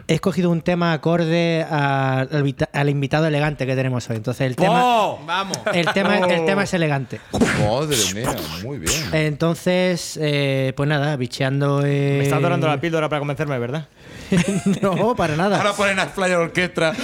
he 0.06 0.15
escogido 0.15 0.51
un 0.51 0.62
tema 0.62 0.93
acorde 0.93 1.66
a- 1.69 2.20
al, 2.20 2.43
vita- 2.43 2.69
al 2.73 2.89
invitado 2.89 3.27
elegante 3.27 3.66
que 3.66 3.74
tenemos 3.74 4.09
hoy. 4.09 4.16
Entonces 4.16 4.47
el 4.47 4.55
tema, 4.56 4.81
¡Oh! 4.85 5.20
Vamos. 5.27 5.59
el 5.73 5.86
tema, 5.93 6.19
el 6.19 6.44
tema 6.47 6.62
es 6.65 6.73
elegante. 6.74 7.20
Madre 7.32 7.97
mía, 8.15 8.35
muy 8.62 8.78
bien. 8.78 8.93
Entonces, 9.12 10.19
eh, 10.20 10.73
pues 10.77 10.89
nada, 10.89 11.16
bicheando. 11.16 11.82
eh, 11.85 12.16
Me 12.19 12.24
estás 12.24 12.40
dorando 12.40 12.66
la 12.69 12.81
píldora 12.81 13.09
para 13.09 13.19
convencerme, 13.20 13.59
¿verdad? 13.59 13.89
no, 14.82 15.15
para 15.16 15.36
nada. 15.36 15.56
Ahora 15.56 15.73
ponen 15.73 15.98
a 15.98 16.06
Flyer 16.06 16.36
Orquestra. 16.36 16.93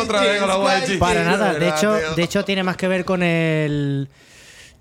Otra 0.00 0.20
vez 0.22 0.40
con 0.40 0.48
la. 0.48 0.98
Para 0.98 1.24
nada. 1.24 1.54
De 1.54 1.68
hecho, 1.68 1.92
de 2.14 2.22
hecho, 2.22 2.44
tiene 2.44 2.62
más 2.62 2.76
que 2.76 2.88
ver 2.88 3.04
con 3.04 3.22
el. 3.22 4.08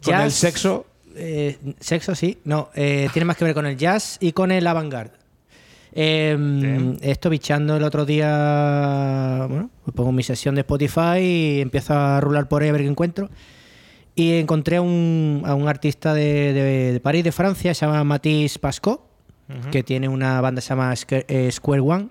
Con 0.03 0.15
el 0.15 0.31
sexo. 0.31 0.85
Eh, 1.15 1.57
sexo, 1.79 2.13
sí. 2.15 2.37
No, 2.43 2.69
eh, 2.75 3.09
tiene 3.13 3.25
más 3.25 3.37
que 3.37 3.45
ver 3.45 3.53
con 3.53 3.65
el 3.65 3.77
jazz 3.77 4.17
y 4.19 4.31
con 4.33 4.51
el 4.51 4.65
avant-garde. 4.67 5.13
Eh, 5.97 6.97
esto 7.01 7.29
bichando 7.29 7.77
el 7.77 7.83
otro 7.83 8.05
día. 8.05 9.45
Bueno, 9.47 9.69
me 9.85 9.93
pongo 9.93 10.11
mi 10.11 10.23
sesión 10.23 10.55
de 10.55 10.61
Spotify 10.61 11.19
y 11.19 11.61
empiezo 11.61 11.93
a 11.93 12.19
rular 12.19 12.47
por 12.49 12.61
ahí 12.63 12.69
a 12.69 12.73
ver 12.73 12.81
qué 12.81 12.87
encuentro. 12.87 13.29
Y 14.13 14.33
encontré 14.39 14.77
a 14.77 14.81
un, 14.81 15.43
a 15.45 15.55
un 15.55 15.67
artista 15.67 16.13
de, 16.13 16.53
de- 16.53 16.93
de 16.93 16.99
París, 16.99 17.23
de 17.23 17.31
Francia, 17.31 17.73
se 17.73 17.85
llama 17.85 18.03
Matisse 18.03 18.59
Pascot, 18.59 19.01
que 19.71 19.83
tiene 19.83 20.07
una 20.09 20.41
banda 20.41 20.59
que 20.59 20.63
se 20.65 20.69
llama 20.69 20.93
eh, 21.09 21.51
Square 21.51 21.81
One. 21.81 22.07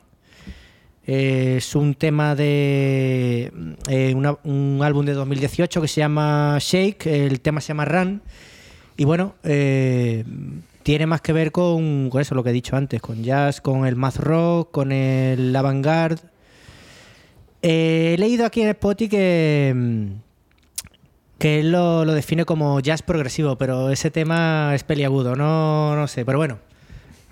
Es 1.06 1.74
un 1.74 1.94
tema 1.94 2.34
de 2.34 3.52
una- 4.16 4.38
un 4.44 4.80
álbum 4.82 5.04
de 5.04 5.12
2018 5.12 5.82
que 5.82 5.88
se 5.88 6.00
llama 6.00 6.56
Shake, 6.60 7.06
el 7.06 7.40
tema 7.40 7.60
se 7.60 7.68
llama 7.68 7.84
Run. 7.84 8.22
Y 8.96 9.04
bueno, 9.04 9.34
eh, 9.42 10.24
tiene 10.82 11.06
más 11.06 11.20
que 11.20 11.32
ver 11.32 11.50
con, 11.50 12.10
eso, 12.20 12.34
lo 12.34 12.44
que 12.44 12.50
he 12.50 12.52
dicho 12.52 12.76
antes, 12.76 13.00
con 13.00 13.22
jazz, 13.22 13.60
con 13.60 13.86
el 13.86 13.96
math 13.96 14.16
rock, 14.16 14.70
con 14.70 14.92
el 14.92 15.54
avant-garde. 15.54 16.22
Eh, 17.62 18.12
he 18.14 18.18
leído 18.18 18.44
aquí 18.46 18.62
en 18.62 18.68
Spotify 18.68 19.08
que, 19.08 20.06
que 21.38 21.60
él 21.60 21.72
lo, 21.72 22.04
lo 22.04 22.12
define 22.12 22.44
como 22.44 22.78
jazz 22.80 23.02
progresivo, 23.02 23.56
pero 23.56 23.90
ese 23.90 24.10
tema 24.10 24.74
es 24.74 24.84
peliagudo, 24.84 25.34
no, 25.34 25.96
no 25.96 26.06
sé, 26.06 26.24
pero 26.24 26.38
bueno. 26.38 26.58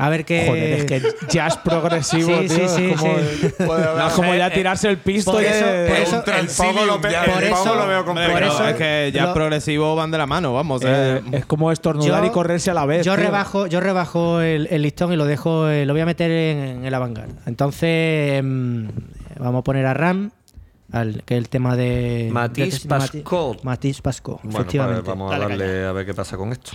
A 0.05 0.09
ver 0.09 0.25
qué. 0.25 0.47
Joder, 0.49 0.73
es 0.73 0.85
que 0.85 1.03
jazz 1.29 1.57
progresivo, 1.59 2.39
Sí, 2.43 2.49
tío, 2.49 2.69
sí, 2.69 2.75
sí, 2.77 2.91
es 2.91 2.97
como, 3.01 3.15
sí. 3.19 3.49
No, 3.61 4.07
es 4.09 4.13
como 4.15 4.35
ya 4.35 4.51
tirarse 4.51 4.89
el 4.89 4.99
pisto 4.99 5.31
Por 5.33 5.43
y 5.43 5.47
eso- 5.47 5.65
de- 5.67 5.89
por 5.89 5.97
eso- 5.97 6.25
El 6.27 6.49
lo, 6.87 7.01
pe- 7.01 7.09
por 7.33 7.43
el 7.43 7.53
eso- 7.53 7.65
pogo 7.65 7.75
lo 7.77 7.87
veo 7.87 8.05
complicado. 8.05 8.35
pero 8.35 8.47
eso 8.49 8.67
es 8.69 8.75
que 8.75 9.11
lo- 9.29 9.35
progresivo 9.35 9.95
van 9.95 10.11
de 10.11 10.19
la 10.19 10.27
mano, 10.27 10.53
vamos. 10.53 10.83
eh, 10.85 11.19
eh. 11.25 11.37
es 11.39 11.47
como 11.47 11.71
estornudar 11.71 12.23
Yo- 12.23 12.27
y 12.27 12.31
correrse 12.31 12.71
a 12.71 12.75
la 12.75 12.85
vez. 12.85 13.07
Yo 13.07 13.15
tío. 13.15 13.25
rebajo, 13.25 13.67
yo 13.69 13.79
rebajo 13.81 14.41
el, 14.41 14.67
el 14.71 14.83
listón 14.83 15.13
y 15.13 15.17
lo 15.17 15.25
dejo, 15.25 15.69
eh, 15.69 15.87
lo 15.87 15.93
voy 15.95 16.03
a 16.03 16.07
meter 16.07 16.31
en, 16.33 16.59
en 16.79 16.85
el 16.85 16.95
avant 16.95 17.17
Entonces, 17.47 18.43
mm, 18.43 18.87
vamos 19.39 19.61
a 19.61 19.63
poner 19.63 19.87
a 19.87 19.95
Ram, 19.95 20.31
al, 20.91 21.23
que 21.25 21.35
es 21.35 21.39
el 21.39 21.49
tema 21.49 21.77
de 21.77 22.29
Matisse 22.33 22.87
Pascot. 22.87 23.63
Matisse 23.63 24.03
Pascot, 24.03 24.41
Bueno, 24.43 24.59
efectivamente. 24.59 25.09
vamos 25.09 25.33
a 25.33 25.39
Dale 25.39 25.57
darle 25.57 25.87
a 25.87 25.93
ver 25.93 26.07
qué 26.07 26.13
pasa 26.15 26.37
con 26.37 26.51
esto. 26.53 26.73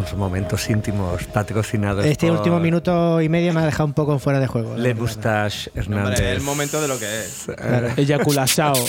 Estos 0.00 0.14
momentos 0.14 0.70
íntimos 0.70 1.22
patrocinados 1.24 2.06
Este 2.06 2.28
por 2.28 2.38
último 2.38 2.58
minuto 2.60 3.20
y 3.20 3.28
medio 3.28 3.52
me 3.52 3.60
ha 3.60 3.66
dejado 3.66 3.84
un 3.84 3.92
poco 3.92 4.18
fuera 4.18 4.40
de 4.40 4.46
juego. 4.46 4.74
Le. 4.74 4.94
Mustache 4.94 5.70
Hernández. 5.74 6.06
Hombre, 6.18 6.30
es 6.32 6.36
el 6.38 6.42
momento 6.42 6.80
de 6.80 6.88
lo 6.88 6.98
que 6.98 7.20
es. 7.20 7.46
Claro. 7.56 7.88
Eyaculasao. 7.96 8.72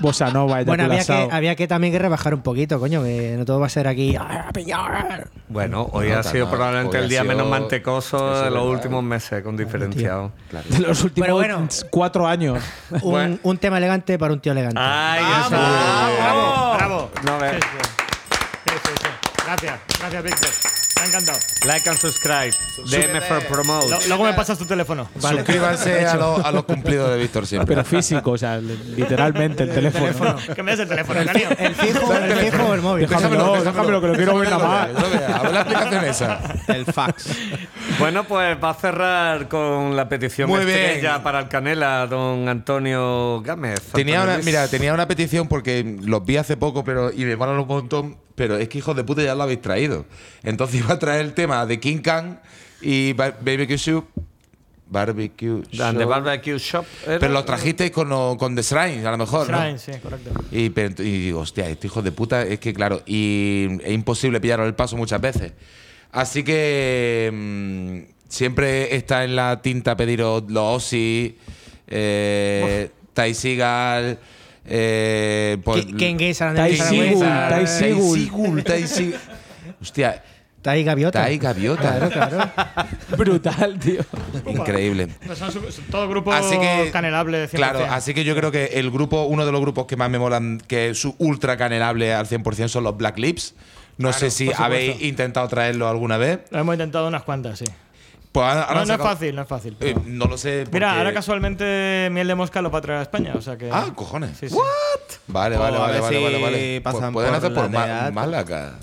Bossa 0.00 0.30
Nova, 0.30 0.64
Bueno, 0.64 0.84
había 0.84 0.96
que, 0.96 1.02
eyaculasao. 1.04 1.28
había 1.36 1.54
que 1.54 1.68
también 1.68 1.92
que 1.92 1.98
rebajar 2.00 2.34
un 2.34 2.40
poquito, 2.42 2.80
coño, 2.80 3.04
que 3.04 3.36
no 3.38 3.44
todo 3.44 3.60
va 3.60 3.66
a 3.66 3.68
ser 3.68 3.86
aquí. 3.86 4.16
"Ah, 4.18 4.48
peñar". 4.52 5.28
Bueno, 5.48 5.88
hoy 5.92 6.08
No, 6.10 6.18
ha 6.18 6.22
sido 6.24 6.46
no, 6.46 6.50
probablemente 6.50 6.98
el 6.98 7.08
día 7.08 7.20
sido- 7.22 7.32
menos 7.34 7.48
mantecoso 7.48 8.16
eso 8.16 8.26
de 8.44 8.50
los 8.50 8.54
verdad. 8.54 8.66
últimos 8.68 9.04
meses, 9.04 9.42
con 9.44 9.56
diferenciado. 9.56 10.32
De 10.70 10.80
los 10.80 11.04
últimos 11.04 11.24
Pero 11.26 11.34
bueno. 11.36 11.68
cuatro 11.90 12.26
años. 12.26 12.60
Un, 12.90 13.00
Bueno. 13.00 13.38
un 13.44 13.58
tema 13.58 13.78
elegante 13.78 14.18
para 14.18 14.32
un 14.32 14.40
tío 14.40 14.50
elegante. 14.50 14.80
¡Ay, 14.82 15.22
eso! 15.40 15.50
¡Bravo! 15.50 16.74
¡Bravo! 16.76 17.10
No, 17.24 17.38
ve. 17.38 17.50
Sí, 17.52 17.58
sí. 17.60 17.88
Sí, 18.66 18.72
sí, 18.82 18.90
sí. 19.02 19.08
Gracias, 19.62 19.80
gracias, 20.00 20.22
Víctor. 20.24 20.50
Me 20.96 21.02
ha 21.02 21.06
encantado. 21.06 21.38
Like 21.64 21.88
and 21.90 21.98
subscribe. 21.98 22.52
DM 22.86 23.20
for 23.22 23.46
promote. 23.46 23.88
Lo- 23.88 23.98
luego 24.08 24.24
me 24.24 24.32
pasas 24.32 24.58
tu 24.58 24.64
teléfono. 24.66 25.08
Suscríbanse 25.20 26.06
a, 26.06 26.14
los- 26.16 26.44
a 26.44 26.50
los 26.50 26.64
cumplidos 26.64 27.10
de 27.10 27.18
Víctor 27.18 27.46
siempre. 27.46 27.74
Pero 27.76 27.84
físico, 27.86 28.32
o 28.32 28.38
sea, 28.38 28.58
literalmente 28.58 29.62
el 29.62 29.70
teléfono. 29.74 30.36
Que 30.54 30.62
me 30.64 30.72
des 30.72 30.80
el 30.80 30.88
teléfono, 30.88 31.24
cariño. 31.24 31.48
El 31.56 31.74
fijo, 31.76 32.12
el 32.12 32.32
fijo 32.50 32.62
o 32.64 32.74
el 32.74 32.80
móvil. 32.80 33.08
Déjamelo, 33.08 33.62
déjamelo, 33.62 34.00
que 34.00 34.06
lo 34.08 34.14
quiero 34.14 34.38
ver 34.38 34.50
nada 34.50 34.66
más. 34.66 34.88
Lo 34.92 35.06
a 35.36 35.42
ver 35.42 35.52
la 35.52 35.60
aplicación 35.60 36.04
esa. 36.04 36.40
El 36.68 36.84
fax. 36.86 37.26
Bueno, 37.98 38.24
pues 38.24 38.56
va 38.62 38.70
a 38.70 38.74
cerrar 38.74 39.48
con 39.48 39.94
la 39.96 40.08
petición 40.08 40.48
Muy 40.50 40.64
bien. 40.64 40.78
estrella 40.78 41.22
para 41.22 41.40
el 41.40 41.48
Canela, 41.48 42.06
don 42.06 42.48
Antonio 42.48 43.40
Gámez. 43.42 43.80
Tenía 43.92 44.20
Antonio 44.20 44.36
una, 44.36 44.44
mira, 44.44 44.68
tenía 44.68 44.92
una 44.94 45.06
petición 45.08 45.46
porque 45.48 45.98
los 46.02 46.24
vi 46.24 46.36
hace 46.36 46.56
poco 46.56 46.82
pero 46.84 47.12
y 47.12 47.24
me 47.24 47.36
molan 47.36 47.58
un 47.58 47.66
montón, 47.68 48.16
pero 48.34 48.56
es 48.58 48.68
que 48.68 48.78
hijos 48.78 48.96
de 48.96 49.04
puta 49.04 49.22
ya 49.22 49.34
lo 49.34 49.44
habéis 49.44 49.62
traído. 49.62 50.04
Entonces 50.42 50.80
iba 50.84 50.94
a 50.94 50.98
traer 50.98 51.20
el 51.24 51.34
tema 51.34 51.64
de 51.66 51.78
King 51.80 51.98
Khan 51.98 52.40
y 52.80 53.12
Ba- 53.12 53.34
Barbecue 53.40 53.78
Soup. 53.78 54.04
Barbecue 54.86 55.62
And 55.80 55.96
the 55.98 56.04
Shop. 56.04 56.08
Barbecue 56.08 56.58
Shop. 56.58 56.84
¿era? 57.06 57.18
Pero 57.18 57.32
lo 57.32 57.44
trajisteis 57.44 57.90
con, 57.90 58.08
lo- 58.08 58.36
con 58.38 58.54
The 58.54 58.62
Shrine, 58.62 59.06
a 59.06 59.10
lo 59.12 59.18
mejor, 59.18 59.48
¿no? 59.48 59.58
Shrine, 59.58 59.78
sí, 59.78 59.92
correcto. 60.02 60.30
Y, 60.50 60.68
pero- 60.70 61.02
y 61.02 61.18
digo, 61.20 61.40
hostia, 61.40 61.68
este 61.68 61.86
hijo 61.86 62.02
de 62.02 62.12
puta, 62.12 62.42
es 62.42 62.58
que 62.60 62.74
claro, 62.74 63.02
y 63.06 63.68
es 63.82 63.92
imposible 63.92 64.40
pillaros 64.40 64.66
el 64.66 64.74
paso 64.74 64.96
muchas 64.96 65.20
veces. 65.20 65.52
Así 66.14 66.44
que 66.44 67.28
mm, 67.32 68.28
siempre 68.28 68.94
está 68.94 69.24
en 69.24 69.34
la 69.34 69.60
tinta 69.60 69.96
pediros 69.96 70.44
los 70.48 70.76
Ossi, 70.76 71.36
eh, 71.88 72.88
Ty 73.12 73.34
Seagal, 73.34 74.18
eh, 74.64 75.58
Tai 75.64 75.82
Sigul, 76.76 76.98
Wizard. 77.00 77.48
Tai 77.50 77.64
Ty. 77.64 77.66
Sigul, 77.66 78.64
Ty 78.64 79.14
Hostia, 79.80 80.22
Tai 80.62 80.84
Gaviota. 80.84 81.26
Ty 81.26 81.36
Gaviota. 81.36 81.82
Claro, 81.82 82.10
claro. 82.10 82.50
Brutal, 83.18 83.78
tío. 83.80 84.00
Increíble. 84.46 85.08
Todo 85.90 86.08
grupo 86.08 86.32
Así 86.32 86.56
que- 86.56 86.90
canelable 86.92 87.48
100%. 87.48 87.50
Claro, 87.56 87.84
así 87.90 88.14
que 88.14 88.22
yo 88.22 88.36
creo 88.36 88.52
que 88.52 88.66
el 88.74 88.92
grupo, 88.92 89.24
uno 89.24 89.44
de 89.44 89.50
los 89.50 89.60
grupos 89.60 89.86
que 89.86 89.96
más 89.96 90.08
me 90.10 90.20
molan, 90.20 90.62
que 90.66 90.90
es 90.90 90.98
su 90.98 91.16
ultra 91.18 91.56
canelable 91.56 92.14
al 92.14 92.26
100% 92.28 92.68
son 92.68 92.84
los 92.84 92.96
Black 92.96 93.18
Lips. 93.18 93.54
No 93.98 94.12
sé 94.12 94.30
si 94.30 94.50
habéis 94.56 95.00
intentado 95.02 95.46
traerlo 95.48 95.88
alguna 95.88 96.16
vez. 96.16 96.40
Lo 96.50 96.58
hemos 96.58 96.74
intentado 96.74 97.06
unas 97.08 97.22
cuantas, 97.22 97.58
sí. 97.58 97.64
Pues 98.32 98.44
ahora- 98.48 98.62
ahora 98.64 98.80
No, 98.80 98.86
no 98.86 98.94
es 98.94 99.00
fácil, 99.00 99.34
no 99.36 99.42
es 99.42 99.48
fácil. 99.48 99.72
Eh, 99.74 99.94
pero- 99.94 100.02
no 100.06 100.24
lo 100.26 100.36
sé. 100.36 100.64
Mira, 100.72 100.98
ahora 100.98 101.12
casualmente 101.14 102.08
Miel 102.10 102.26
de 102.26 102.34
Mosca 102.34 102.60
lo 102.62 102.70
va 102.70 102.80
a 102.80 102.82
traer 102.82 102.98
a 102.98 103.02
España, 103.02 103.32
o 103.36 103.40
sea 103.40 103.56
que... 103.56 103.70
Ah, 103.72 103.86
cojones. 103.94 104.36
Sí, 104.36 104.48
sí. 104.48 104.56
Vale, 105.28 105.56
vale, 105.56 105.78
vale, 105.78 105.92
ver 105.92 106.02
vale, 106.02 106.16
si 106.18 106.24
vale, 106.24 106.42
vale. 106.42 106.80
Pues 106.82 106.94
pasan 106.94 107.12
pueden 107.12 107.30
por 107.30 107.38
hacer 107.38 107.54
por 107.54 107.70
la 107.70 108.10
Ma-. 108.10 108.10
Málaga. 108.10 108.78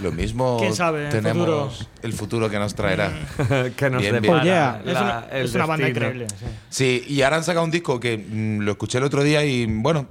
Lo 0.00 0.12
mismo 0.12 0.58
¿Quién 0.60 0.74
sabe? 0.74 1.04
El 1.06 1.10
tenemos 1.10 1.38
futuro. 1.46 1.90
el 2.02 2.12
futuro 2.12 2.50
que 2.50 2.58
nos 2.58 2.74
traerá. 2.74 3.12
que 3.76 3.90
nos 3.90 4.00
Bien, 4.02 4.22
yeah. 4.44 4.80
Es 4.84 4.90
una, 4.92 5.26
el 5.32 5.44
es 5.46 5.54
una 5.54 5.66
banda 5.66 5.88
increíble. 5.88 6.26
sí. 6.38 6.44
Sí, 6.68 7.04
y 7.08 7.22
ahora 7.22 7.36
han 7.36 7.44
sacado 7.44 7.64
un 7.64 7.70
disco 7.72 7.98
que 8.00 8.16
mm, 8.18 8.60
lo 8.60 8.72
escuché 8.72 8.98
el 8.98 9.04
otro 9.04 9.22
día 9.24 9.44
y 9.44 9.66
bueno, 9.66 10.06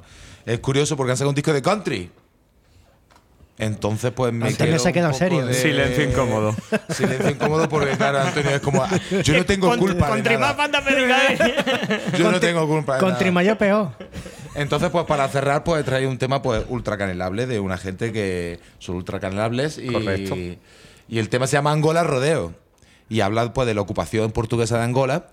es 0.45 0.59
curioso 0.59 0.95
porque 0.97 1.11
han 1.11 1.17
sacado 1.17 1.29
un 1.29 1.35
disco 1.35 1.53
de 1.53 1.61
country. 1.61 2.11
Entonces, 3.59 4.11
pues 4.11 4.34
me 4.34 4.47
Antonio 4.47 4.73
quedo 4.73 4.84
se 4.84 4.89
ha 4.89 4.91
quedado 4.91 5.13
serio. 5.13 5.45
de- 5.45 5.53
Silencio 5.53 6.03
incómodo. 6.03 6.55
Silencio 6.89 7.30
incómodo 7.30 7.69
porque, 7.69 7.91
claro, 7.95 8.19
Antonio 8.21 8.49
es 8.49 8.61
como. 8.61 8.84
Yo 9.23 9.38
no 9.38 9.45
tengo 9.45 9.67
Con- 9.69 9.80
culpa 9.80 10.07
Con 10.09 10.23
de 10.23 10.38
más 10.39 10.57
banda. 10.57 10.84
Yo 12.17 12.31
no 12.31 12.39
tengo 12.39 12.67
culpa 12.67 12.95
de 12.95 12.99
Con 12.99 13.09
nada. 13.09 13.19
Trimayo 13.19 13.57
peor. 13.57 13.91
Entonces, 14.55 14.89
pues 14.89 15.05
para 15.05 15.27
cerrar, 15.30 15.63
pues 15.63 15.81
he 15.81 15.84
traído 15.84 16.09
un 16.09 16.17
tema 16.17 16.41
pues 16.41 16.63
ultra 16.67 16.97
canelable 16.97 17.45
de 17.47 17.59
una 17.59 17.77
gente 17.77 18.11
que 18.11 18.59
son 18.80 18.95
ultra 18.95 19.19
canelables 19.19 19.77
y, 19.77 19.88
Correcto. 19.88 20.35
y 20.35 21.19
el 21.19 21.30
tema 21.30 21.47
se 21.47 21.53
llama 21.53 21.71
Angola 21.71 22.03
Rodeo 22.03 22.53
y 23.09 23.21
habla 23.21 23.53
pues 23.53 23.67
de 23.67 23.73
la 23.75 23.81
ocupación 23.81 24.31
portuguesa 24.31 24.77
de 24.77 24.84
Angola 24.84 25.25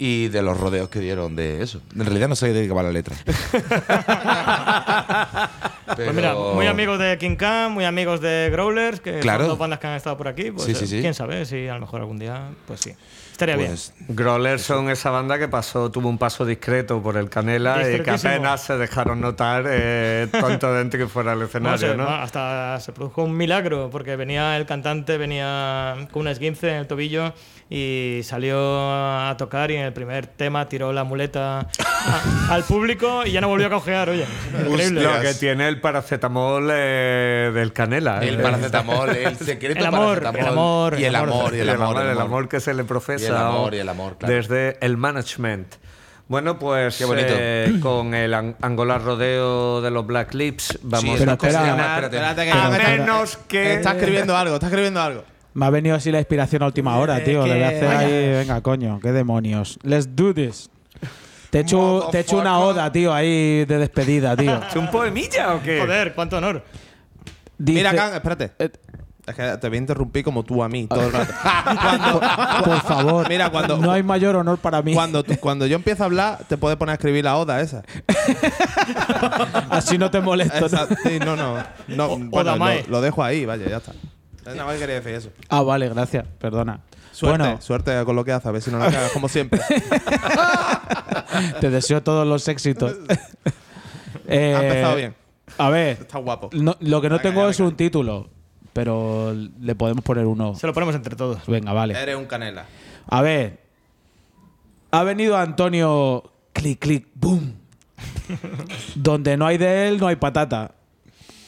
y 0.00 0.28
de 0.28 0.42
los 0.42 0.58
rodeos 0.58 0.88
que 0.88 1.00
dieron 1.00 1.34
de 1.36 1.60
eso. 1.62 1.80
En 1.94 2.04
realidad 2.06 2.28
no 2.28 2.36
sé 2.36 2.52
de 2.52 2.66
qué 2.68 2.72
va 2.72 2.82
la 2.84 2.92
letra. 2.92 3.16
Pues 5.96 6.12
mira, 6.14 6.34
muy 6.34 6.66
amigos 6.66 6.98
de 6.98 7.16
King 7.18 7.36
Khan, 7.36 7.72
muy 7.72 7.84
amigos 7.86 8.20
de 8.20 8.50
Growlers, 8.52 9.00
que 9.00 9.20
Claro. 9.20 9.40
son 9.40 9.48
dos 9.48 9.58
bandas 9.58 9.78
que 9.78 9.86
han 9.86 9.94
estado 9.96 10.16
por 10.18 10.28
aquí. 10.28 10.50
Pues, 10.50 10.64
Sí, 10.64 10.74
sí, 10.74 10.86
sí. 10.86 11.00
Quién 11.00 11.14
sabe, 11.14 11.46
si 11.46 11.66
a 11.66 11.74
lo 11.74 11.80
mejor 11.80 12.00
algún 12.02 12.18
día, 12.18 12.50
pues 12.66 12.80
sí. 12.80 12.92
Estaría 13.32 13.56
Pues, 13.56 13.94
Growlers 14.08 14.60
son 14.62 14.90
esa 14.90 15.08
banda 15.10 15.38
que 15.38 15.48
pasó, 15.48 15.90
tuvo 15.90 16.08
un 16.10 16.18
paso 16.18 16.44
discreto 16.44 17.02
por 17.02 17.16
el 17.16 17.30
Canela 17.30 17.90
y 17.90 18.00
que 18.02 18.10
apenas 18.10 18.62
se 18.64 18.76
dejaron 18.76 19.18
notar 19.20 19.64
eh, 19.66 20.28
tanto 20.30 20.72
dentro 20.74 21.00
que 21.00 21.06
fuera 21.06 21.32
al 21.32 21.38
bien. 21.38 21.48
No 21.62 21.74
escenario, 21.74 21.92
sé, 21.92 21.96
¿no? 21.96 22.08
hasta 22.08 22.78
se 22.80 22.92
produjo 22.92 23.22
un 23.24 23.34
milagro, 23.36 23.88
porque 23.90 24.14
venía 24.16 24.56
el 24.58 24.66
cantante, 24.66 25.16
venía 25.16 25.96
con 26.12 26.22
un 26.22 26.28
esguince 26.28 26.68
en 26.68 26.76
el 26.76 26.86
tobillo 26.86 27.32
y 27.70 28.20
salió 28.24 28.56
a 28.58 29.34
tocar 29.36 29.70
y 29.70 29.76
en 29.76 29.82
el 29.84 29.92
primer 29.92 30.26
tema 30.26 30.66
tiró 30.68 30.92
la 30.92 31.04
muleta 31.04 31.60
a- 31.78 32.48
al 32.54 32.64
público 32.64 33.26
y 33.26 33.32
ya 33.32 33.40
no 33.42 33.48
volvió 33.48 33.66
a 33.66 33.70
cojear, 33.70 34.08
oye. 34.08 34.24
Increíble. 34.66 35.02
Lo 35.02 35.20
que 35.20 35.34
tiene 35.34 35.68
el 35.68 35.78
paracetamol 35.80 36.70
eh, 36.72 37.50
del 37.52 37.72
Canela. 37.74 38.20
el 38.24 38.40
eh. 38.40 38.42
paracetamol, 38.42 39.10
el 39.10 39.36
secreto 39.44 39.80
El 39.80 39.86
amor, 39.86 40.22
paracetamol. 40.22 40.38
el 40.40 40.46
amor, 40.48 40.94
y 40.94 41.02
el 41.02 41.08
el 41.10 41.16
amor. 41.16 41.28
amor, 41.40 41.54
y 41.54 41.60
el 41.60 41.68
amor, 41.70 42.02
el 42.06 42.18
amor 42.20 42.48
que 42.48 42.60
se 42.60 42.72
le 42.72 42.84
profesa 42.84 43.24
Y 43.24 43.26
el 43.28 43.36
amor, 43.36 43.74
y 43.74 43.78
el 43.78 43.88
amor, 43.88 44.16
claro. 44.18 44.34
desde 44.34 44.78
el 44.80 44.96
management. 44.96 45.74
Bueno, 46.26 46.58
pues 46.58 46.96
Qué 46.98 47.04
bonito. 47.04 47.34
eh, 47.36 47.78
con 47.82 48.14
el 48.14 48.32
An- 48.32 48.56
Angola 48.62 48.98
Rodeo 48.98 49.80
de 49.82 49.90
los 49.90 50.06
Black 50.06 50.32
Lips 50.34 50.78
vamos 50.82 51.18
Pero 51.18 51.30
a 51.32 51.34
espera, 51.34 51.58
cocinar 51.58 52.04
espérate. 52.04 52.16
Espérate 52.16 52.50
a 52.52 52.96
menos 52.98 53.36
que 53.48 53.74
Está 53.74 53.92
escribiendo 53.92 54.34
algo, 54.36 54.54
está 54.54 54.66
escribiendo 54.68 55.00
algo. 55.02 55.24
Me 55.58 55.66
ha 55.66 55.70
venido 55.70 55.96
así 55.96 56.12
la 56.12 56.20
inspiración 56.20 56.62
a 56.62 56.66
última 56.66 56.96
hora, 56.98 57.18
Eh, 57.18 57.22
tío. 57.22 57.44
Le 57.44 57.54
voy 57.54 57.62
a 57.64 57.68
hacer 57.68 57.88
ahí, 57.88 58.12
venga, 58.30 58.60
coño, 58.60 59.00
qué 59.02 59.10
demonios. 59.10 59.76
Let's 59.82 60.14
do 60.14 60.32
this. 60.32 60.70
Te 61.50 61.58
he 61.58 61.60
hecho, 61.62 62.08
te 62.12 62.18
he 62.18 62.20
hecho 62.20 62.38
una 62.38 62.60
oda, 62.60 62.92
tío, 62.92 63.12
ahí 63.12 63.64
de 63.64 63.78
despedida, 63.78 64.36
tío. 64.36 64.60
¿Es 64.68 64.76
un 64.76 64.88
poemilla 64.88 65.54
o 65.56 65.62
qué? 65.62 65.80
Joder, 65.80 66.14
cuánto 66.14 66.36
honor. 66.36 66.62
Mira, 67.58 67.92
Can, 67.92 68.14
espérate. 68.14 68.52
Es 69.26 69.34
que 69.34 69.56
te 69.58 69.68
voy 69.68 69.78
a 69.78 69.80
interrumpir 69.80 70.22
como 70.22 70.44
tú 70.44 70.62
a 70.62 70.68
mí 70.68 70.86
todo 70.86 71.04
el 71.06 71.12
rato. 71.12 71.32
Por 72.64 72.80
favor. 72.82 73.28
Mira, 73.28 73.50
cuando, 73.50 73.78
No 73.78 73.90
hay 73.90 74.04
mayor 74.04 74.36
honor 74.36 74.58
para 74.58 74.80
mí. 74.80 74.94
cuando, 74.94 75.24
tú- 75.24 75.36
cuando 75.40 75.66
yo 75.66 75.74
empiezo 75.74 76.04
a 76.04 76.06
hablar, 76.06 76.38
te 76.48 76.56
puedes 76.56 76.78
poner 76.78 76.92
a 76.92 76.94
escribir 76.94 77.24
la 77.24 77.36
oda 77.36 77.60
esa. 77.60 77.82
Así 79.70 79.98
no 79.98 80.08
te 80.10 80.20
molesto. 80.20 80.60
¿no? 80.60 80.66
Esa- 80.66 80.86
sí, 81.02 81.18
no, 81.18 81.34
no. 81.34 81.56
no 81.88 82.16
bueno, 82.16 82.56
lo 82.88 83.00
dejo 83.00 83.24
ahí, 83.24 83.44
vaya, 83.44 83.68
ya 83.68 83.78
está. 83.78 83.92
Nada 84.54 84.64
más 84.66 84.74
que 84.74 84.80
quería 84.80 84.94
decir 84.96 85.14
eso. 85.14 85.30
Ah, 85.48 85.62
vale, 85.62 85.88
gracias. 85.88 86.26
Perdona. 86.38 86.80
Suerte, 87.12 87.38
Bueno, 87.42 87.60
suerte 87.60 88.04
con 88.04 88.14
lo 88.14 88.24
que 88.24 88.32
haces, 88.32 88.46
a 88.46 88.52
ver 88.52 88.62
si 88.62 88.70
no 88.70 88.78
la 88.78 88.90
cagas 88.90 89.10
como 89.12 89.28
siempre. 89.28 89.60
te 91.60 91.70
deseo 91.70 92.02
todos 92.02 92.26
los 92.26 92.46
éxitos. 92.48 92.96
Eh, 94.26 94.54
ha 94.56 94.62
empezado 94.62 94.96
bien. 94.96 95.14
A 95.56 95.70
ver, 95.70 95.98
Está 96.00 96.18
guapo. 96.18 96.50
no- 96.52 96.76
lo 96.80 97.00
que 97.00 97.08
no 97.08 97.16
Venga, 97.16 97.22
tengo 97.30 97.44
ya, 97.44 97.50
es 97.50 97.58
venga. 97.58 97.70
un 97.70 97.76
título, 97.76 98.30
pero 98.72 99.34
le 99.34 99.74
podemos 99.74 100.04
poner 100.04 100.26
uno. 100.26 100.54
Se 100.54 100.66
lo 100.66 100.74
ponemos 100.74 100.94
entre 100.94 101.16
todos. 101.16 101.44
Venga, 101.46 101.72
vale. 101.72 102.00
Eres 102.00 102.16
un 102.16 102.26
canela. 102.26 102.66
A 103.08 103.22
ver. 103.22 103.60
Ha 104.90 105.02
venido 105.02 105.36
Antonio 105.36 106.30
clic, 106.52 106.78
clic, 106.78 107.06
boom. 107.14 107.54
Donde 108.94 109.36
no 109.36 109.46
hay 109.46 109.58
de 109.58 109.88
él, 109.88 109.98
no 109.98 110.06
hay 110.06 110.16
patata. 110.16 110.72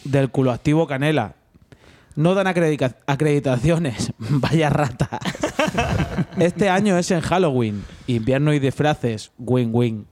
Del 0.04 0.30
culo 0.30 0.50
activo 0.50 0.86
canela. 0.86 1.34
No 2.16 2.34
dan 2.34 2.46
acreditaciones. 2.46 4.12
Vaya 4.18 4.70
rata. 4.70 5.20
Este 6.38 6.68
año 6.68 6.98
es 6.98 7.10
en 7.10 7.20
Halloween. 7.20 7.84
Invierno 8.06 8.52
y 8.52 8.58
disfraces. 8.58 9.32
Win 9.38 9.70
win. 9.72 10.06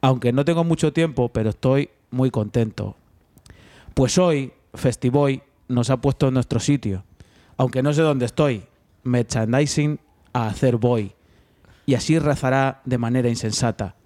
Aunque 0.00 0.32
no 0.32 0.44
tengo 0.44 0.64
mucho 0.64 0.92
tiempo, 0.92 1.28
pero 1.28 1.50
estoy 1.50 1.90
muy 2.10 2.30
contento. 2.30 2.96
Pues 3.94 4.18
hoy, 4.18 4.52
Festivoy 4.74 5.42
nos 5.68 5.90
ha 5.90 6.00
puesto 6.00 6.28
en 6.28 6.34
nuestro 6.34 6.60
sitio. 6.60 7.04
Aunque 7.56 7.82
no 7.82 7.92
sé 7.92 8.02
dónde 8.02 8.26
estoy. 8.26 8.64
Merchandising 9.02 9.98
a 10.32 10.46
hacer 10.46 10.76
voy. 10.76 11.12
Y 11.86 11.94
así 11.94 12.18
rezará 12.18 12.82
de 12.84 12.98
manera 12.98 13.28
insensata. 13.28 13.96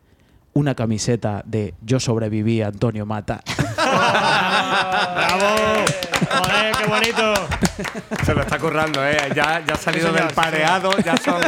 Una 0.53 0.75
camiseta 0.75 1.43
de 1.47 1.75
Yo 1.83 2.01
sobreviví 2.01 2.63
Antonio 2.63 3.07
Mata. 3.07 3.43
¡Bravo! 5.15 5.85
¡Joder, 6.31 6.75
qué 6.77 6.87
bonito! 6.87 7.35
Se 8.25 8.35
lo 8.35 8.43
está 8.43 8.59
currando, 8.59 9.05
¿eh? 9.07 9.17
Ya, 9.35 9.63
ya 9.67 9.75
ha 9.75 9.77
salido 9.77 10.09
señor, 10.09 10.21
del 10.21 10.31
sí, 10.31 10.35
pareado, 10.37 10.97
ya 10.99 11.17
son 11.17 11.43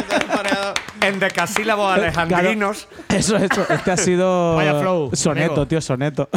endecasílabos 1.01 1.93
alejandrinos. 1.93 2.87
Eso, 3.09 3.37
eso. 3.37 3.65
Este 3.69 3.91
ha 3.91 3.97
sido 3.97 4.55
Vaya 4.55 4.79
flow, 4.79 5.11
soneto, 5.13 5.51
amigo. 5.53 5.67
tío, 5.67 5.81
soneto. 5.81 6.29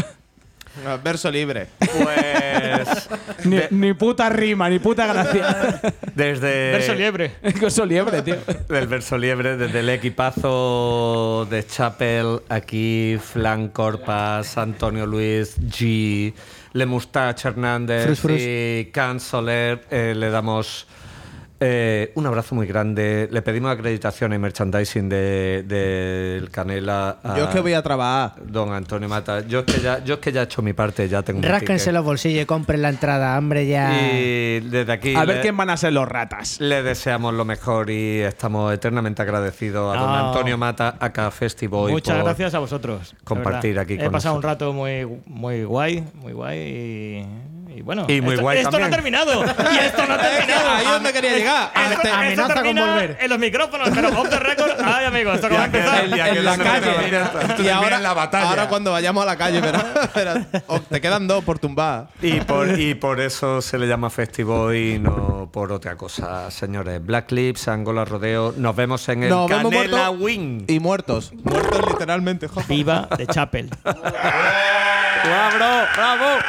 No, 0.85 0.99
Verso 1.01 1.31
libre. 1.31 1.67
Pues 1.79 3.09
ni, 3.45 3.59
ni 3.71 3.93
puta 3.95 4.29
rima, 4.29 4.69
ni 4.69 4.79
puta 4.79 5.07
gracia. 5.07 5.81
desde 6.15 6.73
Verso 6.73 6.95
liebre. 6.95 7.33
Verso 7.61 7.85
liebre, 7.85 8.23
tío. 8.23 8.37
del 8.69 8.87
verso 8.87 9.19
liebre, 9.19 9.57
desde 9.57 9.81
el 9.81 9.89
equipazo 9.89 11.47
de 11.51 11.67
Chapel, 11.67 12.41
aquí 12.49 13.19
Flan 13.23 13.69
Corpas, 13.69 14.57
Antonio 14.59 15.07
Luis, 15.07 15.57
G, 15.59 16.33
Le 16.73 16.87
Mustache 16.87 17.49
Hernández 17.49 18.05
Frus, 18.05 18.21
frus. 18.21 18.41
y 18.41 18.91
Can 18.93 19.19
Soler, 19.21 19.85
eh, 19.91 20.15
le 20.17 20.31
damos 20.31 20.87
eh, 21.61 22.11
un 22.15 22.27
abrazo 22.27 22.55
muy 22.55 22.67
grande. 22.67 23.29
Le 23.31 23.43
pedimos 23.43 23.71
acreditación 23.71 24.33
y 24.33 24.39
merchandising 24.39 25.09
del 25.09 25.69
de, 25.69 26.49
Canela 26.51 27.19
a 27.23 27.37
Yo 27.37 27.45
es 27.45 27.51
que 27.51 27.61
voy 27.61 27.75
a 27.75 27.83
trabajar. 27.83 28.33
don 28.47 28.73
Antonio 28.73 29.09
Mata. 29.09 29.47
Yo 29.47 29.61
es 29.61 29.65
que 29.67 29.81
ya, 29.81 30.03
yo 30.03 30.15
es 30.15 30.21
que 30.21 30.33
ya 30.33 30.41
he 30.41 30.45
hecho 30.45 30.63
mi 30.63 30.73
parte, 30.73 31.09
ya 31.09 31.23
tengo 31.23 31.39
un 31.41 31.45
Rásquense 31.45 31.93
los 31.93 32.05
bolsillos 32.05 32.43
y 32.43 32.47
compren 32.47 32.81
la 32.83 32.89
entrada, 32.89 33.37
hombre, 33.39 33.67
ya. 33.67 33.93
Y 34.11 34.61
desde 34.61 34.91
aquí 34.93 35.15
A 35.15 35.25
ver 35.25 35.37
le- 35.37 35.43
quién 35.43 35.57
van 35.57 35.71
a 35.71 35.77
ser 35.77 35.93
los 35.93 36.09
ratas. 36.09 36.61
le 36.61 36.83
deseamos 36.83 37.35
lo 37.35 37.45
mejor 37.45 37.91
y 37.91 38.21
estamos 38.21 38.73
eternamente 38.73 39.21
agradecidos 39.23 39.95
a 39.95 40.01
don 40.01 40.09
Ah. 40.11 40.29
Antonio 40.29 40.57
Mata, 40.57 40.97
acá 40.99 41.31
Festival. 41.31 41.91
Muchas 41.91 42.17
por 42.17 42.25
gracias 42.25 42.55
a 42.55 42.59
vosotros. 42.59 43.15
compartir 43.25 43.79
aquí 43.79 43.95
He 43.95 43.99
con 44.05 44.13
pasado 44.13 44.35
un 44.37 44.43
rato 44.43 44.73
muy, 44.73 45.07
muy 45.27 45.65
guay, 45.65 46.05
muy 46.15 46.33
guay 46.33 46.59
y, 46.59 47.27
y 47.81 47.83
bueno. 47.83 48.05
Y 48.09 48.21
muy 48.21 48.35
esto, 48.35 48.43
guay 48.43 48.59
esto 48.59 48.79
no 48.79 48.85
ha 48.85 48.91
terminado. 48.91 49.43
Y 49.43 49.79
esto 49.79 50.07
no 50.07 50.15
ha 50.15 50.19
terminado. 50.19 50.71
Ahí 50.77 50.85
es 50.85 50.93
donde 50.93 51.13
quería 51.15 51.33
llegar. 51.33 51.73
Esto, 51.75 52.03
esto 52.03 52.15
Amenaza 52.15 52.55
con 52.55 52.63
termina 52.63 52.87
volver. 52.87 53.19
En 53.21 53.31
los 53.31 53.39
micrófonos, 53.39 53.89
pero 53.95 54.09
off 54.21 54.29
the 54.29 54.39
record. 54.39 54.73
Ay, 54.85 55.07
amigo, 55.07 55.33
esto 55.33 55.47
acaba 55.47 55.69
de 55.69 55.79
empezar. 55.79 56.11
Que 56.11 56.39
en 56.39 56.45
la 56.45 56.59
calle. 56.59 57.63
Y 57.65 57.69
ahora, 57.69 57.97
en 57.97 58.03
la 58.03 58.13
batalla. 58.13 58.51
ahora 58.51 58.69
cuando 58.69 58.93
vayamos 58.93 59.23
a 59.23 59.27
la 59.27 59.37
calle, 59.37 59.63
verás, 59.63 59.85
verás, 60.15 60.47
oh, 60.67 60.81
te 60.81 61.01
quedan 61.01 61.27
dos 61.27 61.43
por 61.43 61.59
tumbar. 61.59 62.09
Y 62.21 62.41
por, 62.41 62.79
y 62.79 62.95
por 62.95 63.19
eso 63.19 63.63
se 63.63 63.79
le 63.79 63.87
llama 63.89 64.11
Festival 64.11 64.77
y 64.77 64.99
no 64.99 65.49
por 65.51 65.73
otra 65.73 65.97
cosa, 65.97 66.51
señores. 66.51 67.03
Black 67.03 67.31
Lips, 67.33 67.67
Angola 67.69 68.05
Rodeo. 68.05 68.53
Nos 68.59 68.77
vemos 68.77 69.09
en 69.09 69.23
el 69.23 69.31
Nos 69.31 69.49
Canela 69.49 70.11
Wing. 70.11 70.65
y 70.69 70.81
muertos. 70.81 71.33
Muertos 71.45 71.81
literalmente, 71.89 72.47
joder. 72.47 72.69
Viva 72.69 73.09
de 73.17 73.27
Chapel. 73.27 73.71
¡Bravo! 75.25 75.87
¡Bravo! 75.95 76.41